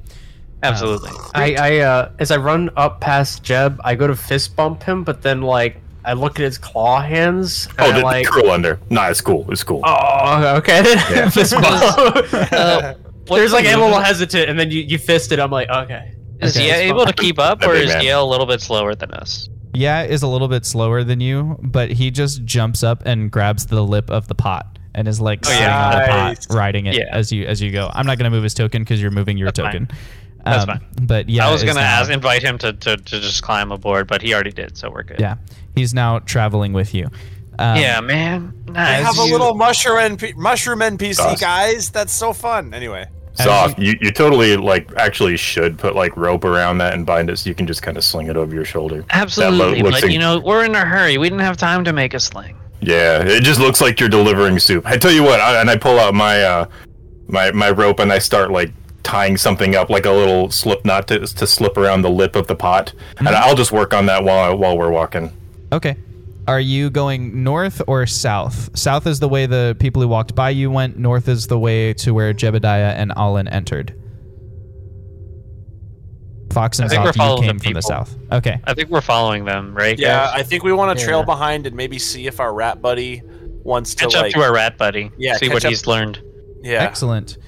Absolutely. 0.63 1.11
I, 1.35 1.55
I 1.55 1.79
uh, 1.81 2.13
as 2.19 2.31
I 2.31 2.37
run 2.39 2.71
up 2.77 3.01
past 3.01 3.43
Jeb, 3.43 3.81
I 3.85 3.95
go 3.95 4.07
to 4.07 4.17
fist 4.17 4.57
bump 4.57 4.83
him, 4.83 5.05
but 5.05 5.23
then 5.23 5.43
like 5.43 5.81
I 6.05 6.13
look 6.15 6.39
at 6.39 6.45
his 6.45 6.57
claw 6.59 7.01
hands. 7.03 7.67
And 7.79 7.81
Oh, 7.81 7.85
I, 7.91 7.99
the, 7.99 8.05
like, 8.05 8.27
curl 8.27 8.51
under. 8.51 8.81
Nah, 8.91 9.09
it's 9.09 9.21
cool. 9.21 9.51
It's 9.51 9.63
cool. 9.65 9.83
oh, 9.85 10.57
okay. 10.57 10.83
Then 10.83 11.31
fist 11.33 11.53
bump. 11.53 12.33
Uh, 12.53 12.95
There's 13.27 13.53
like 13.53 13.65
a 13.67 13.77
little 13.77 13.99
hesitant, 14.01 14.49
and 14.49 14.59
then 14.59 14.71
you, 14.71 14.83
you 14.83 14.99
fist 14.99 15.33
it. 15.33 15.41
I'm 15.41 15.51
like, 15.51 15.69
okay. 15.69 16.15
Is 16.41 16.57
Okay, 16.57 16.67
Yale 16.67 16.75
it's 16.75 16.91
able 16.91 17.07
to 17.07 17.13
keep 17.13 17.39
up, 17.41 17.63
or 17.65 17.75
is 17.75 17.89
man. 17.93 18.03
Yale 18.05 18.23
a 18.25 18.29
little 18.31 18.47
bit 18.47 18.61
slower 18.61 18.95
than 18.95 19.11
us? 19.13 19.49
Yeah, 19.75 20.05
is 20.05 20.23
a 20.23 20.29
little 20.29 20.47
bit 20.49 20.65
slower 20.65 21.03
than 21.03 21.21
you, 21.21 21.59
but 21.63 21.91
he 21.91 22.11
just 22.13 22.45
jumps 22.45 22.83
up 22.85 23.03
and 23.05 23.31
grabs 23.31 23.67
the 23.67 23.83
lip 23.83 24.11
of 24.11 24.29
the 24.29 24.35
pot 24.37 24.79
and 24.95 25.09
is 25.09 25.21
like 25.21 25.41
Oh, 25.45 25.49
sitting 25.49 25.63
yeah. 25.65 25.87
on 25.87 25.93
the 25.93 26.07
pot, 26.07 26.47
riding 26.57 26.87
it 26.87 26.95
Yeah. 26.95 27.05
as 27.11 27.33
you 27.33 27.47
as 27.47 27.61
you 27.61 27.73
go. 27.73 27.91
I'm 27.93 28.07
not 28.07 28.17
gonna 28.19 28.31
move 28.31 28.45
his 28.45 28.55
token 28.55 28.83
because 28.83 29.03
you're 29.03 29.11
moving 29.11 29.37
your 29.37 29.49
That's 29.49 29.59
fine. 29.61 29.89
Token. 30.47 30.67
That's 30.69 30.83
Um, 30.83 30.89
fine. 30.97 31.07
But 31.07 31.29
yeah, 31.29 31.49
I 31.49 31.53
was 31.53 31.63
gonna 31.65 31.81
now- 31.81 32.01
ask, 32.01 32.11
invite 32.11 32.43
him 32.43 32.59
to, 32.59 32.73
to, 32.73 32.97
to 32.97 33.21
just 33.21 33.43
climb 33.43 33.73
aboard, 33.73 34.07
but 34.07 34.23
he 34.23 34.33
already 34.35 34.53
did, 34.53 34.77
so 34.79 34.91
we're 34.91 35.03
good. 35.03 35.21
Yeah, 35.21 35.37
he's 35.75 35.93
now 35.95 36.19
traveling 36.21 36.73
with 36.73 36.95
you. 36.95 37.11
Um, 37.59 37.77
yeah, 37.79 38.01
man. 38.01 38.53
I 38.75 38.85
have 38.95 39.19
a 39.19 39.25
you- 39.25 39.33
little 39.33 39.55
mushroom 39.55 39.97
NP- 40.17 40.37
mushroom 40.37 40.81
NPC, 40.81 41.19
Awesome. 41.21 41.37
guys. 41.41 41.91
That's 41.91 42.13
so 42.13 42.33
fun. 42.35 42.75
Anyway, 42.75 43.07
Soft. 43.35 43.79
You, 43.79 43.95
you 44.01 44.11
totally 44.13 44.57
like 44.57 44.91
actually 44.97 45.37
should 45.37 45.79
put 45.79 45.95
like 45.95 46.17
rope 46.17 46.45
around 46.45 46.79
that 46.79 46.95
and 46.95 47.05
bind 47.07 47.29
it 47.31 47.37
so 47.39 47.49
you 47.49 47.55
can 47.55 47.67
just 47.67 47.83
kind 47.83 47.97
of 47.99 48.05
sling 48.05 48.29
it 48.29 48.37
over 48.37 48.55
your 48.55 48.65
shoulder. 48.65 49.05
Absolutely, 49.11 49.83
looks 49.83 49.97
but 49.97 50.03
like- 50.05 50.13
you 50.13 50.19
know 50.19 50.39
we're 50.41 50.65
in 50.65 50.75
a 50.75 50.85
hurry. 50.85 51.17
We 51.19 51.29
didn't 51.29 51.43
have 51.45 51.57
time 51.57 51.85
to 51.85 51.93
make 51.93 52.13
a 52.15 52.21
sling. 52.21 52.57
Yeah, 52.81 53.23
it 53.23 53.43
just 53.43 53.59
looks 53.59 53.81
like 53.81 54.01
you're 54.01 54.09
delivering 54.11 54.59
soup. 54.59 54.85
I 54.87 54.97
tell 54.99 55.11
you 55.11 55.23
what, 55.23 55.41
I, 55.41 55.61
and 55.61 55.71
I 55.71 55.77
pull 55.77 55.99
out 55.99 56.15
my 56.15 56.43
uh, 56.43 56.67
my 57.29 57.51
my 57.53 57.71
rope 57.71 58.01
and 58.01 58.13
I 58.13 58.19
start 58.19 58.51
like 58.51 58.71
tying 59.07 59.37
something 59.37 59.77
up, 59.77 59.89
like 59.89 60.05
a 60.05 60.11
little 60.11 60.51
slip 60.51 60.85
knot 60.85 61.07
to 61.09 61.21
to 61.21 61.47
slip 61.47 61.77
around 61.77 62.03
the 62.03 62.11
lip 62.11 62.35
of 62.35 62.49
the 62.49 62.57
pot, 62.57 62.93
and 63.19 63.29
mm-hmm. 63.29 63.37
I'll 63.37 63.55
just 63.55 63.71
work 63.71 63.95
on 63.95 64.07
that 64.07 64.25
while 64.25 64.57
while 64.59 64.77
we're 64.77 64.91
walking. 64.91 65.33
Okay. 65.73 65.97
Are 66.49 66.61
you 66.61 66.91
going 66.91 67.43
north 67.43 67.83
or 67.89 68.07
south? 68.07 68.77
South 68.79 69.07
is 69.07 69.19
the 69.19 69.29
way 69.29 69.47
the 69.47 69.77
people 69.81 70.01
who 70.03 70.07
walked 70.09 70.35
by 70.35 70.51
you 70.51 70.71
went. 70.71 70.97
North 70.97 71.29
is 71.29 71.49
the 71.49 71.59
way 71.59 71.93
to 71.95 72.15
where 72.15 72.33
Jebediah 72.33 72.95
and 72.95 73.11
Alin 73.17 73.51
entered. 73.51 73.95
Fox 76.53 76.79
and 76.79 76.87
I 76.87 76.89
think 76.89 77.03
we're 77.03 77.11
Zoth, 77.11 77.15
you 77.15 77.19
following 77.19 77.43
the 77.43 77.53
came 77.53 77.59
from 77.59 77.73
the 77.75 77.83
south. 77.83 78.17
Okay. 78.33 78.61
I 78.65 78.75
think 78.75 78.91
we're 78.91 79.01
following 79.01 79.45
them, 79.45 79.75
right? 79.75 79.99
yeah, 79.99 80.27
guys? 80.27 80.41
I 80.41 80.43
think 80.45 80.63
we 80.63 80.73
want 80.73 80.97
to 80.97 81.05
trail 81.05 81.19
Yeah. 81.21 81.25
behind 81.25 81.67
and 81.67 81.75
maybe 81.77 81.99
see 81.99 82.27
if 82.29 82.39
our 82.39 82.55
rat 82.55 82.81
buddy 82.81 83.23
wants 83.65 83.95
to 83.97 84.05
catch 84.05 84.15
up 84.15 84.23
like, 84.23 84.33
to 84.35 84.43
our 84.43 84.55
rat 84.55 84.79
buddy. 84.79 85.11
Yeah, 85.19 85.37
see 85.37 85.49
what 85.49 85.65
up- 85.65 85.69
he's 85.69 85.87
learned. 85.87 86.23
yeah, 86.63 86.83
Excellent. 86.83 87.39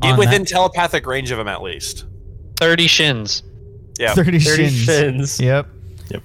Get 0.00 0.18
within 0.18 0.42
that- 0.42 0.48
telepathic 0.48 1.06
range 1.06 1.30
of 1.30 1.38
him 1.38 1.48
at 1.48 1.62
least. 1.62 2.04
Thirty 2.58 2.86
shins. 2.86 3.42
Yeah, 3.98 4.12
30, 4.14 4.38
30 4.40 4.68
shins. 4.68 4.74
shins. 4.84 5.40
Yep. 5.40 5.66
Yep. 6.10 6.22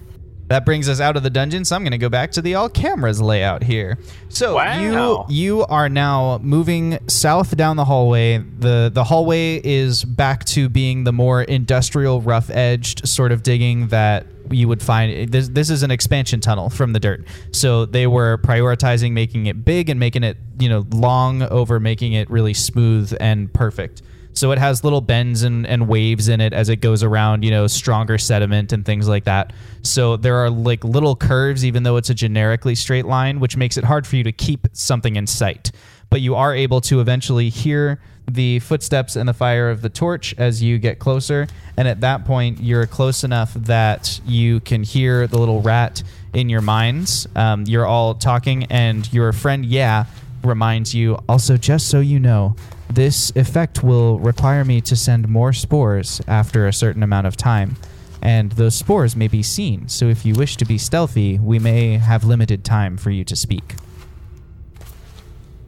That 0.48 0.66
brings 0.66 0.90
us 0.90 1.00
out 1.00 1.16
of 1.16 1.24
the 1.24 1.30
dungeon, 1.30 1.64
so 1.64 1.76
I'm 1.78 1.84
going 1.84 1.92
to 1.92 1.98
go 1.98 2.10
back 2.10 2.32
to 2.34 2.42
the 2.42 2.56
all 2.56 2.68
cameras 2.68 3.22
layout 3.22 3.64
here. 3.64 3.98
So 4.28 4.56
Wow. 4.56 5.26
you 5.30 5.34
you 5.34 5.66
are 5.68 5.88
now 5.88 6.40
moving 6.44 7.00
south 7.08 7.56
down 7.56 7.78
the 7.78 7.86
hallway. 7.86 8.40
the 8.60 8.92
The 8.94 9.06
hallway 9.06 9.62
is 9.64 10.04
back 10.04 10.44
to 10.46 10.68
being 10.68 11.06
the 11.06 11.14
more 11.14 11.44
industrial, 11.44 12.20
rough 12.22 12.50
edged 12.50 13.08
sort 13.08 13.32
of 13.32 13.42
digging 13.44 13.88
that 13.88 14.26
you 14.52 14.68
would 14.68 14.82
find. 14.82 15.32
This 15.32 15.50
this 15.50 15.70
is 15.70 15.84
an 15.84 15.92
expansion 15.92 16.40
tunnel 16.40 16.70
from 16.70 16.94
the 16.94 17.00
dirt, 17.00 17.26
so 17.52 17.86
they 17.86 18.08
were 18.08 18.38
prioritizing 18.40 19.12
making 19.12 19.48
it 19.48 19.66
big 19.66 19.90
and 19.90 20.00
making 20.00 20.24
it 20.24 20.38
you 20.60 20.70
know 20.70 20.86
long 20.92 21.42
over 21.44 21.80
making 21.80 22.14
it 22.14 22.30
really 22.30 22.54
smooth 22.54 23.16
and 23.20 23.54
perfect. 23.54 24.02
So 24.34 24.52
it 24.52 24.60
has 24.60 24.84
little 24.84 25.02
bends 25.02 25.44
and, 25.44 25.68
and 25.68 25.88
waves 25.88 26.30
in 26.30 26.40
it 26.42 26.54
as 26.54 26.70
it 26.70 26.78
goes 26.78 27.04
around, 27.04 27.44
you 27.44 27.52
know, 27.52 27.68
stronger 27.68 28.18
sediment 28.18 28.72
and 28.72 28.86
things 28.86 29.08
like 29.08 29.26
that. 29.26 29.54
So 29.84 30.16
there 30.18 30.36
are 30.38 30.50
like 30.50 30.84
little 30.84 31.16
curves, 31.16 31.66
even 31.66 31.84
though 31.84 31.98
it's 31.98 32.10
a 32.10 32.14
generically 32.14 32.76
straight 32.76 33.06
line, 33.06 33.40
which 33.40 33.58
makes 33.58 33.78
it 33.78 33.84
hard 33.84 34.08
for 34.08 34.16
you 34.16 34.24
to 34.24 34.32
keep 34.32 34.68
something 34.74 35.16
in 35.16 35.28
sight. 35.28 35.72
But 36.10 36.22
you 36.22 36.36
are 36.36 36.56
able 36.56 36.82
to 36.82 37.02
eventually 37.02 37.50
hear 37.50 38.00
the 38.28 38.60
footsteps 38.60 39.16
and 39.16 39.28
the 39.28 39.34
fire 39.34 39.70
of 39.70 39.82
the 39.82 39.90
torch 39.90 40.34
as 40.38 40.62
you 40.62 40.78
get 40.78 41.00
closer. 41.00 41.48
And 41.78 41.88
at 41.88 42.02
that 42.02 42.26
point, 42.26 42.60
you're 42.60 42.86
close 42.86 43.24
enough 43.24 43.54
that 43.56 44.22
you 44.26 44.60
can 44.62 44.84
hear 44.84 45.28
the 45.28 45.38
little 45.38 45.62
rat 45.62 46.04
in 46.34 46.50
your 46.50 46.62
minds. 46.62 47.28
Um, 47.36 47.66
you're 47.66 47.86
all 47.86 48.16
talking, 48.16 48.66
and 48.66 49.12
your 49.14 49.34
friend, 49.34 49.66
yeah, 49.66 50.06
reminds 50.44 50.94
you 50.94 51.20
also, 51.28 51.58
just 51.58 51.90
so 51.90 52.00
you 52.00 52.20
know, 52.20 52.56
this 52.90 53.32
effect 53.36 53.84
will 53.84 54.20
require 54.20 54.66
me 54.66 54.82
to 54.82 54.96
send 54.96 55.28
more 55.30 55.54
spores 55.54 56.22
after 56.28 56.68
a 56.68 56.74
certain 56.74 57.04
amount 57.04 57.28
of 57.28 57.38
time. 57.38 57.78
And 58.22 58.52
those 58.52 58.76
spores 58.76 59.16
may 59.16 59.28
be 59.28 59.42
seen, 59.42 59.88
so 59.88 60.06
if 60.06 60.26
you 60.26 60.36
wish 60.36 60.56
to 60.58 60.66
be 60.66 60.78
stealthy, 60.78 61.40
we 61.40 61.58
may 61.58 61.98
have 61.98 62.24
limited 62.24 62.64
time 62.64 62.98
for 62.98 63.10
you 63.10 63.24
to 63.24 63.36
speak. 63.36 63.76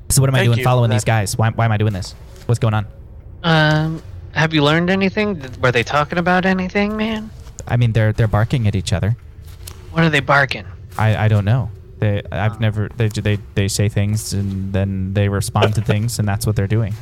So, 0.09 0.21
what 0.21 0.29
am 0.29 0.35
I 0.35 0.43
doing 0.43 0.59
you 0.59 0.63
following 0.63 0.91
for 0.91 0.93
these 0.93 1.03
guys? 1.03 1.35
Why, 1.35 1.49
why 1.49 1.65
am 1.65 1.71
I 1.71 1.77
doing 1.77 1.93
this? 1.93 2.13
What's 2.45 2.59
going 2.59 2.73
on? 2.73 2.87
Um, 3.43 4.01
have 4.33 4.53
you 4.53 4.63
learned 4.63 4.89
anything? 4.89 5.41
Were 5.61 5.71
they 5.71 5.83
talking 5.83 6.17
about 6.17 6.45
anything, 6.45 6.97
man? 6.97 7.29
I 7.67 7.77
mean, 7.77 7.93
they're 7.93 8.13
they're 8.13 8.27
barking 8.27 8.67
at 8.67 8.75
each 8.75 8.91
other. 8.93 9.15
What 9.91 10.03
are 10.03 10.09
they 10.09 10.19
barking? 10.19 10.65
I, 10.97 11.25
I 11.25 11.27
don't 11.27 11.45
know. 11.45 11.69
They 11.99 12.21
I've 12.31 12.59
never 12.59 12.89
they 12.97 13.07
they 13.07 13.37
they 13.55 13.67
say 13.67 13.89
things 13.89 14.33
and 14.33 14.73
then 14.73 15.13
they 15.13 15.29
respond 15.29 15.75
to 15.75 15.81
things 15.81 16.19
and 16.19 16.27
that's 16.27 16.45
what 16.45 16.55
they're 16.55 16.67
doing. 16.67 16.93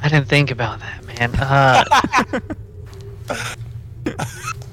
I 0.00 0.08
didn't 0.08 0.28
think 0.28 0.50
about 0.50 0.80
that, 0.80 1.04
man. 1.04 1.34
Uh, 1.34 1.84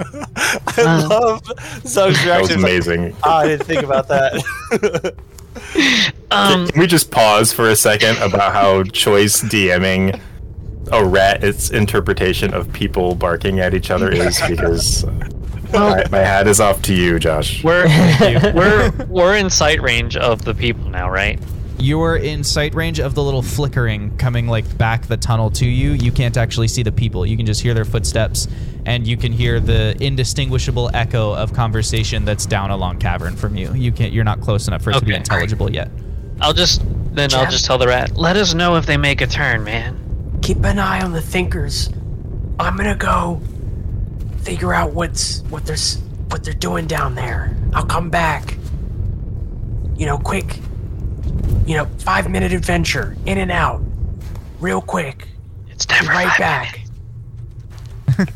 I 0.76 1.06
love 1.06 1.42
Zug's 1.86 2.24
That 2.24 2.40
was 2.40 2.50
reaction. 2.50 2.62
Like, 2.62 2.70
amazing. 2.72 3.16
"Ah, 3.22 3.38
I 3.38 3.46
didn't 3.48 3.66
think 3.66 3.82
about 3.82 4.08
that. 4.08 5.14
Um, 6.30 6.68
Can 6.68 6.80
we 6.80 6.86
just 6.86 7.10
pause 7.10 7.52
for 7.52 7.68
a 7.68 7.76
second 7.76 8.16
about 8.18 8.52
how 8.52 8.84
choice 8.84 9.42
DMing 9.42 10.20
a 10.92 11.04
rat 11.04 11.42
its 11.44 11.70
interpretation 11.70 12.54
of 12.54 12.72
people 12.72 13.14
barking 13.14 13.60
at 13.60 13.74
each 13.74 13.90
other 13.90 14.10
is? 14.10 14.40
Because 14.48 15.04
my, 15.72 16.04
my 16.10 16.18
hat 16.18 16.48
is 16.48 16.60
off 16.60 16.82
to 16.82 16.94
you, 16.94 17.18
Josh. 17.20 17.62
we're 17.62 17.86
we're 18.54 18.90
we're 19.08 19.36
in 19.42 19.50
sight 19.50 19.80
range 19.82 20.16
of 20.16 20.44
the 20.44 20.54
people 20.54 20.88
now, 20.90 21.08
right? 21.10 21.38
You're 21.80 22.16
in 22.16 22.44
sight 22.44 22.74
range 22.74 23.00
of 23.00 23.14
the 23.14 23.22
little 23.22 23.42
flickering 23.42 24.16
coming 24.18 24.46
like 24.46 24.76
back 24.78 25.06
the 25.06 25.16
tunnel 25.16 25.50
to 25.52 25.66
you. 25.66 25.92
You 25.92 26.12
can't 26.12 26.36
actually 26.36 26.68
see 26.68 26.82
the 26.82 26.92
people. 26.92 27.24
You 27.24 27.36
can 27.36 27.46
just 27.46 27.60
hear 27.60 27.74
their 27.74 27.84
footsteps 27.84 28.48
and 28.86 29.06
you 29.06 29.16
can 29.16 29.32
hear 29.32 29.60
the 29.60 29.96
indistinguishable 30.02 30.90
echo 30.94 31.32
of 31.34 31.52
conversation 31.52 32.24
that's 32.24 32.46
down 32.46 32.70
a 32.70 32.76
long 32.76 32.98
cavern 32.98 33.36
from 33.36 33.56
you. 33.56 33.72
You 33.74 33.92
can't 33.92 34.12
you're 34.12 34.24
not 34.24 34.40
close 34.40 34.68
enough 34.68 34.82
for 34.82 34.90
it 34.90 34.98
to 34.98 35.04
be 35.04 35.12
Okay. 35.12 35.18
intelligible 35.18 35.72
yet. 35.72 35.90
I'll 36.40 36.52
just 36.52 36.82
then 37.14 37.32
I'll 37.34 37.50
just 37.50 37.64
tell 37.64 37.78
the 37.78 37.86
rat. 37.88 38.16
Let 38.16 38.36
us 38.36 38.54
know 38.54 38.76
if 38.76 38.86
they 38.86 38.96
make 38.96 39.20
a 39.20 39.26
turn, 39.26 39.64
man. 39.64 40.38
Keep 40.42 40.64
an 40.64 40.78
eye 40.78 41.02
on 41.02 41.12
the 41.12 41.20
thinkers. 41.22 41.90
I'm 42.58 42.76
gonna 42.76 42.94
go 42.96 43.40
figure 44.42 44.72
out 44.72 44.92
what's 44.92 45.40
what 45.50 45.64
they're 45.66 45.76
what 46.28 46.44
they're 46.44 46.54
doing 46.54 46.86
down 46.86 47.14
there. 47.14 47.54
I'll 47.74 47.84
come 47.86 48.10
back. 48.10 48.56
You 49.96 50.06
know, 50.06 50.18
quick. 50.18 50.58
You 51.70 51.76
know, 51.76 51.84
five 52.00 52.28
minute 52.28 52.52
adventure, 52.52 53.16
in 53.26 53.38
and 53.38 53.52
out, 53.52 53.80
real 54.58 54.80
quick. 54.80 55.28
It's 55.68 55.86
Be 55.86 55.94
right 56.08 56.26
five 56.26 56.38
back. 56.40 56.80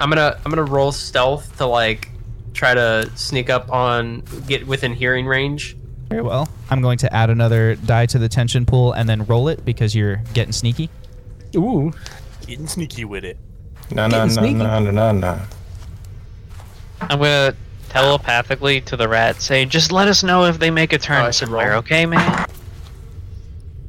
I'm 0.00 0.08
gonna 0.10 0.40
I'm 0.44 0.50
gonna 0.50 0.64
roll 0.64 0.90
stealth 0.90 1.56
to 1.58 1.66
like 1.66 2.10
try 2.52 2.74
to 2.74 3.08
sneak 3.14 3.48
up 3.48 3.70
on 3.70 4.24
get 4.48 4.66
within 4.66 4.92
hearing 4.92 5.24
range. 5.24 5.76
Very 6.08 6.22
well. 6.22 6.48
I'm 6.68 6.82
going 6.82 6.98
to 6.98 7.14
add 7.14 7.30
another 7.30 7.76
die 7.76 8.06
to 8.06 8.18
the 8.18 8.28
tension 8.28 8.66
pool 8.66 8.90
and 8.90 9.08
then 9.08 9.24
roll 9.26 9.46
it 9.46 9.64
because 9.64 9.94
you're 9.94 10.16
getting 10.32 10.50
sneaky. 10.52 10.90
Ooh. 11.54 11.92
Getting 12.44 12.66
sneaky 12.66 13.04
with 13.04 13.24
it. 13.24 13.38
No, 13.92 14.08
no, 14.08 14.26
no, 14.26 14.50
no, 14.50 14.80
no, 14.80 14.90
no, 14.90 15.12
no. 15.12 15.40
I'm 17.02 17.20
gonna 17.20 17.54
telepathically 17.90 18.80
to 18.80 18.96
the 18.96 19.06
rat 19.08 19.40
say, 19.40 19.64
just 19.64 19.92
let 19.92 20.08
us 20.08 20.24
know 20.24 20.46
if 20.46 20.58
they 20.58 20.72
make 20.72 20.92
a 20.92 20.96
Oh, 20.96 20.98
turn 20.98 21.22
I 21.22 21.30
should 21.30 21.46
somewhere, 21.46 21.70
roll. 21.70 21.78
okay, 21.78 22.04
man? 22.04 22.46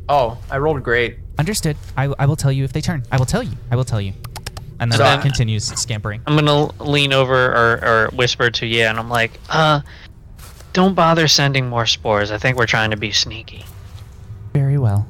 Oh, 0.07 0.37
I 0.51 0.57
rolled 0.57 0.83
great. 0.83 1.17
Understood. 1.39 1.77
I, 1.97 2.13
I 2.19 2.25
will 2.25 2.35
tell 2.35 2.51
you 2.51 2.63
if 2.63 2.73
they 2.73 2.81
turn. 2.81 3.03
I 3.11 3.17
will 3.17 3.25
tell 3.25 3.43
you. 3.43 3.51
I 3.71 3.75
will 3.75 3.83
tell 3.83 3.99
you. 4.01 4.13
And 4.79 4.91
then 4.91 4.97
So 4.99 5.05
it 5.05 5.07
I'm- 5.07 5.21
continues 5.21 5.65
scampering. 5.65 6.21
I'm 6.27 6.35
gonna 6.35 6.65
lean 6.83 7.13
over 7.13 7.33
or, 7.51 7.83
or 7.85 8.09
whisper 8.13 8.49
to 8.51 8.65
yeah, 8.65 8.89
and 8.89 8.99
I'm 8.99 9.09
like, 9.09 9.31
uh, 9.49 9.81
don't 10.73 10.93
bother 10.93 11.27
sending 11.27 11.67
more 11.69 11.85
spores. 11.85 12.31
I 12.31 12.37
think 12.37 12.57
we're 12.57 12.65
trying 12.65 12.91
to 12.91 12.97
be 12.97 13.11
sneaky. 13.11 13.63
Very 14.53 14.77
well. 14.77 15.07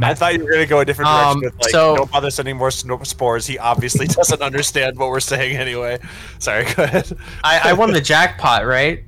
I 0.00 0.14
thought 0.14 0.34
you 0.34 0.44
were 0.44 0.50
gonna 0.52 0.66
go 0.66 0.80
a 0.80 0.84
different 0.84 1.08
direction 1.10 1.30
Um, 1.36 1.40
with 1.42 1.54
like, 1.60 1.70
so- 1.70 1.96
don't 1.96 2.10
bother 2.10 2.30
sending 2.30 2.56
more 2.56 2.70
sno- 2.70 3.02
spores. 3.02 3.46
He 3.46 3.58
obviously 3.58 4.06
doesn't 4.18 4.40
understand 4.42 4.98
what 4.98 5.10
we're 5.10 5.20
saying 5.20 5.56
anyway. 5.56 5.98
Sorry, 6.38 6.64
go 6.74 6.84
ahead. 6.84 7.12
I, 7.42 7.70
I 7.70 7.72
won 7.74 7.92
the 7.92 8.00
jackpot, 8.00 8.66
right? 8.66 9.04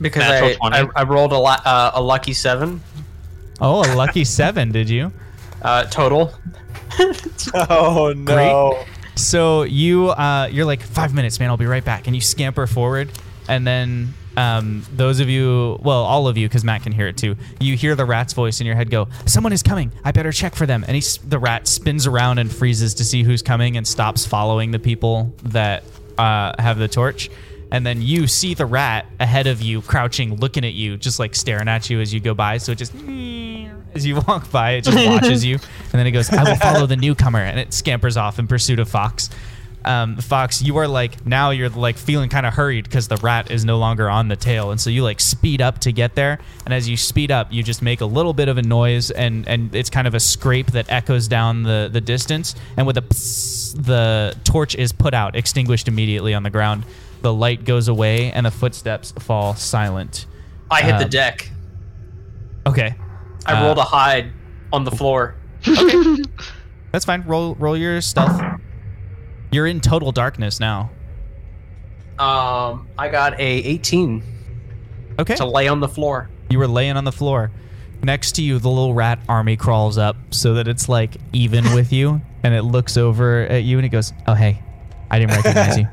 Because 0.00 0.20
Natural 0.22 0.50
I, 0.62 0.80
20. 0.82 0.90
I 0.96 1.00
I 1.00 1.04
rolled 1.04 1.32
a 1.32 1.38
la- 1.38 1.62
uh, 1.64 1.92
a 1.94 2.02
lucky 2.02 2.32
seven 2.32 2.82
Oh, 3.60 3.80
a 3.80 3.94
lucky 3.94 4.24
seven, 4.24 4.72
did 4.72 4.88
you? 4.88 5.12
uh, 5.62 5.84
total. 5.84 6.32
Oh 7.54 8.12
no! 8.16 8.84
So 9.16 9.62
you 9.64 10.10
uh, 10.10 10.48
you're 10.50 10.64
like 10.64 10.80
five 10.82 11.12
minutes, 11.12 11.40
man. 11.40 11.50
I'll 11.50 11.56
be 11.56 11.66
right 11.66 11.84
back, 11.84 12.06
and 12.06 12.14
you 12.14 12.22
scamper 12.22 12.66
forward, 12.66 13.10
and 13.48 13.66
then 13.66 14.14
um, 14.36 14.84
those 14.92 15.20
of 15.20 15.28
you, 15.28 15.78
well, 15.82 16.04
all 16.04 16.28
of 16.28 16.36
you, 16.38 16.46
because 16.48 16.64
Matt 16.64 16.82
can 16.84 16.92
hear 16.92 17.06
it 17.08 17.16
too. 17.16 17.36
You 17.60 17.76
hear 17.76 17.94
the 17.96 18.04
rat's 18.04 18.32
voice 18.32 18.60
in 18.60 18.66
your 18.66 18.76
head 18.76 18.90
go, 18.90 19.08
"Someone 19.26 19.52
is 19.52 19.62
coming. 19.62 19.90
I 20.04 20.12
better 20.12 20.32
check 20.32 20.54
for 20.54 20.66
them." 20.66 20.84
And 20.86 20.96
he, 20.96 21.02
the 21.26 21.38
rat 21.38 21.66
spins 21.66 22.06
around 22.06 22.38
and 22.38 22.50
freezes 22.52 22.94
to 22.94 23.04
see 23.04 23.22
who's 23.24 23.42
coming, 23.42 23.76
and 23.76 23.86
stops 23.86 24.24
following 24.24 24.70
the 24.70 24.78
people 24.78 25.34
that 25.44 25.82
uh, 26.16 26.52
have 26.60 26.78
the 26.78 26.88
torch. 26.88 27.28
And 27.74 27.84
then 27.84 28.00
you 28.00 28.28
see 28.28 28.54
the 28.54 28.66
rat 28.66 29.04
ahead 29.18 29.48
of 29.48 29.60
you, 29.60 29.82
crouching, 29.82 30.36
looking 30.36 30.64
at 30.64 30.74
you, 30.74 30.96
just 30.96 31.18
like 31.18 31.34
staring 31.34 31.66
at 31.66 31.90
you 31.90 32.00
as 32.00 32.14
you 32.14 32.20
go 32.20 32.32
by. 32.32 32.58
So 32.58 32.70
it 32.70 32.78
just 32.78 32.94
as 33.94 34.06
you 34.06 34.20
walk 34.28 34.48
by, 34.52 34.74
it 34.74 34.84
just 34.84 35.08
watches 35.08 35.44
you, 35.44 35.54
and 35.82 35.92
then 35.92 36.06
it 36.06 36.12
goes, 36.12 36.30
"I 36.30 36.44
will 36.44 36.54
follow 36.54 36.86
the 36.86 36.94
newcomer," 36.94 37.40
and 37.40 37.58
it 37.58 37.74
scampers 37.74 38.16
off 38.16 38.38
in 38.38 38.46
pursuit 38.46 38.78
of 38.78 38.88
Fox. 38.88 39.28
Um, 39.84 40.16
Fox, 40.18 40.62
you 40.62 40.76
are 40.76 40.86
like 40.86 41.26
now 41.26 41.50
you're 41.50 41.68
like 41.68 41.98
feeling 41.98 42.30
kind 42.30 42.46
of 42.46 42.54
hurried 42.54 42.84
because 42.84 43.08
the 43.08 43.16
rat 43.16 43.50
is 43.50 43.64
no 43.64 43.78
longer 43.78 44.08
on 44.08 44.28
the 44.28 44.36
tail, 44.36 44.70
and 44.70 44.80
so 44.80 44.88
you 44.88 45.02
like 45.02 45.20
speed 45.20 45.60
up 45.60 45.80
to 45.80 45.90
get 45.90 46.14
there. 46.14 46.38
And 46.64 46.72
as 46.72 46.88
you 46.88 46.96
speed 46.96 47.32
up, 47.32 47.52
you 47.52 47.64
just 47.64 47.82
make 47.82 48.00
a 48.00 48.06
little 48.06 48.34
bit 48.34 48.48
of 48.48 48.56
a 48.56 48.62
noise, 48.62 49.10
and 49.10 49.48
and 49.48 49.74
it's 49.74 49.90
kind 49.90 50.06
of 50.06 50.14
a 50.14 50.20
scrape 50.20 50.68
that 50.68 50.92
echoes 50.92 51.26
down 51.26 51.64
the 51.64 51.90
the 51.92 52.00
distance. 52.00 52.54
And 52.76 52.86
with 52.86 52.98
a 52.98 53.02
psst, 53.02 53.84
the 53.84 54.36
torch 54.44 54.76
is 54.76 54.92
put 54.92 55.12
out, 55.12 55.34
extinguished 55.34 55.88
immediately 55.88 56.34
on 56.34 56.44
the 56.44 56.50
ground. 56.50 56.84
The 57.24 57.32
light 57.32 57.64
goes 57.64 57.88
away, 57.88 58.30
and 58.32 58.44
the 58.44 58.50
footsteps 58.50 59.12
fall 59.12 59.54
silent. 59.54 60.26
I 60.70 60.82
hit 60.82 60.98
the 60.98 61.04
Um, 61.04 61.08
deck. 61.08 61.50
Okay, 62.66 62.94
I 63.46 63.54
uh, 63.54 63.64
rolled 63.64 63.78
a 63.78 63.82
hide 63.82 64.30
on 64.70 64.84
the 64.84 64.90
floor. 64.90 65.34
That's 66.92 67.06
fine. 67.06 67.22
Roll 67.22 67.54
roll 67.54 67.78
your 67.78 68.02
stealth. 68.02 68.38
You're 69.50 69.66
in 69.66 69.80
total 69.80 70.12
darkness 70.12 70.60
now. 70.60 70.90
Um, 72.18 72.88
I 72.98 73.08
got 73.10 73.40
a 73.40 73.42
18 73.42 74.22
Okay. 75.20 75.36
to 75.36 75.46
lay 75.46 75.66
on 75.66 75.80
the 75.80 75.88
floor. 75.88 76.28
You 76.50 76.58
were 76.58 76.68
laying 76.68 76.98
on 76.98 77.04
the 77.04 77.12
floor. 77.12 77.50
Next 78.02 78.32
to 78.32 78.42
you, 78.42 78.58
the 78.58 78.68
little 78.68 78.92
rat 78.92 79.18
army 79.30 79.56
crawls 79.56 79.96
up 79.96 80.16
so 80.30 80.52
that 80.54 80.68
it's 80.68 80.90
like 80.90 81.16
even 81.32 81.72
with 81.74 81.90
you, 81.90 82.20
and 82.42 82.52
it 82.52 82.64
looks 82.64 82.98
over 82.98 83.44
at 83.46 83.62
you 83.64 83.78
and 83.78 83.86
it 83.86 83.88
goes, 83.88 84.12
"Oh 84.26 84.34
hey, 84.34 84.62
I 85.10 85.18
didn't 85.18 85.36
recognize 85.36 85.78
you." 85.78 85.88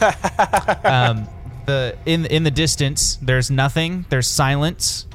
um, 0.84 1.28
the 1.66 1.96
in 2.06 2.26
in 2.26 2.42
the 2.42 2.50
distance, 2.50 3.16
there's 3.22 3.50
nothing. 3.50 4.06
There's 4.08 4.26
silence, 4.26 5.06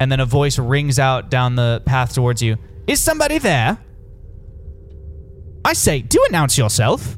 and 0.00 0.10
then 0.10 0.20
a 0.20 0.26
voice 0.26 0.58
rings 0.58 0.98
out 0.98 1.30
down 1.30 1.56
the 1.56 1.82
path 1.86 2.14
towards 2.14 2.42
you. 2.42 2.56
Is 2.86 3.02
somebody 3.02 3.38
there? 3.38 3.78
I 5.64 5.72
say, 5.72 6.02
do 6.02 6.22
announce 6.28 6.58
yourself. 6.58 7.16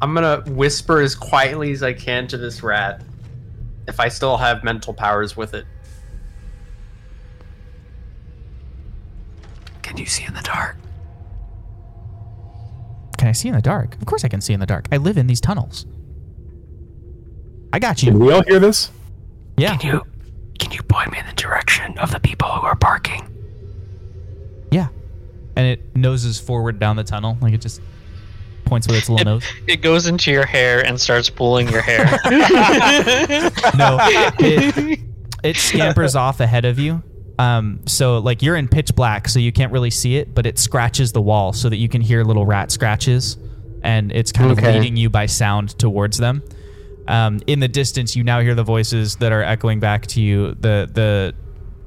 I'm 0.00 0.14
gonna 0.14 0.42
whisper 0.46 1.00
as 1.00 1.14
quietly 1.14 1.72
as 1.72 1.82
I 1.82 1.92
can 1.92 2.26
to 2.28 2.38
this 2.38 2.62
rat. 2.62 3.02
If 3.86 4.00
I 4.00 4.08
still 4.08 4.36
have 4.36 4.64
mental 4.64 4.94
powers 4.94 5.36
with 5.36 5.52
it. 5.52 5.66
Can 9.82 9.96
you 9.98 10.06
see 10.06 10.24
in 10.24 10.32
the 10.34 10.42
dark? 10.42 10.76
Can 13.18 13.28
I 13.28 13.32
see 13.32 13.48
in 13.48 13.54
the 13.54 13.60
dark? 13.60 13.96
Of 13.96 14.06
course 14.06 14.24
I 14.24 14.28
can 14.28 14.40
see 14.40 14.54
in 14.54 14.60
the 14.60 14.66
dark. 14.66 14.86
I 14.90 14.96
live 14.96 15.18
in 15.18 15.26
these 15.26 15.40
tunnels. 15.40 15.84
I 17.72 17.78
got 17.78 17.96
Did 17.96 18.14
you. 18.14 18.18
we 18.18 18.32
all 18.32 18.42
hear 18.42 18.58
this? 18.58 18.90
Yeah. 19.56 19.76
Can 19.76 19.94
you 19.94 20.02
can 20.58 20.72
you 20.72 20.82
point 20.82 21.12
me 21.12 21.18
in 21.18 21.26
the 21.26 21.32
direction 21.34 21.96
of 21.98 22.10
the 22.10 22.20
people 22.20 22.48
who 22.48 22.66
are 22.66 22.74
barking? 22.74 23.26
Yeah. 24.70 24.88
And 25.56 25.66
it 25.66 25.96
noses 25.96 26.38
forward 26.38 26.78
down 26.78 26.96
the 26.96 27.04
tunnel. 27.04 27.38
Like 27.40 27.54
it 27.54 27.60
just 27.60 27.80
points 28.64 28.86
with 28.86 28.96
its 28.96 29.08
little 29.08 29.24
nose. 29.24 29.44
It 29.66 29.82
goes 29.82 30.06
into 30.06 30.30
your 30.30 30.46
hair 30.46 30.84
and 30.84 31.00
starts 31.00 31.28
pulling 31.30 31.68
your 31.68 31.82
hair. 31.82 32.06
No. 33.76 33.98
It, 34.38 35.00
it 35.42 35.56
scampers 35.56 36.14
off 36.16 36.40
ahead 36.40 36.64
of 36.64 36.78
you. 36.78 37.02
Um, 37.38 37.80
so 37.86 38.18
like 38.18 38.42
you're 38.42 38.56
in 38.56 38.68
pitch 38.68 38.94
black, 38.94 39.26
so 39.28 39.38
you 39.38 39.50
can't 39.52 39.72
really 39.72 39.90
see 39.90 40.16
it, 40.16 40.34
but 40.34 40.44
it 40.46 40.58
scratches 40.58 41.12
the 41.12 41.22
wall 41.22 41.52
so 41.54 41.68
that 41.70 41.76
you 41.76 41.88
can 41.88 42.02
hear 42.02 42.22
little 42.22 42.44
rat 42.44 42.70
scratches, 42.70 43.38
and 43.82 44.12
it's 44.12 44.30
kind 44.30 44.50
of 44.50 44.62
leading 44.62 44.96
you 44.96 45.08
by 45.08 45.24
sound 45.26 45.78
towards 45.78 46.18
them. 46.18 46.42
Um, 47.10 47.40
in 47.48 47.58
the 47.58 47.66
distance, 47.66 48.14
you 48.14 48.22
now 48.22 48.40
hear 48.40 48.54
the 48.54 48.62
voices 48.62 49.16
that 49.16 49.32
are 49.32 49.42
echoing 49.42 49.80
back 49.80 50.06
to 50.08 50.20
you. 50.20 50.54
The 50.54 50.88
the 50.90 51.34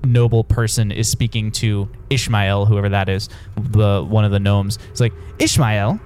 noble 0.05 0.43
person 0.43 0.91
is 0.91 1.09
speaking 1.09 1.49
to 1.53 1.89
Ishmael, 2.09 2.65
whoever 2.65 2.89
that 2.89 3.07
is, 3.07 3.29
the 3.55 4.03
one 4.03 4.25
of 4.25 4.31
the 4.31 4.39
gnomes. 4.39 4.77
It's 4.91 4.99
like 4.99 5.13
Ishmael, 5.39 5.97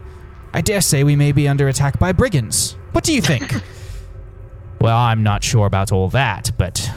I 0.53 0.61
dare 0.61 0.81
say 0.81 1.03
we 1.03 1.15
may 1.15 1.31
be 1.31 1.47
under 1.47 1.67
attack 1.67 1.97
by 1.97 2.11
brigands. 2.11 2.77
What 2.91 3.03
do 3.03 3.11
you 3.11 3.21
think? 3.21 3.55
well, 4.81 4.97
I'm 4.97 5.23
not 5.23 5.43
sure 5.43 5.65
about 5.65 5.91
all 5.91 6.09
that, 6.09 6.51
but 6.55 6.87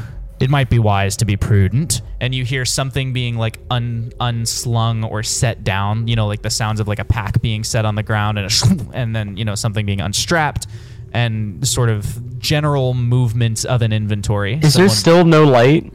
it 0.41 0.51
might 0.51 0.69
be 0.69 0.79
wise 0.79 1.17
to 1.19 1.25
be 1.25 1.39
prudent. 1.39 2.03
And 2.21 2.35
you 2.35 2.45
hear 2.45 2.67
something 2.67 3.15
being 3.15 3.37
like 3.37 3.61
un- 3.71 4.13
unslung 4.21 5.05
or 5.05 5.23
set 5.23 5.65
down, 5.65 6.07
you 6.07 6.17
know, 6.17 6.27
like 6.27 6.43
the 6.43 6.51
sounds 6.51 6.81
of 6.81 6.89
like 6.89 6.99
a 6.99 7.05
pack 7.05 7.41
being 7.41 7.65
set 7.65 7.87
on 7.87 7.95
the 7.95 8.03
ground 8.03 8.39
and 8.39 8.47
a 8.47 8.91
and 8.95 9.17
then, 9.17 9.39
you 9.39 9.45
know, 9.47 9.55
something 9.55 9.87
being 9.87 10.03
unstrapped 10.03 10.67
and 11.13 11.67
sort 11.67 11.89
of 11.89 12.39
general 12.39 12.95
movements 12.95 13.65
of 13.65 13.83
an 13.83 13.93
inventory. 13.93 14.61
Is 14.63 14.75
there 14.75 14.89
still 14.89 15.25
no 15.25 15.45
light? 15.45 15.93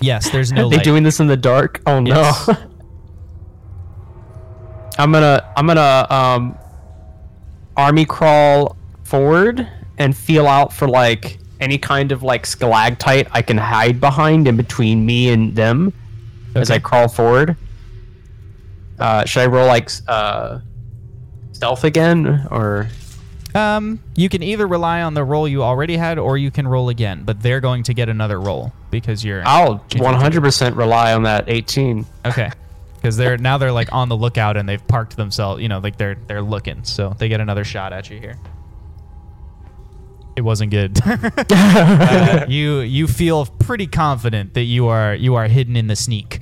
Yes, 0.00 0.30
there's 0.30 0.52
no. 0.52 0.66
Are 0.66 0.70
they 0.70 0.76
light. 0.76 0.84
doing 0.84 1.02
this 1.02 1.20
in 1.20 1.26
the 1.26 1.36
dark? 1.36 1.80
Oh 1.86 2.00
no. 2.00 2.14
Yes. 2.14 2.48
I'm 4.98 5.12
gonna 5.12 5.52
I'm 5.56 5.66
gonna 5.66 6.06
um 6.08 6.58
army 7.76 8.04
crawl 8.06 8.76
forward 9.04 9.68
and 9.98 10.16
feel 10.16 10.46
out 10.46 10.72
for 10.72 10.88
like 10.88 11.38
any 11.60 11.78
kind 11.78 12.12
of 12.12 12.22
like 12.22 12.46
stalactite 12.46 13.28
I 13.32 13.42
can 13.42 13.58
hide 13.58 14.00
behind 14.00 14.48
in 14.48 14.56
between 14.56 15.04
me 15.04 15.30
and 15.30 15.54
them 15.54 15.92
as 16.54 16.70
I 16.70 16.78
crawl 16.78 17.08
forward. 17.08 17.56
Uh, 18.98 19.24
should 19.24 19.42
I 19.42 19.46
roll 19.46 19.66
like 19.66 19.90
uh, 20.08 20.60
stealth 21.52 21.84
again 21.84 22.46
or? 22.50 22.88
Um, 23.56 24.02
you 24.14 24.28
can 24.28 24.42
either 24.42 24.66
rely 24.66 25.02
on 25.02 25.14
the 25.14 25.24
roll 25.24 25.48
you 25.48 25.62
already 25.62 25.96
had, 25.96 26.18
or 26.18 26.36
you 26.36 26.50
can 26.50 26.68
roll 26.68 26.90
again. 26.90 27.22
But 27.24 27.40
they're 27.40 27.60
going 27.60 27.84
to 27.84 27.94
get 27.94 28.08
another 28.08 28.40
roll 28.40 28.72
because 28.90 29.24
you're 29.24 29.42
I'll 29.46 29.78
100% 29.90 30.76
rely 30.76 31.14
on 31.14 31.22
that 31.22 31.48
18. 31.48 32.04
Okay. 32.26 32.50
Because 32.96 33.16
they're 33.16 33.38
now 33.38 33.56
they're 33.58 33.72
like 33.72 33.92
on 33.92 34.08
the 34.08 34.16
lookout 34.16 34.56
and 34.56 34.68
they've 34.68 34.86
parked 34.86 35.16
themselves. 35.16 35.62
You 35.62 35.68
know, 35.68 35.78
like 35.78 35.96
they're 35.96 36.16
they're 36.26 36.42
looking, 36.42 36.84
so 36.84 37.14
they 37.18 37.28
get 37.28 37.40
another 37.40 37.64
shot 37.64 37.92
at 37.92 38.10
you 38.10 38.18
here. 38.18 38.36
It 40.36 40.42
wasn't 40.42 40.70
good. 40.70 40.98
Uh, 41.48 42.44
you 42.48 42.80
you 42.80 43.06
feel 43.06 43.46
pretty 43.46 43.86
confident 43.86 44.54
that 44.54 44.62
you 44.62 44.88
are 44.88 45.14
you 45.14 45.36
are 45.36 45.46
hidden 45.46 45.76
in 45.76 45.86
the 45.86 45.96
sneak. 45.96 46.40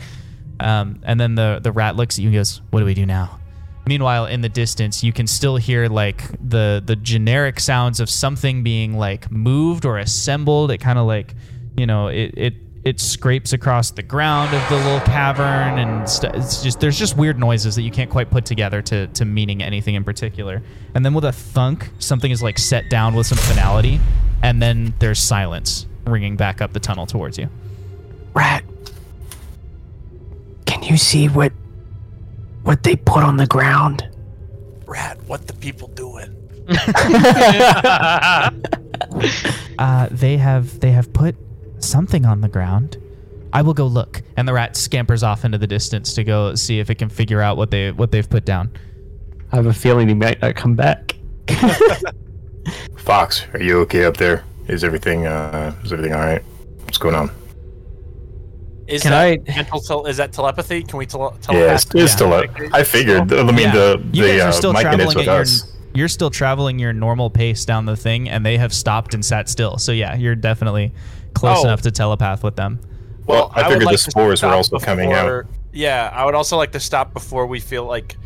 Um, 0.58 1.00
and 1.04 1.20
then 1.20 1.34
the 1.34 1.60
the 1.62 1.72
rat 1.72 1.96
looks 1.96 2.18
at 2.18 2.22
you 2.22 2.28
and 2.28 2.34
goes, 2.36 2.60
"What 2.70 2.80
do 2.80 2.86
we 2.86 2.94
do 2.94 3.06
now?" 3.06 3.38
Meanwhile, 3.86 4.26
in 4.26 4.40
the 4.40 4.48
distance, 4.48 5.04
you 5.04 5.12
can 5.12 5.26
still 5.26 5.56
hear 5.56 5.88
like 5.88 6.24
the 6.46 6.82
the 6.84 6.96
generic 6.96 7.60
sounds 7.60 8.00
of 8.00 8.08
something 8.08 8.62
being 8.62 8.96
like 8.96 9.30
moved 9.30 9.84
or 9.84 9.98
assembled. 9.98 10.70
It 10.70 10.78
kind 10.78 10.98
of 10.98 11.06
like, 11.06 11.34
you 11.76 11.86
know, 11.86 12.08
it 12.08 12.32
it 12.36 12.54
it 12.84 13.00
scrapes 13.00 13.52
across 13.52 13.90
the 13.90 14.02
ground 14.02 14.54
of 14.54 14.66
the 14.68 14.76
little 14.76 15.00
cavern, 15.00 15.78
and 15.78 16.08
st- 16.08 16.34
it's 16.34 16.62
just 16.62 16.80
there's 16.80 16.98
just 16.98 17.16
weird 17.16 17.38
noises 17.38 17.76
that 17.76 17.82
you 17.82 17.90
can't 17.90 18.10
quite 18.10 18.30
put 18.30 18.46
together 18.46 18.80
to 18.82 19.06
to 19.08 19.24
meaning 19.26 19.62
anything 19.62 19.94
in 19.94 20.04
particular. 20.04 20.62
And 20.94 21.04
then 21.04 21.12
with 21.12 21.24
a 21.24 21.32
thunk, 21.32 21.90
something 21.98 22.30
is 22.30 22.42
like 22.42 22.58
set 22.58 22.88
down 22.88 23.14
with 23.14 23.26
some 23.26 23.38
finality, 23.38 24.00
and 24.42 24.62
then 24.62 24.94
there's 24.98 25.18
silence 25.18 25.86
ringing 26.06 26.36
back 26.36 26.62
up 26.62 26.72
the 26.72 26.80
tunnel 26.80 27.06
towards 27.06 27.38
you. 27.38 27.48
Rat, 28.34 28.64
can 30.66 30.82
you 30.82 30.96
see 30.96 31.28
what 31.28 31.52
what 32.64 32.82
they 32.82 32.96
put 32.96 33.22
on 33.22 33.36
the 33.36 33.46
ground? 33.46 34.08
Rat, 34.86 35.18
what 35.26 35.46
the 35.46 35.54
people 35.54 35.88
doing? 35.88 36.30
Uh, 39.78 40.08
they 40.12 40.36
have 40.36 40.78
they 40.80 40.92
have 40.92 41.12
put 41.12 41.34
something 41.80 42.24
on 42.24 42.40
the 42.40 42.48
ground. 42.48 42.96
I 43.52 43.62
will 43.62 43.74
go 43.74 43.86
look. 43.86 44.22
And 44.36 44.46
the 44.46 44.52
rat 44.52 44.76
scampers 44.76 45.22
off 45.22 45.44
into 45.44 45.58
the 45.58 45.66
distance 45.66 46.14
to 46.14 46.24
go 46.24 46.54
see 46.54 46.78
if 46.78 46.90
it 46.90 46.96
can 46.96 47.08
figure 47.08 47.40
out 47.40 47.56
what 47.56 47.70
they 47.70 47.90
what 47.90 48.12
they've 48.12 48.28
put 48.28 48.44
down. 48.44 48.70
I 49.52 49.56
have 49.56 49.66
a 49.66 49.72
feeling 49.72 50.08
he 50.08 50.14
might 50.14 50.40
not 50.40 50.54
come 50.54 50.74
back. 50.74 51.16
Fox, 52.96 53.44
are 53.52 53.60
you 53.60 53.80
okay 53.80 54.04
up 54.04 54.16
there? 54.16 54.44
Is 54.68 54.84
everything 54.84 55.26
uh 55.26 55.74
is 55.84 55.92
everything 55.92 56.14
all 56.14 56.20
right? 56.20 56.42
What's 56.84 56.98
going 56.98 57.14
on? 57.14 57.30
Is 58.86 59.02
Can 59.02 59.12
that 59.12 59.20
I- 59.22 59.38
mental 59.56 59.80
tel- 59.80 60.06
is 60.06 60.16
that 60.18 60.32
telepathy? 60.32 60.82
Can 60.82 60.98
we 60.98 61.06
tele- 61.06 61.32
Yeah, 61.50 61.74
it's, 61.74 61.84
telepath? 61.84 61.94
it's 62.02 62.12
still 62.12 62.32
up. 62.32 62.44
I 62.72 62.82
figured. 62.84 63.32
I 63.32 63.42
mean, 63.44 63.70
the 63.72 64.02
you 64.12 64.22
the 64.24 64.28
guys 64.30 64.40
are 64.42 64.48
uh, 64.48 64.52
still 64.52 64.72
Mike 64.72 64.80
is 64.86 64.90
traveling 64.94 65.06
with 65.08 65.16
at 65.18 65.24
your 65.24 65.40
us. 65.40 65.72
you're 65.94 66.08
still 66.08 66.30
traveling 66.30 66.78
your 66.78 66.92
normal 66.92 67.30
pace 67.30 67.64
down 67.64 67.86
the 67.86 67.96
thing, 67.96 68.28
and 68.28 68.44
they 68.44 68.58
have 68.58 68.74
stopped 68.74 69.14
and 69.14 69.24
sat 69.24 69.48
still. 69.48 69.78
So 69.78 69.92
yeah, 69.92 70.14
you're 70.16 70.34
definitely 70.34 70.92
close 71.34 71.58
Oh. 71.60 71.64
enough 71.64 71.80
to 71.82 71.90
telepath 71.90 72.42
with 72.44 72.56
them. 72.56 72.78
Well, 73.26 73.50
I 73.54 73.62
would 73.62 73.74
figured 73.74 73.84
like 73.86 73.92
the 73.98 74.04
to 74.04 74.10
spores 74.10 74.28
were 74.42 74.48
stop 74.48 74.52
also 74.54 74.78
coming 74.78 75.12
out. 75.12 75.46
Yeah, 75.72 76.10
I 76.12 76.24
would 76.26 76.34
also 76.34 76.56
like 76.58 76.72
to 76.72 76.80
stop 76.80 77.14
before 77.14 77.46
we 77.46 77.60
feel 77.60 77.84
like 77.86 78.16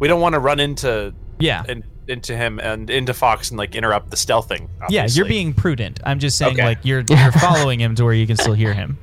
we 0.00 0.08
don't 0.08 0.20
want 0.20 0.32
to 0.34 0.40
run 0.40 0.58
into 0.58 1.14
Yeah. 1.38 1.62
in, 1.68 1.84
into 2.08 2.36
him 2.36 2.58
and 2.58 2.90
into 2.90 3.14
Fox 3.14 3.50
and 3.50 3.58
like 3.58 3.76
interrupt 3.76 4.10
the 4.10 4.16
stealthing. 4.16 4.68
Yeah, 4.90 5.06
you're 5.08 5.26
being 5.26 5.54
prudent. 5.54 6.00
I'm 6.04 6.18
just 6.18 6.36
saying, 6.38 6.54
Okay. 6.54 6.64
like 6.64 6.78
you're 6.82 7.04
you're 7.08 7.32
following 7.32 7.78
him 7.80 7.94
to 7.94 8.04
where 8.04 8.14
you 8.14 8.26
can 8.26 8.36
still 8.36 8.52
hear 8.54 8.74
him. 8.74 8.98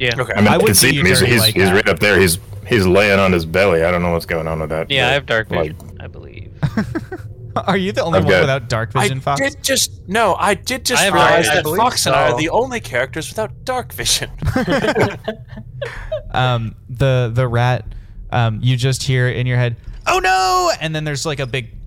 Yeah. 0.00 0.14
okay. 0.18 0.32
I 0.34 0.40
mean, 0.40 0.48
I 0.48 0.54
I, 0.54 0.58
can 0.58 0.74
see 0.74 0.98
him. 0.98 1.04
He's, 1.04 1.20
he's, 1.20 1.40
like 1.40 1.54
he's 1.54 1.70
right 1.70 1.88
up 1.88 1.98
there. 1.98 2.18
He's 2.18 2.38
he's 2.66 2.86
laying 2.86 3.20
on 3.20 3.32
his 3.32 3.44
belly. 3.44 3.84
I 3.84 3.90
don't 3.90 4.02
know 4.02 4.12
what's 4.12 4.26
going 4.26 4.48
on 4.48 4.60
with 4.60 4.70
that. 4.70 4.90
Yeah, 4.90 5.08
I 5.08 5.12
have 5.12 5.26
dark 5.26 5.50
like, 5.50 5.78
vision, 5.78 6.00
I 6.00 6.06
believe. 6.06 6.52
Are 7.56 7.76
you 7.76 7.92
the 7.92 8.02
only 8.02 8.18
I've 8.18 8.24
one 8.24 8.32
got- 8.32 8.40
without 8.40 8.68
dark 8.68 8.92
I 8.94 9.02
vision, 9.02 9.20
Fox? 9.20 9.40
did 9.40 9.62
just 9.62 10.08
no. 10.08 10.36
I 10.36 10.54
did 10.54 10.84
just 10.84 11.02
I 11.02 11.08
realize 11.08 11.48
I 11.48 11.56
that 11.56 11.64
believe 11.64 11.78
Fox 11.78 12.06
and 12.06 12.14
I 12.14 12.30
are 12.30 12.38
the 12.38 12.48
only 12.48 12.80
characters 12.80 13.28
without 13.28 13.64
dark 13.64 13.92
vision. 13.92 14.30
um, 16.30 16.76
the 16.88 17.30
the 17.34 17.46
rat, 17.46 17.84
um, 18.30 18.60
you 18.62 18.76
just 18.76 19.02
hear 19.02 19.28
in 19.28 19.46
your 19.46 19.58
head, 19.58 19.76
"Oh 20.06 20.18
no!" 20.20 20.70
and 20.80 20.94
then 20.94 21.04
there's 21.04 21.26
like 21.26 21.40
a 21.40 21.46
big. 21.46 21.79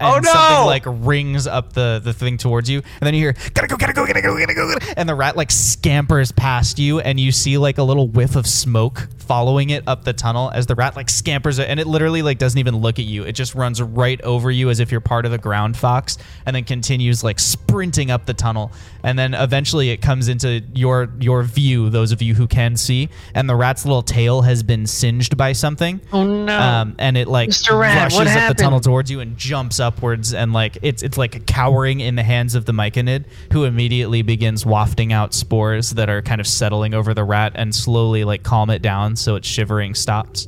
And 0.00 0.08
Oh, 0.08 0.18
no! 0.20 0.32
Something 0.32 0.66
like 0.66 0.82
rings 0.86 1.46
up 1.46 1.72
the, 1.72 2.00
the 2.02 2.12
thing 2.12 2.38
towards 2.38 2.70
you, 2.70 2.78
and 3.00 3.06
then 3.06 3.14
you 3.14 3.20
hear 3.20 3.34
"gotta 3.54 3.66
go, 3.68 3.76
gotta 3.76 3.92
go, 3.92 4.06
gotta 4.06 4.22
go, 4.22 4.38
gotta 4.38 4.54
go," 4.54 4.72
gotta-" 4.72 4.98
and 4.98 5.08
the 5.08 5.14
rat 5.14 5.36
like 5.36 5.50
scampers 5.50 6.32
past 6.32 6.78
you, 6.78 7.00
and 7.00 7.18
you 7.18 7.32
see 7.32 7.58
like 7.58 7.78
a 7.78 7.82
little 7.82 8.08
whiff 8.08 8.36
of 8.36 8.46
smoke 8.46 9.08
following 9.18 9.70
it 9.70 9.82
up 9.86 10.04
the 10.04 10.12
tunnel 10.12 10.50
as 10.54 10.66
the 10.66 10.74
rat 10.74 10.96
like 10.96 11.10
scampers 11.10 11.58
it, 11.58 11.68
and 11.68 11.78
it 11.78 11.86
literally 11.86 12.22
like 12.22 12.38
doesn't 12.38 12.58
even 12.58 12.76
look 12.76 12.98
at 12.98 13.04
you. 13.04 13.24
It 13.24 13.32
just 13.32 13.54
runs 13.54 13.82
right 13.82 14.20
over 14.22 14.50
you 14.50 14.70
as 14.70 14.80
if 14.80 14.90
you're 14.90 15.00
part 15.00 15.24
of 15.26 15.32
the 15.32 15.38
ground 15.38 15.76
fox, 15.76 16.16
and 16.46 16.54
then 16.54 16.64
continues 16.64 17.22
like 17.24 17.38
sprinting 17.38 18.10
up 18.10 18.24
the 18.26 18.34
tunnel, 18.34 18.72
and 19.02 19.18
then 19.18 19.34
eventually 19.34 19.90
it 19.90 19.98
comes 19.98 20.28
into 20.28 20.62
your 20.74 21.10
your 21.20 21.42
view, 21.42 21.90
those 21.90 22.12
of 22.12 22.22
you 22.22 22.34
who 22.34 22.46
can 22.46 22.76
see, 22.76 23.08
and 23.34 23.48
the 23.48 23.56
rat's 23.56 23.84
little 23.84 24.02
tail 24.02 24.42
has 24.42 24.62
been 24.62 24.86
singed 24.86 25.36
by 25.36 25.52
something. 25.52 26.00
Oh 26.12 26.24
no. 26.24 26.58
Um, 26.58 26.94
and 26.98 27.16
it 27.16 27.28
like 27.28 27.50
Mr. 27.50 27.78
Rat, 27.78 28.04
rushes 28.04 28.18
what 28.18 28.28
up 28.28 28.56
the 28.56 28.62
tunnel 28.62 28.80
towards 28.80 29.10
you 29.10 29.20
and 29.20 29.36
jumps 29.36 29.80
upwards 29.88 30.32
and 30.34 30.52
like 30.52 30.76
it's 30.82 31.02
it's 31.02 31.16
like 31.18 31.46
cowering 31.46 32.00
in 32.00 32.14
the 32.14 32.22
hands 32.22 32.54
of 32.54 32.66
the 32.66 32.72
Myconid, 32.72 33.24
who 33.52 33.64
immediately 33.64 34.22
begins 34.22 34.64
wafting 34.66 35.12
out 35.12 35.32
spores 35.34 35.90
that 35.90 36.08
are 36.08 36.22
kind 36.22 36.40
of 36.40 36.46
settling 36.46 36.94
over 36.94 37.14
the 37.14 37.24
rat 37.24 37.52
and 37.54 37.74
slowly 37.74 38.22
like 38.24 38.42
calm 38.42 38.70
it 38.70 38.82
down 38.82 39.16
so 39.16 39.34
its 39.36 39.48
shivering 39.48 39.94
stops. 39.94 40.46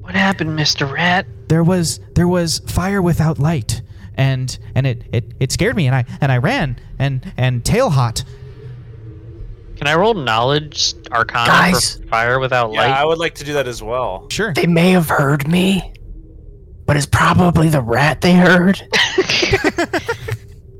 what 0.00 0.14
happened, 0.14 0.58
Mr. 0.58 0.90
Rat? 0.90 1.26
There 1.48 1.64
was 1.64 2.00
there 2.14 2.28
was 2.28 2.60
fire 2.66 3.02
without 3.02 3.38
light, 3.38 3.82
and 4.14 4.56
and 4.74 4.86
it 4.86 5.02
it, 5.12 5.24
it 5.40 5.52
scared 5.52 5.74
me 5.76 5.86
and 5.88 5.96
I 5.96 6.04
and 6.20 6.30
I 6.30 6.38
ran 6.38 6.78
and 6.98 7.32
and 7.36 7.64
tail 7.64 7.90
hot. 7.90 8.22
Can 9.76 9.86
I 9.88 9.94
roll 9.94 10.12
knowledge 10.14 10.94
arcana 11.10 11.46
Guys. 11.46 11.96
for 11.96 12.06
fire 12.08 12.38
without 12.38 12.70
light? 12.70 12.88
yeah, 12.88 13.00
I 13.00 13.04
would 13.04 13.16
like 13.18 13.34
to 13.36 13.44
do 13.44 13.54
that 13.54 13.66
as 13.66 13.82
well. 13.82 14.26
Sure. 14.30 14.52
They 14.52 14.66
may 14.66 14.90
have 14.90 15.08
heard 15.08 15.48
me, 15.48 15.94
but 16.90 16.96
it's 16.96 17.06
probably 17.06 17.68
the 17.68 17.80
rat 17.80 18.20
they 18.20 18.32
heard. 18.32 18.80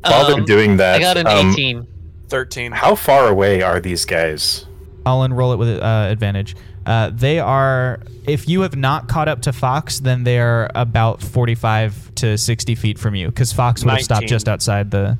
While 0.03 0.27
they're 0.27 0.39
Um, 0.41 0.45
doing 0.45 0.78
that, 0.78 0.97
I 0.97 0.99
got 0.99 1.16
an 1.16 1.28
um, 1.28 1.51
18. 1.53 1.87
Thirteen. 2.28 2.73
how 2.73 2.97
far 2.97 3.28
away 3.28 3.62
are 3.62 3.78
these 3.78 4.05
guys? 4.05 4.66
I'll 5.07 5.23
enroll 5.23 5.53
it 5.53 5.57
with 5.59 5.69
uh, 5.81 6.09
advantage. 6.11 6.57
Uh, 6.85 7.11
they 7.15 7.39
are, 7.39 8.01
if 8.27 8.49
you 8.49 8.62
have 8.62 8.74
not 8.74 9.07
caught 9.07 9.28
up 9.28 9.43
to 9.43 9.53
Fox, 9.53 10.01
then 10.01 10.24
they 10.24 10.41
are 10.41 10.69
about 10.74 11.23
45 11.23 12.12
to 12.16 12.37
60 12.37 12.74
feet 12.74 12.99
from 12.99 13.15
you, 13.15 13.28
because 13.28 13.53
Fox 13.53 13.85
would 13.85 13.93
have 13.93 14.03
stopped 14.03 14.23
19. 14.23 14.28
just 14.28 14.49
outside 14.49 14.91
the 14.91 15.16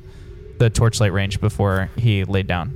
the 0.59 0.69
torchlight 0.69 1.13
range 1.13 1.39
before 1.39 1.89
he 1.95 2.25
laid 2.25 2.47
down. 2.47 2.75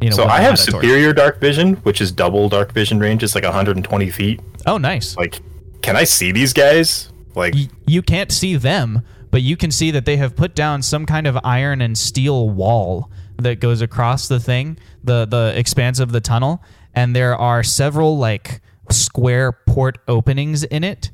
You 0.00 0.10
know, 0.10 0.16
So 0.16 0.22
when 0.22 0.30
I 0.30 0.38
they 0.38 0.44
have 0.44 0.58
had 0.60 0.68
a 0.68 0.70
torch. 0.70 0.84
superior 0.84 1.12
dark 1.12 1.40
vision, 1.40 1.74
which 1.82 2.00
is 2.00 2.12
double 2.12 2.48
dark 2.48 2.70
vision 2.72 3.00
range. 3.00 3.24
It's 3.24 3.34
like 3.34 3.42
120 3.42 4.08
feet. 4.10 4.40
Oh, 4.66 4.78
nice. 4.78 5.16
Like, 5.16 5.40
can 5.82 5.96
I 5.96 6.04
see 6.04 6.30
these 6.30 6.52
guys? 6.52 7.10
Like, 7.34 7.54
Y- 7.54 7.68
you 7.86 8.02
can't 8.02 8.32
see 8.32 8.56
them, 8.56 9.02
but 9.30 9.42
you 9.42 9.56
can 9.56 9.70
see 9.70 9.90
that 9.92 10.04
they 10.04 10.16
have 10.16 10.34
put 10.36 10.54
down 10.54 10.82
some 10.82 11.06
kind 11.06 11.26
of 11.26 11.38
iron 11.44 11.80
and 11.80 11.96
steel 11.96 12.50
wall 12.50 13.10
that 13.38 13.60
goes 13.60 13.80
across 13.80 14.28
the 14.28 14.40
thing, 14.40 14.78
the 15.04 15.24
the 15.26 15.52
expanse 15.56 15.98
of 16.00 16.12
the 16.12 16.20
tunnel, 16.20 16.62
and 16.94 17.14
there 17.16 17.36
are 17.36 17.62
several 17.62 18.18
like 18.18 18.60
square 18.90 19.52
port 19.52 19.98
openings 20.08 20.64
in 20.64 20.84
it, 20.84 21.10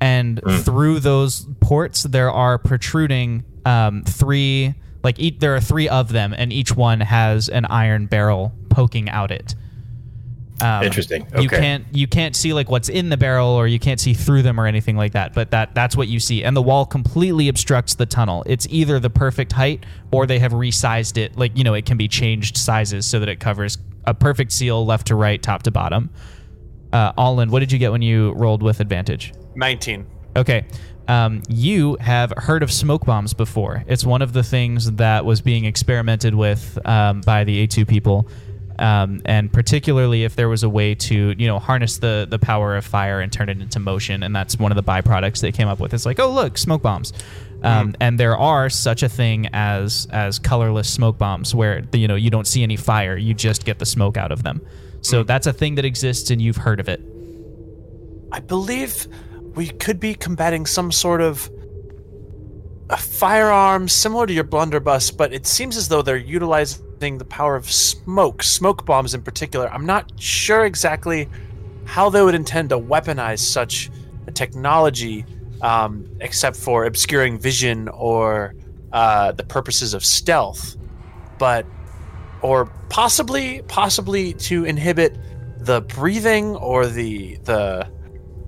and 0.00 0.40
through 0.62 1.00
those 1.00 1.46
ports 1.60 2.04
there 2.04 2.30
are 2.30 2.58
protruding 2.58 3.44
um, 3.64 4.04
three 4.04 4.74
like 5.02 5.18
each, 5.18 5.38
there 5.38 5.54
are 5.54 5.60
three 5.60 5.88
of 5.88 6.10
them, 6.12 6.34
and 6.36 6.52
each 6.52 6.74
one 6.74 7.00
has 7.00 7.48
an 7.48 7.64
iron 7.66 8.06
barrel 8.06 8.52
poking 8.70 9.08
out 9.08 9.30
it. 9.30 9.54
Um, 10.60 10.84
Interesting. 10.84 11.26
You 11.38 11.48
can't 11.48 11.84
you 11.92 12.06
can't 12.06 12.34
see 12.34 12.52
like 12.54 12.70
what's 12.70 12.88
in 12.88 13.10
the 13.10 13.16
barrel 13.16 13.48
or 13.48 13.66
you 13.66 13.78
can't 13.78 14.00
see 14.00 14.14
through 14.14 14.42
them 14.42 14.58
or 14.58 14.66
anything 14.66 14.96
like 14.96 15.12
that. 15.12 15.34
But 15.34 15.50
that 15.50 15.74
that's 15.74 15.96
what 15.96 16.08
you 16.08 16.18
see, 16.18 16.44
and 16.44 16.56
the 16.56 16.62
wall 16.62 16.86
completely 16.86 17.48
obstructs 17.48 17.94
the 17.94 18.06
tunnel. 18.06 18.42
It's 18.46 18.66
either 18.70 18.98
the 18.98 19.10
perfect 19.10 19.52
height 19.52 19.84
or 20.12 20.26
they 20.26 20.38
have 20.38 20.52
resized 20.52 21.18
it. 21.18 21.36
Like 21.36 21.56
you 21.56 21.64
know, 21.64 21.74
it 21.74 21.84
can 21.84 21.98
be 21.98 22.08
changed 22.08 22.56
sizes 22.56 23.06
so 23.06 23.20
that 23.20 23.28
it 23.28 23.38
covers 23.38 23.76
a 24.06 24.14
perfect 24.14 24.52
seal 24.52 24.86
left 24.86 25.08
to 25.08 25.14
right, 25.14 25.42
top 25.42 25.62
to 25.64 25.70
bottom. 25.70 26.10
Uh, 26.92 27.12
Allin, 27.18 27.50
what 27.50 27.60
did 27.60 27.70
you 27.70 27.78
get 27.78 27.92
when 27.92 28.02
you 28.02 28.32
rolled 28.32 28.62
with 28.62 28.80
advantage? 28.80 29.34
Nineteen. 29.54 30.06
Okay. 30.36 30.66
Um, 31.08 31.42
you 31.48 31.96
have 32.00 32.32
heard 32.36 32.62
of 32.62 32.72
smoke 32.72 33.04
bombs 33.04 33.32
before. 33.32 33.84
It's 33.86 34.04
one 34.04 34.22
of 34.22 34.32
the 34.32 34.42
things 34.42 34.90
that 34.92 35.24
was 35.24 35.40
being 35.40 35.64
experimented 35.64 36.34
with 36.34 36.78
um, 36.84 37.20
by 37.20 37.44
the 37.44 37.64
A2 37.64 37.86
people 37.86 38.28
Um, 38.78 39.22
and 39.24 39.52
particularly 39.52 40.24
if 40.24 40.36
there 40.36 40.48
was 40.48 40.62
a 40.62 40.68
way 40.68 40.94
to, 40.94 41.34
you 41.38 41.46
know, 41.46 41.58
harness 41.58 41.98
the 41.98 42.26
the 42.28 42.38
power 42.38 42.76
of 42.76 42.84
fire 42.84 43.20
and 43.20 43.32
turn 43.32 43.48
it 43.48 43.60
into 43.60 43.80
motion, 43.80 44.22
and 44.22 44.36
that's 44.36 44.58
one 44.58 44.70
of 44.70 44.76
the 44.76 44.82
byproducts 44.82 45.40
they 45.40 45.52
came 45.52 45.68
up 45.68 45.80
with. 45.80 45.94
It's 45.94 46.06
like, 46.06 46.20
oh 46.20 46.30
look, 46.30 46.58
smoke 46.58 46.82
bombs, 46.82 47.12
um, 47.62 47.94
and 48.00 48.20
there 48.20 48.36
are 48.36 48.68
such 48.68 49.02
a 49.02 49.08
thing 49.08 49.48
as 49.52 50.06
as 50.10 50.38
colorless 50.38 50.92
smoke 50.92 51.16
bombs, 51.18 51.54
where 51.54 51.84
you 51.92 52.06
know 52.06 52.16
you 52.16 52.30
don't 52.30 52.46
see 52.46 52.62
any 52.62 52.76
fire, 52.76 53.16
you 53.16 53.32
just 53.34 53.64
get 53.64 53.78
the 53.78 53.86
smoke 53.86 54.16
out 54.16 54.30
of 54.30 54.42
them. 54.42 54.60
So 55.00 55.22
that's 55.22 55.46
a 55.46 55.52
thing 55.52 55.76
that 55.76 55.84
exists, 55.84 56.30
and 56.30 56.42
you've 56.42 56.56
heard 56.56 56.80
of 56.80 56.88
it. 56.88 57.00
I 58.32 58.40
believe 58.40 59.06
we 59.54 59.68
could 59.68 59.98
be 59.98 60.14
combating 60.14 60.66
some 60.66 60.92
sort 60.92 61.22
of 61.22 61.50
a 62.90 62.96
firearm 62.96 63.88
similar 63.88 64.26
to 64.26 64.32
your 64.32 64.44
blunderbuss, 64.44 65.10
but 65.10 65.32
it 65.32 65.46
seems 65.46 65.76
as 65.76 65.88
though 65.88 66.02
they're 66.02 66.16
utilizing 66.16 66.85
the 66.98 67.24
power 67.24 67.56
of 67.56 67.70
smoke, 67.70 68.42
smoke 68.42 68.84
bombs 68.86 69.14
in 69.14 69.22
particular. 69.22 69.68
I'm 69.72 69.86
not 69.86 70.12
sure 70.20 70.64
exactly 70.64 71.28
how 71.84 72.10
they 72.10 72.22
would 72.22 72.34
intend 72.34 72.70
to 72.70 72.78
weaponize 72.78 73.38
such 73.38 73.90
a 74.26 74.32
technology, 74.32 75.24
um, 75.62 76.06
except 76.20 76.56
for 76.56 76.84
obscuring 76.84 77.38
vision 77.38 77.88
or 77.88 78.54
uh, 78.92 79.32
the 79.32 79.44
purposes 79.44 79.94
of 79.94 80.04
stealth, 80.04 80.76
but 81.38 81.66
or 82.42 82.66
possibly 82.88 83.62
possibly 83.68 84.32
to 84.34 84.64
inhibit 84.64 85.16
the 85.58 85.80
breathing 85.82 86.56
or 86.56 86.86
the 86.86 87.36
the 87.44 87.88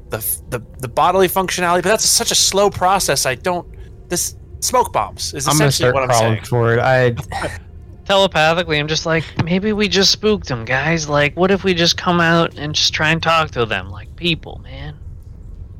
the 0.08 0.18
the, 0.48 0.60
the 0.78 0.88
bodily 0.88 1.28
functionality. 1.28 1.82
But 1.82 1.90
that's 1.90 2.04
such 2.08 2.30
a 2.30 2.34
slow 2.34 2.70
process. 2.70 3.26
I 3.26 3.34
don't. 3.34 3.68
This 4.08 4.36
smoke 4.60 4.92
bombs 4.92 5.34
is 5.34 5.46
I'm 5.46 5.54
essentially 5.54 5.92
what 5.92 6.02
I'm 6.04 6.08
crawling 6.08 6.34
saying. 6.34 6.44
forward. 6.44 6.78
I 6.80 7.14
Telepathically, 8.08 8.78
I'm 8.78 8.88
just 8.88 9.04
like, 9.04 9.22
maybe 9.44 9.74
we 9.74 9.86
just 9.86 10.10
spooked 10.10 10.48
them, 10.48 10.64
guys. 10.64 11.10
Like, 11.10 11.36
what 11.36 11.50
if 11.50 11.62
we 11.62 11.74
just 11.74 11.98
come 11.98 12.22
out 12.22 12.56
and 12.56 12.74
just 12.74 12.94
try 12.94 13.10
and 13.10 13.22
talk 13.22 13.50
to 13.50 13.66
them 13.66 13.90
like 13.90 14.16
people, 14.16 14.62
man? 14.64 14.96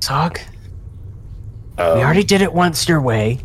Zog, 0.04 0.38
Um, 1.78 1.96
we 1.96 2.04
already 2.04 2.22
did 2.22 2.42
it 2.42 2.52
once 2.52 2.86
your 2.86 3.00
way. 3.00 3.38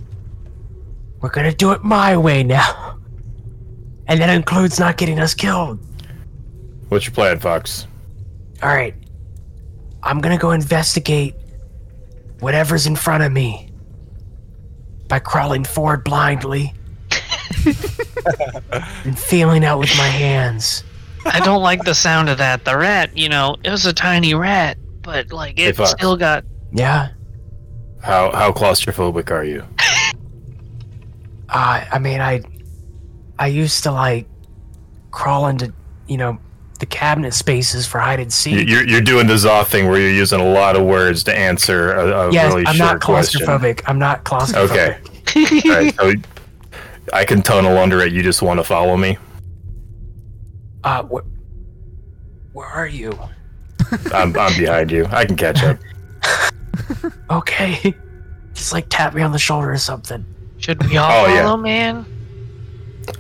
We're 1.21 1.29
gonna 1.29 1.53
do 1.53 1.71
it 1.71 1.81
my 1.85 2.17
way 2.17 2.43
now. 2.43 2.97
And 4.07 4.19
that 4.19 4.29
includes 4.29 4.81
not 4.81 4.97
getting 4.97 5.17
us 5.17 5.33
killed. 5.33 5.79
What's 6.89 7.05
your 7.05 7.13
plan, 7.13 7.39
Fox? 7.39 7.87
Alright. 8.61 8.95
I'm 10.03 10.19
gonna 10.19 10.37
go 10.37 10.51
investigate 10.51 11.35
whatever's 12.41 12.85
in 12.85 12.97
front 12.97 13.23
of 13.23 13.31
me 13.31 13.69
by 15.07 15.19
crawling 15.19 15.63
forward 15.63 16.03
blindly 16.03 16.73
and 19.05 19.17
feeling 19.17 19.63
out 19.65 19.79
with 19.79 19.95
my 19.97 20.07
hands. 20.07 20.83
I 21.25 21.39
don't 21.39 21.61
like 21.61 21.83
the 21.83 21.93
sound 21.95 22.29
of 22.29 22.37
that. 22.39 22.65
The 22.65 22.77
rat, 22.77 23.17
you 23.17 23.29
know, 23.29 23.55
it 23.63 23.69
was 23.69 23.85
a 23.85 23.93
tiny 23.93 24.33
rat, 24.33 24.77
but 25.01 25.31
like 25.31 25.57
it 25.59 25.75
Fox. 25.75 25.91
still 25.91 26.17
got. 26.17 26.43
Yeah? 26.73 27.09
How 28.01 28.31
how 28.33 28.51
claustrophobic 28.51 29.31
are 29.31 29.43
you? 29.45 29.63
Uh, 31.55 31.85
I 31.91 31.99
mean, 31.99 32.19
I, 32.19 32.41
I 33.37 33.45
used 33.45 33.83
to 33.83 33.91
like 33.91 34.25
crawl 35.11 35.45
into, 35.47 35.71
you 36.07 36.17
know, 36.17 36.39
the 36.79 36.87
cabinet 36.87 37.35
spaces 37.35 37.85
for 37.85 37.99
hide 37.99 38.19
and 38.19 38.27
You- 38.27 38.31
seek. 38.31 38.67
You're 38.67 38.87
you're 38.87 39.01
doing 39.01 39.27
the 39.27 39.35
Zoth 39.35 39.67
thing 39.67 39.87
where 39.87 39.99
you're 39.99 40.09
using 40.09 40.39
a 40.39 40.51
lot 40.51 40.75
of 40.75 40.83
words 40.83 41.23
to 41.25 41.37
answer 41.37 41.93
a, 41.93 42.27
a 42.29 42.31
yes, 42.33 42.51
really 42.51 42.65
I'm 42.65 42.75
short 42.75 42.93
not 42.93 43.01
question. 43.01 43.41
claustrophobic. 43.45 43.81
I'm 43.85 43.99
not 43.99 44.23
claustrophobic. 44.25 44.97
Okay. 45.35 45.69
All 45.69 45.75
right. 45.75 45.95
So 45.95 46.13
I 47.13 47.23
can 47.25 47.41
tunnel 47.41 47.77
under 47.77 48.01
it. 48.01 48.11
You 48.11 48.23
just 48.23 48.41
want 48.41 48.59
to 48.59 48.63
follow 48.63 48.97
me. 48.97 49.17
Uh, 50.83 51.03
wh- 51.03 52.55
where 52.55 52.67
are 52.67 52.87
you? 52.87 53.11
I'm 54.13 54.37
I'm 54.37 54.57
behind 54.57 54.91
you. 54.91 55.05
I 55.11 55.25
can 55.25 55.35
catch 55.35 55.63
up. 55.63 55.77
Okay. 57.29 57.93
Just 58.53 58.73
like 58.73 58.85
tap 58.89 59.13
me 59.15 59.21
on 59.21 59.31
the 59.31 59.39
shoulder 59.39 59.71
or 59.71 59.77
something. 59.77 60.23
Should 60.57 60.83
we 60.87 60.97
all 60.97 61.09
Oh, 61.25 61.27
yeah. 61.33 61.43
follow, 61.43 61.57
man? 61.57 62.05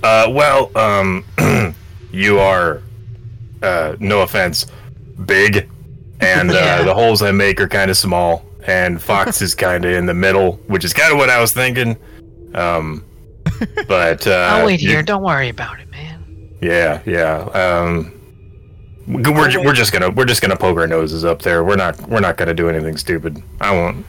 Uh, 0.03 0.27
well, 0.29 0.75
um, 0.77 1.25
you 2.11 2.39
are, 2.39 2.81
uh, 3.61 3.95
no 3.99 4.21
offense, 4.21 4.67
big, 5.25 5.69
and 6.19 6.51
uh, 6.51 6.53
Yeah. 6.53 6.81
the 6.83 6.93
holes 6.93 7.21
I 7.21 7.31
make 7.31 7.59
are 7.59 7.67
kind 7.67 7.89
of 7.91 7.97
small, 7.97 8.45
and 8.67 9.01
Fox 9.01 9.41
is 9.41 9.55
kind 9.55 9.83
of 9.85 9.91
in 9.91 10.05
the 10.05 10.13
middle, 10.13 10.53
which 10.67 10.85
is 10.85 10.93
kind 10.93 11.11
of 11.11 11.17
what 11.17 11.29
I 11.29 11.41
was 11.41 11.51
thinking. 11.51 11.97
Um, 12.53 13.03
but 13.87 14.27
uh, 14.27 14.31
I'll 14.51 14.65
wait 14.65 14.81
you- 14.81 14.89
here. 14.89 15.03
Don't 15.03 15.23
worry 15.23 15.49
about 15.49 15.79
it, 15.79 15.89
man. 15.91 16.23
Yeah, 16.61 17.01
yeah. 17.05 17.39
Um, 17.53 18.19
we're 19.07 19.63
we're 19.63 19.73
just 19.73 19.91
gonna 19.91 20.09
we're 20.09 20.25
just 20.25 20.41
gonna 20.41 20.55
poke 20.55 20.77
our 20.77 20.87
noses 20.87 21.25
up 21.25 21.41
there. 21.41 21.63
We're 21.63 21.75
not 21.75 21.99
we're 22.07 22.21
not 22.21 22.37
gonna 22.37 22.53
do 22.53 22.69
anything 22.69 22.95
stupid. 22.97 23.41
I 23.59 23.71
won't. 23.71 24.05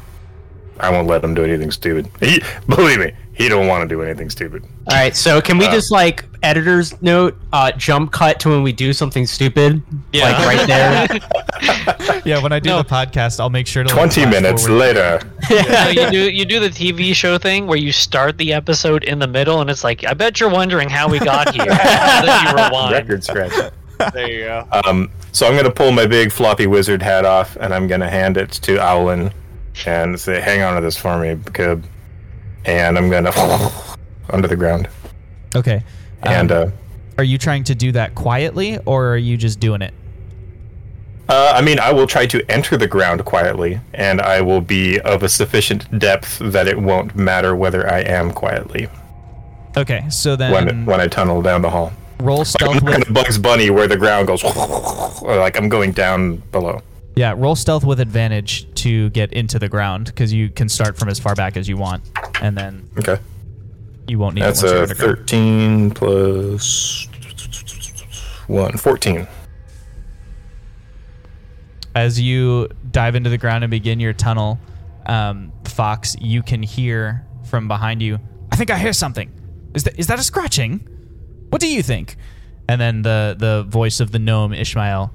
I 0.79 0.91
won't 0.91 1.07
let 1.07 1.23
them 1.23 1.35
do 1.35 1.45
anything 1.45 1.71
stupid. 1.71 2.09
He, 2.21 2.43
believe 2.69 2.99
me, 2.99 3.13
he 3.35 3.49
don't 3.49 3.67
want 3.67 3.83
to 3.83 3.95
do 3.95 4.01
anything 4.03 4.31
stupid. 4.31 4.63
all 4.89 4.97
right. 4.97 5.15
So 5.17 5.41
can 5.41 5.59
we 5.59 5.67
Uh, 5.67 5.73
just 5.73 5.91
like 5.91 6.25
editor's 6.43 7.01
note, 7.03 7.37
uh, 7.53 7.73
jump 7.73 8.13
cut 8.13 8.39
to 8.41 8.49
when 8.51 8.63
we 8.63 8.73
do 8.73 8.93
something 8.93 9.27
stupid, 9.27 9.83
Yeah. 10.13 10.25
like 10.31 10.47
right 10.47 10.67
there. 10.67 11.21
Yeah, 12.25 12.43
when 12.43 12.53
I 12.53 12.59
do 12.59 12.71
No. 12.71 12.79
the 12.79 12.89
podcast, 12.89 13.39
I'll 13.41 13.51
make 13.51 13.67
sure 13.67 13.83
to 13.85 13.91
Twenty 13.93 14.23
flash 14.23 14.33
minutes 14.33 14.67
forward. 14.67 14.79
later. 14.79 15.21
No, 15.51 15.89
you 15.89 16.11
do 16.11 16.31
you 16.31 16.45
do 16.47 16.59
the 16.61 16.71
TV 16.71 17.15
show 17.15 17.37
thing 17.39 17.67
where 17.67 17.77
you 17.77 17.93
start 17.93 18.39
the 18.39 18.53
episode 18.55 19.05
in 19.05 19.19
the 19.19 19.27
middle, 19.27 19.61
and 19.61 19.69
it's 19.69 19.85
like, 19.85 20.05
I 20.05 20.15
bet 20.15 20.41
you're 20.41 20.49
wondering 20.49 20.89
how 20.89 21.09
we 21.09 21.19
got 21.19 21.55
here. 21.55 21.65
you. 21.69 22.91
Record 22.95 23.25
scratch. 23.25 23.53
There 24.13 24.31
you 24.31 24.45
go. 24.45 24.67
Um, 24.87 25.11
so 25.33 25.47
I'm 25.47 25.57
gonna 25.57 25.71
pull 25.71 25.93
my 25.93 26.07
big 26.07 26.33
floppy 26.33 26.67
wizard 26.67 27.03
hat 27.03 27.25
off, 27.25 27.57
and 27.61 27.75
I'm 27.75 27.87
gonna 27.89 28.09
hand 28.11 28.37
it 28.37 28.51
to 28.63 28.77
Owlin, 28.79 29.31
and 29.87 30.19
say, 30.19 30.41
"Hang 30.41 30.63
on 30.63 30.75
to 30.77 30.81
this 30.81 30.97
for 30.97 31.19
me, 31.19 31.37
Cub." 31.53 31.85
And 32.67 32.97
I'm 32.99 33.11
gonna 33.11 33.31
under 34.31 34.49
the 34.49 34.57
ground. 34.57 34.89
Okay. 35.55 35.83
And 36.23 36.51
Um, 36.53 36.69
uh, 36.69 36.71
are 37.19 37.25
you 37.25 37.39
trying 37.39 37.65
to 37.65 37.75
do 37.75 37.93
that 37.93 38.15
quietly, 38.15 38.79
or 38.87 39.09
are 39.13 39.17
you 39.17 39.37
just 39.37 39.61
doing 39.61 39.83
it? 39.83 39.93
uh, 41.29 41.53
I 41.55 41.63
mean, 41.63 41.79
I 41.79 41.93
will 41.93 42.07
try 42.07 42.27
to 42.27 42.45
enter 42.51 42.77
the 42.77 42.87
ground 42.87 43.25
quietly, 43.25 43.81
and 43.95 44.21
I 44.21 44.41
will 44.43 44.61
be 44.61 44.99
of 45.01 45.23
a 45.23 45.29
sufficient 45.29 45.99
depth 45.99 46.39
that 46.41 46.67
it 46.69 46.79
won't 46.79 47.15
matter 47.17 47.55
whether 47.57 47.91
I 47.91 48.01
am 48.01 48.31
quietly 48.33 48.89
Okay, 49.77 50.05
so 50.09 50.37
then 50.37 50.53
when 50.53 50.87
when 50.87 51.01
I 51.01 51.07
tunnel 51.09 51.43
down 51.43 51.63
the 51.63 51.71
hall. 51.71 51.93
roll 52.21 52.41
I'm 52.41 52.45
stealth 52.45 52.83
with 52.83 53.13
Bugs 53.13 53.39
Bunny 53.39 53.71
where 53.71 53.89
the 53.89 53.97
ground 53.97 54.29
goes, 54.29 54.43
like 55.23 55.57
I'm 55.57 55.69
going 55.69 55.93
down 55.93 56.37
below. 56.53 56.81
Yeah, 57.17 57.35
roll 57.37 57.55
stealth 57.57 57.85
with 57.85 58.01
advantage 58.01 58.73
to 58.75 59.11
get 59.11 59.33
into 59.33 59.59
the 59.59 59.69
ground 59.69 60.07
because 60.07 60.33
you 60.33 60.49
can 60.51 60.69
start 60.69 60.97
from 60.99 61.09
as 61.09 61.19
far 61.19 61.35
back 61.35 61.57
as 61.57 61.69
you 61.69 61.77
want, 61.77 62.03
and 62.41 62.57
then 62.57 62.89
Okay. 62.99 63.19
you 64.09 64.19
won't 64.19 64.35
need 64.35 64.43
That's 64.43 64.63
it 64.63 64.79
once 64.79 64.91
a. 64.93 64.95
13 64.95 65.91
plus 65.93 67.09
1. 68.47 68.77
14. 68.77 69.27
As 71.95 72.21
you 72.21 72.69
dive 72.91 73.15
into 73.15 73.31
the 73.31 73.39
ground 73.39 73.63
and 73.63 73.71
begin 73.71 74.01
your 74.01 74.13
tunnel, 74.13 74.59
um, 75.07 75.53
Fox, 75.65 76.17
you 76.21 76.43
can 76.43 76.63
hear 76.63 77.25
from 77.45 77.69
behind 77.69 78.03
you. 78.03 78.19
I 78.51 78.57
think 78.57 78.71
I 78.71 78.79
hear 78.79 78.93
something. 78.93 79.31
Is 79.75 79.85
that 79.85 79.99
is 79.99 80.07
that 80.09 80.19
a 80.19 80.23
scratching? 80.23 80.81
What 81.51 81.61
do 81.61 81.69
you 81.69 81.83
think? 81.83 82.17
And 82.69 82.81
then 82.81 83.03
the 83.03 83.37
the 83.39 83.65
voice 83.69 84.01
of 84.01 84.11
the 84.11 84.19
gnome 84.19 84.53
Ishmael. 84.53 85.13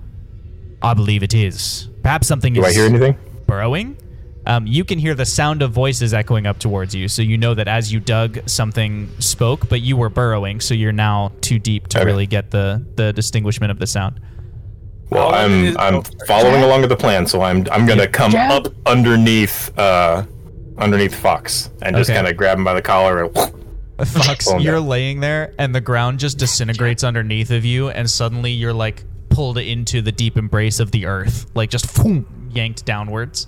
I 0.81 0.93
believe 0.93 1.23
it 1.23 1.34
is. 1.34 1.89
Perhaps 2.01 2.27
something 2.27 2.53
Do 2.53 2.63
is 2.63 2.67
I 2.67 2.80
hear 2.80 2.85
anything? 2.89 3.17
burrowing. 3.45 3.97
Um, 4.45 4.65
you 4.65 4.84
can 4.84 4.97
hear 4.99 5.13
the 5.15 5.26
sound 5.26 5.61
of 5.61 5.71
voices 5.71 6.13
echoing 6.13 6.47
up 6.47 6.57
towards 6.59 6.95
you, 6.95 7.07
so 7.07 7.21
you 7.21 7.38
know 7.38 7.53
that 7.53 7.67
as 7.67 7.91
you 7.93 7.99
dug, 7.99 8.39
something 8.49 9.09
spoke, 9.19 9.69
but 9.69 9.81
you 9.81 9.95
were 9.97 10.09
burrowing, 10.09 10.59
so 10.61 10.73
you're 10.73 10.91
now 10.93 11.31
too 11.41 11.59
deep 11.59 11.88
to 11.89 11.99
Okay. 11.99 12.05
really 12.05 12.26
get 12.26 12.49
the 12.51 12.84
the 12.95 13.13
distinguishment 13.13 13.69
of 13.69 13.80
the 13.80 13.85
sound. 13.88 14.19
Well, 15.11 15.34
I'm 15.35 15.77
I'm 15.77 16.01
following 16.27 16.63
along 16.63 16.81
with 16.81 16.89
the 16.89 16.95
plan, 16.97 17.27
so 17.27 17.41
I'm 17.41 17.67
I'm 17.71 17.85
gonna 17.85 18.07
come 18.07 18.31
Jab. 18.31 18.65
up 18.67 18.73
underneath 18.88 19.77
uh 19.77 20.23
underneath 20.77 21.13
Fox 21.13 21.69
and 21.81 21.95
just 21.95 22.09
Okay. 22.09 22.17
kind 22.17 22.27
of 22.27 22.38
grab 22.38 22.57
him 22.57 22.63
by 22.63 22.73
the 22.73 22.81
collar 22.81 23.26
and 23.26 23.35
Fox, 24.07 24.47
Oh, 24.47 24.53
no. 24.53 24.59
you're 24.59 24.80
laying 24.80 25.19
there, 25.19 25.53
and 25.59 25.76
the 25.76 25.81
ground 25.81 26.19
just 26.19 26.38
disintegrates 26.38 27.03
underneath 27.03 27.51
of 27.51 27.65
you, 27.65 27.89
and 27.89 28.09
suddenly 28.09 28.51
you're 28.51 28.73
like 28.73 29.03
pulled 29.30 29.57
into 29.57 30.01
the 30.01 30.11
deep 30.11 30.38
embrace 30.38 30.80
of 30.80 30.91
the 30.91 31.06
earth, 31.06 31.45
like 31.53 31.69
just 31.69 31.85
phoom, 31.88 32.49
yanked 32.51 32.85
downwards. 32.85 33.47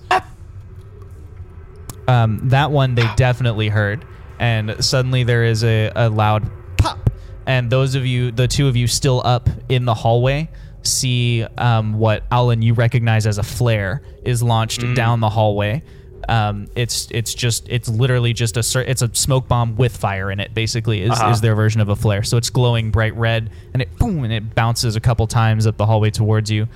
Um, 2.07 2.49
that 2.49 2.71
one 2.71 2.95
they 2.95 3.07
definitely 3.15 3.69
heard, 3.69 4.05
and 4.39 4.83
suddenly 4.83 5.23
there 5.23 5.43
is 5.43 5.63
a, 5.63 5.91
a 5.95 6.09
loud 6.09 6.49
pop, 6.77 7.09
and 7.45 7.71
those 7.71 7.95
of 7.95 8.05
you, 8.05 8.31
the 8.31 8.47
two 8.47 8.67
of 8.67 8.75
you 8.75 8.87
still 8.87 9.21
up 9.23 9.49
in 9.69 9.85
the 9.85 9.93
hallway, 9.93 10.49
see 10.83 11.43
um, 11.57 11.93
what 11.93 12.23
Alan 12.31 12.61
you 12.61 12.73
recognize 12.73 13.27
as 13.27 13.37
a 13.37 13.43
flare 13.43 14.01
is 14.23 14.41
launched 14.41 14.83
down 14.95 15.19
the 15.19 15.29
hallway. 15.29 15.83
Um, 16.29 16.67
it's 16.75 17.07
it's 17.11 17.33
just 17.33 17.67
it's 17.69 17.89
literally 17.89 18.33
just 18.33 18.55
a 18.57 18.89
it's 18.89 19.01
a 19.01 19.09
smoke 19.13 19.47
bomb 19.47 19.75
with 19.75 19.95
fire 19.97 20.31
in 20.31 20.39
it. 20.39 20.53
Basically, 20.53 21.01
is, 21.01 21.11
Uh-huh. 21.11 21.29
is 21.31 21.41
their 21.41 21.55
version 21.55 21.81
of 21.81 21.89
a 21.89 21.95
flare. 21.95 22.23
So 22.23 22.37
it's 22.37 22.49
glowing 22.49 22.91
bright 22.91 23.15
red, 23.15 23.49
and 23.73 23.81
it 23.81 23.97
boom, 23.97 24.23
and 24.23 24.31
it 24.33 24.53
bounces 24.55 24.95
a 24.95 24.99
couple 24.99 25.25
times 25.27 25.65
up 25.67 25.77
the 25.77 25.85
hallway 25.85 26.09
towards 26.11 26.49
you. 26.51 26.67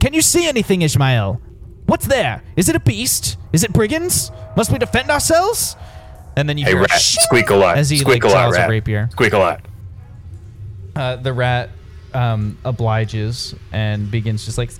Can 0.00 0.12
you 0.14 0.22
see 0.22 0.46
anything, 0.48 0.82
Ishmael? 0.82 1.40
What's 1.86 2.06
there? 2.06 2.42
Is 2.56 2.68
it 2.68 2.76
a 2.76 2.80
beast? 2.80 3.36
Is 3.52 3.64
it 3.64 3.72
brigands? 3.72 4.30
Must 4.56 4.70
we 4.70 4.78
defend 4.78 5.10
ourselves? 5.10 5.76
And 6.36 6.48
then 6.48 6.56
you 6.56 6.64
Hey, 6.64 6.70
hear 6.72 6.78
a 6.80 6.82
rat, 6.82 7.00
shh 7.00 7.16
squeak 7.22 7.50
a 7.50 7.56
lot. 7.56 7.76
as 7.76 7.90
he 7.90 7.98
squeak 7.98 8.22
like 8.22 8.32
a 8.32 8.34
lot, 8.34 8.42
draws 8.44 8.56
rat. 8.56 8.68
a 8.68 8.70
rapier. 8.70 9.08
Squeak 9.12 9.32
a 9.32 9.38
lot. 9.38 9.60
Uh, 10.94 11.16
the 11.16 11.32
rat 11.32 11.70
um, 12.14 12.56
obliges 12.64 13.54
and 13.72 14.10
begins 14.10 14.44
just 14.44 14.56
like 14.58 14.70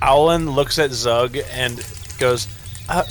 Owlin 0.00 0.50
looks 0.50 0.78
at 0.78 0.90
Zug 0.92 1.36
and 1.52 1.78
goes, 2.18 2.46
uh, 2.88 3.04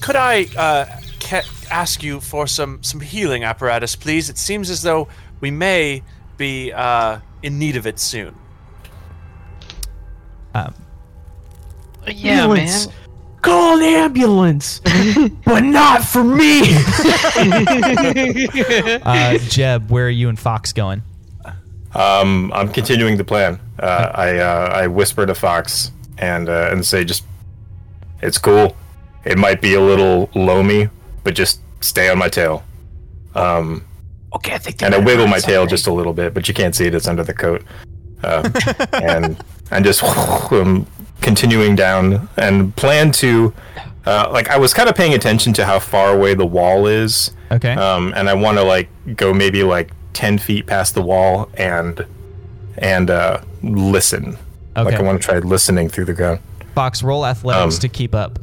"Could 0.00 0.16
I 0.16 0.46
uh, 0.56 0.86
ca- 1.20 1.42
ask 1.70 2.02
you 2.02 2.20
for 2.20 2.46
some 2.46 2.82
some 2.82 3.00
healing 3.00 3.44
apparatus, 3.44 3.96
please? 3.96 4.30
It 4.30 4.38
seems 4.38 4.70
as 4.70 4.82
though 4.82 5.08
we 5.40 5.50
may 5.50 6.02
be 6.36 6.72
uh, 6.72 7.18
in 7.42 7.58
need 7.58 7.76
of 7.76 7.86
it 7.86 7.98
soon." 7.98 8.34
um, 10.54 10.74
Yeah, 12.06 12.42
Ambulance. 12.42 12.86
man. 12.86 12.96
Call 13.42 13.78
an 13.78 13.82
ambulance, 13.82 14.78
but 15.44 15.64
not 15.64 16.04
for 16.04 16.22
me. 16.22 16.60
uh, 19.02 19.38
Jeb, 19.48 19.90
where 19.90 20.06
are 20.06 20.10
you 20.10 20.28
and 20.28 20.38
Fox 20.38 20.72
going? 20.72 21.02
Um, 21.94 22.52
I'm 22.54 22.68
continuing 22.72 23.16
the 23.16 23.24
plan. 23.24 23.58
Uh, 23.80 24.12
I 24.14 24.38
uh, 24.38 24.70
I 24.72 24.86
whisper 24.86 25.26
to 25.26 25.34
Fox 25.34 25.90
and 26.18 26.48
uh, 26.48 26.68
and 26.70 26.86
say 26.86 27.04
just, 27.04 27.24
it's 28.22 28.38
cool. 28.38 28.76
It 29.24 29.38
might 29.38 29.60
be 29.60 29.74
a 29.74 29.80
little 29.80 30.30
loamy, 30.34 30.88
but 31.24 31.34
just 31.34 31.60
stay 31.80 32.08
on 32.08 32.18
my 32.18 32.28
tail. 32.28 32.64
Um, 33.34 33.84
okay, 34.34 34.54
I 34.54 34.58
think. 34.58 34.82
and 34.82 34.94
I 34.94 34.98
wiggle 34.98 35.26
my 35.26 35.38
tail 35.38 35.62
something. 35.62 35.68
just 35.68 35.86
a 35.86 35.92
little 35.92 36.12
bit, 36.12 36.34
but 36.34 36.48
you 36.48 36.54
can't 36.54 36.74
see 36.74 36.86
it. 36.86 36.94
It's 36.94 37.08
under 37.08 37.22
the 37.22 37.34
coat. 37.34 37.62
Um, 38.24 38.52
and 38.92 39.44
and 39.70 39.84
just 39.84 40.02
um, 40.02 40.86
continuing 41.20 41.76
down 41.76 42.28
and 42.36 42.74
plan 42.76 43.10
to, 43.12 43.52
uh, 44.06 44.28
like 44.32 44.48
I 44.48 44.58
was 44.58 44.74
kind 44.74 44.88
of 44.88 44.94
paying 44.94 45.14
attention 45.14 45.52
to 45.54 45.64
how 45.64 45.78
far 45.78 46.14
away 46.14 46.34
the 46.34 46.46
wall 46.46 46.86
is. 46.86 47.32
Okay. 47.50 47.72
Um, 47.72 48.12
and 48.16 48.28
I 48.28 48.34
want 48.34 48.58
to 48.58 48.64
like 48.64 48.88
go 49.16 49.32
maybe 49.32 49.62
like 49.62 49.92
ten 50.12 50.38
feet 50.38 50.66
past 50.66 50.94
the 50.94 51.02
wall 51.02 51.48
and 51.54 52.04
and 52.78 53.10
uh, 53.10 53.40
listen. 53.62 54.36
Like 54.74 54.94
I 54.94 55.02
want 55.02 55.20
to 55.20 55.26
try 55.26 55.38
listening 55.38 55.90
through 55.90 56.06
the 56.06 56.14
ground. 56.14 56.40
Fox, 56.74 57.02
roll 57.02 57.26
athletics 57.26 57.76
um, 57.76 57.80
to 57.80 57.88
keep 57.88 58.14
up. 58.14 58.38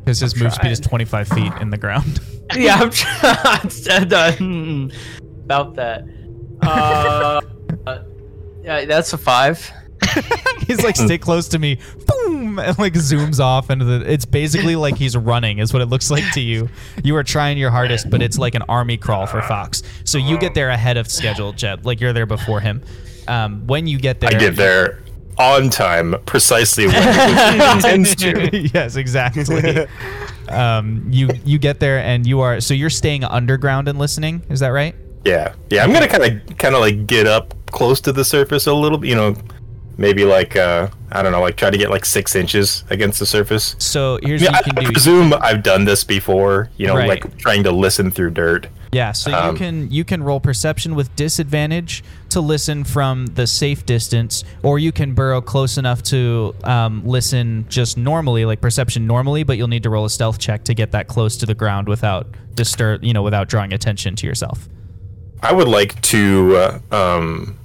Because 0.00 0.20
his 0.20 0.40
move 0.40 0.52
speed 0.52 0.72
is 0.72 0.80
25 0.80 1.28
feet 1.28 1.52
in 1.60 1.70
the 1.70 1.78
ground. 1.78 2.20
yeah, 2.56 2.76
I'm 2.76 2.90
trying 2.90 3.36
uh, 4.12 4.88
about 5.44 5.74
that. 5.74 6.04
Uh, 6.62 7.40
uh, 7.86 8.02
yeah, 8.62 8.84
that's 8.84 9.12
a 9.12 9.18
five. 9.18 9.70
he's 10.66 10.82
like, 10.82 10.96
stay 10.96 11.18
close 11.18 11.46
to 11.48 11.58
me. 11.58 11.78
Boom! 12.06 12.58
And 12.58 12.78
like 12.78 12.94
zooms 12.94 13.38
off 13.38 13.70
into 13.70 13.84
the. 13.84 14.10
It's 14.10 14.24
basically 14.24 14.74
like 14.74 14.96
he's 14.96 15.16
running, 15.16 15.58
is 15.58 15.72
what 15.72 15.82
it 15.82 15.86
looks 15.86 16.10
like 16.10 16.24
to 16.32 16.40
you. 16.40 16.68
You 17.04 17.16
are 17.16 17.22
trying 17.22 17.58
your 17.58 17.70
hardest, 17.70 18.08
but 18.10 18.22
it's 18.22 18.38
like 18.38 18.54
an 18.54 18.62
army 18.62 18.96
crawl 18.96 19.26
for 19.26 19.42
Fox. 19.42 19.82
So 20.04 20.18
you 20.18 20.38
get 20.38 20.54
there 20.54 20.70
ahead 20.70 20.96
of 20.96 21.10
schedule, 21.10 21.52
Jeb. 21.52 21.84
Like 21.84 22.00
you're 22.00 22.14
there 22.14 22.26
before 22.26 22.60
him. 22.60 22.82
Um, 23.28 23.66
when 23.66 23.86
you 23.86 23.98
get 23.98 24.20
there. 24.20 24.30
I 24.30 24.38
get 24.38 24.56
there 24.56 25.02
on 25.40 25.70
time, 25.70 26.14
precisely 26.26 26.86
when 26.86 26.96
it 26.96 27.74
intends 27.76 28.14
to. 28.16 28.68
yes, 28.74 28.96
exactly. 28.96 29.86
um, 30.48 31.06
you 31.10 31.28
you 31.44 31.58
get 31.58 31.80
there 31.80 31.98
and 31.98 32.26
you 32.26 32.40
are 32.40 32.60
so 32.60 32.74
you're 32.74 32.90
staying 32.90 33.24
underground 33.24 33.88
and 33.88 33.98
listening. 33.98 34.42
Is 34.48 34.60
that 34.60 34.68
right? 34.68 34.94
Yeah, 35.24 35.54
yeah. 35.70 35.84
I'm 35.84 35.92
gonna 35.92 36.08
kind 36.08 36.24
of, 36.50 36.58
kind 36.58 36.74
of 36.74 36.80
like 36.80 37.06
get 37.06 37.26
up 37.26 37.54
close 37.66 38.00
to 38.02 38.12
the 38.12 38.24
surface 38.24 38.66
a 38.66 38.72
little. 38.74 38.98
bit, 38.98 39.08
You 39.10 39.16
know, 39.16 39.36
maybe 39.98 40.24
like 40.24 40.56
uh, 40.56 40.88
I 41.12 41.22
don't 41.22 41.32
know, 41.32 41.40
like 41.40 41.56
try 41.56 41.70
to 41.70 41.78
get 41.78 41.90
like 41.90 42.04
six 42.04 42.34
inches 42.34 42.84
against 42.90 43.18
the 43.18 43.26
surface. 43.26 43.76
So 43.78 44.18
here's 44.22 44.42
I, 44.42 44.58
you 44.58 44.62
can 44.64 44.78
I 44.78 44.80
do. 44.84 44.92
presume 44.92 45.34
I've 45.34 45.62
done 45.62 45.84
this 45.84 46.04
before. 46.04 46.70
You 46.76 46.86
know, 46.86 46.96
Right. 46.96 47.08
like 47.08 47.38
trying 47.38 47.64
to 47.64 47.70
listen 47.72 48.10
through 48.10 48.30
dirt. 48.30 48.68
Yeah, 48.92 49.12
so 49.12 49.30
you 49.30 49.36
Um, 49.36 49.56
can 49.56 49.90
you 49.90 50.04
can 50.04 50.22
roll 50.22 50.40
perception 50.40 50.94
with 50.96 51.14
disadvantage 51.16 52.02
to 52.30 52.40
listen 52.40 52.84
from 52.84 53.26
the 53.26 53.46
safe 53.46 53.84
distance, 53.86 54.44
or 54.62 54.78
you 54.78 54.92
can 54.92 55.14
burrow 55.14 55.40
close 55.40 55.78
enough 55.78 56.02
to 56.04 56.54
um, 56.64 57.02
listen 57.06 57.66
just 57.68 57.96
normally, 57.96 58.44
like 58.44 58.60
perception 58.60 59.06
normally, 59.06 59.42
but 59.42 59.56
you'll 59.56 59.68
need 59.68 59.82
to 59.82 59.90
roll 59.90 60.04
a 60.04 60.10
stealth 60.10 60.38
check 60.38 60.64
to 60.64 60.74
get 60.74 60.92
that 60.92 61.08
close 61.08 61.36
to 61.38 61.46
the 61.46 61.54
ground 61.54 61.88
without 61.88 62.26
disturb, 62.54 63.04
you 63.04 63.12
know, 63.12 63.22
without 63.22 63.48
drawing 63.48 63.72
attention 63.72 64.16
to 64.16 64.26
yourself. 64.26 64.68
I 65.42 65.52
would 65.52 65.68
like 65.68 66.00
to. 66.02 66.56
Uh, 66.92 66.94
um, 66.94 67.56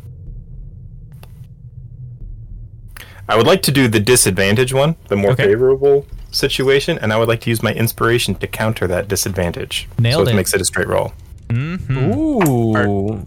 I 3.27 3.35
would 3.35 3.47
like 3.47 3.61
to 3.63 3.71
do 3.71 3.87
the 3.87 3.99
disadvantage 3.99 4.71
one, 4.73 4.95
the 5.07 5.15
more 5.15 5.31
Okay. 5.31 5.45
favorable 5.45 6.05
situation, 6.31 6.99
and 7.01 7.11
I 7.11 7.17
would 7.17 7.27
like 7.27 7.41
to 7.41 7.49
use 7.49 7.63
my 7.63 7.73
inspiration 7.73 8.35
to 8.35 8.47
counter 8.47 8.87
that 8.87 9.07
disadvantage. 9.07 9.87
Nailed 9.97 10.25
so 10.25 10.29
it. 10.29 10.33
it 10.33 10.35
makes 10.35 10.53
it 10.53 10.61
a 10.61 10.65
straight 10.65 10.87
roll. 10.87 11.13
Ooh. 11.51 13.25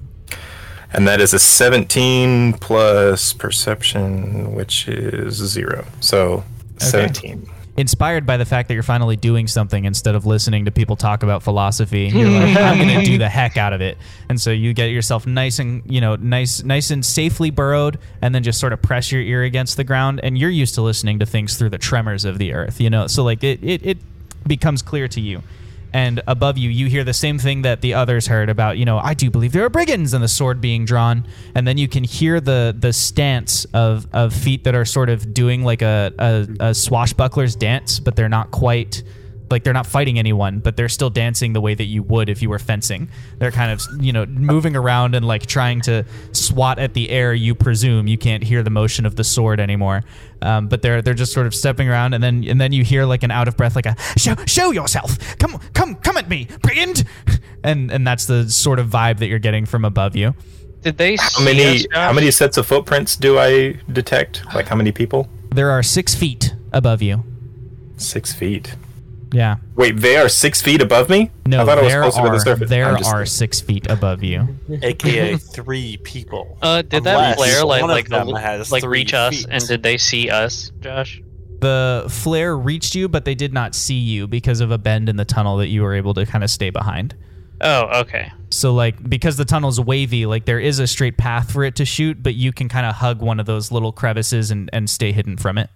And 0.93 1.07
that 1.07 1.21
is 1.21 1.35
a 1.35 1.39
17 1.39 2.55
plus 2.55 3.33
perception, 3.33 4.55
which 4.55 4.89
is 4.89 5.35
zero. 5.35 5.87
So 6.01 6.45
17. 6.79 7.49
Inspired 7.77 8.27
by 8.27 8.37
the 8.37 8.45
fact 8.45 8.67
that 8.67 8.75
you're 8.75 8.83
finally 8.83 9.15
doing 9.15 9.47
something 9.47 9.85
instead 9.85 10.17
of 10.17 10.27
listening 10.27 10.65
to 10.65 10.73
people 10.73 10.97
talk 10.97 11.23
about 11.23 11.45
philosophy, 11.45 12.07
you're 12.13 12.29
like, 12.29 12.57
I'm 12.57 12.77
gonna 12.77 13.05
do 13.05 13.19
the 13.19 13.29
heck 13.29 13.57
out 13.57 13.73
of 13.73 13.81
it. 13.81 13.97
And 14.29 14.41
so 14.41 14.51
you 14.51 14.75
get 14.75 14.87
yourself 14.87 15.29
nice 15.29 15.61
and 15.61 15.83
you 15.87 16.01
know, 16.01 16.17
nice 16.17 16.65
nice 16.65 16.91
and 16.91 17.07
safely 17.07 17.51
burrowed, 17.51 18.01
and 18.21 18.35
then 18.35 18.43
just 18.43 18.59
sort 18.59 18.73
of 18.73 18.83
press 18.83 19.13
your 19.13 19.23
ear 19.23 19.45
against 19.45 19.77
the 19.77 19.85
ground. 19.85 20.19
And 20.25 20.37
you're 20.37 20.51
used 20.51 20.75
to 20.75 20.83
listening 20.83 21.21
to 21.21 21.27
things 21.27 21.57
through 21.57 21.71
the 21.71 21.79
tremors 21.79 22.25
of 22.25 22.39
the 22.39 22.53
earth, 22.53 22.81
you 22.81 22.91
know. 22.91 23.07
So 23.07 23.23
like 23.23 23.45
it 23.45 23.63
it, 23.63 23.87
it 23.87 23.99
becomes 24.45 24.83
clear 24.83 25.07
to 25.07 25.21
you. 25.21 25.43
And 25.93 26.21
above 26.27 26.59
you, 26.59 26.71
you 26.71 26.87
hear 26.87 27.05
the 27.05 27.15
same 27.15 27.39
thing 27.39 27.63
that 27.63 27.81
the 27.81 27.95
others 27.95 28.27
heard 28.27 28.49
about, 28.49 28.79
you 28.79 28.85
know, 28.85 28.99
I 28.99 29.15
do 29.15 29.31
believe 29.31 29.53
there 29.53 29.65
are 29.65 29.71
brigands 29.71 30.13
and 30.15 30.23
the 30.23 30.29
sword 30.29 30.61
being 30.61 30.85
drawn. 30.85 31.27
And 31.55 31.67
then 31.67 31.79
you 31.79 31.89
can 31.89 32.05
hear 32.05 32.41
the 32.41 32.75
the 32.79 32.93
stance 32.93 33.65
of, 33.67 34.07
of 34.13 34.33
feet 34.35 34.65
that 34.65 34.75
are 34.75 34.85
sort 34.85 35.09
of 35.09 35.33
doing 35.33 35.65
like 35.65 35.83
a, 35.83 36.13
a, 36.19 36.69
a 36.69 36.75
swashbuckler's 36.75 37.57
dance, 37.57 38.01
but 38.01 38.17
they're 38.17 38.29
not 38.29 38.51
quite 38.51 39.03
like 39.51 39.65
they're 39.65 39.73
not 39.73 39.87
fighting 39.87 40.19
anyone, 40.19 40.61
but 40.61 40.77
they're 40.77 40.89
still 40.89 41.11
dancing 41.11 41.53
the 41.53 41.61
way 41.61 41.75
that 41.75 41.85
you 41.85 42.03
would 42.03 42.29
if 42.29 42.43
you 42.43 42.51
were 42.51 42.59
fencing. 42.59 43.09
They're 43.39 43.51
kind 43.51 43.73
of, 43.73 43.83
you 44.01 44.13
know, 44.13 44.27
moving 44.27 44.77
around 44.77 45.15
and 45.15 45.27
like 45.27 45.47
trying 45.47 45.81
to 45.83 46.05
swat 46.33 46.79
at 46.79 46.95
the 46.95 47.11
air. 47.11 47.35
You 47.35 47.55
presume 47.55 48.07
you 48.07 48.19
can't 48.19 48.43
hear 48.43 48.63
the 48.63 48.71
motion 48.71 49.07
of 49.07 49.17
the 49.17 49.25
sword 49.25 49.61
anymore, 49.61 50.03
um, 50.43 50.69
but 50.69 50.83
they're 50.83 51.03
they're 51.03 51.15
just 51.15 51.33
sort 51.33 51.47
of 51.47 51.55
stepping 51.55 51.89
around, 51.89 52.15
and 52.15 52.23
then 52.23 52.45
and 52.45 52.61
then 52.61 52.73
you 52.73 52.85
hear 52.85 53.05
like 53.05 53.23
an 53.23 53.31
out 53.31 53.49
of 53.49 53.57
breath, 53.57 53.77
like 53.77 53.87
a 53.87 53.97
show 54.17 54.35
show 54.47 54.71
yourself, 54.71 55.39
come 55.39 55.59
come 55.75 55.95
come 55.97 56.17
at 56.17 56.29
me, 56.29 56.49
brigand, 56.63 57.05
and 57.65 57.91
and 57.91 58.07
that's 58.07 58.27
the 58.27 58.49
sort 58.51 58.79
of 58.79 58.89
vibe 58.89 59.19
that 59.19 59.27
you're 59.29 59.39
getting 59.39 59.67
from 59.67 59.85
above 59.85 60.17
you. 60.17 60.35
Did 60.83 60.97
they 60.97 61.17
How 61.17 61.29
see 61.29 61.45
many 61.45 61.87
how 61.93 62.13
many 62.13 62.31
sets 62.31 62.57
of 62.57 62.67
footprints 62.67 63.17
do 63.17 63.39
I 63.39 63.79
detect? 63.93 64.43
Like 64.55 64.69
how 64.69 64.77
many 64.77 64.93
people? 64.93 65.29
There 65.51 65.71
are 65.71 65.83
six 65.83 66.15
feet 66.15 66.55
above 66.73 67.03
you. 67.03 67.25
Six 67.97 68.33
feet. 68.33 68.77
Yeah. 69.33 69.57
Wait, 69.77 69.97
they 69.99 70.17
are 70.17 70.29
six 70.29 70.63
feet 70.63 70.81
above 70.81 71.09
me? 71.09 71.31
No, 71.47 71.63
I 71.63 71.65
thought 71.67 71.79
I 71.79 71.83
was 71.83 71.93
there 71.93 72.03
closer 72.03 72.21
to 72.23 72.29
are 72.29 72.33
the 72.33 72.41
surface. 72.41 72.71
there 72.71 72.87
I'm 72.87 72.99
just- 72.99 73.13
are 73.13 73.27
six 73.27 73.61
feet 73.61 73.87
above 73.91 74.23
you. 74.23 74.59
AKA 74.83 75.37
three 75.37 75.97
people. 75.99 76.57
Uh, 76.63 76.83
did 76.83 77.05
that 77.05 77.37
flare 77.37 77.65
like 77.65 77.83
like 77.83 78.09
the- 78.09 78.39
has 78.39 78.73
like 78.73 78.83
three 78.83 79.01
reach 79.01 79.15
us? 79.15 79.45
And 79.45 79.67
did 79.67 79.83
they 79.83 79.99
see 79.99 80.31
us, 80.31 80.71
Josh? 80.81 81.21
The 81.61 82.07
flare 82.09 82.57
reached 82.57 82.95
you, 82.95 83.09
but 83.09 83.25
they 83.25 83.35
did 83.35 83.53
not 83.53 83.75
see 83.75 83.99
you 83.99 84.27
because 84.29 84.61
of 84.61 84.71
a 84.71 84.79
bend 84.79 85.09
in 85.09 85.17
the 85.17 85.25
tunnel 85.25 85.57
that 85.57 85.67
you 85.69 85.83
were 85.83 85.95
able 85.95 86.15
to 86.15 86.25
kind 86.25 86.45
of 86.45 86.51
stay 86.51 86.71
behind. 86.71 87.17
Oh, 87.61 88.01
okay. 88.03 88.31
So 88.51 88.73
like 88.73 89.09
because 89.11 89.37
the 89.37 89.45
tunnel's 89.45 89.81
wavy, 89.81 90.25
like 90.27 90.45
there 90.45 90.61
is 90.61 90.79
a 90.79 90.87
straight 90.87 91.17
path 91.17 91.51
for 91.53 91.65
it 91.65 91.75
to 91.77 91.85
shoot, 91.85 92.23
but 92.23 92.35
you 92.35 92.53
can 92.53 92.69
kind 92.69 92.87
of 92.87 92.95
hug 92.95 93.21
one 93.21 93.41
of 93.41 93.47
those 93.47 93.73
little 93.73 93.91
crevices 93.93 94.51
and, 94.53 94.71
and 94.73 94.89
stay 94.89 95.11
hidden 95.13 95.37
from 95.37 95.59
it. 95.59 95.69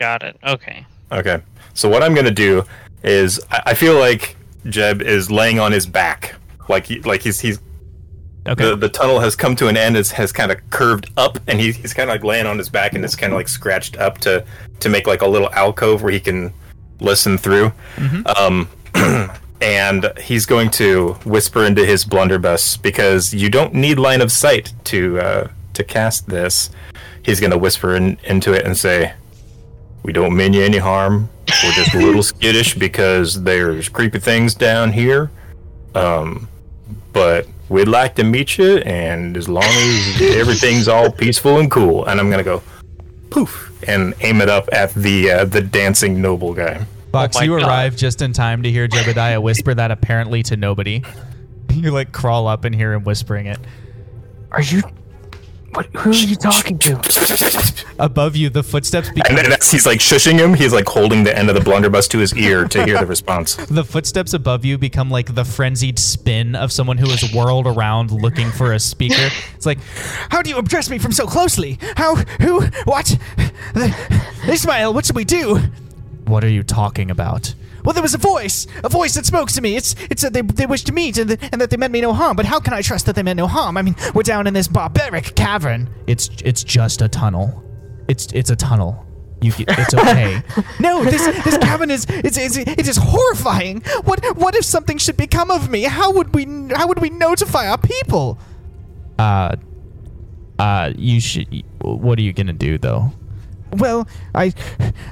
Got 0.00 0.22
it. 0.24 0.36
Okay. 0.44 0.84
Okay. 1.12 1.40
So 1.74 1.88
what 1.88 2.02
I'm 2.02 2.14
gonna 2.14 2.30
do 2.32 2.64
is 3.02 3.40
I, 3.50 3.62
I 3.66 3.74
feel 3.74 3.98
like 3.98 4.36
Jeb 4.66 5.02
is 5.02 5.30
laying 5.30 5.58
on 5.58 5.72
his 5.72 5.86
back, 5.86 6.34
like 6.68 6.86
he, 6.86 7.00
like 7.00 7.22
he's 7.22 7.40
he's 7.40 7.60
Okay. 8.48 8.70
the, 8.70 8.76
the 8.76 8.88
tunnel 8.88 9.20
has 9.20 9.36
come 9.36 9.54
to 9.56 9.68
an 9.68 9.76
end. 9.76 9.98
It's, 9.98 10.10
has 10.12 10.32
kind 10.32 10.50
of 10.50 10.58
curved 10.70 11.10
up, 11.18 11.38
and 11.46 11.60
he, 11.60 11.72
he's 11.72 11.92
kind 11.92 12.08
of 12.08 12.14
like 12.14 12.24
laying 12.24 12.46
on 12.46 12.56
his 12.56 12.70
back, 12.70 12.94
and 12.94 13.04
it's 13.04 13.14
kind 13.14 13.32
of 13.32 13.36
like 13.36 13.48
scratched 13.48 13.98
up 13.98 14.18
to 14.18 14.44
to 14.80 14.88
make 14.88 15.06
like 15.06 15.20
a 15.20 15.26
little 15.26 15.52
alcove 15.52 16.02
where 16.02 16.12
he 16.12 16.20
can 16.20 16.52
listen 17.00 17.36
through. 17.36 17.70
Um, 18.38 18.68
and 19.60 20.10
he's 20.18 20.46
going 20.46 20.70
to 20.70 21.12
whisper 21.26 21.64
into 21.64 21.84
his 21.84 22.04
blunderbuss 22.04 22.78
because 22.78 23.34
you 23.34 23.50
don't 23.50 23.74
need 23.74 23.98
line 23.98 24.22
of 24.22 24.32
sight 24.32 24.72
to 24.84 25.20
uh, 25.20 25.48
to 25.74 25.84
cast 25.84 26.26
this. 26.26 26.70
He's 27.22 27.40
going 27.40 27.50
to 27.50 27.58
whisper 27.58 27.94
in, 27.94 28.18
into 28.24 28.54
it 28.54 28.64
and 28.64 28.76
say, 28.76 29.12
"We 30.02 30.12
don't 30.12 30.36
mean 30.36 30.52
you 30.52 30.62
any 30.62 30.78
harm. 30.78 31.28
we're 31.64 31.72
just 31.72 31.94
a 31.94 31.98
little 31.98 32.22
skittish 32.34 32.74
because 32.74 33.42
there's 33.42 33.88
creepy 33.88 34.18
things 34.18 34.54
down 34.54 34.92
here. 34.92 35.30
Um, 35.94 36.48
but 37.12 37.46
we'd 37.68 37.88
like 37.88 38.14
to 38.16 38.24
meet 38.24 38.58
you, 38.58 38.78
and 38.78 39.36
as 39.36 39.48
long 39.48 39.64
as 39.64 40.20
everything's 40.36 40.88
all 40.88 41.10
peaceful 41.22 41.58
and 41.58 41.70
cool, 41.70 42.04
and 42.06 42.20
I'm 42.20 42.30
gonna 42.30 42.42
go 42.44 42.62
poof 43.30 43.72
and 43.88 44.14
aim 44.20 44.40
it 44.40 44.48
up 44.48 44.68
at 44.72 44.92
the 44.94 45.30
uh, 45.30 45.44
the 45.44 45.60
dancing 45.60 46.20
noble 46.20 46.54
guy. 46.54 46.84
Fox, 47.12 47.36
my 47.36 47.42
you 47.42 47.58
God. 47.58 47.66
arrive 47.66 47.96
just 47.96 48.22
in 48.22 48.32
time 48.32 48.62
to 48.62 48.70
hear 48.70 48.86
Jebediah 48.86 49.42
whisper 49.42 49.74
that 49.74 49.90
apparently 49.90 50.42
to 50.44 50.56
nobody. 50.56 51.02
You 51.72 51.92
like 51.92 52.10
crawl 52.10 52.48
up 52.48 52.64
and 52.64 52.74
hear 52.74 52.92
him 52.92 53.04
whispering 53.04 53.46
it. 53.46 53.58
Are 54.50 54.60
you? 54.60 54.82
What? 55.72 55.86
Who 55.96 56.10
are 56.10 56.14
you 56.14 56.34
talking 56.34 56.78
to? 56.80 57.94
Above 57.98 58.34
you, 58.34 58.50
the 58.50 58.62
footsteps 58.62 59.08
And 59.08 59.16
become 59.16 59.36
then 59.36 59.52
as 59.52 59.70
he's 59.70 59.86
like 59.86 60.00
shushing 60.00 60.38
him, 60.38 60.54
he's 60.54 60.72
like 60.72 60.86
holding 60.86 61.22
the 61.22 61.36
end 61.36 61.48
of 61.48 61.54
the 61.54 61.60
blunderbuss 61.60 62.08
to 62.08 62.18
his 62.18 62.34
ear 62.36 62.64
to 62.66 62.84
hear 62.84 62.98
the 62.98 63.06
response. 63.06 63.54
the 63.70 63.84
footsteps 63.84 64.32
above 64.32 64.64
you 64.64 64.78
become 64.78 65.10
like 65.10 65.34
the 65.34 65.44
frenzied 65.44 65.98
spin 65.98 66.56
of 66.56 66.72
someone 66.72 66.98
who 66.98 67.06
is 67.06 67.32
whirled 67.32 67.66
around 67.66 68.10
looking 68.10 68.50
for 68.50 68.72
a 68.72 68.80
speaker. 68.80 69.28
It's 69.54 69.66
like, 69.66 69.78
how 70.30 70.42
do 70.42 70.50
you 70.50 70.58
address 70.58 70.90
me 70.90 70.98
from 70.98 71.12
so 71.12 71.26
closely? 71.26 71.78
How? 71.96 72.16
Who? 72.16 72.62
What? 72.84 73.16
Ishmael, 74.48 74.92
what 74.92 75.06
should 75.06 75.16
we 75.16 75.24
do? 75.24 75.60
What 76.26 76.42
are 76.42 76.48
you 76.48 76.62
talking 76.62 77.10
about? 77.10 77.54
Well, 77.84 77.92
there 77.94 78.02
was 78.02 78.14
a 78.14 78.18
voice, 78.18 78.66
a 78.84 78.88
voice 78.88 79.14
that 79.14 79.26
spoke 79.26 79.50
to 79.52 79.60
me. 79.60 79.76
It's 79.76 79.94
it's 80.10 80.22
that 80.22 80.32
they, 80.32 80.42
they 80.42 80.66
wished 80.66 80.86
to 80.86 80.92
meet 80.92 81.18
and, 81.18 81.30
and 81.52 81.60
that 81.60 81.70
they 81.70 81.76
meant 81.76 81.92
me 81.92 82.00
no 82.00 82.12
harm. 82.12 82.36
But 82.36 82.46
how 82.46 82.60
can 82.60 82.72
I 82.72 82.82
trust 82.82 83.06
that 83.06 83.14
they 83.14 83.22
meant 83.22 83.38
no 83.38 83.46
harm? 83.46 83.76
I 83.76 83.82
mean, 83.82 83.96
we're 84.14 84.22
down 84.22 84.46
in 84.46 84.54
this 84.54 84.68
barbaric 84.68 85.34
cavern. 85.34 85.88
It's 86.06 86.30
it's 86.44 86.64
just 86.64 87.02
a 87.02 87.08
tunnel. 87.08 87.64
It's 88.08 88.26
it's 88.32 88.50
a 88.50 88.56
tunnel. 88.56 89.06
You, 89.42 89.52
it's 89.56 89.94
okay. 89.94 90.42
no, 90.80 91.02
this 91.02 91.24
this 91.44 91.56
cavern 91.58 91.90
is 91.90 92.06
it's, 92.08 92.36
it's 92.36 92.56
it 92.58 92.86
is 92.86 92.98
horrifying. 92.98 93.80
What 94.04 94.36
what 94.36 94.54
if 94.54 94.64
something 94.64 94.98
should 94.98 95.16
become 95.16 95.50
of 95.50 95.70
me? 95.70 95.84
How 95.84 96.12
would 96.12 96.34
we 96.34 96.44
how 96.74 96.86
would 96.88 96.98
we 96.98 97.08
notify 97.08 97.68
our 97.68 97.78
people? 97.78 98.38
Uh, 99.18 99.56
uh, 100.58 100.92
you 100.96 101.20
should. 101.20 101.64
What 101.80 102.18
are 102.18 102.22
you 102.22 102.34
gonna 102.34 102.52
do 102.52 102.76
though? 102.76 103.12
Well, 103.72 104.08
I, 104.34 104.52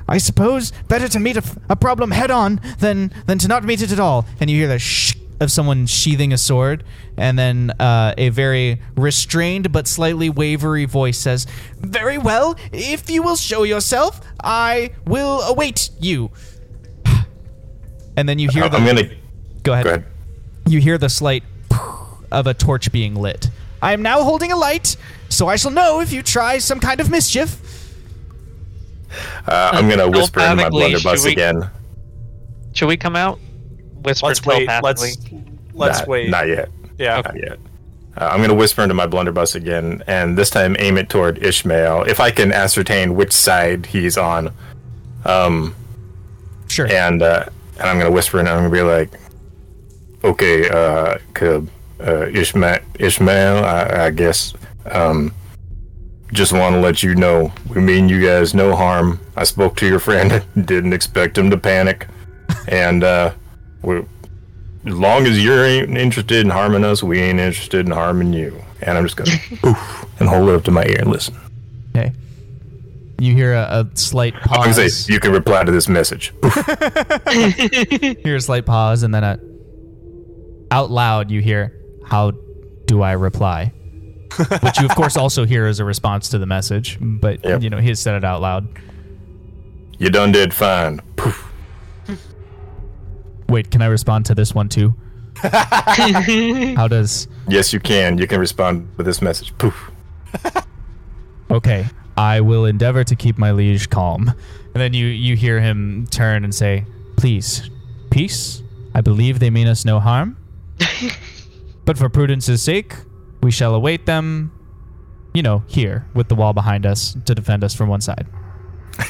I 0.09 0.19
suppose 0.19 0.73
better 0.89 1.09
to 1.09 1.21
meet 1.21 1.37
a 1.69 1.77
problem 1.77 2.11
head 2.11 2.31
on 2.31 2.61
than 2.79 3.13
than 3.27 3.39
to 3.39 3.49
not 3.49 3.65
meet 3.65 3.83
it 3.83 3.93
at 3.93 4.01
all. 4.01 4.27
And 4.41 4.51
you 4.51 4.57
hear 4.57 4.69
the 4.69 4.79
shh 4.79 5.15
of 5.41 5.53
someone 5.53 5.87
sheathing 5.87 6.33
a 6.33 6.39
sword, 6.39 6.83
and 7.17 7.39
then 7.39 7.71
uh, 7.79 8.15
a 8.19 8.29
very 8.31 8.81
restrained 8.97 9.71
but 9.71 9.87
slightly 9.87 10.29
wavery 10.29 10.85
voice 10.85 11.19
says, 11.19 11.47
"Very 11.79 12.19
well. 12.19 12.57
If 12.73 13.09
you 13.09 13.23
will 13.23 13.37
show 13.37 13.63
yourself, 13.63 14.21
I 14.43 14.91
will 15.07 15.43
await 15.43 15.91
you." 16.01 16.31
And 18.17 18.29
then 18.29 18.41
you 18.41 18.49
hear 18.49 18.69
the. 18.69 18.77
I'm 18.79 18.85
gonna 18.85 19.11
go 19.63 19.73
ahead 19.75 19.85
go 19.85 19.91
ahead. 19.91 20.05
you 20.67 20.81
hear 20.81 20.99
the 20.99 21.09
slight 21.09 21.45
of 22.33 22.47
a 22.49 22.55
torch 22.55 22.91
being 22.91 23.15
lit. 23.15 23.49
I 23.81 23.93
am 23.93 24.03
now 24.03 24.25
holding 24.25 24.51
a 24.51 24.57
light, 24.57 24.97
so 25.29 25.47
I 25.47 25.55
shall 25.55 25.71
know 25.71 26.01
if 26.01 26.13
you 26.13 26.23
try 26.23 26.59
some 26.59 26.81
kind 26.81 27.01
of 27.01 27.11
mischief. 27.11 27.61
Uh, 29.47 29.71
I'm 29.73 29.89
gonna 29.89 30.09
whisper 30.19 30.41
into 30.41 30.57
my 30.57 30.69
blunderbuss 30.69 31.21
should 31.23 31.27
we- 31.27 31.33
again. 31.33 31.71
Should 32.75 32.89
we 32.89 32.97
come 32.97 33.17
out? 33.17 33.39
Whisper 34.03 34.27
Let's 34.29 34.45
wait. 34.47 34.69
Let's 34.83 35.17
let's 35.75 35.99
Not- 36.01 36.09
wait. 36.09 36.31
Not 36.31 36.47
yet. 36.49 36.69
Yeah. 36.99 37.21
Not 37.25 37.37
yet. 37.37 37.59
Uh, 38.17 38.29
I'm 38.33 38.41
gonna 38.41 38.55
whisper 38.55 38.83
into 38.83 38.95
my 38.95 39.07
blunderbuss 39.07 39.55
again, 39.55 40.03
and 40.07 40.37
this 40.37 40.51
time 40.51 40.77
aim 40.79 40.99
it 40.99 41.09
toward 41.09 41.39
Ishmael. 41.43 42.03
If 42.05 42.21
I 42.21 42.31
can 42.31 42.53
ascertain 42.53 43.15
which 43.15 43.33
side 43.33 43.87
he's 43.87 44.17
on, 44.19 44.53
um, 45.25 45.75
Sure. 46.69 46.87
and 46.91 47.23
uh, 47.23 47.45
and 47.79 47.89
I'm 47.89 47.99
gonna 47.99 48.11
whisper 48.11 48.39
and 48.41 48.49
I'm 48.49 48.59
gonna 48.59 48.71
be 48.71 48.83
like, 48.83 49.11
"Okay, 50.25 50.69
uh, 50.69 51.19
Cub, 51.35 51.69
uh, 52.05 52.27
Ishmael, 52.27 52.81
Ishmael, 52.99 53.65
I, 53.65 54.07
I 54.07 54.11
guess, 54.11 54.53
um, 54.91 55.33
just 56.33 56.53
want 56.53 56.75
to 56.75 56.81
let 56.81 57.03
you 57.03 57.15
know 57.15 57.53
we 57.69 57.81
mean 57.81 58.09
you 58.09 58.25
guys 58.25 58.55
no 58.55 58.77
harm. 58.77 59.21
I 59.37 59.45
spoke 59.45 59.77
to 59.77 59.87
your 59.87 59.99
friend, 59.99 60.45
didn't 60.67 60.93
expect 60.93 61.39
him 61.39 61.51
to 61.51 61.57
panic, 61.59 62.07
and 62.67 63.03
uh, 63.03 63.33
we, 63.83 63.99
as 63.99 64.95
long 64.95 65.27
as 65.27 65.43
you 65.43 65.53
ain't 65.55 65.97
interested 65.97 66.41
in 66.41 66.51
harming 66.51 66.85
us, 66.85 67.03
we 67.03 67.21
ain't 67.21 67.41
interested 67.41 67.87
in 67.87 67.93
harming 67.93 68.33
you. 68.33 68.63
And 68.83 68.97
I'm 68.97 69.05
just 69.05 69.17
gonna 69.17 69.31
poof 69.63 70.07
and 70.21 70.29
hold 70.29 70.49
it 70.49 70.55
up 70.55 70.65
to 70.65 70.71
my 70.71 70.85
ear 70.85 70.99
and 71.01 71.11
listen. 71.11 71.37
Okay. 71.97 72.13
You 73.19 73.35
hear 73.35 73.55
a, 73.55 73.85
a 73.93 73.97
slight 73.97 74.35
I'm 74.35 74.73
pause. 74.73 74.77
say 74.77 75.13
you 75.13 75.19
can 75.19 75.33
reply 75.33 75.65
to 75.65 75.73
this 75.73 75.89
message. 75.89 76.33
Poof. 76.41 76.55
hear 78.23 78.37
a 78.37 78.41
slight 78.41 78.67
pause, 78.67 79.03
and 79.03 79.13
then 79.13 79.25
a, 79.25 79.41
out 80.71 80.91
loud 80.91 81.31
you 81.31 81.41
hear, 81.41 81.75
"How 82.07 82.33
do 82.87 83.03
I 83.03 83.13
reply?" 83.13 83.73
Which 84.63 84.79
you 84.81 84.87
of 84.87 84.95
course 84.95 85.17
also 85.17 85.45
hear 85.47 85.67
as 85.67 85.81
a 85.81 85.85
response 85.85 86.29
to 86.31 86.39
the 86.39 86.47
message, 86.47 86.99
but 87.01 87.43
Yep. 87.45 87.63
you 87.63 87.71
know 87.71 87.79
he 87.79 87.89
has 87.89 88.01
said 88.01 88.15
it 88.15 88.25
out 88.25 88.41
loud. 88.41 88.69
You 89.99 90.11
done 90.11 90.33
did 90.33 90.53
fine. 90.55 91.01
Poof. 91.17 91.45
Wait, 93.49 93.71
can 93.71 93.81
I 93.83 93.87
respond 93.87 94.27
to 94.27 94.35
this 94.35 94.55
one 94.55 94.69
too? 94.69 94.95
How 95.37 96.87
does? 96.89 97.29
Yes, 97.49 97.73
you 97.73 97.81
can. 97.81 98.19
You 98.19 98.27
can 98.27 98.39
respond 98.41 98.89
with 98.97 99.07
this 99.07 99.23
message. 99.23 99.57
Poof. 99.59 99.91
Okay, 101.51 101.87
I 102.15 102.43
will 102.43 102.67
endeavor 102.67 103.05
to 103.05 103.17
keep 103.17 103.39
my 103.39 103.53
liege 103.53 103.89
calm. 103.89 104.29
And 104.29 104.75
then 104.75 104.93
you 104.93 105.07
you 105.07 105.35
hear 105.35 105.61
him 105.61 106.07
turn 106.11 106.45
and 106.45 106.55
say, 106.55 106.85
"Please, 107.17 107.71
peace. 108.11 108.63
I 108.95 109.01
believe 109.01 109.39
they 109.39 109.49
mean 109.49 109.67
us 109.67 109.87
no 109.87 109.99
harm. 109.99 110.37
but 111.87 111.97
for 111.97 112.11
prudence's 112.11 112.61
sake, 112.63 112.97
we 113.43 113.51
shall 113.51 113.75
await 113.75 114.07
them. 114.07 114.53
You 115.35 115.43
know, 115.43 115.63
here 115.67 116.07
with 116.15 116.29
the 116.29 116.35
wall 116.35 116.53
behind 116.53 116.87
us 116.87 117.17
to 117.27 117.35
defend 117.35 117.63
us 117.63 117.75
from 117.75 117.89
one 117.89 118.01
side. 118.01 118.27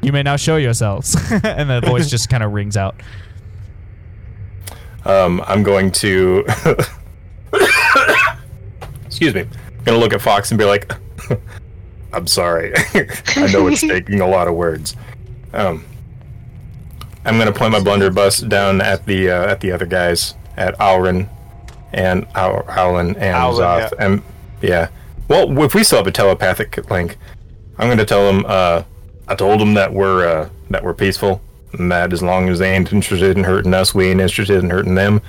You 0.00 0.12
may 0.12 0.22
now 0.22 0.36
show 0.36 0.56
yourselves." 0.56 1.16
and 1.42 1.68
the 1.68 1.80
voice 1.80 2.08
just 2.08 2.28
kind 2.28 2.44
of 2.44 2.52
rings 2.52 2.76
out. 2.76 2.94
Um, 5.04 5.42
I'm 5.46 5.64
going 5.64 5.90
to. 5.92 6.44
Excuse 9.06 9.34
me. 9.34 9.40
I'm 9.40 9.84
gonna 9.84 9.98
look 9.98 10.12
at 10.12 10.20
Fox 10.20 10.52
and 10.52 10.58
be 10.58 10.64
like, 10.64 10.92
"I'm 12.12 12.26
sorry. 12.28 12.72
I 12.76 13.50
know 13.52 13.66
it's 13.66 13.80
taking 13.80 14.20
a 14.20 14.28
lot 14.28 14.46
of 14.46 14.54
words." 14.54 14.94
Um, 15.52 15.84
I'm 17.24 17.38
gonna 17.38 17.52
point 17.52 17.72
my 17.72 17.80
blunderbuss 17.80 18.40
down 18.40 18.80
at 18.80 19.06
the 19.06 19.30
uh, 19.30 19.50
at 19.50 19.60
the 19.60 19.72
other 19.72 19.86
guys 19.86 20.34
at 20.56 20.78
Alrin 20.78 21.28
and 21.92 22.26
Al- 22.34 22.64
Allen 22.68 23.16
and 23.16 23.36
Owlin, 23.36 23.62
Zoth 23.64 23.92
yeah. 23.92 24.04
and 24.04 24.22
yeah. 24.62 24.88
Well, 25.28 25.62
if 25.62 25.74
we 25.74 25.84
still 25.84 25.98
have 25.98 26.06
a 26.06 26.10
telepathic 26.12 26.90
link, 26.90 27.16
I'm 27.78 27.88
gonna 27.88 28.04
tell 28.04 28.30
them. 28.32 28.44
Uh, 28.46 28.82
I 29.28 29.34
told 29.34 29.60
them 29.60 29.74
that 29.74 29.92
we're 29.92 30.26
uh, 30.26 30.48
that 30.70 30.82
we're 30.82 30.94
peaceful, 30.94 31.40
and 31.72 31.92
that 31.92 32.12
as 32.12 32.22
long 32.22 32.48
as 32.48 32.58
they 32.58 32.74
ain't 32.74 32.92
interested 32.92 33.36
in 33.36 33.44
hurting 33.44 33.74
us, 33.74 33.94
we 33.94 34.08
ain't 34.10 34.20
interested 34.20 34.62
in 34.62 34.70
hurting 34.70 34.94
them. 34.94 35.20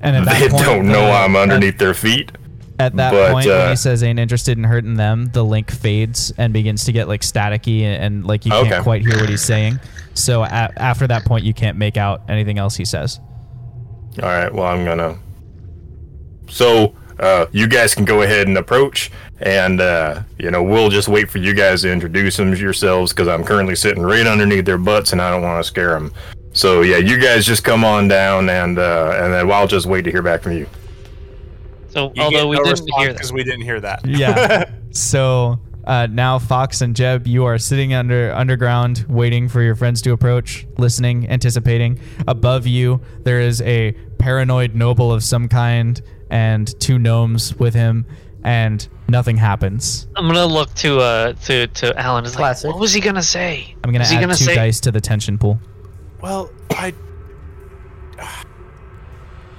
And 0.00 0.16
at 0.16 0.24
that 0.26 0.40
They 0.40 0.48
point, 0.48 0.64
don't 0.64 0.88
know 0.88 1.06
the- 1.06 1.12
I'm 1.12 1.36
underneath 1.36 1.78
their 1.78 1.94
feet. 1.94 2.32
At 2.80 2.96
that 2.96 3.12
But, 3.12 3.30
point, 3.32 3.46
when 3.46 3.54
uh, 3.60 3.70
he 3.70 3.76
says 3.76 4.02
ain't 4.02 4.18
interested 4.18 4.58
in 4.58 4.64
hurting 4.64 4.94
them, 4.94 5.26
the 5.32 5.44
link 5.44 5.70
fades 5.70 6.32
and 6.36 6.52
begins 6.52 6.84
to 6.86 6.92
get 6.92 7.06
like 7.06 7.20
staticky 7.20 7.82
and, 7.82 8.02
and 8.02 8.26
like 8.26 8.44
you 8.44 8.50
can't 8.50 8.66
Okay. 8.66 8.82
quite 8.82 9.02
hear 9.02 9.16
what 9.16 9.28
he's 9.28 9.44
saying. 9.44 9.78
So 10.14 10.42
a- 10.42 10.46
after 10.76 11.06
that 11.06 11.24
point, 11.24 11.44
you 11.44 11.54
can't 11.54 11.78
make 11.78 11.96
out 11.96 12.22
anything 12.28 12.58
else 12.58 12.74
he 12.74 12.84
says. 12.84 13.20
All 14.20 14.28
right. 14.28 14.52
Well, 14.52 14.66
I'm 14.66 14.84
gonna. 14.84 15.16
So 16.48 16.94
uh, 17.18 17.46
you 17.52 17.68
guys 17.68 17.94
can 17.94 18.04
go 18.04 18.22
ahead 18.22 18.48
and 18.48 18.58
approach, 18.58 19.10
and 19.40 19.80
uh, 19.80 20.22
you 20.38 20.50
know 20.50 20.62
we'll 20.62 20.90
just 20.90 21.08
wait 21.08 21.30
for 21.30 21.38
you 21.38 21.54
guys 21.54 21.82
to 21.82 21.92
introduce 21.92 22.36
them 22.36 22.54
yourselves 22.54 23.12
because 23.12 23.28
I'm 23.28 23.44
currently 23.44 23.76
sitting 23.76 24.02
right 24.02 24.26
underneath 24.26 24.64
their 24.64 24.78
butts, 24.78 25.12
and 25.12 25.22
I 25.22 25.30
don't 25.30 25.42
want 25.42 25.62
to 25.62 25.66
scare 25.66 25.90
them. 25.90 26.12
So 26.52 26.82
yeah, 26.82 26.98
you 26.98 27.18
guys 27.20 27.46
just 27.46 27.64
come 27.64 27.84
on 27.84 28.08
down, 28.08 28.48
and 28.48 28.78
uh, 28.78 29.18
and 29.20 29.32
then 29.32 29.50
I'll 29.50 29.66
just 29.66 29.86
wait 29.86 30.02
to 30.02 30.10
hear 30.10 30.22
back 30.22 30.42
from 30.42 30.52
you. 30.52 30.68
So 31.88 32.12
You 32.16 32.22
although 32.22 32.48
we 32.48 32.56
no 32.56 32.64
didn't 32.64 32.88
hear 32.98 33.12
because 33.12 33.32
we 33.32 33.44
didn't 33.44 33.62
hear 33.62 33.80
that. 33.80 34.04
Yeah. 34.04 34.70
so 34.90 35.60
uh, 35.84 36.08
now 36.10 36.40
Fox 36.40 36.80
and 36.80 36.96
Jeb, 36.96 37.26
you 37.26 37.44
are 37.44 37.58
sitting 37.58 37.94
under 37.94 38.32
underground, 38.32 39.04
waiting 39.08 39.48
for 39.48 39.62
your 39.62 39.76
friends 39.76 40.02
to 40.02 40.12
approach, 40.12 40.66
listening, 40.78 41.28
anticipating. 41.28 42.00
Above 42.26 42.66
you, 42.66 43.00
there 43.22 43.40
is 43.40 43.60
a 43.62 43.92
paranoid 44.18 44.74
noble 44.74 45.12
of 45.12 45.22
some 45.22 45.48
kind 45.48 46.00
and 46.30 46.78
two 46.80 46.98
gnomes 46.98 47.54
with 47.56 47.74
him, 47.74 48.06
and 48.44 48.86
nothing 49.08 49.36
happens. 49.36 50.06
I'm 50.16 50.26
gonna 50.26 50.46
look 50.46 50.72
to 50.76 50.98
uh 51.00 51.32
to 51.44 51.66
to 51.66 51.98
Alan. 51.98 52.24
Is 52.24 52.32
like, 52.34 52.38
Classic. 52.40 52.70
what 52.70 52.78
was 52.80 52.92
he 52.92 53.00
gonna 53.00 53.22
say? 53.22 53.74
I'm 53.84 53.90
gonna 53.90 54.00
was 54.00 54.10
he 54.10 54.16
add 54.16 54.20
gonna 54.20 54.34
two 54.34 54.44
say? 54.44 54.54
dice 54.54 54.80
to 54.80 54.92
the 54.92 55.00
tension 55.00 55.38
pool. 55.38 55.58
Well, 56.20 56.50
I. 56.70 56.92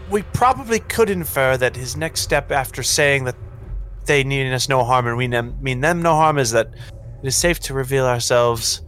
We 0.10 0.22
probably 0.34 0.80
could 0.80 1.10
infer 1.10 1.58
that 1.58 1.76
his 1.76 1.98
next 1.98 2.22
step 2.22 2.52
after 2.52 2.84
saying 2.84 3.24
that 3.26 3.36
they 4.06 4.24
need 4.24 4.52
us 4.54 4.70
no 4.70 4.84
harm 4.84 5.08
and 5.08 5.18
we 5.18 5.28
nem- 5.28 5.58
mean 5.62 5.82
them 5.82 6.02
no 6.04 6.14
harm 6.14 6.38
is 6.38 6.52
that 6.52 6.68
it 7.24 7.28
is 7.28 7.36
safe 7.36 7.60
to 7.62 7.74
reveal 7.74 8.06
ourselves 8.06 8.82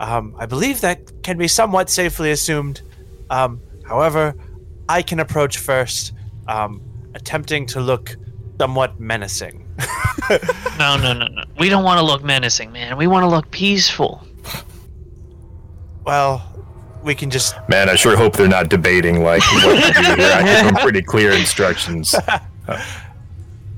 Um, 0.00 0.34
I 0.38 0.46
believe 0.46 0.80
that 0.80 1.22
can 1.22 1.38
be 1.38 1.46
somewhat 1.48 1.88
safely 1.88 2.30
assumed. 2.32 2.82
Um, 3.30 3.60
however, 3.88 4.34
I 4.88 5.02
can 5.02 5.20
approach 5.20 5.56
first, 5.58 6.12
um, 6.48 6.82
attempting 7.16 7.66
to 7.66 7.80
look 7.80 8.16
somewhat 8.58 9.00
menacing. 9.00 9.62
No, 10.78 10.96
no, 10.96 11.12
no, 11.12 11.26
no. 11.28 11.44
We 11.58 11.68
don't 11.68 11.84
want 11.84 11.98
to 12.00 12.04
look 12.04 12.24
menacing, 12.24 12.72
man. 12.72 12.96
We 12.96 13.06
want 13.06 13.22
to 13.22 13.28
look 13.28 13.50
peaceful. 13.50 14.26
Well, 16.04 16.42
we 17.02 17.14
can 17.14 17.30
just. 17.30 17.54
Man, 17.68 17.88
I 17.88 17.94
sure 17.94 18.16
hope 18.16 18.34
they're 18.34 18.48
not 18.48 18.68
debating 18.68 19.22
like 19.22 19.40
what 19.42 19.94
to 19.94 20.02
do 20.02 20.22
here. 20.22 20.32
I 20.32 20.42
give 20.42 20.64
them 20.66 20.74
pretty 20.82 21.02
clear 21.02 21.32
instructions. 21.32 22.14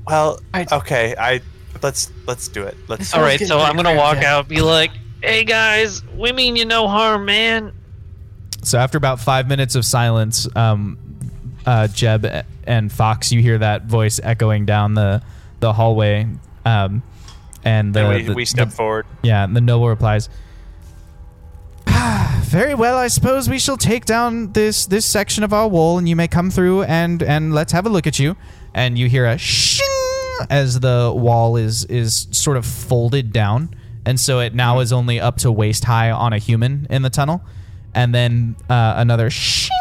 Well, 0.07 0.39
I- 0.55 0.65
okay. 0.71 1.13
I 1.19 1.39
let's 1.83 2.11
let's 2.25 2.47
do 2.47 2.63
it. 2.63 2.75
Let's. 2.87 3.13
All 3.13 3.21
right, 3.21 3.39
so 3.39 3.59
I'm 3.59 3.75
gonna 3.75 3.95
walk 3.95 4.17
cramped, 4.17 4.23
yeah. 4.23 4.35
out, 4.37 4.47
be 4.47 4.61
like, 4.61 4.89
"Hey 5.21 5.43
guys, 5.43 6.03
we 6.17 6.31
mean 6.31 6.55
you 6.55 6.65
no 6.65 6.87
harm, 6.87 7.25
man." 7.25 7.71
So 8.63 8.79
after 8.79 8.97
about 8.97 9.19
five 9.19 9.47
minutes 9.47 9.75
of 9.75 9.85
silence, 9.85 10.47
um, 10.55 10.97
uh, 11.67 11.87
Jeb 11.89 12.25
and 12.69 12.89
Fox, 12.91 13.31
you 13.33 13.41
hear 13.41 13.57
that 13.57 13.85
voice 13.85 14.19
echoing 14.23 14.65
down 14.65 14.93
the 14.93 15.21
the 15.59 15.73
hallway, 15.73 16.25
um, 16.63 17.03
and 17.65 17.93
the, 17.93 17.99
and 18.05 18.09
we, 18.15 18.21
the- 18.23 18.33
we 18.33 18.45
step 18.45 18.69
the- 18.69 18.75
forward. 18.75 19.05
Yeah, 19.23 19.43
and 19.43 19.53
the 19.55 19.61
noble 19.61 19.89
replies, 19.89 20.29
"Ah, 21.87 22.39
"Very 22.45 22.73
well, 22.75 22.95
I 22.97 23.07
suppose 23.07 23.49
we 23.49 23.59
shall 23.59 23.77
take 23.77 24.05
down 24.05 24.53
this 24.53 24.85
this 24.85 25.05
section 25.05 25.43
of 25.43 25.51
our 25.53 25.67
wall, 25.67 25.97
and 25.97 26.07
you 26.07 26.15
may 26.15 26.27
come 26.27 26.49
through 26.51 26.83
and 26.83 27.21
and 27.23 27.53
let's 27.53 27.71
have 27.71 27.85
a 27.85 27.89
look 27.89 28.07
at 28.07 28.19
you." 28.19 28.35
And 28.73 28.97
you 28.97 29.09
hear 29.09 29.25
a 29.25 29.37
shing 29.37 29.85
as 30.49 30.79
the 30.79 31.11
wall 31.15 31.57
is 31.57 31.85
is 31.85 32.27
sort 32.31 32.55
of 32.57 32.65
folded 32.65 33.33
down, 33.33 33.73
and 34.05 34.19
so 34.19 34.39
it 34.39 34.53
now 34.53 34.79
is 34.79 34.93
only 34.93 35.19
up 35.19 35.37
to 35.39 35.51
waist 35.51 35.85
high 35.85 36.11
on 36.11 36.33
a 36.33 36.37
human 36.37 36.85
in 36.89 37.01
the 37.01 37.09
tunnel, 37.09 37.41
and 37.95 38.13
then 38.13 38.55
uh, 38.69 38.93
another 38.97 39.29
shing 39.29 39.75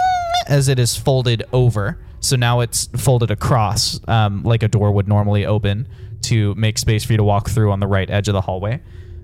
as 0.49 0.69
it 0.69 0.79
is 0.79 0.97
folded 0.97 1.43
over. 1.53 1.99
So 2.29 2.37
now 2.37 2.61
it's 2.61 2.87
folded 2.97 3.31
across, 3.31 4.01
um, 4.07 4.43
like 4.43 4.63
a 4.63 4.69
door 4.69 4.93
would 4.93 5.09
normally 5.09 5.47
open 5.47 5.89
to 6.23 6.55
make 6.57 6.77
space 6.79 7.05
for 7.05 7.13
you 7.15 7.17
to 7.17 7.25
walk 7.25 7.49
through 7.49 7.73
on 7.73 7.81
the 7.81 7.87
right 7.87 8.09
edge 8.11 8.29
of 8.29 8.35
the 8.35 8.41
hallway. 8.43 8.75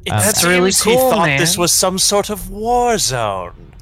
It 0.06 0.10
That's 0.10 0.40
seems 0.40 0.46
really 0.46 0.70
He 0.70 0.96
cool, 0.98 1.10
thought 1.10 1.26
man. 1.26 1.38
this 1.38 1.58
was 1.58 1.72
some 1.72 1.98
sort 1.98 2.30
of 2.30 2.50
war 2.50 2.96
zone. 2.98 3.72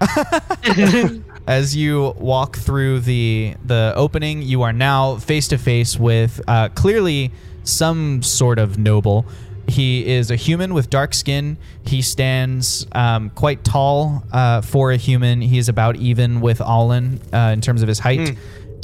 As 1.46 1.74
you 1.74 2.14
walk 2.18 2.56
through 2.56 3.00
the 3.00 3.54
the 3.64 3.92
opening, 3.96 4.42
you 4.42 4.62
are 4.62 4.72
now 4.72 5.16
face 5.16 5.48
to 5.48 5.58
face 5.58 5.98
with 5.98 6.40
uh, 6.46 6.68
clearly 6.70 7.32
some 7.64 8.22
sort 8.22 8.58
of 8.58 8.78
noble. 8.78 9.26
He 9.68 10.06
is 10.06 10.30
a 10.30 10.36
human 10.36 10.74
with 10.74 10.90
dark 10.90 11.14
skin. 11.14 11.56
He 11.84 12.02
stands 12.02 12.86
um, 12.92 13.30
quite 13.30 13.62
tall 13.64 14.24
uh, 14.32 14.62
for 14.62 14.90
a 14.90 14.96
human. 14.96 15.40
He 15.40 15.58
is 15.58 15.68
about 15.68 15.96
even 15.96 16.40
with 16.40 16.60
Allen 16.60 17.20
uh, 17.32 17.50
in 17.52 17.60
terms 17.60 17.82
of 17.82 17.88
his 17.88 17.98
height. 18.00 18.36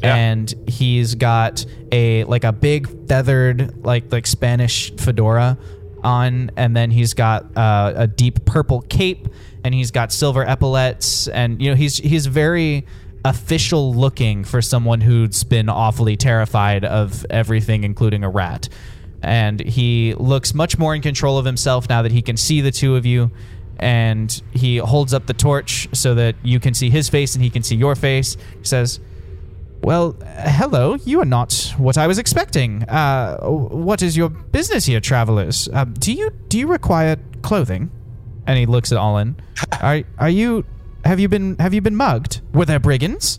Yeah. 0.03 0.15
And 0.15 0.55
he's 0.69 1.15
got 1.15 1.65
a 1.91 2.25
like 2.25 2.45
a 2.45 2.53
big 2.53 3.07
feathered 3.09 3.85
like 3.85 4.13
like 4.13 4.27
Spanish 4.27 4.93
fedora 4.97 5.59
on, 6.05 6.51
and 6.57 6.77
then 6.77 6.91
he's 6.91 7.15
got 7.15 7.57
uh, 7.57 7.93
a 7.97 8.07
deep 8.07 8.45
purple 8.45 8.83
cape, 8.83 9.29
and 9.65 9.75
he's 9.75 9.91
got 9.91 10.13
silver 10.13 10.45
epaulets, 10.45 11.29
and 11.29 11.61
you 11.61 11.71
know 11.71 11.77
he's 11.77 11.97
he's 11.97 12.27
very 12.27 12.87
official 13.25 13.93
looking 13.93 14.45
for 14.45 14.63
someone 14.63 15.01
who's 15.01 15.43
been 15.43 15.69
awfully 15.69 16.17
terrified 16.17 16.85
of 16.85 17.27
everything, 17.29 17.83
including 17.85 18.23
a 18.23 18.31
rat. 18.31 18.69
And 19.23 19.61
he 19.61 20.15
looks 20.15 20.55
much 20.55 20.79
more 20.79 20.95
in 20.95 21.03
control 21.03 21.39
of 21.39 21.45
himself 21.45 21.89
now 21.89 22.03
that 22.03 22.13
he 22.13 22.23
can 22.23 22.37
see 22.37 22.61
the 22.61 22.71
two 22.71 22.95
of 22.97 23.05
you. 23.05 23.31
And 23.79 24.43
he 24.53 24.79
holds 24.79 25.13
up 25.13 25.27
the 25.27 25.35
torch 25.35 25.89
so 25.93 26.15
that 26.15 26.37
you 26.43 26.61
can 26.61 26.73
see 26.73 26.89
his 26.89 27.09
face 27.09 27.35
and 27.35 27.43
he 27.43 27.51
can 27.51 27.63
see 27.63 27.75
your 27.75 27.95
face. 27.95 28.37
He 28.59 28.65
says, 28.65 29.01
well, 29.87 30.17
uh, 30.21 30.51
hello. 30.51 30.97
You 31.05 31.21
are 31.21 31.25
not 31.25 31.73
what 31.79 31.97
I 31.97 32.09
was 32.09 32.19
expecting. 32.19 32.83
Uh, 32.83 33.39
what 33.39 34.03
is 34.03 34.17
your 34.17 34.29
business 34.29 34.85
here, 34.85 34.99
travelers? 34.99 35.69
Uh, 35.73 35.85
do 35.85 36.13
you 36.13 36.31
do 36.49 36.59
you 36.59 36.67
require 36.67 37.17
clothing? 37.43 37.93
And 38.49 38.59
he 38.59 38.67
looks 38.67 38.91
at 38.91 38.99
Olin. 38.99 39.37
Are 39.81 40.03
are 40.19 40.29
you? 40.29 40.65
Have 41.05 41.21
you 41.21 41.29
been 41.29 41.57
have 41.59 41.73
you 41.73 41.81
been 41.81 41.95
mugged? 41.95 42.41
Were 42.53 42.65
there 42.65 42.81
brigands? 42.81 43.39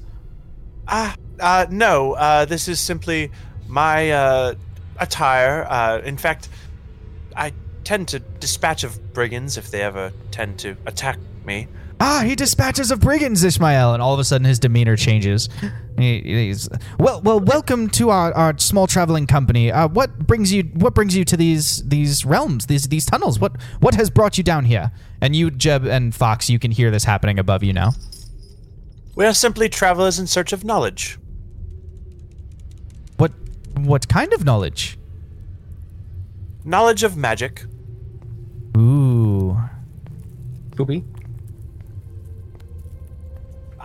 Ah, 0.87 1.17
uh, 1.41 1.65
no. 1.69 2.13
Uh, 2.13 2.45
this 2.45 2.69
is 2.69 2.79
simply 2.79 3.29
my 3.67 4.11
uh, 4.11 4.53
attire. 5.01 5.67
Uh, 5.69 5.99
in 6.05 6.17
fact, 6.17 6.47
I 7.35 7.51
tend 7.83 8.07
to 8.09 8.19
dispatch 8.19 8.85
of 8.85 9.13
brigands 9.13 9.57
if 9.57 9.69
they 9.69 9.81
ever 9.81 10.13
tend 10.31 10.59
to 10.59 10.77
attack 10.85 11.19
me. 11.45 11.67
Ah, 11.99 12.21
he 12.23 12.35
dispatches 12.35 12.91
of 12.91 12.99
brigands, 12.99 13.43
Ishmael. 13.43 13.93
And 13.93 14.03
all 14.03 14.13
of 14.13 14.19
a 14.19 14.23
sudden, 14.23 14.45
his 14.45 14.59
demeanor 14.59 14.95
changes. 14.95 15.49
He, 15.97 16.21
he's 16.21 16.69
well. 16.99 17.21
Well, 17.21 17.39
welcome 17.39 17.89
to 17.91 18.11
our, 18.11 18.31
our 18.33 18.57
small 18.59 18.85
traveling 18.85 19.25
company. 19.25 19.71
Uh, 19.71 19.87
what 19.87 20.27
brings 20.27 20.53
you? 20.53 20.63
What 20.75 20.93
brings 20.93 21.15
you 21.15 21.25
to 21.25 21.35
these 21.35 21.83
these 21.87 22.23
realms? 22.23 22.67
These 22.67 22.89
these 22.89 23.05
tunnels? 23.05 23.39
What 23.39 23.59
what 23.79 23.95
has 23.95 24.11
brought 24.11 24.37
you 24.37 24.43
down 24.43 24.65
here? 24.65 24.91
And 25.21 25.35
you, 25.35 25.49
Jeb 25.49 25.85
and 25.85 26.13
Fox, 26.13 26.51
you 26.51 26.59
can 26.59 26.69
hear 26.69 26.91
this 26.91 27.05
happening 27.05 27.39
above 27.39 27.63
you 27.63 27.73
now. 27.73 27.93
We 29.15 29.25
are 29.25 29.33
simply 29.33 29.67
travelers 29.67 30.19
in 30.19 30.27
search 30.27 30.53
of 30.53 30.63
knowledge. 30.63 31.17
What 33.17 33.31
what 33.73 34.07
kind 34.07 34.33
of 34.33 34.45
knowledge? 34.45 34.99
Knowledge 36.63 37.01
of 37.01 37.17
magic. 37.17 37.63
Ooh. 38.77 39.57
Poopy. 40.75 41.03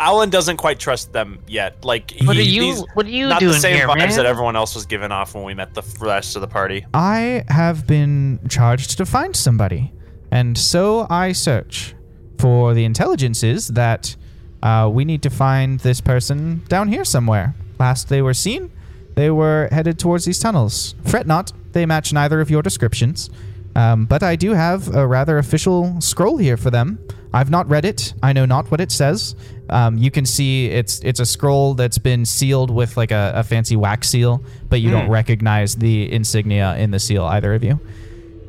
Alan 0.03 0.31
doesn't 0.31 0.57
quite 0.57 0.81
trust 0.81 1.13
them 1.13 1.39
yet. 1.47 1.85
Like, 1.85 2.13
What 2.25 2.37
are 2.37 2.43
you? 2.43 2.85
What 2.95 3.07
are 3.07 3.11
you 3.11 3.29
not 3.29 3.39
doing 3.39 3.53
the 3.53 3.61
same 3.61 3.77
here, 3.77 3.87
vibes 3.87 3.99
man? 3.99 4.17
that 4.17 4.27
everyone 4.27 4.57
else 4.57 4.75
was 4.75 4.85
giving 4.85 5.13
off 5.13 5.35
when 5.35 5.45
we 5.45 5.55
met 5.55 5.75
the 5.75 5.83
rest 6.01 6.35
of 6.35 6.43
the 6.43 6.49
party. 6.49 6.85
I 6.93 7.45
have 7.49 7.87
been 7.87 8.41
charged 8.49 8.97
to 8.99 9.07
find 9.07 9.37
somebody, 9.37 9.93
and 10.33 10.59
so 10.59 11.07
I 11.09 11.31
search 11.31 11.95
for 12.39 12.75
the 12.75 12.85
intelligences 12.85 13.69
that 13.69 14.17
uh, 14.61 14.91
we 14.93 15.05
need 15.05 15.23
to 15.23 15.31
find 15.31 15.79
this 15.81 16.01
person 16.01 16.63
down 16.67 16.89
here 16.89 17.05
somewhere. 17.05 17.55
Last 17.79 18.09
they 18.09 18.23
were 18.23 18.35
seen, 18.35 18.73
they 19.15 19.31
were 19.31 19.69
headed 19.71 20.01
towards 20.01 20.25
these 20.25 20.41
tunnels. 20.41 20.97
Fret 21.05 21.29
not, 21.29 21.53
they 21.73 21.87
match 21.87 22.13
neither 22.13 22.41
of 22.41 22.51
your 22.51 22.63
descriptions. 22.63 23.31
Um, 23.77 24.05
but 24.07 24.23
I 24.23 24.35
do 24.37 24.53
have 24.53 24.95
a 24.95 25.07
rather 25.07 25.39
official 25.39 26.01
scroll 26.01 26.37
here 26.39 26.57
for 26.57 26.71
them. 26.71 26.99
I've 27.33 27.51
not 27.51 27.69
read 27.69 27.85
it. 27.85 28.13
I 28.23 28.33
know 28.33 28.45
not 28.45 28.71
what 28.71 28.81
it 28.81 28.93
says. 28.93 29.35
Um, 29.71 29.97
you 29.97 30.11
can 30.11 30.27
see 30.27 30.67
it's 30.67 31.01
it's 31.01 31.21
a 31.21 31.27
scroll 31.27 31.75
that's 31.75 31.99
been 31.99 32.27
sealed 32.27 32.71
with 32.71 32.97
like 32.97 33.11
a, 33.11 33.33
a 33.37 33.43
fancy 33.43 33.77
wax 33.77 34.09
seal, 34.09 34.43
but 34.69 34.81
you 34.81 34.91
don't 34.91 35.09
recognize 35.09 35.77
the 35.77 36.13
insignia 36.13 36.77
in 36.77 36.91
the 36.91 36.99
seal 36.99 37.25
either 37.25 37.55
of 37.55 37.65
you. 37.65 37.81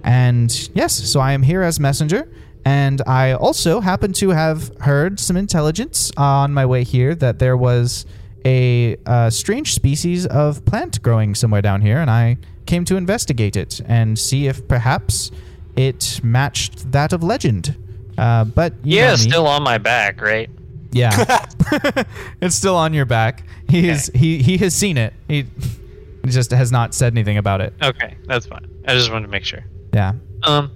And 0.03 0.69
yes, 0.73 0.93
so 0.93 1.19
I 1.19 1.31
am 1.31 1.43
here 1.43 1.61
as 1.61 1.80
messenger. 1.80 2.27
And 2.65 3.01
I 3.07 3.34
also 3.34 3.81
happen 3.81 4.14
to 4.14 4.30
have 4.30 4.72
heard 4.80 5.19
some 5.19 5.35
intelligence 5.35 6.11
on 6.15 6.53
my 6.53 6.65
way 6.65 6.84
here 6.84 7.14
that 7.15 7.39
there 7.39 7.57
was 7.57 8.05
a 8.45 8.97
uh, 9.05 9.30
strange 9.30 9.73
species 9.73 10.26
of 10.26 10.64
plant 10.65 11.01
growing 11.01 11.35
somewhere 11.35 11.61
down 11.61 11.81
here, 11.81 11.99
and 11.99 12.10
I 12.10 12.38
came 12.65 12.85
to 12.85 12.95
investigate 12.95 13.55
it 13.55 13.81
and 13.85 14.18
see 14.18 14.47
if 14.47 14.68
perhaps 14.68 15.31
it 15.76 16.22
matched 16.23 16.91
that 16.91 17.14
of 17.14 17.23
legend. 17.23 17.76
Uh, 18.18 18.44
but 18.45 18.73
you 18.84 18.98
Yeah, 18.98 19.07
know 19.07 19.11
me. 19.14 19.18
still 19.18 19.48
on 19.48 19.64
my 19.64 19.77
back, 19.77 20.22
right? 20.22 20.49
Yeah, 20.91 21.11
it's 22.41 22.56
still 22.56 22.76
on 22.76 22.94
your 22.94 23.06
back. 23.06 23.44
He 23.69 23.90
is 23.90 24.11
he 24.14 24.41
he 24.41 24.57
has 24.57 24.76
seen 24.76 24.98
it. 24.98 25.14
He 25.27 25.45
just 26.26 26.52
has 26.52 26.72
not 26.72 26.94
said 26.94 27.14
anything 27.14 27.38
about 27.38 27.61
it. 27.61 27.73
Okay, 27.81 28.15
that's 28.26 28.45
fine. 28.45 28.69
I 28.88 28.94
just 28.94 29.11
wanted 29.11 29.26
to 29.26 29.31
make 29.31 29.44
sure. 29.45 29.64
Yeah. 29.94 30.14
Um, 30.44 30.72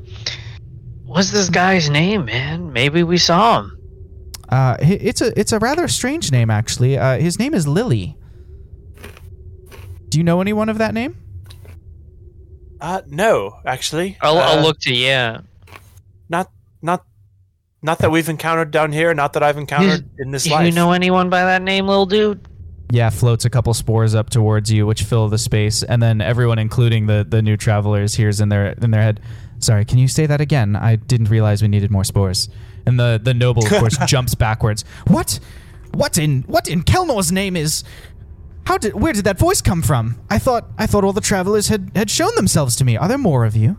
what's 1.05 1.31
this 1.31 1.49
guy's 1.49 1.89
name, 1.89 2.26
man? 2.26 2.73
Maybe 2.73 3.03
we 3.03 3.18
saw 3.18 3.59
him. 3.59 3.73
Uh, 4.49 4.77
it's 4.80 5.22
a 5.22 5.38
it's 5.39 5.51
a 5.51 5.59
rather 5.59 5.88
strange 5.88 6.31
name 6.31 6.49
actually. 6.49 6.97
Uh, 6.97 7.19
his 7.19 7.38
name 7.38 7.53
is 7.53 7.68
Lily. 7.68 8.18
Do 10.09 10.18
you 10.18 10.23
know 10.23 10.39
anyone 10.41 10.69
of 10.69 10.77
that 10.77 10.93
name? 10.93 11.18
Uh, 12.80 13.01
no, 13.07 13.59
actually. 13.65 14.18
I'll, 14.22 14.38
uh, 14.38 14.41
I'll 14.55 14.61
look 14.61 14.80
to 14.81 14.93
yeah. 14.93 15.41
Not, 16.30 16.49
not, 16.81 17.03
not 17.81 17.99
that 17.99 18.11
we've 18.11 18.29
encountered 18.29 18.71
down 18.71 18.91
here. 18.91 19.13
Not 19.13 19.33
that 19.33 19.43
I've 19.43 19.57
encountered 19.57 20.09
in 20.19 20.31
this 20.31 20.45
life. 20.45 20.51
Do 20.51 20.55
life. 20.55 20.65
you 20.67 20.71
know 20.73 20.91
anyone 20.91 21.29
by 21.29 21.43
that 21.43 21.61
name, 21.61 21.87
little 21.87 22.05
dude? 22.05 22.47
Yeah, 22.91 23.09
floats 23.09 23.43
a 23.45 23.49
couple 23.49 23.73
spores 23.73 24.15
up 24.15 24.29
towards 24.29 24.71
you, 24.71 24.87
which 24.87 25.03
fill 25.03 25.27
the 25.27 25.37
space, 25.37 25.83
and 25.83 26.01
then 26.01 26.21
everyone, 26.21 26.57
including 26.57 27.07
the 27.07 27.25
the 27.27 27.41
new 27.41 27.57
travelers, 27.57 28.15
hears 28.15 28.39
in 28.39 28.49
their 28.49 28.67
in 28.81 28.91
their 28.91 29.01
head, 29.01 29.19
"Sorry, 29.59 29.83
can 29.83 29.97
you 29.97 30.07
say 30.07 30.25
that 30.25 30.39
again? 30.39 30.75
I 30.75 30.95
didn't 30.95 31.29
realize 31.29 31.61
we 31.61 31.67
needed 31.67 31.91
more 31.91 32.05
spores." 32.05 32.49
And 32.85 32.97
the 32.99 33.19
the 33.21 33.33
noble, 33.33 33.65
of 33.65 33.71
course, 33.71 33.97
jumps 34.07 34.35
backwards. 34.35 34.85
What? 35.07 35.39
What 35.93 36.17
in 36.17 36.43
what 36.43 36.67
in 36.67 36.83
Kelnor's 36.83 37.31
name 37.31 37.55
is? 37.55 37.83
How 38.65 38.77
did 38.77 38.93
where 38.93 39.13
did 39.13 39.25
that 39.25 39.37
voice 39.37 39.61
come 39.61 39.81
from? 39.81 40.19
I 40.29 40.39
thought 40.39 40.67
I 40.77 40.87
thought 40.87 41.03
all 41.03 41.13
the 41.13 41.21
travelers 41.21 41.67
had 41.67 41.91
had 41.95 42.09
shown 42.09 42.33
themselves 42.35 42.75
to 42.77 42.85
me. 42.85 42.95
Are 42.97 43.07
there 43.07 43.17
more 43.17 43.45
of 43.45 43.55
you? 43.55 43.77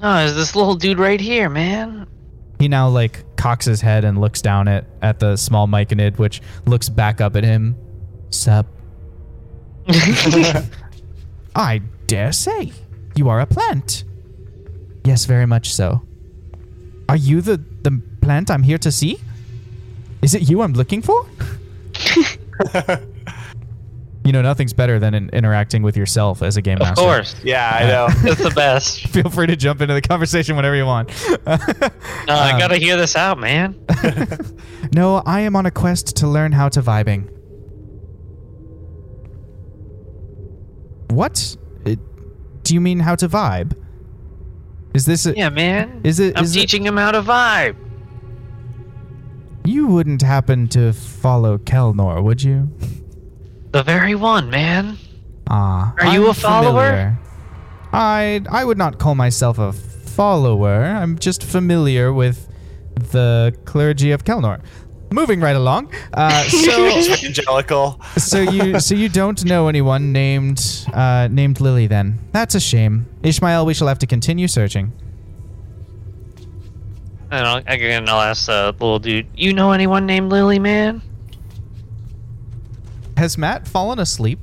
No, 0.00 0.24
it's 0.24 0.34
this 0.34 0.54
little 0.54 0.74
dude 0.74 0.98
right 0.98 1.20
here, 1.20 1.48
man. 1.48 2.06
He 2.58 2.68
now 2.68 2.88
like 2.88 3.24
cocks 3.36 3.66
his 3.66 3.80
head 3.80 4.04
and 4.04 4.20
looks 4.20 4.40
down 4.42 4.68
at 4.68 4.86
at 5.02 5.18
the 5.18 5.36
small 5.36 5.66
myconid, 5.66 6.18
which 6.18 6.40
looks 6.66 6.88
back 6.88 7.20
up 7.20 7.36
at 7.36 7.44
him. 7.44 7.76
Sup? 8.30 8.66
I 11.54 11.80
dare 12.06 12.32
say 12.32 12.72
you 13.14 13.28
are 13.28 13.40
a 13.40 13.46
plant. 13.46 14.04
Yes, 15.04 15.24
very 15.26 15.46
much 15.46 15.72
so. 15.72 16.02
Are 17.08 17.16
you 17.16 17.40
the 17.40 17.62
the 17.82 18.02
plant 18.20 18.50
I'm 18.50 18.62
here 18.62 18.78
to 18.78 18.90
see? 18.90 19.20
Is 20.22 20.34
it 20.34 20.48
you 20.48 20.62
I'm 20.62 20.72
looking 20.72 21.02
for? 21.02 21.26
you 24.26 24.32
know, 24.32 24.42
nothing's 24.42 24.72
better 24.74 24.98
than 24.98 25.14
in- 25.14 25.30
interacting 25.30 25.82
with 25.82 25.96
yourself 25.96 26.42
as 26.42 26.56
a 26.58 26.62
game 26.62 26.78
master. 26.78 26.92
Of 27.00 27.06
course. 27.06 27.36
Yeah, 27.44 27.70
I 27.80 27.86
know. 27.86 28.08
It's 28.30 28.42
the 28.42 28.50
best. 28.50 29.06
Feel 29.08 29.30
free 29.30 29.46
to 29.46 29.56
jump 29.56 29.80
into 29.80 29.94
the 29.94 30.02
conversation 30.02 30.56
whenever 30.56 30.74
you 30.76 30.84
want. 30.84 31.08
No, 31.46 31.54
I 32.34 32.52
Um, 32.52 32.58
gotta 32.58 32.76
hear 32.76 32.96
this 32.96 33.16
out, 33.16 33.38
man. 33.38 33.74
No, 34.92 35.16
I 35.26 35.40
am 35.40 35.56
on 35.56 35.66
a 35.66 35.70
quest 35.70 36.16
to 36.18 36.28
learn 36.28 36.52
how 36.52 36.68
to 36.68 36.80
vibing. 36.80 37.28
What? 41.10 41.56
It, 41.84 41.98
do 42.62 42.74
you 42.74 42.80
mean 42.80 43.00
how 43.00 43.14
to 43.16 43.28
vibe? 43.28 43.76
Is 44.94 45.04
this 45.06 45.26
a, 45.26 45.36
Yeah, 45.36 45.48
man. 45.50 46.00
Is 46.04 46.20
it- 46.20 46.36
I'm 46.38 46.44
is 46.44 46.54
it- 46.54 46.60
teaching 46.60 46.84
him 46.86 46.96
how 46.96 47.10
to 47.10 47.20
vibe. 47.22 47.76
You 49.64 49.88
wouldn't 49.88 50.22
happen 50.22 50.68
to 50.68 50.92
follow 50.92 51.58
Kelnor, 51.58 52.22
would 52.22 52.42
you? 52.42 52.70
The 53.76 53.82
very 53.82 54.14
one, 54.14 54.48
man. 54.48 54.96
Ah. 55.50 55.92
Are 55.98 56.06
you 56.06 56.24
I'm 56.24 56.30
a 56.30 56.32
follower? 56.32 56.72
familiar. 56.72 57.18
I 57.92 58.40
I 58.50 58.64
would 58.64 58.78
not 58.78 58.98
call 58.98 59.14
myself 59.14 59.58
a 59.58 59.70
follower. 59.74 60.82
I'm 60.82 61.18
just 61.18 61.44
familiar 61.44 62.10
with 62.10 62.48
the 62.94 63.54
clergy 63.66 64.12
of 64.12 64.24
Kelnor. 64.24 64.62
Moving 65.10 65.42
right 65.42 65.56
along. 65.56 65.92
Uh, 66.14 66.42
so 66.48 66.86
Angelical. 67.22 68.00
so 68.16 68.40
you 68.40 68.80
so 68.80 68.94
you 68.94 69.10
don't 69.10 69.44
know 69.44 69.68
anyone 69.68 70.10
named 70.10 70.86
uh, 70.94 71.28
named 71.30 71.60
Lily 71.60 71.86
then? 71.86 72.18
That's 72.32 72.54
a 72.54 72.60
shame. 72.60 73.04
Ishmael, 73.22 73.66
we 73.66 73.74
shall 73.74 73.88
have 73.88 73.98
to 73.98 74.06
continue 74.06 74.48
searching. 74.48 74.90
And 77.30 77.46
I'll, 77.46 77.62
again, 77.66 78.08
I'll 78.08 78.22
ask 78.22 78.46
the 78.46 78.72
little 78.72 79.00
dude. 79.00 79.26
You 79.34 79.52
know 79.52 79.72
anyone 79.72 80.06
named 80.06 80.32
Lily, 80.32 80.58
man? 80.58 81.02
Has 83.16 83.38
Matt 83.38 83.66
fallen 83.66 83.98
asleep? 83.98 84.40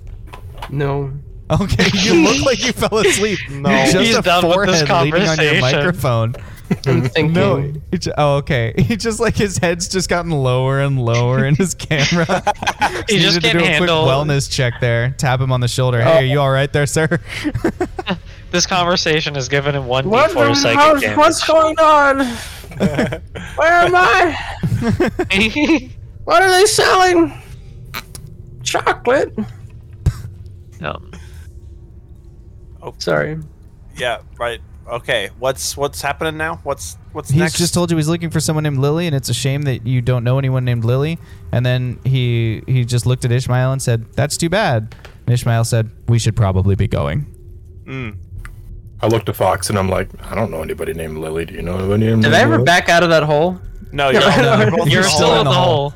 No. 0.69 1.11
Okay, 1.51 1.87
you 1.93 2.23
look 2.23 2.43
like 2.45 2.65
you 2.65 2.71
fell 2.71 2.97
asleep. 2.97 3.37
No. 3.51 3.69
just 3.69 3.97
He's 3.97 4.15
a 4.15 4.21
done 4.21 4.47
with 4.47 4.65
this 4.67 4.81
forehead 4.87 5.13
leaning 5.13 5.27
on 5.29 5.37
your 5.37 5.49
conversation. 5.59 5.61
microphone. 5.61 6.35
I'm 6.87 7.01
thinking. 7.03 7.33
No, 7.33 7.71
he 7.91 7.97
j- 7.99 8.11
oh 8.17 8.37
okay. 8.37 8.73
He 8.77 8.95
just 8.95 9.19
like 9.19 9.35
his 9.35 9.57
head's 9.57 9.87
just 9.87 10.09
gotten 10.09 10.31
lower 10.31 10.79
and 10.79 10.99
lower 11.03 11.45
in 11.45 11.55
his 11.55 11.75
camera. 11.75 12.25
He 13.07 13.19
just 13.19 13.35
needed 13.35 13.41
to 13.41 13.41
can't 13.41 13.59
do 13.59 13.63
a 13.63 13.67
handle- 13.67 14.03
quick 14.05 14.15
wellness 14.15 14.49
check 14.49 14.73
there. 14.81 15.11
Tap 15.19 15.39
him 15.41 15.51
on 15.51 15.59
the 15.59 15.67
shoulder. 15.67 16.01
Hey, 16.01 16.19
are 16.19 16.23
you 16.25 16.39
all 16.39 16.49
right 16.49 16.71
there, 16.73 16.87
sir? 16.87 17.19
This 18.51 18.65
conversation 18.65 19.35
has 19.35 19.49
given 19.49 19.75
him 19.75 19.85
one 19.85 20.09
What, 20.09 20.31
d4 20.31 20.55
psychic 20.55 20.79
how's- 20.79 21.01
damage. 21.01 21.17
what's 21.17 21.45
going 21.47 21.77
on? 21.79 22.19
Where 23.55 23.71
am 23.71 23.93
I? 23.95 25.89
What 26.23 26.41
are 26.41 26.49
they 26.51 26.65
selling? 26.65 27.33
Chocolate. 28.73 29.37
um, 30.81 31.11
Sorry. 32.97 33.37
Yeah, 33.95 34.21
right. 34.39 34.59
Okay, 34.87 35.29
what's 35.39 35.77
what's 35.77 36.01
happening 36.01 36.35
now? 36.37 36.55
What's 36.63 36.97
what's 37.13 37.29
He's 37.29 37.39
next? 37.39 37.57
just 37.57 37.73
told 37.73 37.89
you 37.91 37.97
he's 37.97 38.09
looking 38.09 38.29
for 38.29 38.39
someone 38.39 38.63
named 38.63 38.79
Lily, 38.79 39.07
and 39.07 39.15
it's 39.15 39.29
a 39.29 39.33
shame 39.33 39.61
that 39.63 39.85
you 39.87 40.01
don't 40.01 40.23
know 40.25 40.37
anyone 40.39 40.65
named 40.65 40.83
Lily. 40.83 41.19
And 41.53 41.65
then 41.65 41.99
he 42.03 42.63
he 42.67 42.83
just 42.83 43.05
looked 43.05 43.23
at 43.23 43.31
Ishmael 43.31 43.71
and 43.71 43.81
said, 43.81 44.11
"That's 44.13 44.35
too 44.35 44.49
bad." 44.49 44.93
And 45.25 45.33
Ishmael 45.33 45.63
said, 45.63 45.89
"We 46.09 46.19
should 46.19 46.35
probably 46.35 46.75
be 46.75 46.87
going." 46.87 47.25
Mm. 47.85 48.17
I 49.01 49.07
looked 49.07 49.29
at 49.29 49.35
Fox 49.35 49.69
and 49.69 49.77
I'm 49.77 49.89
like, 49.89 50.09
I 50.31 50.33
don't 50.33 50.49
know 50.49 50.61
anybody 50.63 50.93
named 50.93 51.17
Lily. 51.17 51.43
Do 51.45 51.53
you 51.53 51.61
know 51.61 51.77
anybody 51.77 52.05
named 52.05 52.23
Did 52.23 52.33
I 52.33 52.39
ever 52.39 52.63
back 52.63 52.87
out 52.87 53.03
of 53.03 53.09
that 53.09 53.23
hole? 53.23 53.59
No, 53.91 54.09
you're, 54.11 54.21
No, 54.21 54.57
you're 54.61 54.71
both 54.71 54.87
You're 54.87 55.01
in 55.01 55.03
the 55.03 55.09
still 55.09 55.27
hole. 55.27 55.39
in 55.39 55.45
the 55.45 55.51
hole. 55.53 55.93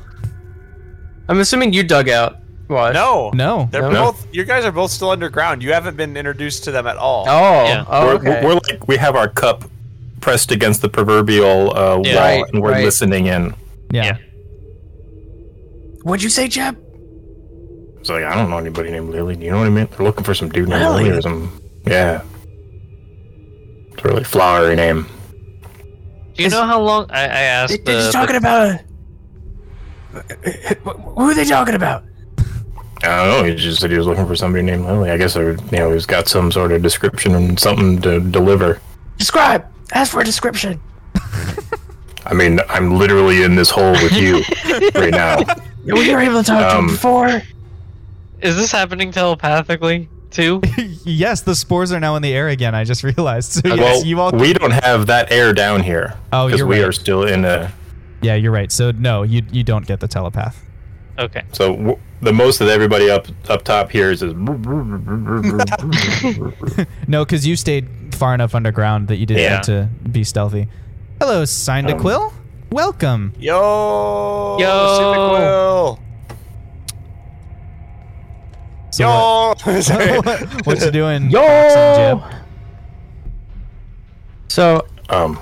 I'm 1.28 1.40
assuming 1.40 1.72
you 1.72 1.82
dug 1.82 2.10
out. 2.10 2.36
What? 2.68 2.92
No, 2.92 3.30
No, 3.34 3.68
they're 3.72 3.82
No? 3.90 4.12
both. 4.12 4.26
You 4.32 4.44
guys 4.44 4.64
are 4.64 4.72
both 4.72 4.90
still 4.90 5.10
underground. 5.10 5.62
You 5.62 5.72
haven't 5.72 5.96
been 5.96 6.16
introduced 6.16 6.64
to 6.64 6.70
them 6.70 6.86
at 6.86 6.96
all. 6.96 7.24
Oh. 7.28 7.64
Yeah. 7.64 7.84
oh, 7.88 8.06
we're, 8.06 8.14
okay. 8.14 8.44
we're 8.44 8.54
like 8.54 8.86
we 8.86 8.96
have 8.96 9.16
our 9.16 9.28
cup 9.28 9.64
pressed 10.20 10.52
against 10.52 10.82
the 10.82 10.88
proverbial 10.88 11.76
uh, 11.76 12.00
Yeah. 12.04 12.14
wall 12.14 12.42
Right, 12.42 12.44
and 12.52 12.62
we're 12.62 12.72
right. 12.72 12.84
listening 12.84 13.26
in. 13.26 13.54
yeah. 13.90 14.04
Yeah. 14.04 14.16
What'd 16.02 16.22
you 16.22 16.30
say, 16.30 16.46
Jeb? 16.48 16.76
It's 18.00 18.08
like 18.10 18.24
I 18.24 18.34
don't 18.34 18.50
know 18.50 18.58
anybody 18.58 18.90
named 18.90 19.10
Lily. 19.10 19.34
Do 19.36 19.44
you 19.44 19.50
know 19.50 19.58
what 19.58 19.66
I 19.66 19.70
mean? 19.70 19.88
They're 19.90 20.06
looking 20.06 20.24
for 20.24 20.34
some 20.34 20.48
dude 20.48 20.68
named 20.68 20.80
Really? 20.82 21.04
Lily 21.04 21.18
or 21.18 21.22
some. 21.22 21.60
Yeah. 21.86 22.22
It's 23.92 24.04
a 24.04 24.08
really 24.08 24.24
flowery 24.24 24.76
name. 24.76 25.06
Do 26.34 26.42
you 26.44 26.50
know 26.50 26.64
how 26.64 26.80
long 26.80 27.06
I, 27.10 27.22
I 27.24 27.40
asked 27.58 27.84
They're 27.84 27.96
the, 27.96 28.00
just 28.02 28.12
talking 28.12 28.36
about 28.36 28.68
a. 28.68 28.84
Who 30.90 31.30
are 31.30 31.34
they 31.34 31.44
talking 31.44 31.74
about? 31.74 32.04
I 33.02 33.24
don't 33.24 33.28
know. 33.28 33.44
He 33.48 33.54
just 33.54 33.80
said 33.80 33.90
he 33.90 33.96
was 33.98 34.06
looking 34.06 34.26
for 34.26 34.34
somebody 34.34 34.62
named 34.64 34.84
Lily. 34.84 35.10
I 35.10 35.16
guess 35.16 35.36
I 35.36 35.44
would, 35.44 35.60
you 35.70 35.78
know 35.78 35.92
he's 35.92 36.06
got 36.06 36.26
some 36.28 36.50
sort 36.50 36.72
of 36.72 36.82
description 36.82 37.34
and 37.34 37.58
something 37.58 38.00
to 38.02 38.20
deliver. 38.20 38.80
Describe. 39.18 39.64
Ask 39.92 40.12
for 40.12 40.20
a 40.20 40.24
description. 40.24 40.80
I 42.26 42.34
mean, 42.34 42.60
I'm 42.68 42.96
literally 42.98 43.42
in 43.42 43.54
this 43.54 43.70
hole 43.70 43.92
with 43.92 44.12
you 44.12 44.42
right 45.00 45.10
now. 45.12 45.38
We 45.84 46.12
were 46.12 46.20
able 46.20 46.42
to 46.42 46.46
talk 46.46 46.60
to 46.72 46.76
Um, 46.78 46.84
him 46.84 46.90
before. 46.94 47.42
Is 48.42 48.56
this 48.56 48.70
happening 48.70 49.10
telepathically 49.12 50.08
too? 50.30 50.60
yes, 51.04 51.40
the 51.40 51.54
spores 51.54 51.90
are 51.92 52.00
now 52.00 52.16
in 52.16 52.22
the 52.22 52.34
air 52.34 52.48
again. 52.48 52.74
I 52.74 52.84
just 52.84 53.02
realized. 53.02 53.52
So 53.52 53.60
yes, 53.64 53.78
well, 53.78 54.04
you 54.04 54.20
all. 54.20 54.32
we 54.32 54.52
don't 54.52 54.72
have 54.72 55.06
that 55.06 55.32
air 55.32 55.52
down 55.52 55.82
here. 55.82 56.14
Oh, 56.32 56.46
because 56.46 56.58
you're 56.58 56.68
we 56.68 56.80
right. 56.80 56.88
are 56.88 56.92
still 56.92 57.24
in 57.24 57.44
a. 57.44 57.72
yeah, 58.20 58.34
you're 58.34 58.52
right. 58.52 58.70
So 58.70 58.90
no, 58.90 59.22
you 59.22 59.42
you 59.50 59.64
don't 59.64 59.86
get 59.86 60.00
the 60.00 60.08
telepath. 60.08 60.62
Okay. 61.18 61.42
So 61.52 61.74
w- 61.74 61.98
the 62.20 62.32
most 62.32 62.58
that 62.60 62.68
everybody 62.68 63.10
up 63.10 63.26
up 63.48 63.64
top 63.64 63.90
hears 63.90 64.22
is. 64.22 64.34
No, 67.08 67.24
because 67.24 67.46
you 67.46 67.56
stayed 67.56 67.88
far 68.14 68.34
enough 68.34 68.54
underground 68.54 69.08
that 69.08 69.16
you 69.16 69.26
didn't 69.26 69.42
Yeah. 69.42 69.56
have 69.56 69.64
to 69.66 69.88
be 70.10 70.22
stealthy. 70.24 70.68
Hello, 71.20 71.44
Signed 71.44 71.90
Um, 71.90 71.98
Quill. 71.98 72.32
Welcome. 72.70 73.32
Yo, 73.38 74.56
Yo. 74.60 74.66
Cyndaquil. 75.00 75.98
So 78.90 79.54
Yo, 79.66 79.80
Sorry. 79.80 80.18
what, 80.20 80.66
what 80.66 80.80
you 80.80 80.90
doing? 80.90 81.30
Yo! 81.30 81.40
Fox 81.40 81.74
and 81.76 82.20
Jeb? 82.20 82.34
So, 84.48 84.86
um, 85.10 85.38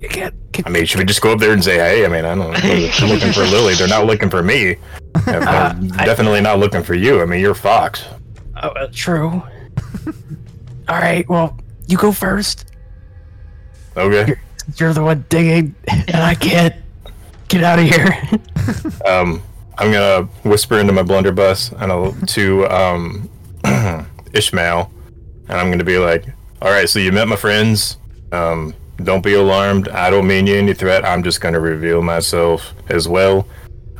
You 0.00 0.08
can't. 0.08 0.34
I 0.66 0.70
mean, 0.70 0.84
should 0.84 0.98
we 0.98 1.04
just 1.06 1.22
go 1.22 1.32
up 1.32 1.38
there 1.38 1.52
and 1.52 1.64
say, 1.64 1.76
"Hey"? 1.76 2.04
I 2.04 2.08
mean, 2.08 2.26
I 2.26 2.34
don't 2.34 2.52
know. 2.52 2.60
They're 2.60 3.08
looking 3.08 3.32
for 3.32 3.40
Lily. 3.40 3.74
They're 3.74 3.88
not 3.88 4.04
looking 4.04 4.28
for 4.28 4.42
me. 4.42 4.76
Uh, 5.14 5.74
they're 5.76 6.06
definitely 6.06 6.40
not 6.40 6.58
looking 6.58 6.82
for 6.82 6.94
you. 6.94 7.20
I 7.22 7.26
mean, 7.26 7.40
you're 7.40 7.54
Fox. 7.54 8.04
Oh, 8.62 8.68
uh, 8.68 8.88
true. 8.92 9.42
All 10.88 10.98
right. 10.98 11.28
Well, 11.28 11.56
you 11.86 11.96
go 11.96 12.12
first. 12.12 12.66
Okay. 13.96 14.34
You're 14.76 14.92
the 14.92 15.02
one 15.02 15.24
digging, 15.28 15.74
and 15.88 16.16
I 16.16 16.34
can't 16.34 16.74
get 17.48 17.62
out 17.64 17.78
of 17.78 17.86
here. 17.86 18.18
Um, 19.04 19.42
I'm 19.78 19.90
gonna 19.90 20.28
whisper 20.44 20.78
into 20.78 20.92
my 20.92 21.02
blunderbuss 21.02 21.72
and 21.72 21.90
I'll, 21.90 22.12
to 22.12 22.66
um, 22.68 23.28
Ishmael, 24.32 24.88
and 25.48 25.58
I'm 25.58 25.72
gonna 25.72 25.82
be 25.82 25.98
like, 25.98 26.26
"All 26.60 26.70
right, 26.70 26.88
so 26.88 27.00
you 27.00 27.10
met 27.10 27.26
my 27.26 27.34
friends. 27.34 27.96
Um, 28.30 28.74
don't 29.02 29.24
be 29.24 29.34
alarmed. 29.34 29.88
I 29.88 30.08
don't 30.10 30.28
mean 30.28 30.46
you 30.46 30.54
any 30.54 30.72
threat. 30.74 31.04
I'm 31.04 31.24
just 31.24 31.40
gonna 31.40 31.58
reveal 31.58 32.00
myself 32.00 32.72
as 32.88 33.08
well. 33.08 33.48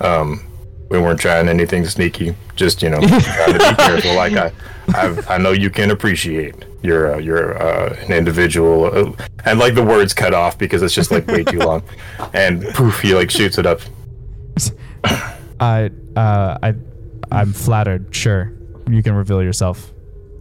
Um, 0.00 0.44
we 0.92 0.98
weren't 1.00 1.18
trying 1.18 1.48
anything 1.48 1.86
sneaky. 1.86 2.36
Just 2.54 2.82
you 2.82 2.90
know, 2.90 3.00
trying 3.08 3.52
to 3.54 3.58
be 3.58 3.82
careful. 3.82 4.14
Like 4.14 4.34
I, 4.34 4.52
I, 4.88 5.34
I 5.34 5.38
know 5.38 5.52
you 5.52 5.70
can 5.70 5.90
appreciate. 5.90 6.54
You're 6.82 7.14
uh, 7.14 7.18
you're 7.18 7.60
uh, 7.60 7.96
an 8.00 8.12
individual, 8.12 8.84
uh, 8.84 9.26
and 9.46 9.58
like 9.58 9.74
the 9.74 9.82
words 9.82 10.12
cut 10.12 10.34
off 10.34 10.58
because 10.58 10.82
it's 10.82 10.94
just 10.94 11.10
like 11.10 11.26
way 11.26 11.44
too 11.44 11.60
long, 11.60 11.82
and 12.34 12.62
poof, 12.74 13.00
he 13.00 13.14
like 13.14 13.30
shoots 13.30 13.56
it 13.56 13.64
up. 13.64 13.80
I 15.60 15.90
uh 16.14 16.58
I 16.62 16.74
I'm 17.30 17.54
flattered. 17.54 18.14
Sure, 18.14 18.52
you 18.88 19.02
can 19.02 19.14
reveal 19.14 19.42
yourself. 19.42 19.92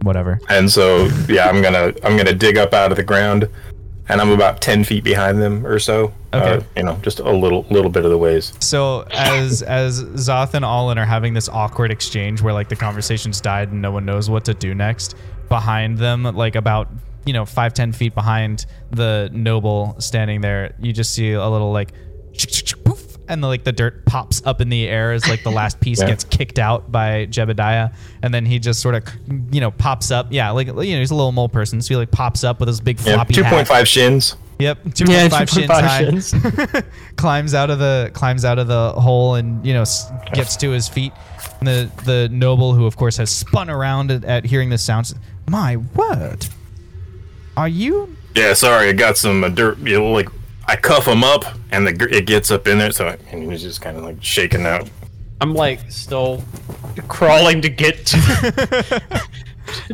Whatever. 0.02 0.40
And 0.48 0.68
so, 0.68 1.06
yeah, 1.28 1.48
I'm 1.48 1.62
gonna 1.62 1.94
I'm 2.04 2.16
gonna 2.16 2.34
dig 2.34 2.58
up 2.58 2.74
out 2.74 2.90
of 2.90 2.96
the 2.96 3.04
ground, 3.04 3.48
and 4.12 4.20
I'm 4.20 4.30
about 4.30 4.60
ten 4.60 4.84
feet 4.84 5.02
behind 5.02 5.40
them 5.40 5.66
or 5.66 5.78
so. 5.78 6.12
Okay. 6.34 6.56
Uh, 6.56 6.62
you 6.76 6.82
know, 6.84 6.96
just 7.02 7.18
a 7.18 7.30
little 7.30 7.66
little 7.70 7.90
bit 7.90 8.04
of 8.04 8.10
the 8.10 8.18
ways. 8.18 8.52
So 8.60 9.06
as 9.10 9.62
as 9.62 10.04
Zoth 10.04 10.54
and 10.54 10.64
Allen 10.64 10.98
are 10.98 11.06
having 11.06 11.34
this 11.34 11.48
awkward 11.48 11.90
exchange 11.90 12.42
where 12.42 12.54
like 12.54 12.68
the 12.68 12.76
conversation's 12.76 13.40
died 13.40 13.70
and 13.72 13.82
no 13.82 13.90
one 13.90 14.04
knows 14.04 14.30
what 14.30 14.44
to 14.44 14.54
do 14.54 14.74
next, 14.74 15.16
behind 15.48 15.98
them, 15.98 16.22
like 16.22 16.54
about 16.54 16.88
you 17.24 17.32
know, 17.32 17.44
five 17.44 17.74
ten 17.74 17.92
feet 17.92 18.14
behind 18.14 18.66
the 18.90 19.30
noble 19.32 19.96
standing 19.98 20.40
there, 20.40 20.74
you 20.80 20.92
just 20.92 21.14
see 21.14 21.32
a 21.32 21.48
little 21.48 21.72
like, 21.72 21.92
and 23.32 23.42
the, 23.42 23.46
like 23.48 23.64
the 23.64 23.72
dirt 23.72 24.04
pops 24.06 24.42
up 24.44 24.60
in 24.60 24.68
the 24.68 24.86
air 24.86 25.12
as 25.12 25.26
like 25.28 25.42
the 25.42 25.50
last 25.60 25.80
piece 25.80 26.00
Yeah. 26.00 26.08
gets 26.08 26.24
kicked 26.24 26.58
out 26.58 26.92
by 26.92 27.26
Jebediah, 27.26 27.94
and 28.22 28.32
then 28.32 28.46
he 28.46 28.58
just 28.58 28.80
sort 28.80 28.94
of, 28.94 29.04
you 29.52 29.60
know, 29.60 29.70
pops 29.70 30.10
up. 30.10 30.28
Yeah, 30.30 30.50
like 30.50 30.66
you 30.68 30.72
know, 30.74 30.82
he's 30.82 31.10
a 31.10 31.14
little 31.14 31.32
mole 31.32 31.48
person, 31.48 31.80
so 31.82 31.88
he 31.88 31.96
like 31.96 32.10
pops 32.10 32.44
up 32.44 32.60
with 32.60 32.68
his 32.68 32.80
big 32.80 32.98
floppy 32.98 33.34
two 33.34 33.42
hat. 33.42 33.52
point 33.52 33.66
five 33.68 33.88
shins. 33.88 34.36
Yep, 34.58 34.78
Yeah, 34.84 35.28
2.5 35.28 35.48
shins 35.48 35.68
2.5 35.70 35.80
high. 35.80 35.98
shins. 36.04 36.84
climbs 37.16 37.52
out 37.54 37.70
of 37.70 37.80
the 37.80 38.10
climbs 38.14 38.44
out 38.44 38.60
of 38.60 38.68
the 38.68 38.92
hole 38.92 39.34
and 39.34 39.64
you 39.66 39.72
know 39.74 39.84
gets 40.34 40.54
to 40.58 40.70
his 40.70 40.88
feet. 40.88 41.12
And 41.58 41.66
the 41.66 41.90
the 42.04 42.28
noble, 42.30 42.72
who 42.74 42.86
of 42.86 42.96
course 42.96 43.16
has 43.16 43.30
spun 43.30 43.68
around 43.70 44.10
at, 44.12 44.24
at 44.24 44.44
hearing 44.44 44.68
this 44.70 44.82
sound, 44.82 45.08
says, 45.08 45.18
my 45.48 45.78
word, 45.78 46.46
are 47.56 47.66
you? 47.68 48.16
Yeah, 48.36 48.54
sorry, 48.54 48.88
I 48.88 48.92
got 48.92 49.16
some 49.16 49.42
uh, 49.42 49.48
dirt. 49.48 49.78
You 49.78 49.98
know, 49.98 50.12
like 50.12 50.28
I 50.66 50.76
cuff 50.76 51.06
him 51.06 51.24
up, 51.24 51.44
and 51.70 51.86
the 51.86 52.08
it 52.10 52.26
gets 52.26 52.50
up 52.50 52.66
in 52.68 52.78
there, 52.78 52.92
so 52.92 53.08
I, 53.08 53.18
and 53.30 53.50
he's 53.50 53.62
just 53.62 53.80
kind 53.80 53.96
of 53.96 54.04
like 54.04 54.22
shaking 54.22 54.64
out. 54.66 54.88
I'm 55.40 55.54
like 55.54 55.90
still 55.90 56.42
crawling 57.08 57.60
to 57.62 57.68
get 57.68 58.06
to, 58.06 58.16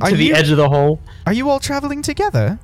to 0.05 0.15
the 0.15 0.25
you- 0.25 0.35
edge 0.35 0.51
of 0.51 0.57
the 0.57 0.69
hole. 0.69 1.01
Are 1.27 1.33
you 1.33 1.49
all 1.49 1.61
traveling 1.61 2.03
together? 2.03 2.59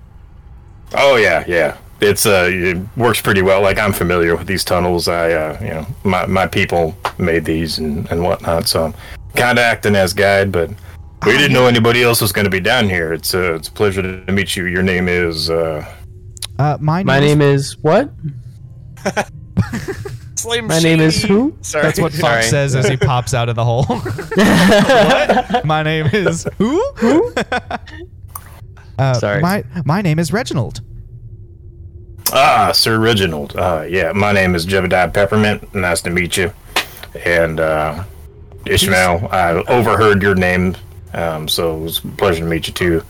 Oh 0.95 1.17
yeah, 1.17 1.45
yeah. 1.47 1.79
It's 2.01 2.27
uh, 2.27 2.49
it 2.51 2.77
works 2.97 3.21
pretty 3.23 3.41
well. 3.41 3.63
Like 3.63 3.79
I'm 3.79 3.93
familiar 3.93 4.37
with 4.37 4.47
these 4.47 4.65
tunnels. 4.65 5.09
I, 5.09 5.33
uh, 5.33 5.59
you 5.63 5.69
know, 5.69 5.87
my 6.05 6.27
my 6.27 6.47
people 6.47 6.97
made 7.19 7.45
these 7.45 7.79
and 7.79 8.11
and 8.11 8.23
whatnot. 8.23 8.69
So 8.69 8.85
I'm 8.85 8.95
kind 9.35 9.59
of 9.59 9.65
acting 9.65 9.97
as 9.97 10.13
guide, 10.13 10.53
but 10.53 10.71
we 11.25 11.33
didn't 11.33 11.55
know 11.55 11.67
anybody 11.67 12.03
else 12.03 12.21
was 12.21 12.33
going 12.33 12.45
to 12.45 12.51
be 12.51 12.61
down 12.61 12.89
here. 12.89 13.15
It's 13.15 13.35
uh, 13.35 13.55
it's 13.55 13.69
a 13.69 13.73
pleasure 13.73 14.03
to 14.03 14.31
meet 14.33 14.57
you. 14.57 14.67
Your 14.67 14.83
name 14.83 15.09
is 15.09 15.49
uh, 15.49 15.87
Uh, 16.59 16.77
my 16.81 16.99
name 16.99 17.07
My 17.07 17.19
is- 17.19 17.25
name 17.25 17.43
is 17.43 17.79
what? 17.79 18.11
Slim 20.37 20.67
My 20.67 20.79
name 20.79 21.01
is 21.01 21.23
who? 21.23 21.57
Sorry. 21.63 21.85
That's 21.85 21.99
what 21.99 22.13
Fox 22.13 22.21
Sorry. 22.21 22.43
says 22.45 22.75
as 22.75 22.87
he 22.87 22.97
pops 22.99 23.33
out 23.33 23.49
of 23.49 23.57
the 23.57 23.65
hole. 23.65 23.85
what? 23.85 25.65
My 25.65 25.83
name 25.83 26.07
is 26.13 26.47
who? 26.59 26.83
Who? 26.97 27.33
uh, 28.99 29.15
Sorry. 29.15 29.41
My 29.41 29.65
my 29.87 30.03
name 30.03 30.19
is 30.19 30.33
Reginald. 30.33 30.83
ah 32.33 32.73
Sir 32.73 32.99
Reginald. 32.99 33.57
Uh, 33.57 33.87
yeah, 33.89 34.13
my 34.13 34.33
name 34.33 34.55
is 34.55 34.67
Jebediah 34.67 35.13
Peppermint. 35.15 35.75
Nice 35.75 36.03
to 36.03 36.11
meet 36.11 36.37
you. 36.37 36.53
And 37.25 37.61
uh, 37.61 38.05
Ishmael, 38.67 39.29
I 39.31 39.53
overheard 39.69 40.21
your 40.21 40.35
name, 40.35 40.77
um, 41.15 41.49
so 41.49 41.77
it 41.77 41.81
was 41.81 41.99
a 42.05 42.09
pleasure 42.09 42.41
to 42.41 42.47
meet 42.47 42.67
you 42.67 42.75
too. 42.75 43.03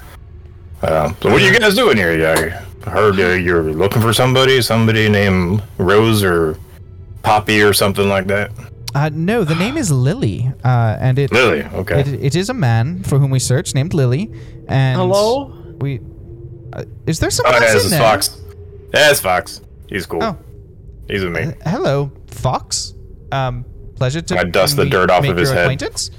Um, 0.82 1.16
so 1.20 1.30
what 1.32 1.42
are 1.42 1.44
you 1.52 1.58
guys 1.58 1.74
doing 1.74 1.96
here? 1.96 2.12
I 2.28 2.62
heard 2.86 3.18
uh, 3.18 3.32
you're 3.32 3.72
looking 3.72 4.02
for 4.02 4.12
somebody, 4.12 4.60
somebody 4.62 5.08
named 5.08 5.62
Rose 5.78 6.22
or 6.22 6.56
Poppy 7.22 7.62
or 7.62 7.72
something 7.72 8.08
like 8.08 8.26
that. 8.26 8.50
Uh, 8.94 9.10
no, 9.12 9.42
the 9.42 9.56
name 9.56 9.76
is 9.76 9.90
Lily, 9.90 10.52
uh, 10.62 10.96
and 11.00 11.18
it, 11.18 11.32
Lily, 11.32 11.64
okay. 11.64 12.00
it 12.00 12.06
it 12.08 12.36
is 12.36 12.48
a 12.48 12.54
man 12.54 13.02
for 13.02 13.18
whom 13.18 13.30
we 13.30 13.40
search 13.40 13.74
named 13.74 13.92
Lily. 13.92 14.30
And 14.68 15.00
Hello? 15.00 15.46
we 15.80 16.00
uh, 16.72 16.84
is 17.06 17.18
there 17.18 17.30
Oh, 17.44 17.50
yeah, 17.50 17.56
else 17.56 17.72
this 17.72 17.82
in 17.82 17.86
is 17.86 17.90
there? 17.90 18.00
Fox. 18.00 18.40
That's 18.92 19.20
Fox. 19.20 19.60
He's 19.88 20.06
cool. 20.06 20.22
Oh. 20.22 20.38
He's 21.08 21.24
with 21.24 21.32
me. 21.32 21.42
Uh, 21.42 21.70
hello, 21.70 22.12
Fox. 22.28 22.94
Um, 23.32 23.64
pleasure 23.96 24.20
to 24.22 24.38
I 24.38 24.44
dust 24.44 24.76
the 24.76 24.86
dirt 24.86 25.10
off 25.10 25.24
of 25.26 25.36
his 25.36 25.48
your 25.48 25.56
head. 25.56 25.64
acquaintance. 25.64 26.10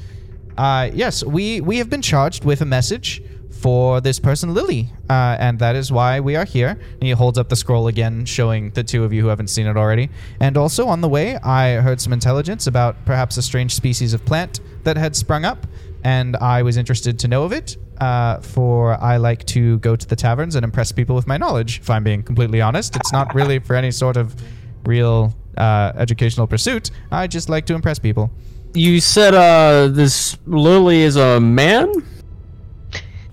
Uh, 0.58 0.90
yes, 0.94 1.24
we 1.24 1.62
we 1.62 1.78
have 1.78 1.90
been 1.90 2.02
charged 2.02 2.44
with 2.44 2.62
a 2.62 2.66
message 2.66 3.22
for 3.62 4.02
this 4.02 4.20
person, 4.20 4.54
Lily, 4.54 4.90
uh, 5.10 5.38
and 5.40 5.58
that 5.60 5.76
is 5.76 5.92
why 5.92 6.20
we 6.20 6.36
are 6.36 6.46
here. 6.46 6.70
And 6.70 7.04
he 7.04 7.12
holds 7.12 7.38
up 7.38 7.50
the 7.50 7.56
scroll 7.56 7.88
again, 7.88 8.26
showing 8.26 8.70
the 8.72 8.84
two 8.84 9.04
of 9.04 9.14
you 9.14 9.22
who 9.22 9.28
haven't 9.30 9.48
seen 9.48 9.66
it 9.66 9.78
already. 9.78 10.10
And 10.40 10.58
also 10.58 10.88
on 10.88 11.02
the 11.02 11.10
way, 11.10 11.38
I 11.38 11.76
heard 11.76 12.00
some 12.02 12.14
intelligence 12.14 12.68
about 12.68 12.96
perhaps 13.06 13.38
a 13.38 13.42
strange 13.42 13.74
species 13.74 14.14
of 14.14 14.24
plant 14.26 14.60
that 14.84 14.98
had 14.98 15.16
sprung 15.16 15.46
up, 15.46 15.66
and 16.04 16.36
I 16.38 16.62
was 16.62 16.78
interested 16.78 17.18
to 17.20 17.28
know 17.28 17.44
of 17.44 17.52
it. 17.52 17.78
Uh, 18.00 18.42
for 18.42 19.02
I 19.02 19.16
like 19.16 19.46
to 19.46 19.80
go 19.80 19.96
to 19.96 20.06
the 20.06 20.18
taverns 20.18 20.56
and 20.56 20.66
impress 20.66 20.92
people 20.92 21.16
with 21.16 21.28
my 21.28 21.38
knowledge. 21.38 21.80
If 21.80 21.90
I'm 21.90 22.04
being 22.04 22.24
completely 22.24 22.60
honest, 22.60 22.96
it's 22.98 23.14
not 23.14 23.34
really 23.34 23.60
for 23.60 23.76
any 23.76 23.90
sort 23.90 24.18
of 24.18 24.36
real 24.86 25.34
uh, 25.58 25.94
educational 25.96 26.46
pursuit. 26.46 26.92
I 27.10 27.28
just 27.28 27.48
like 27.48 27.66
to 27.68 27.74
impress 27.74 27.98
people. 27.98 28.30
You 28.74 29.00
said 29.00 29.34
uh 29.34 29.88
this 29.88 30.38
Lily 30.46 31.04
is 31.04 31.16
a 31.16 31.40
man? 31.40 31.94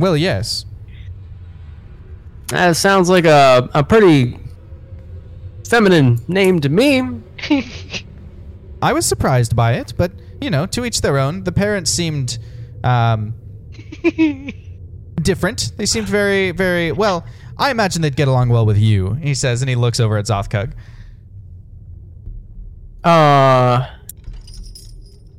Well, 0.02 0.16
yes. 0.16 0.66
That 2.48 2.76
sounds 2.76 3.08
like 3.08 3.24
a 3.24 3.70
a 3.72 3.84
pretty 3.84 4.36
feminine 5.68 6.18
name 6.26 6.58
to 6.58 6.68
me. 6.68 7.20
I 8.82 8.92
was 8.92 9.06
surprised 9.06 9.54
by 9.54 9.74
it, 9.74 9.94
but 9.96 10.10
you 10.40 10.50
know, 10.50 10.66
to 10.66 10.84
each 10.84 11.02
their 11.02 11.18
own. 11.18 11.44
The 11.44 11.52
parents 11.52 11.88
seemed 11.92 12.40
um, 12.82 13.34
different. 15.22 15.70
They 15.76 15.86
seemed 15.86 16.08
very, 16.08 16.50
very 16.50 16.90
well. 16.90 17.24
I 17.56 17.70
imagine 17.70 18.02
they'd 18.02 18.16
get 18.16 18.26
along 18.26 18.48
well 18.48 18.66
with 18.66 18.78
you. 18.78 19.12
He 19.12 19.34
says, 19.34 19.62
and 19.62 19.68
he 19.68 19.76
looks 19.76 20.00
over 20.00 20.18
at 20.18 20.24
Zothkug. 20.24 20.72
Uh 23.04 23.86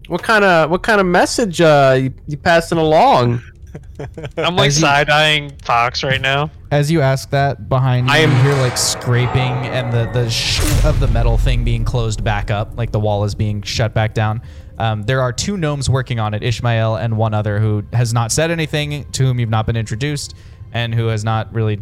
what 0.08 0.24
kind 0.24 0.46
of 0.46 0.70
what 0.70 0.84
kind 0.84 1.02
of 1.02 1.08
message 1.08 1.60
uh 1.60 1.98
you, 2.00 2.14
you 2.28 2.38
passing 2.38 2.78
along? 2.78 3.42
I'm 4.38 4.56
like 4.56 4.72
side 4.72 5.10
eyeing 5.10 5.52
Fox 5.64 6.04
right 6.04 6.22
now. 6.22 6.52
As 6.72 6.92
you 6.92 7.02
ask 7.02 7.30
that, 7.32 7.70
behind 7.70 8.08
you, 8.08 8.14
I 8.14 8.18
am- 8.20 8.32
you 8.32 8.38
hear 8.44 8.54
like 8.62 8.78
scraping 8.78 9.52
and 9.68 9.92
the 9.92 10.10
the 10.12 10.30
sh- 10.30 10.62
of 10.86 11.00
the 11.00 11.08
metal 11.08 11.38
thing 11.38 11.64
being 11.64 11.86
closed 11.86 12.24
back 12.24 12.52
up, 12.52 12.78
like 12.78 12.92
the 12.92 13.00
wall 13.00 13.24
is 13.24 13.36
being 13.36 13.62
shut 13.62 13.94
back 13.94 14.14
down. 14.14 14.42
Um, 14.80 15.04
there 15.04 15.22
are 15.22 15.32
two 15.32 15.56
gnomes 15.58 15.90
working 15.90 16.20
on 16.20 16.34
it, 16.34 16.44
Ishmael 16.44 16.96
and 16.96 17.16
one 17.18 17.34
other 17.34 17.60
who 17.60 17.84
has 17.94 18.14
not 18.14 18.32
said 18.32 18.50
anything, 18.52 19.10
to 19.12 19.24
whom 19.24 19.40
you've 19.40 19.50
not 19.50 19.66
been 19.68 19.78
introduced, 19.78 20.36
and 20.72 20.94
who 20.96 21.08
has 21.08 21.24
not 21.24 21.54
really, 21.54 21.80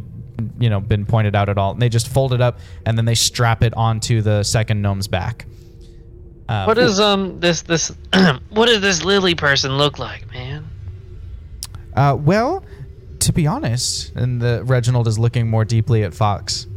you 0.60 0.70
know, 0.70 0.82
been 0.82 1.06
pointed 1.06 1.34
out 1.36 1.48
at 1.48 1.58
all. 1.58 1.72
And 1.72 1.82
they 1.82 1.88
just 1.90 2.10
fold 2.10 2.34
it 2.34 2.42
up 2.42 2.60
and 2.86 2.98
then 2.98 3.06
they 3.06 3.16
strap 3.16 3.64
it 3.64 3.74
onto 3.76 4.22
the 4.22 4.44
second 4.44 4.82
gnome's 4.82 5.08
back. 5.08 5.46
Uh, 6.50 6.74
does 6.74 7.00
um 7.00 7.40
this 7.40 7.62
this 7.62 7.94
what 8.50 8.66
does 8.66 8.82
this 8.82 9.06
Lily 9.06 9.36
person 9.36 9.78
look 9.78 9.98
like, 10.00 10.30
man? 10.34 10.68
Uh, 11.96 12.18
well, 12.20 12.64
to 13.20 13.34
be 13.34 13.48
honest, 13.48 14.16
and 14.16 14.42
the 14.42 14.64
Reginald 14.66 15.08
is 15.08 15.18
looking 15.20 15.50
more 15.50 15.66
deeply 15.66 16.04
at 16.04 16.14
Fox. 16.14 16.68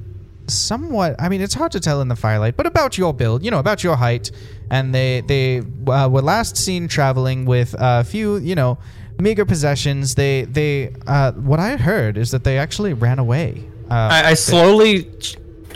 Somewhat, 0.46 1.16
I 1.18 1.28
mean, 1.30 1.40
it's 1.40 1.54
hard 1.54 1.72
to 1.72 1.80
tell 1.80 2.02
in 2.02 2.08
the 2.08 2.16
firelight, 2.16 2.56
but 2.56 2.66
about 2.66 2.98
your 2.98 3.14
build, 3.14 3.42
you 3.44 3.50
know, 3.50 3.58
about 3.58 3.82
your 3.82 3.96
height, 3.96 4.30
and 4.70 4.94
they 4.94 5.22
they 5.22 5.62
uh, 5.86 6.08
were 6.10 6.20
last 6.20 6.56
seen 6.56 6.86
traveling 6.86 7.46
with 7.46 7.74
a 7.78 8.04
few, 8.04 8.36
you 8.36 8.54
know, 8.54 8.78
meager 9.18 9.46
possessions. 9.46 10.14
They 10.14 10.42
they 10.44 10.94
uh, 11.06 11.32
what 11.32 11.60
I 11.60 11.76
heard 11.76 12.18
is 12.18 12.30
that 12.32 12.44
they 12.44 12.58
actually 12.58 12.92
ran 12.92 13.18
away. 13.18 13.64
Uh, 13.90 13.94
I, 13.94 14.30
I 14.30 14.34
slowly 14.34 15.10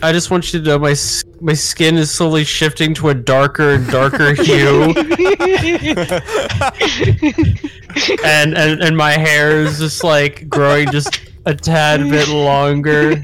I 0.03 0.13
just 0.13 0.31
want 0.31 0.53
you 0.53 0.61
to 0.61 0.65
know 0.65 0.79
my 0.79 0.95
my 1.41 1.55
skin 1.55 1.97
is 1.97 2.11
slowly 2.11 2.45
shifting 2.45 2.95
to 2.95 3.09
a 3.09 3.15
darker 3.15 3.71
and 3.71 3.87
darker 3.89 4.35
hue. 4.43 4.95
and, 8.25 8.57
and 8.57 8.83
and 8.83 8.97
my 8.97 9.13
hair 9.13 9.61
is 9.63 9.79
just 9.79 10.05
like 10.05 10.49
growing 10.49 10.91
just 10.91 11.21
a 11.47 11.55
tad 11.55 12.09
bit 12.11 12.29
longer. 12.29 13.21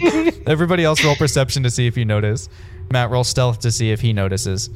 everybody 0.46 0.84
else 0.84 1.04
roll 1.04 1.16
perception 1.16 1.62
to 1.62 1.70
see 1.70 1.86
if 1.86 1.96
you 1.96 2.04
notice. 2.04 2.48
Matt 2.92 3.10
roll 3.10 3.24
stealth 3.24 3.60
to 3.60 3.70
see 3.70 3.90
if 3.90 4.00
he 4.00 4.12
notices. 4.12 4.70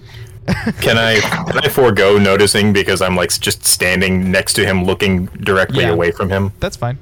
Can 0.80 0.96
I 0.96 1.20
can 1.20 1.58
I 1.58 1.68
forego 1.68 2.18
noticing 2.18 2.72
because 2.72 3.02
I'm 3.02 3.16
like 3.16 3.30
just 3.38 3.64
standing 3.64 4.30
next 4.30 4.54
to 4.54 4.64
him, 4.64 4.84
looking 4.84 5.26
directly 5.26 5.84
Yeah. 5.84 5.90
away 5.90 6.10
from 6.10 6.30
him? 6.30 6.52
That's 6.60 6.76
fine. 6.76 6.96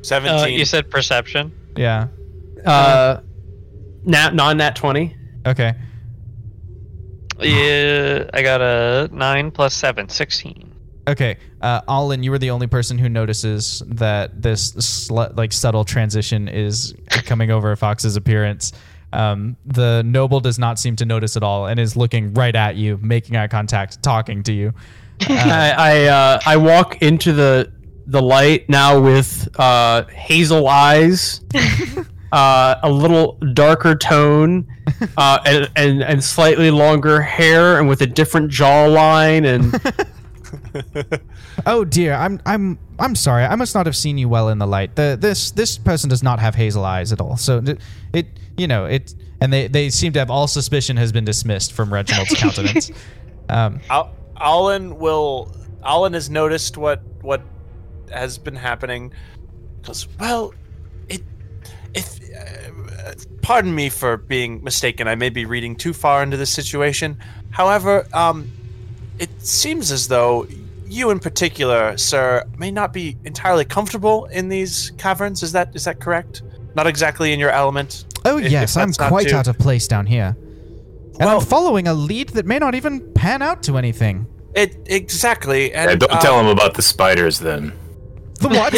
Uh, 0.00 0.02
17. 0.02 0.58
you 0.58 0.64
said 0.64 0.90
perception. 0.90 1.52
Yeah. 1.76 2.08
Uh, 2.64 3.20
nat 4.08 4.34
non 4.34 4.56
nat 4.56 4.74
twenty. 4.74 5.16
Okay. 5.46 5.74
Yeah, 7.40 8.28
I 8.34 8.42
got 8.42 8.60
a 8.60 9.08
nine 9.12 9.52
plus 9.52 9.72
seven, 9.72 10.08
16. 10.08 10.74
Okay, 11.06 11.38
uh, 11.62 11.80
Alin, 11.82 12.22
you 12.22 12.30
were 12.32 12.38
the 12.38 12.50
only 12.50 12.66
person 12.66 12.98
who 12.98 13.08
notices 13.08 13.82
that 13.86 14.42
this 14.42 14.72
sl- 14.72 15.32
like 15.36 15.52
subtle 15.52 15.84
transition 15.84 16.48
is 16.48 16.94
coming 17.24 17.50
over 17.50 17.74
Fox's 17.76 18.16
appearance. 18.16 18.72
Um, 19.12 19.56
the 19.64 20.02
noble 20.02 20.40
does 20.40 20.58
not 20.58 20.78
seem 20.78 20.96
to 20.96 21.06
notice 21.06 21.36
at 21.36 21.42
all 21.42 21.66
and 21.66 21.80
is 21.80 21.96
looking 21.96 22.34
right 22.34 22.54
at 22.54 22.76
you, 22.76 22.98
making 23.00 23.36
eye 23.36 23.46
contact, 23.46 24.02
talking 24.02 24.42
to 24.42 24.52
you. 24.52 24.74
I 25.28 25.74
I, 25.78 26.04
uh, 26.04 26.40
I 26.44 26.56
walk 26.58 27.00
into 27.00 27.32
the 27.32 27.72
the 28.06 28.20
light 28.20 28.68
now 28.68 29.00
with 29.00 29.48
uh, 29.58 30.04
hazel 30.08 30.68
eyes, 30.68 31.40
uh, 32.32 32.76
a 32.82 32.90
little 32.90 33.32
darker 33.54 33.94
tone, 33.94 34.66
uh, 35.16 35.38
and, 35.44 35.70
and 35.76 36.02
and 36.02 36.24
slightly 36.24 36.70
longer 36.70 37.20
hair, 37.20 37.78
and 37.78 37.88
with 37.88 38.02
a 38.02 38.06
different 38.06 38.50
jawline, 38.50 39.44
and 39.46 41.20
Oh 41.66 41.84
dear, 41.84 42.14
I'm 42.14 42.40
I'm 42.46 42.78
I'm 42.98 43.14
sorry. 43.14 43.44
I 43.44 43.54
must 43.56 43.74
not 43.74 43.86
have 43.86 43.96
seen 43.96 44.18
you 44.18 44.28
well 44.28 44.48
in 44.48 44.58
the 44.58 44.66
light. 44.66 44.96
The 44.96 45.16
this 45.20 45.50
this 45.50 45.78
person 45.78 46.08
does 46.08 46.22
not 46.22 46.38
have 46.38 46.54
hazel 46.54 46.84
eyes 46.84 47.12
at 47.12 47.20
all. 47.20 47.36
So 47.36 47.58
it, 47.58 47.80
it 48.12 48.26
you 48.56 48.66
know 48.66 48.86
it 48.86 49.14
and 49.40 49.52
they 49.52 49.68
they 49.68 49.90
seem 49.90 50.12
to 50.14 50.18
have 50.18 50.30
all 50.30 50.46
suspicion 50.46 50.96
has 50.96 51.12
been 51.12 51.24
dismissed 51.24 51.72
from 51.72 51.92
Reginald's 51.92 52.34
countenance. 52.36 52.90
Um, 53.48 53.80
Al- 53.90 54.14
Alan 54.36 54.98
will. 54.98 55.54
Alan 55.84 56.12
has 56.12 56.28
noticed 56.30 56.76
what 56.76 57.02
what 57.22 57.42
has 58.10 58.38
been 58.38 58.56
happening. 58.56 59.12
Goes 59.82 60.08
well. 60.18 60.54
It 61.94 62.20
if 62.22 63.06
uh, 63.06 63.12
pardon 63.42 63.74
me 63.74 63.88
for 63.88 64.16
being 64.16 64.62
mistaken. 64.62 65.08
I 65.08 65.14
may 65.14 65.30
be 65.30 65.44
reading 65.44 65.76
too 65.76 65.92
far 65.92 66.22
into 66.22 66.36
this 66.36 66.50
situation. 66.50 67.18
However, 67.50 68.06
um, 68.12 68.50
it 69.18 69.30
seems 69.44 69.90
as 69.90 70.08
though 70.08 70.46
you 70.86 71.10
in 71.10 71.18
particular, 71.18 71.96
sir, 71.96 72.44
may 72.58 72.70
not 72.70 72.92
be 72.92 73.16
entirely 73.24 73.64
comfortable 73.64 74.26
in 74.26 74.48
these 74.48 74.92
caverns. 74.98 75.42
Is 75.42 75.52
that 75.52 75.74
is 75.74 75.84
that 75.84 76.00
correct? 76.00 76.42
Not 76.74 76.86
exactly 76.86 77.32
in 77.32 77.38
your 77.40 77.50
element. 77.50 78.04
oh 78.24 78.38
If- 78.38 78.46
if 78.46 78.52
yes, 78.52 78.76
I'm 78.76 78.92
quite 78.92 79.28
too- 79.28 79.36
out 79.36 79.48
of 79.48 79.58
place 79.58 79.88
down 79.88 80.06
here, 80.06 80.36
and 80.38 81.18
Well- 81.18 81.40
I'm 81.40 81.46
following 81.46 81.88
a 81.88 81.94
lead 81.94 82.30
that 82.30 82.46
may 82.46 82.58
not 82.58 82.74
even 82.74 83.00
pan 83.14 83.42
out 83.42 83.62
to 83.64 83.76
anything. 83.78 84.26
It 84.54 84.76
exactly. 84.86 85.72
And 85.74 85.90
Yeah, 85.90 85.96
don't 85.96 86.12
uh, 86.12 86.20
tell 86.20 86.40
him 86.40 86.46
about 86.46 86.74
the 86.74 86.82
spiders 86.82 87.38
then. 87.40 87.72
The 88.38 88.48
what? 88.48 88.72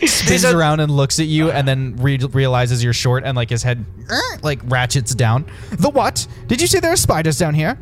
These 0.00 0.12
spins 0.24 0.44
are- 0.44 0.56
around 0.56 0.80
and 0.80 0.90
looks 0.90 1.18
at 1.20 1.26
you, 1.26 1.50
and 1.50 1.66
then 1.68 1.96
re- 1.96 2.18
realizes 2.18 2.82
you're 2.82 2.92
short, 2.92 3.24
and 3.24 3.36
like 3.36 3.50
his 3.50 3.62
head 3.62 3.84
"Er," 4.10 4.38
like 4.42 4.60
ratchets 4.64 5.14
down. 5.14 5.46
The 5.70 5.90
what? 5.90 6.26
Did 6.46 6.60
you 6.60 6.66
say 6.66 6.80
there 6.80 6.92
are 6.92 6.96
spiders 6.96 7.38
down 7.38 7.54
here? 7.54 7.78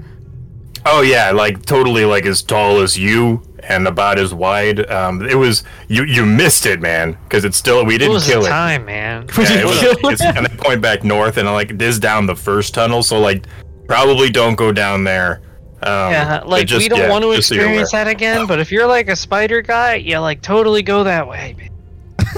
Oh 0.86 1.02
yeah, 1.02 1.30
like 1.32 1.64
totally 1.66 2.04
like 2.04 2.24
as 2.26 2.42
tall 2.42 2.80
as 2.80 2.96
you 2.98 3.42
and 3.64 3.86
about 3.86 4.18
as 4.18 4.32
wide. 4.32 4.88
Um, 4.90 5.22
it 5.26 5.34
was 5.34 5.64
you. 5.88 6.04
You 6.04 6.24
missed 6.24 6.66
it, 6.66 6.80
man, 6.80 7.16
because 7.24 7.44
it's 7.44 7.56
still 7.56 7.84
we 7.84 7.98
didn't 7.98 8.14
was 8.14 8.26
kill 8.26 8.40
the 8.42 8.46
it. 8.46 8.50
time, 8.50 8.84
man. 8.84 9.26
Yeah, 9.36 9.60
it 9.60 9.66
was, 9.66 9.82
it's, 10.12 10.22
and 10.22 10.46
they 10.46 10.56
point 10.56 10.80
back 10.80 11.04
north, 11.04 11.36
and 11.36 11.46
like 11.52 11.70
it 11.70 11.82
is 11.82 11.98
down 11.98 12.26
the 12.26 12.36
first 12.36 12.74
tunnel, 12.74 13.02
so 13.02 13.20
like 13.20 13.44
probably 13.86 14.30
don't 14.30 14.54
go 14.54 14.72
down 14.72 15.04
there. 15.04 15.42
Um, 15.82 16.12
Yeah, 16.12 16.42
like 16.44 16.66
just- 16.66 16.82
we 16.82 16.88
don't 16.88 16.98
yeah, 17.00 17.10
want 17.10 17.22
to 17.24 17.34
just 17.36 17.48
so 17.48 17.54
you're 17.54 17.64
experience 17.64 17.92
that 17.92 18.08
again. 18.08 18.46
But 18.46 18.58
if 18.58 18.72
you're 18.72 18.86
like 18.86 19.08
a 19.08 19.16
spider 19.16 19.62
guy, 19.62 19.94
yeah, 19.96 20.18
like 20.18 20.42
totally 20.42 20.82
go 20.82 21.04
that 21.04 21.28
way. 21.28 21.54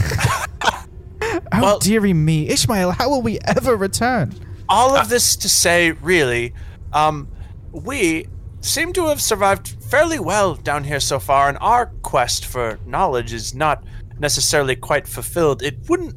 Oh 1.52 1.60
Well- 1.62 1.78
dearie 1.78 2.12
me, 2.14 2.48
Ishmael, 2.48 2.92
how 2.92 3.08
will 3.10 3.22
we 3.22 3.38
ever 3.44 3.76
return? 3.76 4.34
all 4.68 4.96
of 4.96 5.08
this 5.08 5.34
to 5.34 5.48
say, 5.48 5.90
really, 5.90 6.54
um, 6.92 7.26
we 7.72 8.26
seem 8.60 8.92
to 8.92 9.06
have 9.08 9.20
survived 9.20 9.74
fairly 9.90 10.20
well 10.20 10.54
down 10.54 10.84
here 10.84 11.00
so 11.00 11.18
far, 11.18 11.48
and 11.48 11.58
our 11.60 11.86
quest 12.02 12.46
for 12.46 12.78
knowledge 12.86 13.32
is 13.32 13.52
not 13.52 13.82
necessarily 14.20 14.76
quite 14.76 15.08
fulfilled. 15.08 15.60
It 15.62 15.76
wouldn't 15.88 16.14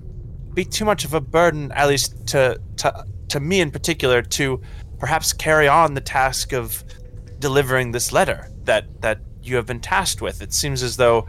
be 0.54 0.64
too 0.66 0.86
much 0.86 1.04
of 1.04 1.16
a 1.16 1.22
burden, 1.22 1.72
at 1.72 1.88
least 1.88 2.28
to 2.28 2.60
to 2.78 3.06
to 3.30 3.40
me 3.40 3.60
in 3.60 3.72
particular, 3.72 4.22
to 4.22 4.62
perhaps 5.00 5.34
carry 5.34 5.68
on 5.68 5.95
the 5.95 6.02
task 6.02 6.54
of 6.54 6.84
delivering 7.48 7.91
this 7.91 8.11
letter 8.14 8.49
that 8.64 9.02
that 9.02 9.20
you 9.44 9.57
have 9.57 9.65
been 9.68 9.82
tasked 9.82 10.22
with. 10.22 10.41
It 10.41 10.53
seems 10.53 10.82
as 10.82 10.95
though 10.98 11.28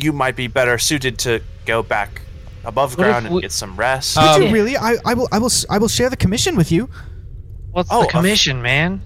you 0.00 0.12
might 0.12 0.36
be 0.36 0.46
better 0.46 0.78
suited 0.78 1.18
to 1.20 1.40
go 1.66 1.82
back 1.82 2.22
above 2.64 2.96
What 2.96 3.06
if 3.06 3.10
ground 3.12 3.26
and 3.26 3.40
get 3.42 3.52
some 3.52 3.76
rest. 3.76 4.16
Did 4.16 4.24
Um, 4.24 4.42
you 4.42 4.50
really? 4.52 4.76
I, 4.76 4.96
I 5.04 5.14
will 5.14 5.28
I 5.32 5.38
will 5.38 5.46
s- 5.56 5.66
I 5.68 5.78
will 5.78 5.88
share 5.88 6.08
the 6.10 6.16
commission 6.16 6.54
with 6.56 6.70
you. 6.72 6.88
What's 7.72 7.88
Oh, 7.92 8.02
the 8.02 8.08
a- 8.08 8.10
commission, 8.10 8.62
man? 8.62 9.02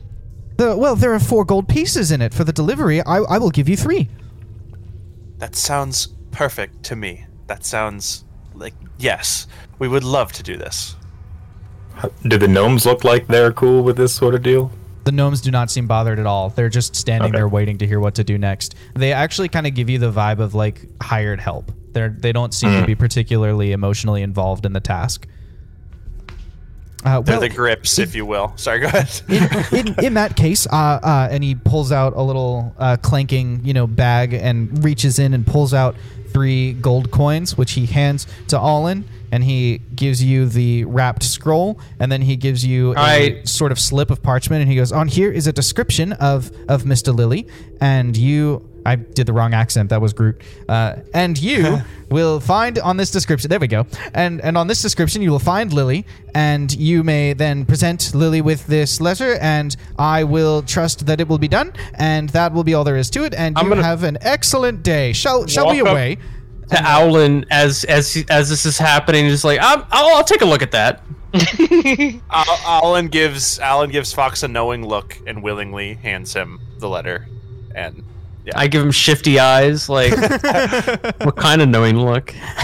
The, 0.59 0.77
well, 0.77 0.95
there 0.97 1.13
are 1.15 1.19
four 1.21 1.45
gold 1.47 1.67
pieces 1.67 2.13
in 2.13 2.21
it 2.21 2.35
for 2.35 2.45
the 2.45 2.53
delivery. 2.53 3.01
I, 3.01 3.17
I 3.35 3.39
will 3.39 3.51
give 3.51 3.69
you 3.71 3.77
three. 3.77 4.09
That 5.39 5.57
sounds 5.57 6.09
perfect 6.31 6.83
to 6.85 6.95
me. 6.97 7.25
That 7.47 7.65
sounds 7.65 8.25
like 8.55 8.75
yes, 8.99 9.47
we 9.79 9.89
would 9.89 10.05
love 10.05 10.33
to 10.35 10.43
do 10.43 10.57
this. 10.59 10.95
Do 12.27 12.37
the 12.39 12.49
gnomes 12.49 12.85
look 12.87 13.03
like 13.05 13.27
they're 13.29 13.53
cool 13.53 13.83
with 13.83 13.97
this 13.97 14.15
sort 14.15 14.35
of 14.35 14.43
deal? 14.43 14.71
The 15.05 15.13
gnomes 15.13 15.41
do 15.41 15.51
not 15.51 15.71
seem 15.71 15.87
bothered 15.87 16.19
at 16.19 16.27
all. 16.27 16.51
They're 16.51 16.69
just 16.69 16.95
standing 16.95 17.31
Okay. 17.31 17.39
there 17.39 17.49
waiting 17.49 17.79
to 17.79 17.87
hear 17.87 17.99
what 18.01 18.15
to 18.17 18.25
do 18.25 18.39
next. 18.39 18.75
They 18.95 19.13
actually 19.13 19.49
kind 19.49 19.67
of 19.67 19.75
give 19.75 19.91
you 19.91 19.99
the 19.99 20.13
vibe 20.13 20.39
of 20.39 20.55
like 20.55 20.87
hired 21.03 21.41
help. 21.41 21.73
They're 21.93 22.09
they 22.09 22.33
don't 22.33 22.55
seem 22.55 22.81
to 22.81 22.87
be 22.87 22.95
particularly 22.95 23.73
emotionally 23.73 24.23
involved 24.23 24.65
in 24.65 24.73
the 24.73 24.81
task. 24.81 25.27
Uh, 27.05 27.21
They're 27.21 27.41
the 27.41 27.49
grips, 27.49 27.99
if 27.99 28.15
you 28.15 28.25
will. 28.25 28.53
Sorry, 28.55 28.79
go 28.79 28.87
ahead. 28.87 29.11
in, 29.73 29.89
in, 29.89 30.05
in 30.05 30.15
that 30.15 30.37
case, 30.37 30.69
uh, 30.69 31.01
uh, 31.03 31.29
and 31.33 31.43
he 31.43 31.57
pulls 31.57 31.91
out 31.91 32.13
a 32.15 32.23
little 32.23 32.73
uh, 32.79 32.97
clanking, 33.03 33.61
you 33.65 33.75
know, 33.75 33.89
bag 33.89 34.33
and 34.35 34.85
reaches 34.85 35.19
in 35.19 35.35
and 35.35 35.45
pulls 35.45 35.75
out 35.75 35.97
three 36.33 36.73
gold 36.73 37.11
coins, 37.11 37.57
which 37.57 37.73
he 37.73 37.87
hands 37.87 38.27
to 38.49 38.59
Allen, 38.59 39.05
and 39.31 39.45
he 39.45 39.79
gives 39.95 40.23
you 40.23 40.47
the 40.47 40.85
wrapped 40.85 41.23
scroll, 41.23 41.79
and 41.99 42.11
then 42.11 42.23
he 42.23 42.37
gives 42.37 42.65
you 42.65 42.95
a 42.97 43.43
sort 43.45 43.73
of 43.73 43.79
slip 43.79 44.11
of 44.11 44.23
parchment, 44.23 44.63
and 44.63 44.71
he 44.71 44.77
goes, 44.77 44.93
"On 44.93 45.09
here 45.09 45.31
is 45.31 45.47
a 45.47 45.53
description 45.53 46.13
of 46.15 46.51
of 46.69 46.85
Mister 46.85 47.13
Lily, 47.13 47.47
and 47.81 48.17
you." 48.17 48.69
I 48.85 48.97
did 48.97 49.27
the 49.27 49.33
wrong 49.33 49.55
accent. 49.55 49.91
That 49.91 50.01
was 50.01 50.13
Groot. 50.13 50.43
Uh, 50.69 50.97
and 51.15 51.41
you 51.41 51.81
will 52.11 52.41
find 52.41 52.79
on 52.79 52.97
this 52.97 53.11
description. 53.11 53.49
There 53.49 53.61
we 53.61 53.69
go. 53.69 53.87
And 54.15 54.41
and 54.41 54.57
on 54.59 54.67
this 54.67 54.83
description, 54.83 55.23
you 55.23 55.31
will 55.31 55.39
find 55.39 55.73
Lily, 55.73 56.07
and 56.35 56.73
you 56.75 57.03
may 57.03 57.33
then 57.33 57.65
present 57.65 58.15
Lily 58.15 58.41
with 58.41 58.67
this 58.67 59.01
letter, 59.01 59.37
and 59.41 59.77
I 59.99 60.25
will 60.25 60.63
trust 60.63 61.07
that 61.07 61.21
it 61.21 61.29
will 61.29 61.39
be 61.39 61.49
done, 61.49 61.73
and 61.95 62.29
that 62.31 62.53
will 62.53 62.65
be 62.65 62.75
all 62.75 62.85
there 62.85 62.97
is 62.97 63.11
to 63.11 63.25
it. 63.25 63.35
And 63.35 63.57
I'm 63.59 63.71
you 63.71 63.75
have 63.77 64.03
an 64.03 64.19
excellent 64.21 64.83
day. 64.83 65.13
Shall 65.13 65.47
shall 65.47 65.71
we 65.71 65.81
away? 65.81 66.19
to 66.71 66.77
Owlin 66.79 67.45
as 67.51 67.85
as 67.85 68.25
as 68.31 68.49
this 68.49 68.67
is 68.67 68.79
happening, 68.79 69.29
just 69.29 69.45
like 69.45 69.59
I'm, 69.61 69.85
I'll, 69.91 70.17
I'll 70.17 70.25
take 70.25 70.43
a 70.43 70.47
look 70.47 70.63
at 70.63 70.71
that. 70.73 71.03
Al- 72.31 72.61
Alan 72.85 73.09
gives 73.09 73.59
Alan 73.59 73.91
gives 73.91 74.13
Fox 74.13 74.43
a 74.43 74.49
knowing 74.49 74.87
look 74.87 75.19
and 75.27 75.43
willingly 75.43 75.95
hands 75.95 76.35
him 76.35 76.61
the 76.79 76.89
letter. 76.89 77.27
And 77.75 78.03
I 78.55 78.67
give 78.67 78.83
him 78.83 78.91
shifty 78.91 79.39
eyes, 79.39 79.89
like 79.89 80.13
what 81.21 81.37
kind 81.37 81.63
of 81.63 81.69
knowing 81.69 81.99
look? 81.99 82.35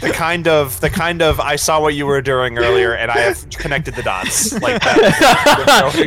the 0.00 0.10
kind 0.12 0.48
of 0.48 0.80
the 0.80 0.90
kind 0.90 1.22
of 1.22 1.40
I 1.40 1.56
saw 1.56 1.80
what 1.80 1.94
you 1.94 2.06
were 2.06 2.20
doing 2.20 2.58
earlier, 2.58 2.94
and 2.94 3.10
I 3.10 3.18
have 3.18 3.48
connected 3.50 3.94
the 3.94 4.02
dots 4.02 4.52
like 4.60 4.82
that. 4.82 6.00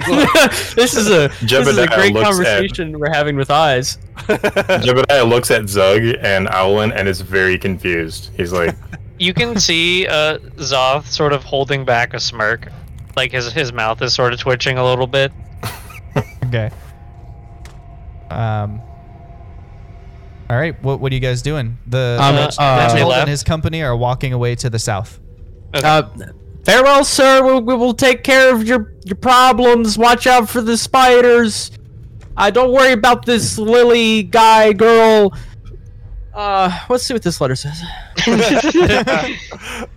this 0.76 0.95
is 0.95 1.07
a 1.09 1.30
this 1.41 1.68
is 1.68 1.77
a 1.77 1.88
great 1.88 2.14
looks 2.14 2.27
at- 2.27 2.45
conversation 2.45 2.99
we're 2.99 3.11
having 3.11 3.35
with 3.35 3.49
eyes. 3.49 3.97
Jebediah 4.18 5.27
looks 5.27 5.51
at 5.51 5.69
Zug 5.69 6.01
and 6.22 6.47
Owlin 6.49 6.91
and 6.91 7.07
is 7.07 7.22
very 7.22 7.57
confused. 7.57 8.31
He's 8.35 8.51
like, 8.51 8.76
You 9.19 9.34
can 9.34 9.59
see 9.59 10.07
uh, 10.07 10.39
Zoth 10.57 11.05
sort 11.05 11.34
of 11.34 11.43
holding 11.43 11.85
back 11.85 12.14
a 12.14 12.19
smirk, 12.19 12.68
like 13.15 13.31
his 13.31 13.51
his 13.53 13.72
mouth 13.72 14.01
is 14.01 14.14
sort 14.14 14.34
of 14.34 14.39
twitching 14.39 14.77
a 14.77 14.84
little 14.84 15.07
bit. 15.07 15.31
Okay. 16.48 16.69
Um. 18.30 18.81
All 20.49 20.56
right. 20.57 20.81
What 20.81 20.99
what 20.99 21.11
are 21.11 21.15
you 21.15 21.22
guys 21.22 21.41
doing? 21.41 21.77
The 21.88 22.18
Um, 22.22 22.35
Reg- 22.35 22.53
uh, 22.57 22.88
Reginald 22.88 23.14
They 23.14 23.19
and 23.19 23.30
his 23.30 23.44
company 23.44 23.84
are 23.84 23.95
walking 23.95 24.31
away 24.34 24.56
to 24.56 24.69
the 24.69 24.80
south. 24.80 25.19
Uh, 25.73 26.03
farewell, 26.64 27.03
sir. 27.03 27.44
We, 27.45 27.61
we 27.61 27.76
will 27.76 27.94
take 27.94 28.23
care 28.23 28.53
of 28.53 28.65
your 28.65 28.94
your 29.06 29.18
problems. 29.18 29.98
Watch 29.98 30.26
out 30.27 30.49
for 30.49 30.61
the 30.61 30.77
spiders. 30.77 31.72
Uh, 32.38 32.49
don't 32.49 32.72
worry 32.72 32.94
about 32.94 33.26
this 33.26 33.57
Lily 33.57 34.23
guy 34.23 34.72
girl. 34.73 35.34
Uh, 36.34 36.72
let's 36.89 37.03
see 37.03 37.14
what 37.14 37.23
this 37.23 37.41
letter 37.41 37.56
says. 37.56 37.81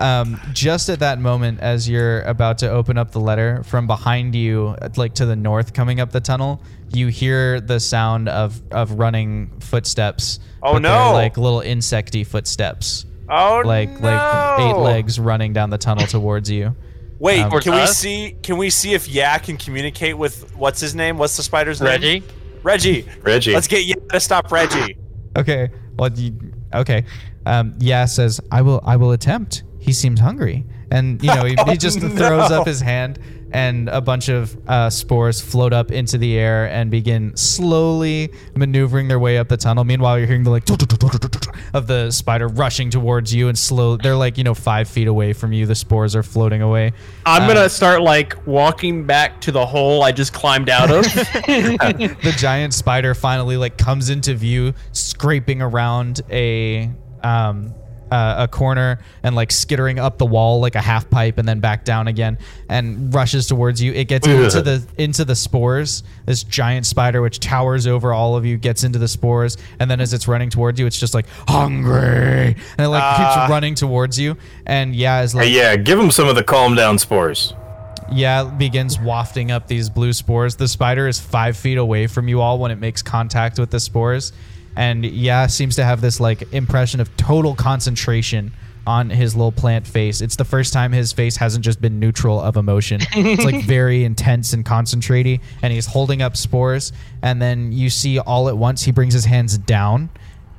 Um, 0.00 0.40
just 0.52 0.88
at 0.88 1.00
that 1.00 1.18
moment, 1.20 1.60
as 1.60 1.88
you're 1.88 2.22
about 2.22 2.58
to 2.58 2.70
open 2.70 2.96
up 2.96 3.10
the 3.12 3.20
letter, 3.20 3.62
from 3.64 3.86
behind 3.86 4.34
you, 4.34 4.74
like 4.96 5.14
to 5.16 5.26
the 5.26 5.36
north, 5.36 5.74
coming 5.74 6.00
up 6.00 6.10
the 6.10 6.20
tunnel, 6.20 6.62
you 6.92 7.08
hear 7.08 7.60
the 7.60 7.78
sound 7.78 8.28
of 8.28 8.60
of 8.72 8.92
running 8.92 9.50
footsteps. 9.60 10.40
Oh, 10.62 10.78
no. 10.78 11.12
Like 11.12 11.36
little 11.36 11.60
insecty 11.60 12.26
footsteps, 12.26 13.04
Oh 13.28 13.62
like 13.64 13.90
no! 14.00 14.08
like 14.08 14.60
eight 14.60 14.78
legs 14.78 15.20
running 15.20 15.52
down 15.52 15.70
the 15.70 15.78
tunnel 15.78 16.06
towards 16.06 16.50
you. 16.50 16.74
Wait, 17.18 17.42
Um, 17.42 17.60
can 17.60 17.74
we 17.74 17.86
see? 17.86 18.36
Can 18.42 18.56
we 18.56 18.70
see 18.70 18.94
if 18.94 19.06
Yak 19.06 19.44
can 19.44 19.58
communicate 19.58 20.16
with 20.16 20.56
what's 20.56 20.80
his 20.80 20.94
name? 20.94 21.18
What's 21.18 21.36
the 21.36 21.42
spider's 21.42 21.80
name? 21.80 21.90
Reggie, 21.90 22.24
Reggie. 22.62 23.06
Reggie. 23.20 23.52
Let's 23.52 23.68
get 23.68 23.84
Yak 23.84 24.08
to 24.08 24.20
stop 24.20 24.50
Reggie. 24.50 24.96
Okay. 25.36 25.68
Well, 25.98 26.10
you, 26.14 26.34
okay. 26.74 27.04
Um, 27.44 27.74
yeah 27.78 28.06
says 28.06 28.40
I 28.50 28.62
will. 28.62 28.80
I 28.84 28.96
will 28.96 29.12
attempt. 29.12 29.64
He 29.80 29.92
seems 29.92 30.20
hungry. 30.20 30.64
And, 30.92 31.22
you 31.22 31.34
know, 31.34 31.44
he, 31.44 31.56
he 31.66 31.76
just 31.78 32.02
Oh, 32.02 32.08
throws 32.08 32.50
up 32.50 32.66
his 32.66 32.80
hand 32.80 33.18
and 33.52 33.88
a 33.88 34.00
bunch 34.00 34.28
of 34.28 34.56
uh, 34.68 34.88
spores 34.90 35.40
float 35.40 35.72
up 35.72 35.90
into 35.90 36.16
the 36.18 36.36
air 36.38 36.66
and 36.70 36.88
begin 36.90 37.36
slowly 37.36 38.32
maneuvering 38.54 39.08
their 39.08 39.18
way 39.18 39.38
up 39.38 39.48
the 39.48 39.56
tunnel. 39.56 39.82
Meanwhile, 39.84 40.18
you're 40.18 40.26
hearing 40.28 40.44
the 40.44 40.50
like 40.50 40.64
of 41.74 41.86
the 41.88 42.10
spider 42.12 42.46
rushing 42.48 42.90
towards 42.90 43.34
you 43.34 43.48
and 43.48 43.58
slow. 43.58 43.96
They're 43.96 44.14
like, 44.16 44.38
you 44.38 44.44
know, 44.44 44.54
five 44.54 44.88
feet 44.88 45.08
away 45.08 45.32
from 45.32 45.52
you. 45.52 45.66
The 45.66 45.74
spores 45.74 46.14
are 46.14 46.22
floating 46.22 46.62
away. 46.62 46.92
I'm 47.26 47.42
Um, 47.42 47.48
gonna 47.48 47.68
start 47.68 48.02
like 48.02 48.36
walking 48.46 49.04
back 49.04 49.40
to 49.42 49.52
the 49.52 49.66
hole 49.66 50.02
I 50.04 50.12
just 50.12 50.32
climbed 50.32 50.68
out 50.68 50.90
of. 50.90 51.02
the 51.04 52.34
giant 52.38 52.74
spider 52.74 53.14
finally 53.14 53.56
like 53.56 53.76
comes 53.78 54.10
into 54.10 54.34
view, 54.34 54.74
scraping 54.92 55.60
around 55.62 56.20
a 56.30 56.90
um 57.22 57.74
uh, 58.10 58.36
a 58.38 58.48
corner 58.48 58.98
and 59.22 59.34
like 59.36 59.50
skittering 59.52 59.98
up 59.98 60.18
the 60.18 60.26
wall 60.26 60.60
like 60.60 60.74
a 60.74 60.80
half 60.80 61.08
pipe 61.10 61.38
and 61.38 61.48
then 61.48 61.60
back 61.60 61.84
down 61.84 62.08
again 62.08 62.38
and 62.68 63.12
rushes 63.14 63.46
towards 63.46 63.80
you. 63.82 63.92
It 63.92 64.08
gets 64.08 64.26
into 64.26 64.62
the 64.62 64.86
into 64.98 65.24
the 65.24 65.34
spores. 65.36 66.02
This 66.26 66.42
giant 66.42 66.86
spider 66.86 67.22
which 67.22 67.40
towers 67.40 67.86
over 67.86 68.12
all 68.12 68.36
of 68.36 68.44
you 68.44 68.56
gets 68.56 68.84
into 68.84 68.98
the 68.98 69.08
spores 69.08 69.56
and 69.78 69.90
then 69.90 70.00
as 70.00 70.12
it's 70.14 70.26
running 70.28 70.50
towards 70.50 70.78
you, 70.80 70.86
it's 70.86 70.98
just 70.98 71.14
like 71.14 71.26
hungry 71.48 72.56
and 72.76 72.80
it 72.80 72.88
like 72.88 73.02
Ah. 73.02 73.16
keeps 73.44 73.50
running 73.50 73.74
towards 73.74 74.18
you. 74.18 74.36
And 74.66 74.94
yeah, 74.94 75.22
is 75.22 75.34
like 75.34 75.50
yeah, 75.50 75.76
give 75.76 75.98
him 75.98 76.10
some 76.10 76.28
of 76.28 76.34
the 76.36 76.44
calm 76.44 76.74
down 76.74 76.98
spores. 76.98 77.54
yeah, 78.12 78.42
begins 78.44 78.98
wafting 78.98 79.52
up 79.52 79.68
these 79.68 79.88
blue 79.88 80.12
spores. 80.12 80.56
The 80.56 80.66
spider 80.66 81.06
is 81.06 81.20
five 81.20 81.56
feet 81.56 81.78
away 81.78 82.08
from 82.08 82.26
you 82.28 82.40
all 82.40 82.58
when 82.58 82.70
it 82.72 82.78
makes 82.80 83.02
contact 83.02 83.58
with 83.58 83.70
the 83.70 83.78
spores. 83.78 84.32
And 84.76 85.04
yeah, 85.04 85.46
seems 85.46 85.76
to 85.76 85.84
have 85.84 86.00
this 86.00 86.20
like 86.20 86.52
impression 86.52 87.00
of 87.00 87.14
total 87.16 87.54
concentration 87.54 88.52
on 88.86 89.10
his 89.10 89.36
little 89.36 89.52
plant 89.52 89.86
face. 89.86 90.20
It's 90.20 90.36
the 90.36 90.44
first 90.44 90.72
time 90.72 90.92
his 90.92 91.12
face 91.12 91.36
hasn't 91.36 91.64
just 91.64 91.80
been 91.80 92.00
neutral 92.00 92.40
of 92.40 92.56
emotion. 92.56 93.00
it's 93.12 93.44
like 93.44 93.64
very 93.64 94.04
intense 94.04 94.52
and 94.52 94.64
concentraty. 94.64 95.40
And 95.62 95.72
he's 95.72 95.86
holding 95.86 96.22
up 96.22 96.36
spores. 96.36 96.92
And 97.22 97.40
then 97.40 97.72
you 97.72 97.90
see 97.90 98.18
all 98.18 98.48
at 98.48 98.56
once 98.56 98.82
he 98.82 98.92
brings 98.92 99.12
his 99.14 99.24
hands 99.24 99.58
down 99.58 100.10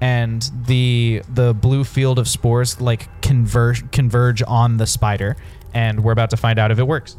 and 0.02 0.50
the 0.66 1.22
the 1.30 1.54
blue 1.54 1.84
field 1.84 2.18
of 2.18 2.28
spores 2.28 2.82
like 2.82 3.22
converge 3.22 3.90
converge 3.92 4.42
on 4.48 4.78
the 4.78 4.88
spider. 4.88 5.36
And 5.74 6.04
we're 6.04 6.12
about 6.12 6.32
to 6.32 6.38
find 6.38 6.60
out 6.60 6.72
if 6.72 6.80
it 6.80 6.88
works. 6.88 7.18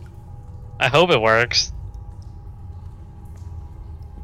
I 0.78 0.88
hope 0.88 1.10
it 1.10 1.20
works. 1.20 1.72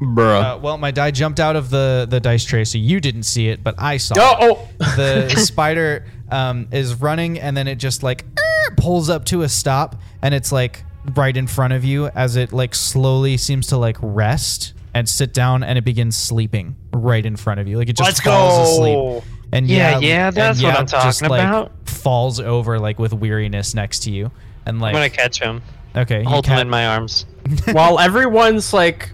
Bruh. 0.01 0.55
Uh, 0.55 0.57
well, 0.59 0.77
my 0.77 0.91
die 0.91 1.11
jumped 1.11 1.39
out 1.39 1.55
of 1.55 1.69
the 1.69 2.07
the 2.09 2.19
dice 2.19 2.45
tray, 2.45 2.63
so 2.63 2.77
you 2.77 2.99
didn't 2.99 3.23
see 3.23 3.49
it, 3.49 3.63
but 3.63 3.75
I 3.77 3.97
saw 3.97 4.15
Oh, 4.17 4.67
it. 4.79 4.79
The 4.95 5.29
spider 5.37 6.05
um, 6.31 6.67
is 6.71 6.95
running, 6.95 7.39
and 7.39 7.55
then 7.57 7.67
it 7.67 7.75
just 7.75 8.01
like 8.03 8.23
"Er," 8.37 8.75
pulls 8.77 9.09
up 9.09 9.25
to 9.25 9.41
a 9.41 9.49
stop, 9.49 9.95
and 10.21 10.33
it's 10.33 10.51
like 10.51 10.83
right 11.15 11.35
in 11.35 11.47
front 11.47 11.73
of 11.73 11.83
you 11.83 12.07
as 12.07 12.35
it 12.35 12.53
like 12.53 12.75
slowly 12.75 13.35
seems 13.37 13.67
to 13.67 13.77
like 13.77 13.97
rest 14.01 14.73
and 14.93 15.07
sit 15.07 15.33
down, 15.33 15.63
and 15.63 15.77
it 15.77 15.83
begins 15.83 16.15
sleeping 16.15 16.75
right 16.93 17.25
in 17.25 17.35
front 17.35 17.59
of 17.59 17.67
you, 17.67 17.77
like 17.77 17.89
it 17.89 17.97
just 17.97 18.07
Let's 18.07 18.21
falls 18.21 18.79
go. 18.79 19.17
asleep. 19.17 19.23
And 19.51 19.67
Yeah, 19.67 19.97
yeah, 19.97 19.99
yeah, 19.99 20.27
and 20.27 20.35
that's 20.35 20.61
what 20.63 20.75
I'm 20.77 20.85
just, 20.87 21.19
talking 21.19 21.29
like, 21.29 21.41
about. 21.47 21.71
Falls 21.89 22.39
over 22.39 22.79
like 22.79 22.99
with 22.99 23.13
weariness 23.13 23.73
next 23.73 24.03
to 24.03 24.11
you, 24.11 24.31
and 24.65 24.79
like 24.79 24.89
I'm 24.95 24.95
gonna 25.01 25.09
catch 25.09 25.39
him. 25.39 25.61
okay, 25.95 26.23
Hold 26.23 26.45
him 26.45 26.59
in 26.59 26.69
my 26.69 26.87
arms. 26.87 27.25
While 27.71 27.99
everyone's 27.99 28.73
like 28.73 29.11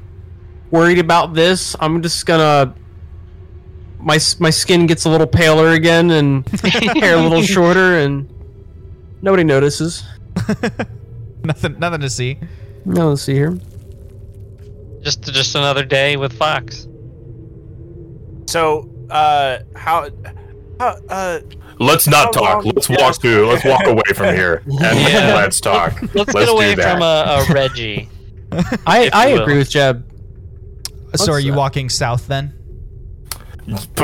worried 0.76 1.00
about 1.00 1.34
this, 1.34 1.76
I'm 1.80 2.02
just 2.02 2.26
gonna. 2.26 2.76
My 4.00 4.20
my 4.40 4.50
skin 4.52 4.86
gets 4.86 5.06
a 5.06 5.10
little 5.10 5.26
paler 5.28 5.70
again 5.72 6.12
and 6.12 6.48
hair 6.60 7.16
a 7.18 7.22
little 7.22 7.42
shorter, 7.56 7.98
and 8.00 8.30
nobody 9.22 9.44
notices. 9.44 10.04
nothing, 11.44 11.80
nothing 11.80 12.02
to 12.02 12.10
see. 12.10 12.38
No, 12.86 13.10
let's 13.10 13.24
see 13.24 13.34
here. 13.34 13.58
Just 15.02 15.24
just 15.34 15.56
another 15.56 15.84
day 15.86 16.18
with 16.18 16.34
Fox. 16.34 16.88
So, 18.48 18.90
uh, 19.10 19.60
how, 19.76 20.10
how, 20.80 20.98
uh, 21.10 21.40
Let's 21.80 22.08
not 22.08 22.32
talk. 22.32 22.64
long- 22.64 22.74
Let's 22.76 22.90
Yes. 22.90 23.02
walk 23.02 23.22
through. 23.22 23.48
Let's 23.48 23.66
walk 23.66 23.86
away 23.86 24.04
from 24.14 24.34
here 24.36 24.62
and 24.66 24.80
Yeah. 25.00 25.34
let's 25.36 25.60
talk. 25.60 26.00
Let's, 26.02 26.16
Let's 26.16 26.34
get 26.34 26.50
away 26.50 26.76
from 26.76 27.02
a, 27.02 27.44
a 27.50 27.54
Reggie. 27.54 28.08
I 28.86 29.10
I 29.12 29.28
agree 29.30 29.58
with 29.58 29.70
Jeb. 29.70 30.06
So, 31.20 31.32
are 31.32 31.40
you 31.40 31.52
that? 31.52 31.58
walking 31.58 31.90
south 31.90 32.28
then? 32.28 32.54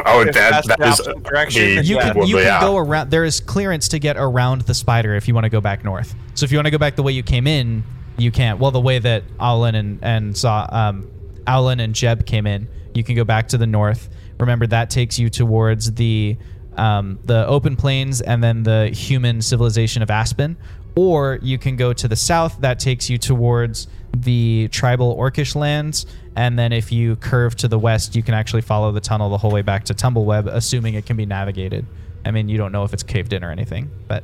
Oh, 0.05 0.23
that 0.25 0.33
that's 0.33 0.67
that 0.67 0.79
the 0.79 0.87
is 0.87 0.99
opposite 1.01 1.23
direction, 1.23 1.75
the- 1.75 1.83
you 1.83 1.97
can 1.99 2.25
you 2.25 2.37
can 2.37 2.61
go 2.61 2.77
around 2.77 3.11
there 3.11 3.23
is 3.23 3.39
clearance 3.39 3.87
to 3.89 3.99
get 3.99 4.17
around 4.17 4.61
the 4.61 4.73
spider 4.73 5.15
if 5.15 5.27
you 5.27 5.35
want 5.35 5.43
to 5.45 5.49
go 5.49 5.61
back 5.61 5.83
north. 5.83 6.15
So 6.33 6.45
if 6.45 6.51
you 6.51 6.57
want 6.57 6.65
to 6.65 6.71
go 6.71 6.79
back 6.79 6.95
the 6.95 7.03
way 7.03 7.11
you 7.11 7.23
came 7.23 7.45
in 7.45 7.83
you 8.17 8.31
can't 8.31 8.59
well 8.59 8.71
the 8.71 8.81
way 8.81 8.97
that 8.99 9.23
Alan 9.39 9.75
and 9.75 9.99
and 10.01 10.35
saw 10.35 10.67
um 10.71 11.09
Alan 11.45 11.79
and 11.79 11.93
Jeb 11.93 12.25
came 12.25 12.47
in 12.47 12.67
you 12.95 13.03
can 13.03 13.15
go 13.15 13.23
back 13.23 13.49
to 13.49 13.57
the 13.57 13.67
north. 13.67 14.09
Remember 14.39 14.65
that 14.67 14.89
takes 14.89 15.19
you 15.19 15.29
towards 15.29 15.93
the 15.93 16.37
um, 16.77 17.19
the 17.25 17.45
open 17.47 17.75
plains 17.75 18.21
and 18.21 18.43
then 18.43 18.63
the 18.63 18.87
human 18.89 19.41
civilization 19.41 20.01
of 20.01 20.09
Aspen. 20.09 20.57
Or 20.95 21.37
you 21.41 21.57
can 21.57 21.75
go 21.75 21.93
to 21.93 22.07
the 22.07 22.15
south 22.15 22.59
that 22.61 22.79
takes 22.79 23.09
you 23.09 23.17
towards 23.17 23.87
the 24.15 24.67
tribal 24.71 25.15
orcish 25.15 25.55
lands 25.55 26.05
and 26.35 26.57
then 26.57 26.71
if 26.71 26.91
you 26.91 27.15
curve 27.17 27.55
to 27.55 27.67
the 27.67 27.77
west 27.79 28.15
you 28.15 28.23
can 28.23 28.33
actually 28.33 28.61
follow 28.61 28.91
the 28.91 29.01
tunnel 29.01 29.29
the 29.29 29.37
whole 29.37 29.51
way 29.51 29.61
back 29.61 29.83
to 29.85 29.93
tumbleweb 29.93 30.47
assuming 30.47 30.93
it 30.93 31.05
can 31.05 31.17
be 31.17 31.25
navigated 31.25 31.85
i 32.25 32.31
mean 32.31 32.47
you 32.49 32.57
don't 32.57 32.71
know 32.71 32.83
if 32.83 32.93
it's 32.93 33.03
caved 33.03 33.33
in 33.33 33.43
or 33.43 33.51
anything 33.51 33.89
but 34.07 34.23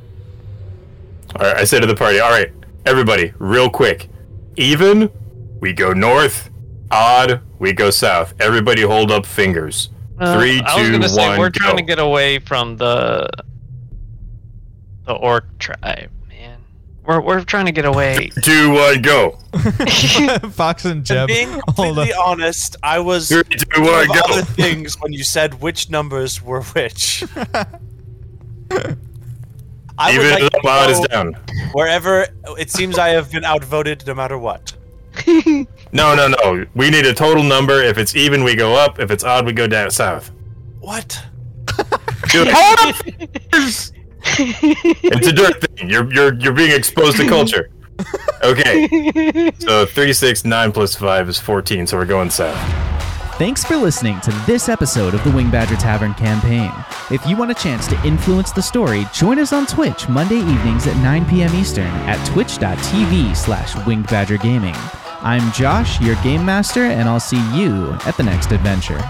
All 1.36 1.42
right, 1.46 1.56
I 1.58 1.64
said 1.64 1.80
to 1.80 1.86
the 1.86 1.94
party, 1.94 2.20
all 2.20 2.30
right, 2.30 2.50
everybody, 2.86 3.32
real 3.38 3.68
quick. 3.68 4.08
Even, 4.56 5.10
we 5.60 5.74
go 5.74 5.92
north. 5.92 6.48
Odd, 6.90 7.42
we 7.58 7.74
go 7.74 7.90
south. 7.90 8.32
Everybody 8.40 8.80
hold 8.80 9.10
up 9.12 9.26
fingers. 9.26 9.90
Three, 10.16 10.60
Uh, 10.60 10.64
I 10.66 10.78
was 10.78 10.86
two, 10.86 10.92
gonna 10.92 11.08
say 11.10 11.28
one, 11.28 11.38
we're 11.38 11.50
go. 11.50 11.58
trying 11.60 11.76
to 11.76 11.82
get 11.82 11.98
away 11.98 12.38
from 12.38 12.78
the 12.78 13.28
the 15.04 15.12
orc 15.12 15.58
tribe, 15.58 15.78
man. 15.86 16.17
We're 17.08 17.22
we're 17.22 17.42
trying 17.42 17.64
to 17.64 17.72
get 17.72 17.86
away. 17.86 18.30
Two, 18.42 18.72
one, 18.72 18.98
uh, 18.98 19.00
go. 19.00 19.38
fox 20.50 20.84
and 20.84 20.96
And 20.96 21.04
jeb 21.06 21.26
being 21.28 21.48
hold 21.48 21.64
completely 21.96 22.12
honest, 22.12 22.76
I 22.82 22.98
was 22.98 23.28
Three, 23.30 23.42
two, 23.44 23.64
full 23.74 23.84
one, 23.86 24.02
of 24.02 24.08
go. 24.14 24.20
other 24.28 24.42
things 24.42 25.00
when 25.00 25.14
you 25.14 25.24
said 25.24 25.54
which 25.62 25.88
numbers 25.88 26.42
were 26.42 26.60
which. 26.60 27.24
I 30.00 30.12
Even 30.12 30.26
would 30.26 30.32
like 30.32 30.42
it 30.42 30.50
to 30.50 30.58
up, 30.58 30.64
odd 30.66 30.90
is 30.90 30.98
go 31.00 31.06
down. 31.06 31.32
wherever 31.72 32.26
it 32.58 32.70
seems 32.70 32.98
I 32.98 33.08
have 33.08 33.32
been 33.32 33.44
outvoted 33.44 34.06
no 34.06 34.14
matter 34.14 34.36
what. 34.38 34.74
No, 35.90 36.14
no, 36.14 36.28
no. 36.28 36.66
We 36.74 36.90
need 36.90 37.06
a 37.06 37.14
total 37.14 37.42
number. 37.42 37.82
If 37.82 37.96
it's 37.96 38.14
even, 38.14 38.44
we 38.44 38.54
go 38.54 38.74
up. 38.74 39.00
If 39.00 39.10
it's 39.10 39.24
odd, 39.24 39.46
we 39.46 39.54
go 39.54 39.66
down 39.66 39.90
south. 39.90 40.30
What? 40.80 41.18
Do 42.30 42.44
it. 42.46 43.92
It's 44.38 45.26
a 45.26 45.32
dirt 45.32 45.60
thing. 45.60 45.88
You're 45.90 46.12
you're 46.12 46.34
you're 46.34 46.52
being 46.52 46.72
exposed 46.72 47.16
to 47.18 47.28
culture. 47.28 47.70
Okay. 48.42 49.50
So 49.58 49.86
three, 49.86 50.12
six, 50.12 50.44
nine 50.44 50.70
plus 50.72 50.94
five 50.94 51.28
is 51.28 51.38
fourteen. 51.38 51.86
So 51.86 51.96
we're 51.96 52.06
going 52.06 52.30
south. 52.30 52.56
Thanks 53.38 53.64
for 53.64 53.76
listening 53.76 54.20
to 54.22 54.32
this 54.46 54.68
episode 54.68 55.14
of 55.14 55.22
the 55.22 55.30
Winged 55.30 55.52
Badger 55.52 55.76
Tavern 55.76 56.12
campaign. 56.14 56.72
If 57.10 57.24
you 57.24 57.36
want 57.36 57.52
a 57.52 57.54
chance 57.54 57.86
to 57.86 58.06
influence 58.06 58.50
the 58.50 58.62
story, 58.62 59.06
join 59.12 59.38
us 59.38 59.52
on 59.52 59.64
Twitch 59.64 60.08
Monday 60.08 60.38
evenings 60.38 60.88
at 60.88 60.96
9 60.96 61.24
p.m. 61.26 61.54
Eastern 61.54 61.86
at 61.86 62.24
twitch.tv 62.26 63.36
slash 63.36 63.76
Winged 63.86 64.08
Badger 64.08 64.38
Gaming. 64.38 64.74
I'm 65.20 65.52
Josh, 65.52 66.00
your 66.00 66.16
game 66.22 66.44
master, 66.44 66.82
and 66.84 67.08
I'll 67.08 67.20
see 67.20 67.40
you 67.56 67.92
at 68.06 68.16
the 68.16 68.24
next 68.24 68.50
adventure. 68.50 69.00